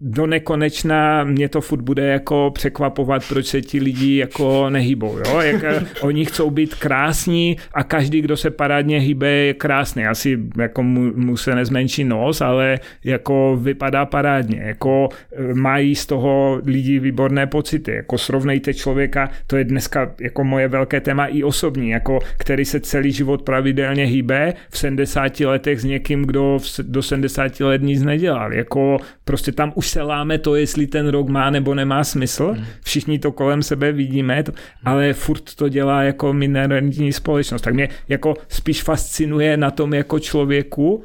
do 0.00 0.26
nekonečna 0.26 1.24
mě 1.24 1.48
to 1.48 1.60
furt 1.60 1.80
bude 1.80 2.06
jako 2.06 2.50
překvapovat, 2.54 3.22
proč 3.28 3.46
se 3.46 3.62
ti 3.62 3.80
lidi 3.80 4.16
jako 4.16 4.70
nehýbou, 4.70 5.18
jo? 5.18 5.40
Jak, 5.40 5.64
eh, 5.64 5.84
oni 6.00 6.24
chcou 6.24 6.50
být 6.50 6.74
krásní 6.74 7.56
a 7.72 7.82
každý, 7.84 8.20
kdo 8.20 8.36
se 8.36 8.50
parádně 8.50 9.00
hýbe, 9.00 9.28
je 9.28 9.54
krásný. 9.54 10.06
Asi 10.06 10.38
jako 10.58 10.82
mu, 10.82 11.12
mu 11.14 11.36
se 11.36 11.54
nezmenší 11.54 12.04
nos, 12.04 12.40
ale 12.40 12.78
jako 13.04 13.58
vypadá 13.62 14.06
parádně. 14.06 14.60
Jako 14.62 15.08
eh, 15.32 15.54
mají 15.54 15.94
z 15.94 16.06
toho 16.06 16.60
lidi 16.64 16.98
výborné 16.98 17.46
pocity. 17.46 17.90
Jako 17.90 18.18
srovnejte 18.18 18.74
člověka, 18.74 19.30
to 19.46 19.56
je 19.56 19.64
dneska 19.64 20.14
jako 20.20 20.44
moje 20.44 20.68
velké 20.68 21.00
téma 21.00 21.26
i 21.26 21.42
osobní, 21.42 21.90
jako 21.90 22.18
který 22.38 22.64
se 22.64 22.80
celý 22.80 23.12
život 23.12 23.42
pravidelně 23.42 24.04
hýbe 24.04 24.54
v 24.70 24.78
70 24.78 25.40
letech 25.40 25.80
s 25.80 25.84
někým, 25.84 26.24
kdo 26.24 26.58
do 26.82 27.02
70 27.02 27.60
let 27.60 27.82
nic 27.82 28.02
nedělal. 28.02 28.52
Jako 28.52 28.98
prostě 29.24 29.52
tam 29.52 29.72
už 29.74 29.87
se 29.88 30.02
láme 30.02 30.38
to, 30.38 30.54
jestli 30.54 30.86
ten 30.86 31.08
rok 31.08 31.28
má 31.28 31.50
nebo 31.50 31.74
nemá 31.74 32.04
smysl. 32.04 32.46
Hmm. 32.46 32.64
Všichni 32.84 33.18
to 33.18 33.32
kolem 33.32 33.62
sebe 33.62 33.92
vidíme, 33.92 34.44
ale 34.84 35.12
furt 35.12 35.54
to 35.54 35.68
dělá 35.68 36.02
jako 36.02 36.32
minoritní 36.32 37.12
společnost. 37.12 37.62
Tak 37.62 37.74
mě 37.74 37.88
jako 38.08 38.34
spíš 38.48 38.82
fascinuje 38.82 39.56
na 39.56 39.70
tom 39.70 39.94
jako 39.94 40.18
člověku, 40.18 41.04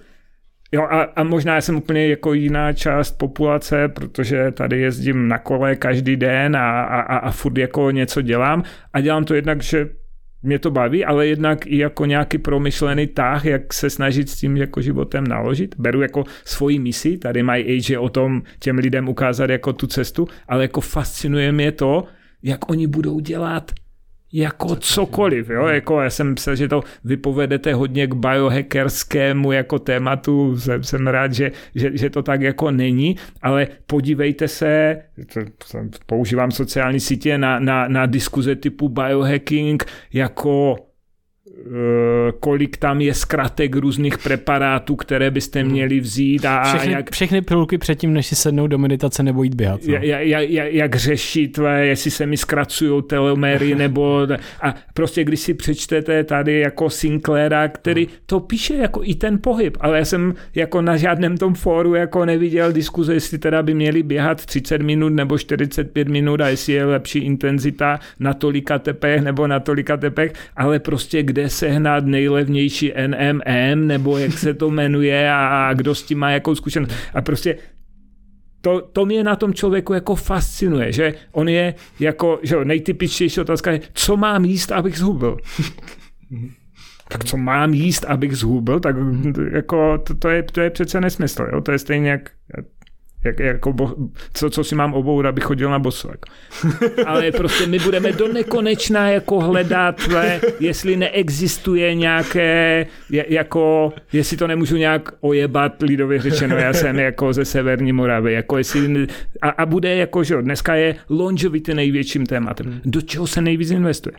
Jo, 0.73 0.83
a, 0.83 1.01
a 1.01 1.23
možná 1.23 1.61
jsem 1.61 1.75
úplně 1.75 2.07
jako 2.07 2.33
jiná 2.33 2.73
část 2.73 3.11
populace, 3.11 3.87
protože 3.87 4.51
tady 4.51 4.81
jezdím 4.81 5.27
na 5.27 5.37
kole 5.37 5.75
každý 5.75 6.15
den 6.15 6.55
a, 6.55 6.83
a, 6.83 7.17
a 7.17 7.31
furt 7.31 7.57
jako 7.57 7.91
něco 7.91 8.21
dělám 8.21 8.63
a 8.93 9.01
dělám 9.01 9.23
to 9.23 9.33
jednak, 9.33 9.63
že 9.63 9.89
mě 10.43 10.59
to 10.59 10.71
baví, 10.71 11.05
ale 11.05 11.27
jednak 11.27 11.67
i 11.67 11.77
jako 11.77 12.05
nějaký 12.05 12.37
promyšlený 12.37 13.07
tah, 13.07 13.45
jak 13.45 13.73
se 13.73 13.89
snažit 13.89 14.29
s 14.29 14.35
tím 14.35 14.57
jako 14.57 14.81
životem 14.81 15.27
naložit. 15.27 15.75
Beru 15.77 16.01
jako 16.01 16.23
svoji 16.45 16.79
misi, 16.79 17.17
tady 17.17 17.43
mají 17.43 17.65
AJ 17.65 17.97
o 17.97 18.09
tom 18.09 18.41
těm 18.59 18.77
lidem 18.77 19.09
ukázat 19.09 19.49
jako 19.49 19.73
tu 19.73 19.87
cestu, 19.87 20.27
ale 20.47 20.61
jako 20.63 20.81
fascinuje 20.81 21.51
mě 21.51 21.71
to, 21.71 22.03
jak 22.43 22.69
oni 22.69 22.87
budou 22.87 23.19
dělat 23.19 23.71
jako 24.33 24.75
cokoliv, 24.75 25.49
jo, 25.49 25.67
jako 25.67 26.01
já 26.01 26.09
jsem 26.09 26.29
myslel, 26.29 26.55
že 26.55 26.67
to 26.67 26.81
vypovedete 27.03 27.73
hodně 27.73 28.07
k 28.07 28.13
biohackerskému 28.13 29.51
jako 29.51 29.79
tématu, 29.79 30.59
jsem, 30.59 30.83
jsem 30.83 31.07
rád, 31.07 31.33
že, 31.33 31.51
že, 31.75 31.97
že 31.97 32.09
to 32.09 32.23
tak 32.23 32.41
jako 32.41 32.71
není, 32.71 33.15
ale 33.41 33.67
podívejte 33.87 34.47
se, 34.47 35.01
to, 35.33 35.41
používám 36.05 36.51
sociální 36.51 36.99
sítě 36.99 37.37
na, 37.37 37.59
na, 37.59 37.87
na 37.87 38.05
diskuze 38.05 38.55
typu 38.55 38.89
biohacking 38.89 39.85
jako 40.13 40.75
kolik 42.39 42.77
tam 42.77 43.01
je 43.01 43.13
zkratek 43.13 43.75
různých 43.75 44.17
preparátů, 44.17 44.95
které 44.95 45.31
byste 45.31 45.61
hmm. 45.61 45.71
měli 45.71 45.99
vzít. 45.99 46.45
A 46.45 46.63
všechny, 46.63 46.93
jak, 46.93 47.11
všechny 47.11 47.41
pilulky 47.41 47.77
předtím, 47.77 48.13
než 48.13 48.27
si 48.27 48.35
sednou 48.35 48.67
do 48.67 48.77
meditace 48.77 49.23
nebo 49.23 49.43
jít 49.43 49.55
běhat. 49.55 49.81
No. 49.87 49.93
Jak, 49.93 50.49
jak, 50.49 50.73
jak 50.73 50.95
řešit, 50.95 51.59
jestli 51.79 52.11
se 52.11 52.25
mi 52.25 52.37
zkracují 52.37 53.03
telomery, 53.03 53.75
nebo 53.83 54.27
a 54.61 54.75
prostě 54.93 55.23
když 55.23 55.39
si 55.39 55.53
přečtete 55.53 56.23
tady 56.23 56.59
jako 56.59 56.89
Sinclaira, 56.89 57.67
který 57.67 58.05
hmm. 58.05 58.15
to 58.25 58.39
píše 58.39 58.75
jako 58.75 59.01
i 59.03 59.15
ten 59.15 59.39
pohyb, 59.41 59.77
ale 59.79 59.97
já 59.97 60.05
jsem 60.05 60.33
jako 60.55 60.81
na 60.81 60.97
žádném 60.97 61.37
tom 61.37 61.53
fóru 61.53 61.95
jako 61.95 62.25
neviděl 62.25 62.71
diskuze, 62.71 63.13
jestli 63.13 63.37
teda 63.37 63.63
by 63.63 63.73
měli 63.73 64.03
běhat 64.03 64.45
30 64.45 64.81
minut 64.81 65.09
nebo 65.09 65.37
45 65.37 66.07
minut 66.07 66.41
a 66.41 66.47
jestli 66.47 66.73
je 66.73 66.85
lepší 66.85 67.19
intenzita 67.19 67.99
na 68.19 68.33
tolika 68.33 68.79
tepech 68.79 69.21
nebo 69.21 69.47
na 69.47 69.59
tolika 69.59 69.97
tepech, 69.97 70.33
ale 70.55 70.79
prostě 70.79 71.23
kde 71.23 71.49
sehnat 71.53 72.05
nejlevnější 72.05 72.93
NMM, 73.07 73.87
nebo 73.87 74.17
jak 74.17 74.33
se 74.33 74.53
to 74.53 74.69
jmenuje 74.69 75.31
a 75.33 75.73
kdo 75.73 75.95
s 75.95 76.03
tím 76.03 76.19
má 76.19 76.31
jakou 76.31 76.55
zkušenost. 76.55 76.91
A 77.13 77.21
prostě 77.21 77.57
to, 78.61 78.81
to 78.81 79.05
mě 79.05 79.23
na 79.23 79.35
tom 79.35 79.53
člověku 79.53 79.93
jako 79.93 80.15
fascinuje, 80.15 80.91
že 80.91 81.13
on 81.31 81.49
je 81.49 81.75
jako, 81.99 82.39
že 82.43 82.65
nejtypičtější 82.65 83.41
otázka 83.41 83.71
je, 83.71 83.81
co 83.93 84.17
mám 84.17 84.45
jíst, 84.45 84.71
abych 84.71 84.97
zhubil. 84.97 85.37
tak 87.09 87.25
co 87.25 87.37
mám 87.37 87.73
jíst, 87.73 88.05
abych 88.05 88.37
zhubil, 88.37 88.79
tak 88.79 88.95
jako 89.51 89.97
to, 89.97 90.15
to, 90.15 90.29
je, 90.29 90.43
to 90.43 90.61
je 90.61 90.69
přece 90.69 91.01
nesmysl, 91.01 91.47
jo? 91.53 91.61
to 91.61 91.71
je 91.71 91.79
stejně 91.79 92.09
jak 92.09 92.29
jak, 93.23 93.39
jako 93.39 93.73
bo, 93.73 93.95
co, 94.33 94.49
co 94.49 94.63
si 94.63 94.75
mám 94.75 94.93
obourat, 94.93 95.29
abych 95.29 95.43
chodil 95.43 95.69
na 95.69 95.79
boso. 95.79 96.09
Jako. 96.11 96.29
Ale 97.05 97.31
prostě 97.31 97.67
my 97.67 97.79
budeme 97.79 98.11
do 98.11 98.33
nekonečna 98.33 99.09
jako 99.09 99.39
hledat, 99.39 100.01
jestli 100.59 100.97
neexistuje 100.97 101.95
nějaké, 101.95 102.85
jako, 103.09 103.93
jestli 104.13 104.37
to 104.37 104.47
nemůžu 104.47 104.75
nějak 104.75 105.11
ojebat, 105.21 105.81
lidově 105.81 106.21
řečeno, 106.21 106.55
já 106.55 106.73
jsem 106.73 106.99
jako 106.99 107.33
ze 107.33 107.45
Severní 107.45 107.93
Moravy, 107.93 108.33
jako 108.33 108.57
jestli, 108.57 109.07
a, 109.41 109.49
a 109.49 109.65
bude 109.65 109.95
jako, 109.95 110.23
že 110.23 110.41
dneska 110.41 110.75
je 110.75 110.95
longevity 111.09 111.73
největším 111.73 112.25
tématem. 112.25 112.81
Do 112.85 113.01
čeho 113.01 113.27
se 113.27 113.41
nejvíc 113.41 113.71
investuje? 113.71 114.15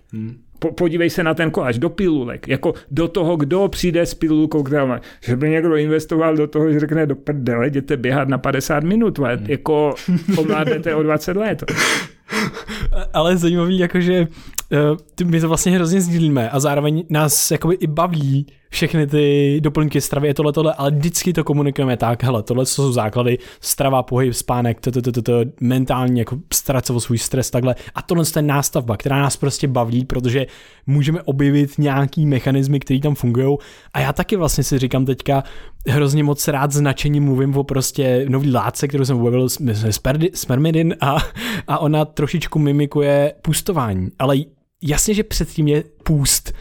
Po, 0.59 0.73
podívej 0.73 1.11
se 1.11 1.23
na 1.23 1.35
ten 1.35 1.51
koláč, 1.51 1.79
do 1.79 1.91
pilulek, 1.91 2.49
jako 2.49 2.75
do 2.91 3.09
toho, 3.09 3.37
kdo 3.37 3.69
přijde 3.69 4.07
s 4.07 4.15
pilulkou, 4.15 4.63
která 4.63 4.85
má, 4.85 5.01
že 5.21 5.37
by 5.37 5.51
někdo 5.51 5.77
investoval 5.77 6.37
do 6.37 6.47
toho, 6.47 6.73
že 6.73 6.81
řekne 6.81 7.07
do 7.07 7.17
prdele, 7.17 7.67
jděte 7.67 7.97
běhat 7.97 8.29
na 8.29 8.39
50 8.39 8.85
minut, 8.85 9.19
hmm. 9.19 9.47
jako 9.49 9.95
omládnete 10.39 10.95
o 10.95 11.03
20 11.03 11.37
let. 11.37 11.65
Ale 13.13 13.37
zajímavý, 13.37 13.79
jakože 13.79 14.27
uh, 15.23 15.29
my 15.29 15.41
to 15.41 15.49
vlastně 15.49 15.73
hrozně 15.73 16.01
sdílíme 16.01 16.51
a 16.51 16.61
zároveň 16.61 17.05
nás 17.09 17.51
jakoby 17.51 17.75
i 17.75 17.87
baví 17.87 18.47
všechny 18.75 19.07
ty 19.07 19.57
doplňky 19.61 20.01
stravy, 20.01 20.29
je 20.29 20.35
tohle, 20.35 20.53
tohle, 20.53 20.75
ale 20.75 20.91
vždycky 20.91 21.33
to 21.33 21.45
komunikujeme 21.45 21.97
tak, 21.97 22.23
hele, 22.23 22.43
tohle 22.43 22.67
jsou 22.67 22.93
základy, 22.93 23.39
strava, 23.61 24.03
pohyb, 24.03 24.35
spánek, 24.35 24.81
to, 24.81 24.93
to, 24.93 25.03
to, 25.03 25.13
to, 25.13 25.23
to 25.23 25.41
mentální, 25.61 26.19
jako 26.19 26.39
starat 26.53 26.87
se 26.87 26.93
o 26.93 27.01
svůj 27.01 27.19
stres, 27.19 27.51
takhle. 27.51 27.75
A 27.95 28.03
tohle 28.03 28.25
je 28.37 28.43
nástavba, 28.43 28.97
která 28.97 29.19
nás 29.19 29.37
prostě 29.37 29.69
baví, 29.69 30.05
protože 30.05 30.47
můžeme 30.87 31.23
objevit 31.23 31.79
nějaký 31.79 32.27
mechanismy, 32.27 32.81
které 32.81 33.01
tam 33.01 33.15
fungují. 33.15 33.57
A 33.93 34.01
já 34.01 34.13
taky 34.13 34.37
vlastně 34.37 34.65
si 34.65 34.79
říkám 34.79 35.05
teďka, 35.05 35.43
hrozně 35.89 36.25
moc 36.25 36.49
rád 36.49 36.73
značení 36.73 37.21
mluvím 37.21 37.57
o 37.57 37.65
prostě 37.65 38.27
nový 38.29 38.53
látce, 38.53 38.89
kterou 38.89 39.05
jsem 39.05 39.17
objevil, 39.17 39.49
spermidin 40.35 40.97
a, 41.01 41.17
a 41.69 41.79
ona 41.79 42.05
trošičku 42.35 42.59
mimikuje 42.59 43.35
půstování, 43.43 44.09
ale 44.19 44.37
jasně, 44.83 45.15
že 45.15 45.23
předtím 45.23 45.69
je 45.69 45.85
půst, 46.03 46.53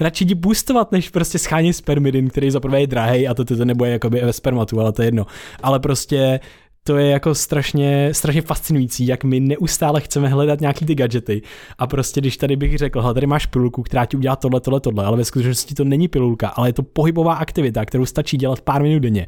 radši 0.00 0.24
jdi 0.24 0.34
boostovat, 0.34 0.92
než 0.92 1.08
prostě 1.08 1.38
schánit 1.38 1.72
spermidin, 1.72 2.28
který 2.28 2.50
za 2.50 2.60
prvé 2.60 2.80
je 2.80 2.86
drahý 2.86 3.28
a 3.28 3.34
to, 3.34 3.44
to, 3.44 3.56
to 3.56 3.64
nebo 3.64 3.84
je 3.84 3.92
jakoby 3.92 4.20
ve 4.20 4.32
spermatu, 4.32 4.80
ale 4.80 4.92
to 4.92 5.02
je 5.02 5.06
jedno. 5.06 5.26
Ale 5.62 5.80
prostě 5.80 6.40
to 6.84 6.96
je 6.96 7.10
jako 7.10 7.34
strašně, 7.34 8.08
strašně 8.12 8.42
fascinující, 8.42 9.06
jak 9.06 9.24
my 9.24 9.40
neustále 9.40 10.00
chceme 10.00 10.28
hledat 10.28 10.60
nějaký 10.60 10.86
ty 10.86 10.94
gadgety. 10.94 11.42
A 11.78 11.86
prostě 11.86 12.20
když 12.20 12.36
tady 12.36 12.56
bych 12.56 12.78
řekl, 12.78 13.14
tady 13.14 13.26
máš 13.26 13.46
pilulku, 13.46 13.82
která 13.82 14.06
ti 14.06 14.16
udělá 14.16 14.36
tohle, 14.36 14.60
tohle, 14.60 14.80
tohle, 14.80 15.04
ale 15.04 15.16
ve 15.16 15.24
skutečnosti 15.24 15.74
to 15.74 15.84
není 15.84 16.08
pilulka, 16.08 16.48
ale 16.48 16.68
je 16.68 16.72
to 16.72 16.82
pohybová 16.82 17.34
aktivita, 17.34 17.84
kterou 17.84 18.06
stačí 18.06 18.36
dělat 18.36 18.60
pár 18.60 18.82
minut 18.82 18.98
denně 18.98 19.26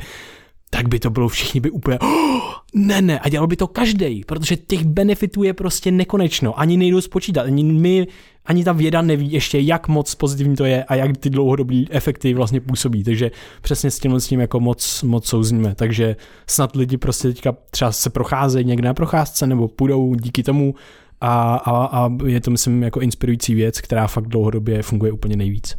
tak 0.74 0.88
by 0.88 0.98
to 0.98 1.10
bylo 1.10 1.28
všichni 1.28 1.60
by 1.60 1.70
úplně 1.70 1.98
oh, 1.98 2.52
ne, 2.74 3.02
ne, 3.02 3.18
a 3.18 3.28
dělal 3.28 3.46
by 3.46 3.56
to 3.56 3.66
každý, 3.66 4.24
protože 4.26 4.56
těch 4.56 4.84
benefitů 4.84 5.42
je 5.42 5.54
prostě 5.54 5.90
nekonečno, 5.90 6.60
ani 6.60 6.76
nejdu 6.76 7.00
spočítat, 7.00 7.42
ani 7.42 7.64
my, 7.64 8.06
ani 8.46 8.64
ta 8.64 8.72
věda 8.72 9.02
neví 9.02 9.32
ještě, 9.32 9.58
jak 9.60 9.88
moc 9.88 10.14
pozitivní 10.14 10.56
to 10.56 10.64
je 10.64 10.84
a 10.84 10.94
jak 10.94 11.16
ty 11.16 11.30
dlouhodobé 11.30 11.84
efekty 11.90 12.34
vlastně 12.34 12.60
působí, 12.60 13.04
takže 13.04 13.30
přesně 13.62 13.90
s 13.90 13.98
tímhle 13.98 14.20
s 14.20 14.26
tím 14.26 14.40
jako 14.40 14.60
moc, 14.60 15.02
moc 15.02 15.26
souzníme, 15.26 15.74
takže 15.74 16.16
snad 16.46 16.76
lidi 16.76 16.96
prostě 16.96 17.28
teďka 17.28 17.56
třeba 17.70 17.92
se 17.92 18.10
procházejí 18.10 18.64
někde 18.64 18.88
na 18.88 18.94
procházce 18.94 19.46
nebo 19.46 19.68
půjdou 19.68 20.14
díky 20.14 20.42
tomu 20.42 20.74
a, 21.20 21.54
a, 21.54 21.84
a 21.86 22.10
je 22.26 22.40
to 22.40 22.50
myslím 22.50 22.82
jako 22.82 23.00
inspirující 23.00 23.54
věc, 23.54 23.80
která 23.80 24.06
fakt 24.06 24.26
dlouhodobě 24.28 24.82
funguje 24.82 25.12
úplně 25.12 25.36
nejvíc. 25.36 25.76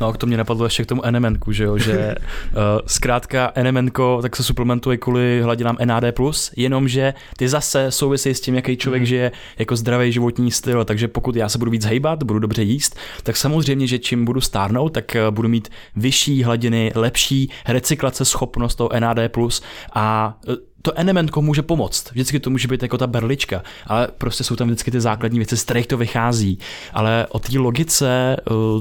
No, 0.00 0.12
to 0.12 0.26
mě 0.26 0.36
napadlo 0.36 0.66
ještě 0.66 0.82
k 0.82 0.86
tomu 0.86 1.02
NMNku, 1.10 1.52
že 1.52 1.64
jo, 1.64 1.78
že 1.78 2.14
uh, 2.14 2.58
zkrátka 2.86 3.52
NMNko 3.62 4.18
tak 4.22 4.36
se 4.36 4.42
suplementuje 4.42 4.96
kvůli 4.96 5.40
hladinám 5.42 5.76
NAD+, 5.84 6.04
jenomže 6.56 7.14
ty 7.36 7.48
zase 7.48 7.90
souvisí 7.90 8.30
s 8.30 8.40
tím, 8.40 8.54
jaký 8.54 8.76
člověk 8.76 9.02
mm. 9.02 9.06
žije 9.06 9.32
jako 9.58 9.76
zdravý 9.76 10.12
životní 10.12 10.50
styl, 10.50 10.84
takže 10.84 11.08
pokud 11.08 11.36
já 11.36 11.48
se 11.48 11.58
budu 11.58 11.70
víc 11.70 11.84
hejbat, 11.84 12.22
budu 12.22 12.38
dobře 12.38 12.62
jíst, 12.62 12.96
tak 13.22 13.36
samozřejmě, 13.36 13.86
že 13.86 13.98
čím 13.98 14.24
budu 14.24 14.40
stárnout, 14.40 14.92
tak 14.92 15.16
uh, 15.28 15.34
budu 15.34 15.48
mít 15.48 15.68
vyšší 15.96 16.42
hladiny, 16.42 16.92
lepší 16.94 17.50
recyklace 17.68 18.24
schopnost 18.24 18.74
toho 18.74 18.90
NAD+, 19.00 19.18
a 19.94 20.38
to 20.82 20.98
elementko 20.98 21.42
může 21.42 21.62
pomoct. 21.62 22.10
Vždycky 22.10 22.40
to 22.40 22.50
může 22.50 22.68
být 22.68 22.82
jako 22.82 22.98
ta 22.98 23.06
berlička, 23.06 23.62
ale 23.86 24.08
prostě 24.18 24.44
jsou 24.44 24.56
tam 24.56 24.68
vždycky 24.68 24.90
ty 24.90 25.00
základní 25.00 25.38
věci, 25.38 25.56
z 25.56 25.64
kterých 25.64 25.86
to 25.86 25.96
vychází. 25.96 26.58
Ale 26.92 27.26
o 27.30 27.38
té 27.38 27.58
logice 27.58 28.36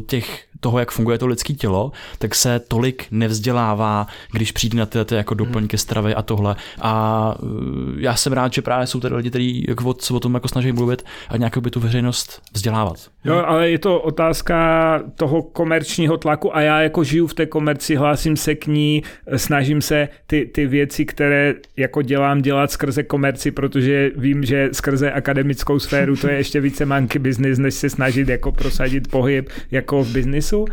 těch 0.08 0.46
toho, 0.62 0.80
jak 0.80 0.92
funguje 0.92 1.18
to 1.18 1.28
lidské 1.28 1.54
tělo, 1.54 1.92
tak 2.18 2.36
se 2.36 2.60
tolik 2.60 3.06
nevzdělává, 3.12 4.08
když 4.32 4.52
přijde 4.52 4.78
na 4.78 4.86
ty, 4.86 5.06
ty 5.06 5.16
jako 5.16 5.34
doplňky 5.34 5.78
stravy 5.78 6.16
a 6.16 6.22
tohle. 6.22 6.56
A 6.82 7.36
uh, 7.44 7.50
já 7.98 8.16
jsem 8.16 8.34
rád, 8.34 8.54
že 8.54 8.62
právě 8.62 8.88
jsou 8.88 9.00
tady 9.00 9.16
lidi, 9.16 9.30
kteří 9.30 9.66
jako 9.68 9.96
se 10.00 10.14
o 10.14 10.20
tom 10.20 10.34
jako 10.34 10.48
snaží 10.48 10.72
mluvit 10.72 11.06
a 11.30 11.38
nějak 11.38 11.58
by 11.58 11.70
tu 11.70 11.80
veřejnost 11.80 12.42
vzdělávat. 12.54 12.98
Jo, 13.26 13.44
ale 13.48 13.70
je 13.70 13.80
to 13.80 14.00
otázka 14.00 14.56
toho 15.16 15.42
komerčního 15.42 16.18
tlaku 16.18 16.56
a 16.56 16.62
já 16.62 16.82
jako 16.82 17.04
žiju 17.04 17.28
v 17.28 17.34
té 17.34 17.46
komerci, 17.46 17.96
hlásím 17.96 18.38
se 18.38 18.56
k 18.56 18.68
ní, 18.68 19.04
snažím 19.36 19.82
se 19.82 20.10
ty, 20.28 20.46
ty 20.54 20.66
věci, 20.68 21.06
které 21.06 21.54
jako 21.78 22.02
dělám, 22.02 22.42
dělat 22.42 22.72
skrze 22.72 23.04
komerci, 23.04 23.52
protože 23.52 24.12
vím, 24.16 24.44
že 24.44 24.70
skrze 24.72 25.12
akademickou 25.12 25.80
sféru 25.80 26.16
to 26.16 26.28
je 26.28 26.38
ještě 26.38 26.62
více 26.62 26.86
monkey 26.86 27.20
business, 27.20 27.60
než 27.60 27.74
se 27.74 27.90
snažit 27.90 28.30
jako 28.30 28.52
prosadit 28.52 29.08
pohyb 29.08 29.50
jako 29.72 30.04
v 30.04 30.08
biznisu 30.08 30.51
biznesu 30.52 30.66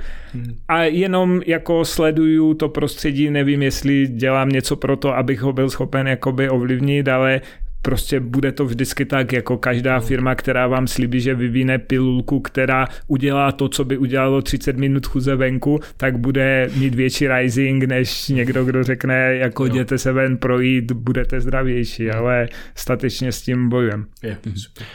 a 0.68 0.82
jenom 0.82 1.40
jako 1.46 1.84
sleduju 1.84 2.54
to 2.54 2.68
prostředí, 2.68 3.30
nevím, 3.30 3.62
jestli 3.62 4.06
dělám 4.06 4.48
něco 4.48 4.76
pro 4.76 4.96
to, 4.96 5.16
abych 5.16 5.40
ho 5.40 5.52
byl 5.52 5.70
schopen 5.70 6.08
jakoby 6.08 6.50
ovlivnit, 6.50 7.08
ale 7.08 7.40
prostě 7.82 8.20
bude 8.20 8.52
to 8.52 8.64
vždycky 8.64 9.04
tak, 9.04 9.32
jako 9.32 9.56
každá 9.56 9.94
no. 9.94 10.00
firma, 10.00 10.34
která 10.34 10.66
vám 10.66 10.86
slíbí, 10.86 11.20
že 11.20 11.34
vyvine 11.34 11.78
pilulku, 11.78 12.40
která 12.40 12.86
udělá 13.06 13.52
to, 13.52 13.68
co 13.68 13.84
by 13.84 13.98
udělalo 13.98 14.42
30 14.42 14.76
minut 14.76 15.06
chuze 15.06 15.36
venku, 15.36 15.80
tak 15.96 16.18
bude 16.18 16.70
mít 16.76 16.94
větší 16.94 17.28
rising, 17.28 17.84
než 17.84 18.28
někdo, 18.28 18.64
kdo 18.64 18.84
řekne, 18.84 19.36
jako 19.36 19.62
no. 19.62 19.66
jděte 19.66 19.98
se 19.98 20.12
ven 20.12 20.36
projít, 20.36 20.92
budete 20.92 21.40
zdravější, 21.40 22.10
ale 22.10 22.48
statečně 22.74 23.32
s 23.32 23.42
tím 23.42 23.68
bojujem. 23.68 24.06
Je, 24.22 24.38
super. 24.56 24.86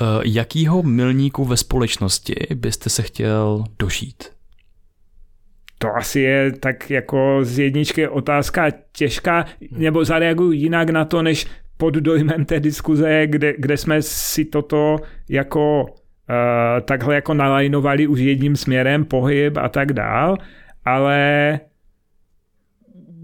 Uh, 0.00 0.22
jakýho 0.24 0.82
milníku 0.82 1.44
ve 1.44 1.56
společnosti 1.56 2.34
byste 2.54 2.90
se 2.90 3.02
chtěl 3.02 3.64
dožít? 3.78 4.24
To 5.78 5.88
asi 5.96 6.20
je 6.20 6.52
tak 6.52 6.90
jako 6.90 7.38
z 7.42 7.58
jedničky 7.58 8.08
otázka 8.08 8.70
těžká, 8.92 9.44
nebo 9.70 10.04
zareaguju 10.04 10.52
jinak 10.52 10.90
na 10.90 11.04
to, 11.04 11.22
než 11.22 11.46
pod 11.76 11.94
dojmem 11.94 12.44
té 12.44 12.60
diskuze, 12.60 13.26
kde, 13.26 13.54
kde 13.58 13.76
jsme 13.76 14.02
si 14.02 14.44
toto 14.44 14.96
jako 15.28 15.82
uh, 15.82 15.90
takhle 16.84 17.14
jako 17.14 17.34
nalajnovali 17.34 18.06
už 18.06 18.20
jedním 18.20 18.56
směrem, 18.56 19.04
pohyb 19.04 19.56
a 19.56 19.68
tak 19.68 19.92
dál, 19.92 20.36
ale 20.84 21.60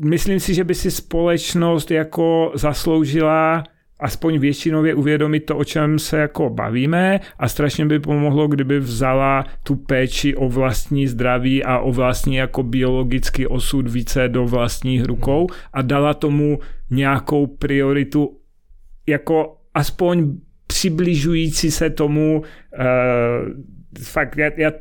myslím 0.04 0.40
si, 0.40 0.54
že 0.54 0.64
by 0.64 0.74
si 0.74 0.90
společnost 0.90 1.90
jako 1.90 2.52
zasloužila 2.54 3.64
aspoň 4.00 4.38
většinově 4.38 4.94
uvědomit 4.94 5.40
to, 5.40 5.56
o 5.56 5.64
čem 5.64 5.98
se 5.98 6.18
jako 6.18 6.50
bavíme 6.50 7.20
a 7.38 7.48
strašně 7.48 7.86
by 7.86 7.98
pomohlo, 7.98 8.48
kdyby 8.48 8.80
vzala 8.80 9.44
tu 9.62 9.76
péči 9.76 10.36
o 10.36 10.48
vlastní 10.48 11.06
zdraví 11.06 11.64
a 11.64 11.78
o 11.78 11.92
vlastní 11.92 12.36
jako 12.36 12.62
biologický 12.62 13.46
osud 13.46 13.88
více 13.88 14.28
do 14.28 14.46
vlastních 14.46 15.04
rukou 15.04 15.46
a 15.72 15.82
dala 15.82 16.14
tomu 16.14 16.58
nějakou 16.90 17.46
prioritu 17.46 18.38
jako 19.06 19.56
aspoň 19.74 20.32
přibližující 20.66 21.70
se 21.70 21.90
tomu 21.90 22.38
uh, 22.38 22.84
fakt, 24.02 24.38
já, 24.38 24.50
já 24.56 24.72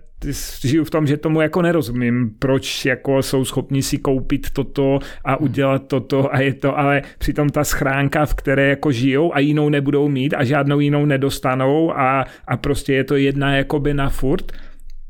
žiju 0.62 0.84
v 0.84 0.90
tom, 0.90 1.08
že 1.08 1.18
tomu 1.18 1.42
jako 1.42 1.62
nerozumím, 1.62 2.32
proč 2.40 2.86
jako 2.86 3.24
jsou 3.24 3.46
schopni 3.46 3.84
si 3.84 3.98
koupit 3.98 4.50
toto 4.50 5.00
a 5.24 5.32
hmm. 5.32 5.44
udělat 5.44 5.88
toto 5.88 6.34
a 6.34 6.40
je 6.40 6.54
to, 6.54 6.80
ale 6.80 7.02
přitom 7.18 7.50
ta 7.50 7.64
schránka, 7.64 8.26
v 8.26 8.34
které 8.34 8.70
jako 8.70 8.92
žijou 8.92 9.36
a 9.36 9.40
jinou 9.40 9.70
nebudou 9.70 10.08
mít 10.08 10.34
a 10.34 10.44
žádnou 10.44 10.80
jinou 10.80 11.06
nedostanou 11.06 11.98
a, 11.98 12.26
a 12.48 12.58
prostě 12.58 12.94
je 12.94 13.04
to 13.04 13.16
jedna 13.16 13.56
jakoby 13.56 13.94
na 13.94 14.10
furt, 14.10 14.52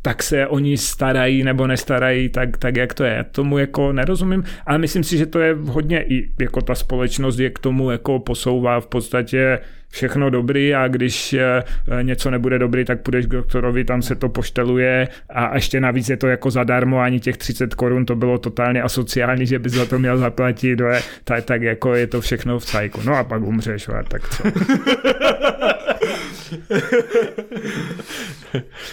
tak 0.01 0.23
se 0.23 0.47
oni 0.47 0.77
starají 0.77 1.43
nebo 1.43 1.67
nestarají 1.67 2.29
tak, 2.29 2.57
tak 2.57 2.77
jak 2.77 2.93
to 2.93 3.03
je. 3.03 3.25
Tomu 3.31 3.57
jako 3.57 3.93
nerozumím, 3.93 4.43
ale 4.65 4.77
myslím 4.77 5.03
si, 5.03 5.17
že 5.17 5.25
to 5.25 5.39
je 5.39 5.53
hodně 5.53 6.03
i 6.03 6.31
jako 6.41 6.61
ta 6.61 6.75
společnost 6.75 7.39
je 7.39 7.49
k 7.49 7.59
tomu 7.59 7.91
jako 7.91 8.19
posouvá 8.19 8.79
v 8.79 8.88
podstatě 8.88 9.59
všechno 9.89 10.30
dobrý 10.30 10.76
a 10.76 10.88
když 10.88 11.34
eh, 11.34 11.64
něco 12.01 12.31
nebude 12.31 12.59
dobrý, 12.59 12.85
tak 12.85 13.01
půjdeš 13.01 13.26
k 13.26 13.30
doktorovi, 13.30 13.84
tam 13.84 14.01
se 14.01 14.15
to 14.15 14.30
pošteluje 14.30 15.07
a 15.30 15.55
ještě 15.55 15.80
navíc 15.80 16.09
je 16.09 16.18
to 16.18 16.27
jako 16.27 16.51
zadarmo, 16.51 16.99
ani 16.99 17.19
těch 17.19 17.38
30 17.38 17.76
korun, 17.76 18.05
to 18.05 18.15
bylo 18.15 18.38
totálně 18.38 18.81
asociální, 18.81 19.45
že 19.45 19.59
bys 19.59 19.73
za 19.73 19.85
to 19.85 19.99
měl 19.99 20.18
zaplatit, 20.18 20.80
tak, 21.23 21.45
tak 21.45 21.61
jako 21.61 21.95
je 21.95 22.07
to 22.07 22.22
všechno 22.22 22.59
v 22.59 22.65
cajku. 22.65 23.01
No 23.05 23.15
a 23.15 23.23
pak 23.23 23.41
umřeš, 23.41 23.89
a 23.89 24.03
tak 24.03 24.30
co. 24.30 24.43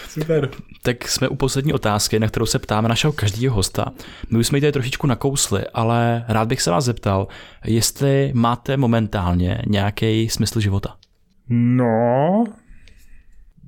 Super. 0.08 0.50
Tak 0.82 1.08
jsme 1.08 1.28
u 1.28 1.36
poslední 1.36 1.72
otázky, 1.72 2.20
na 2.20 2.28
kterou 2.28 2.46
se 2.46 2.58
ptáme 2.58 2.88
našeho 2.88 3.12
každého 3.12 3.56
hosta. 3.56 3.84
My 4.30 4.38
už 4.38 4.46
jsme 4.46 4.58
ji 4.58 4.62
tady 4.62 4.72
trošičku 4.72 5.06
nakousli, 5.06 5.64
ale 5.74 6.24
rád 6.28 6.48
bych 6.48 6.62
se 6.62 6.70
vás 6.70 6.84
zeptal, 6.84 7.28
jestli 7.64 8.30
máte 8.34 8.76
momentálně 8.76 9.62
nějaký 9.66 10.28
smysl 10.28 10.60
života. 10.60 10.96
No, 11.48 12.44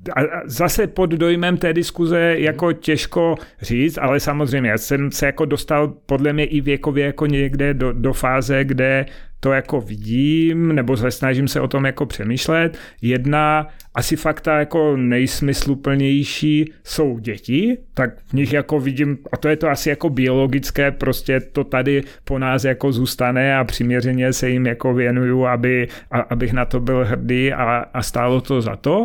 a 0.09 0.21
zase 0.45 0.87
pod 0.87 1.11
dojmem 1.11 1.57
té 1.57 1.73
diskuze 1.73 2.35
jako 2.39 2.73
těžko 2.73 3.35
říct, 3.63 3.99
ale 3.99 4.21
samozřejmě 4.21 4.71
já 4.71 4.79
jsem 4.79 5.13
se 5.13 5.27
jako 5.27 5.45
dostal 5.45 5.89
podle 6.07 6.33
mě 6.33 6.45
i 6.45 6.61
věkově 6.61 7.07
jako 7.07 7.27
někde 7.27 7.75
do, 7.75 7.93
do 7.93 8.13
fáze, 8.13 8.65
kde 8.65 9.07
to 9.41 9.53
jako 9.53 9.81
vidím, 9.81 10.75
nebo 10.75 10.97
se 10.97 11.11
snažím 11.11 11.49
se 11.49 11.61
o 11.61 11.69
tom 11.69 11.87
jako 11.87 12.07
přemýšlet. 12.07 12.79
Jedna 13.03 13.69
asi 13.95 14.17
fakta 14.17 14.59
jako 14.59 14.97
nejsmysluplnější 14.97 16.73
jsou 16.85 17.19
děti, 17.19 17.79
tak 17.95 18.11
v 18.27 18.33
nich 18.33 18.53
jako 18.53 18.81
vidím, 18.81 19.19
a 19.33 19.37
to 19.37 19.49
je 19.49 19.57
to 19.57 19.69
asi 19.69 19.89
jako 19.89 20.11
biologické, 20.11 20.91
prostě 20.91 21.41
to 21.41 21.65
tady 21.65 22.03
po 22.25 22.39
nás 22.39 22.65
jako 22.65 22.93
zůstane 22.93 23.57
a 23.57 23.65
přiměřeně 23.65 24.33
se 24.33 24.51
jim 24.51 24.67
jako 24.67 24.95
věnuju, 24.95 25.47
aby, 25.47 25.89
a, 26.11 26.21
abych 26.21 26.53
na 26.53 26.65
to 26.65 26.81
byl 26.81 27.05
hrdý 27.05 27.53
a, 27.53 27.87
a 27.95 28.03
stálo 28.03 28.41
to 28.41 28.61
za 28.61 28.77
to. 28.77 29.03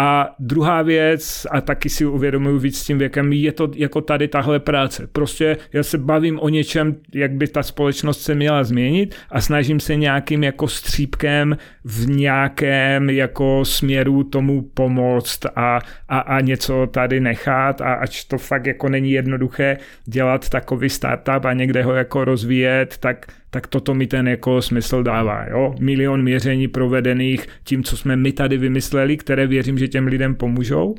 A 0.00 0.34
druhá 0.38 0.82
věc, 0.82 1.46
a 1.50 1.60
taky 1.60 1.88
si 1.88 2.06
uvědomuji 2.06 2.58
víc 2.58 2.78
s 2.78 2.84
tím 2.84 2.98
věkem, 2.98 3.32
je 3.32 3.52
to 3.52 3.70
jako 3.74 4.00
tady 4.00 4.28
tahle 4.28 4.60
práce. 4.60 5.06
Prostě 5.12 5.56
já 5.72 5.82
se 5.82 5.98
bavím 5.98 6.40
o 6.40 6.48
něčem, 6.48 6.96
jak 7.14 7.32
by 7.32 7.48
ta 7.48 7.62
společnost 7.62 8.20
se 8.20 8.34
měla 8.34 8.64
změnit 8.64 9.14
a 9.30 9.40
snažím 9.40 9.80
se 9.80 9.96
nějakým 9.96 10.44
jako 10.44 10.68
střípkem 10.68 11.56
v 11.84 12.08
nějakém 12.08 13.10
jako 13.10 13.64
směru 13.64 14.24
tomu 14.24 14.62
pomoct 14.62 15.46
a, 15.56 15.80
a, 16.08 16.18
a 16.18 16.40
něco 16.40 16.88
tady 16.90 17.20
nechat 17.20 17.80
a 17.80 17.94
ač 17.94 18.24
to 18.24 18.38
fakt 18.38 18.66
jako 18.66 18.88
není 18.88 19.10
jednoduché 19.10 19.76
dělat 20.04 20.48
takový 20.48 20.88
startup 20.88 21.44
a 21.44 21.52
někde 21.52 21.82
ho 21.82 21.94
jako 21.94 22.24
rozvíjet, 22.24 22.98
tak 22.98 23.26
tak 23.50 23.66
toto 23.66 23.94
mi 23.94 24.06
ten 24.06 24.28
jako 24.28 24.62
smysl 24.62 25.02
dává. 25.02 25.46
Jo? 25.50 25.74
Milion 25.80 26.22
měření 26.22 26.68
provedených 26.68 27.46
tím, 27.64 27.84
co 27.84 27.96
jsme 27.96 28.16
my 28.16 28.32
tady 28.32 28.58
vymysleli, 28.58 29.16
které 29.16 29.46
věřím, 29.46 29.78
že 29.78 29.88
těm 29.88 30.06
lidem 30.06 30.34
pomůžou. 30.34 30.94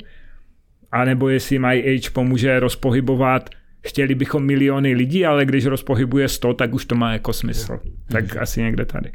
A 0.92 1.04
nebo 1.04 1.28
jestli 1.28 1.58
My 1.58 1.82
Age 1.96 2.10
pomůže 2.10 2.60
rozpohybovat 2.60 3.50
chtěli 3.86 4.14
bychom 4.14 4.46
miliony 4.46 4.94
lidí, 4.94 5.26
ale 5.26 5.44
když 5.44 5.66
rozpohybuje 5.66 6.28
100, 6.28 6.54
tak 6.54 6.74
už 6.74 6.84
to 6.84 6.94
má 6.94 7.12
jako 7.12 7.32
smysl. 7.32 7.72
Je. 7.84 7.90
Tak 8.12 8.34
je. 8.34 8.40
asi 8.40 8.62
někde 8.62 8.84
tady. 8.84 9.12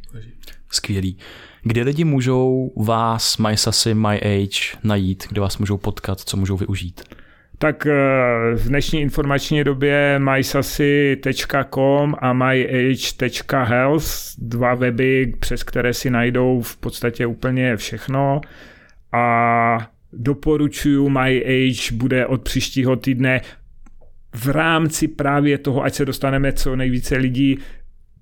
Skvělý. 0.72 1.18
Kde 1.64 1.84
lidi 1.84 2.04
můžou 2.04 2.74
vás, 2.78 3.38
MySasy, 3.38 3.94
My 3.94 4.22
Age 4.22 4.78
najít? 4.84 5.24
Kde 5.30 5.42
vás 5.42 5.58
můžou 5.58 5.78
potkat? 5.78 6.20
Co 6.20 6.38
můžou 6.38 6.58
využít? 6.58 7.04
Tak 7.66 7.86
eh, 7.86 7.92
v 8.56 8.68
dnešní 8.68 9.02
informační 9.02 9.64
době 9.64 10.20
mysasy.com 10.20 12.16
a 12.20 12.34
myage.health, 12.34 14.06
dva 14.38 14.76
weby, 14.76 15.34
přes 15.40 15.64
které 15.64 15.94
si 15.94 16.10
najdou 16.10 16.62
v 16.62 16.78
podstatě 16.78 17.26
úplně 17.26 17.78
všechno. 17.78 18.42
A 19.12 19.78
doporučuju 20.14 21.10
My 21.10 21.46
Age 21.46 21.94
bude 21.94 22.26
od 22.26 22.42
příštího 22.42 22.96
týdne 22.96 23.42
v 24.36 24.48
rámci 24.48 25.08
právě 25.08 25.58
toho, 25.58 25.84
ať 25.84 25.94
se 25.94 26.06
dostaneme 26.06 26.54
co 26.54 26.76
nejvíce 26.76 27.18
lidí 27.18 27.60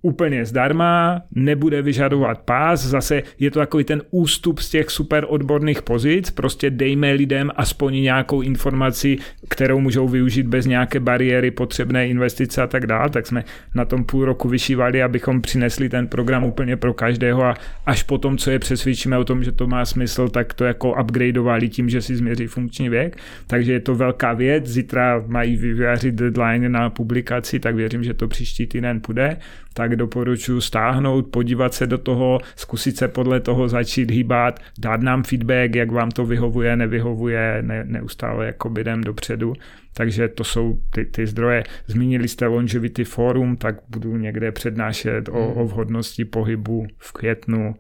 úplně 0.06 0.46
zdarma, 0.46 1.22
nebude 1.36 1.82
vyžadovat 1.82 2.42
pás, 2.42 2.86
zase 2.86 3.24
je 3.40 3.52
to 3.52 3.60
takový 3.60 3.84
ten 3.84 4.02
ústup 4.12 4.60
z 4.60 4.70
těch 4.70 4.90
super 4.90 5.26
odborných 5.28 5.82
pozic, 5.82 6.30
prostě 6.30 6.70
dejme 6.70 7.12
lidem 7.12 7.52
aspoň 7.56 7.94
nějakou 7.94 8.42
informaci, 8.42 9.18
kterou 9.50 9.80
můžou 9.80 10.08
využít 10.08 10.48
bez 10.48 10.66
nějaké 10.66 11.00
bariéry, 11.00 11.52
potřebné 11.52 12.08
investice 12.08 12.62
a 12.62 12.68
tak 12.68 12.88
dále, 12.88 13.10
tak 13.10 13.28
jsme 13.28 13.44
na 13.76 13.86
tom 13.86 14.04
půl 14.04 14.26
roku 14.26 14.50
vyšívali, 14.50 15.04
abychom 15.04 15.42
přinesli 15.42 15.90
ten 15.90 16.08
program 16.08 16.44
úplně 16.44 16.78
pro 16.78 16.94
každého. 16.94 17.44
A 17.44 17.56
až 17.86 18.04
potom, 18.04 18.38
co 18.38 18.52
je 18.52 18.60
přesvědčíme 18.60 19.18
o 19.18 19.24
tom, 19.24 19.44
že 19.44 19.52
to 19.52 19.68
má 19.68 19.86
smysl, 19.86 20.28
tak 20.28 20.54
to 20.54 20.66
jako 20.66 21.02
upgradeovali 21.02 21.70
tím, 21.70 21.90
že 21.90 22.02
si 22.02 22.16
změří 22.16 22.48
funkční 22.48 22.90
věk, 22.90 23.18
takže 23.48 23.74
je 23.74 23.80
to 23.80 23.96
velká 23.96 24.34
věc, 24.34 24.68
zítra 24.68 25.24
mají 25.28 25.58
vyvěřit 25.58 26.16
deadline 26.16 26.70
na 26.70 26.90
publikaci, 26.90 27.60
tak 27.60 27.76
věřím, 27.76 28.04
že 28.04 28.14
to 28.14 28.28
příští 28.28 28.68
týden 28.68 29.02
půjde, 29.02 29.38
tak 29.74 29.96
doporučuji 29.96 30.62
stáhnout, 30.62 31.28
podívat 31.28 31.74
se 31.74 31.88
do 31.88 31.98
toho, 31.98 32.40
zkusit 32.56 32.98
se 32.98 33.08
podle 33.08 33.40
toho 33.40 33.68
začít 33.70 34.12
hýbat, 34.12 34.60
dát 34.80 35.02
nám 35.02 35.24
feedback, 35.24 35.76
jak 35.76 35.92
vám 35.92 36.12
to 36.12 36.26
vyhovuje, 36.26 36.76
nevyhovuje, 36.76 37.58
ne, 37.62 37.84
neustále 37.84 38.46
jako 38.46 38.74
jdem 38.78 39.02
dopředu. 39.02 39.54
Takže 39.94 40.28
to 40.28 40.44
jsou 40.44 40.80
ty, 40.90 41.06
ty 41.06 41.28
zdroje. 41.28 41.64
Zmínili 41.88 42.28
jste 42.28 42.48
Longevity 42.48 43.04
Forum, 43.04 43.58
tak 43.58 43.76
budu 43.90 44.18
někde 44.18 44.52
přednášet 44.52 45.30
o, 45.30 45.54
o 45.54 45.66
vhodnosti 45.66 46.26
pohybu 46.26 46.88
v 46.98 47.12
květnu 47.12 47.76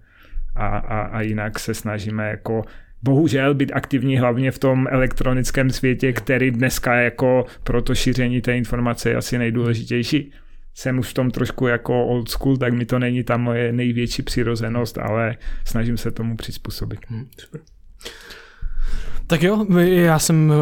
a, 0.56 0.68
a, 0.68 1.02
a 1.02 1.22
jinak 1.22 1.60
se 1.60 1.74
snažíme 1.74 2.30
jako 2.30 2.62
bohužel 3.04 3.54
být 3.54 3.72
aktivní 3.74 4.18
hlavně 4.18 4.52
v 4.52 4.60
tom 4.60 4.88
elektronickém 4.90 5.70
světě, 5.70 6.14
který 6.14 6.52
dneska 6.52 6.96
jako 6.96 7.46
pro 7.64 7.82
to 7.82 7.96
šíření 7.96 8.42
té 8.42 8.58
informace 8.58 9.10
je 9.10 9.16
asi 9.16 9.38
nejdůležitější 9.38 10.32
jsem 10.74 11.00
už 11.00 11.08
v 11.10 11.14
tom 11.14 11.32
trošku 11.32 11.68
jako 11.68 12.06
old 12.06 12.30
school, 12.30 12.58
tak 12.58 12.74
mi 12.74 12.86
to 12.86 13.00
není 13.00 13.24
ta 13.24 13.38
moje 13.38 13.74
největší 13.74 14.22
přirozenost, 14.22 14.98
ale 14.98 15.38
snažím 15.66 15.98
se 15.98 16.12
tomu 16.12 16.38
přizpůsobit. 16.38 17.00
Hmm, 17.08 17.28
super. 17.40 17.62
Tak 19.28 19.44
jo, 19.44 19.66
já 19.80 20.20
jsem 20.20 20.54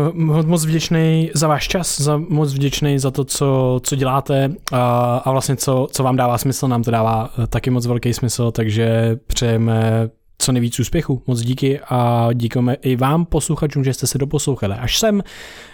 moc 0.46 0.66
vděčný 0.66 1.32
za 1.34 1.48
váš 1.48 1.68
čas, 1.68 2.02
za 2.02 2.18
moc 2.18 2.54
vděčný 2.54 3.00
za 3.00 3.12
to, 3.12 3.26
co, 3.26 3.80
co 3.84 3.96
děláte 3.96 4.52
a, 4.72 5.18
a 5.18 5.32
vlastně 5.32 5.56
co, 5.56 5.88
co 5.92 6.04
vám 6.04 6.16
dává 6.16 6.38
smysl, 6.38 6.68
nám 6.68 6.84
to 6.84 6.92
dává 6.92 7.30
taky 7.50 7.70
moc 7.70 7.88
velký 7.88 8.14
smysl, 8.14 8.52
takže 8.52 9.18
přejeme 9.28 10.10
co 10.42 10.52
nejvíc 10.52 10.80
úspěchu. 10.80 11.22
Moc 11.28 11.42
díky 11.42 11.80
a 11.80 12.30
díkujeme 12.34 12.74
i 12.74 12.96
vám 12.96 13.26
posluchačům, 13.26 13.84
že 13.84 13.94
jste 13.94 14.08
se 14.08 14.18
doposlouchali 14.18 14.74
až 14.74 15.00
sem. 15.00 15.24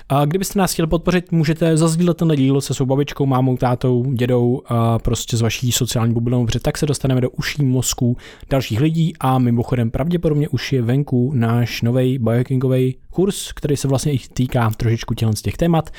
A 0.09 0.25
kdybyste 0.25 0.59
nás 0.59 0.73
chtěli 0.73 0.87
podpořit, 0.87 1.31
můžete 1.31 1.77
zazdílet 1.77 2.17
ten 2.17 2.35
díl 2.35 2.61
se 2.61 2.73
svou 2.73 2.85
babičkou, 2.85 3.25
mámou, 3.25 3.57
tátou, 3.57 4.13
dědou 4.13 4.61
a 4.65 4.99
prostě 4.99 5.37
s 5.37 5.41
vaší 5.41 5.71
sociální 5.71 6.13
bublinou, 6.13 6.45
protože 6.45 6.59
tak 6.59 6.77
se 6.77 6.85
dostaneme 6.85 7.21
do 7.21 7.29
uší 7.29 7.65
mozků 7.65 8.17
dalších 8.49 8.81
lidí 8.81 9.13
a 9.19 9.39
mimochodem 9.39 9.91
pravděpodobně 9.91 10.49
už 10.49 10.73
je 10.73 10.81
venku 10.81 11.31
náš 11.35 11.81
nový 11.81 12.17
biohackingový 12.19 12.95
kurz, 13.09 13.51
který 13.51 13.77
se 13.77 13.87
vlastně 13.87 14.13
i 14.13 14.19
týká 14.33 14.69
trošičku 14.69 15.13
tělen 15.13 15.35
z 15.35 15.41
těch 15.41 15.57
témat. 15.57 15.89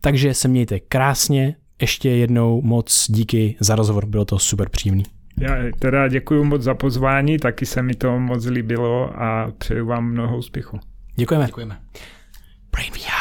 Takže 0.00 0.34
se 0.34 0.48
mějte 0.48 0.80
krásně, 0.80 1.56
ještě 1.80 2.10
jednou 2.10 2.62
moc 2.62 3.06
díky 3.08 3.56
za 3.60 3.74
rozhovor, 3.76 4.06
bylo 4.06 4.24
to 4.24 4.38
super 4.38 4.68
příjemný. 4.68 5.13
Já 5.40 5.56
teda 5.78 6.08
děkuji 6.08 6.44
moc 6.44 6.62
za 6.62 6.74
pozvání, 6.74 7.38
taky 7.38 7.66
se 7.66 7.82
mi 7.82 7.94
to 7.94 8.18
moc 8.18 8.46
líbilo 8.46 9.22
a 9.22 9.52
přeju 9.58 9.86
vám 9.86 10.04
mnoho 10.04 10.38
úspěchu. 10.38 10.80
Děkujeme. 11.16 11.46
Děkujeme. 11.46 11.80
Brain 12.72 12.92
VR. 12.92 13.13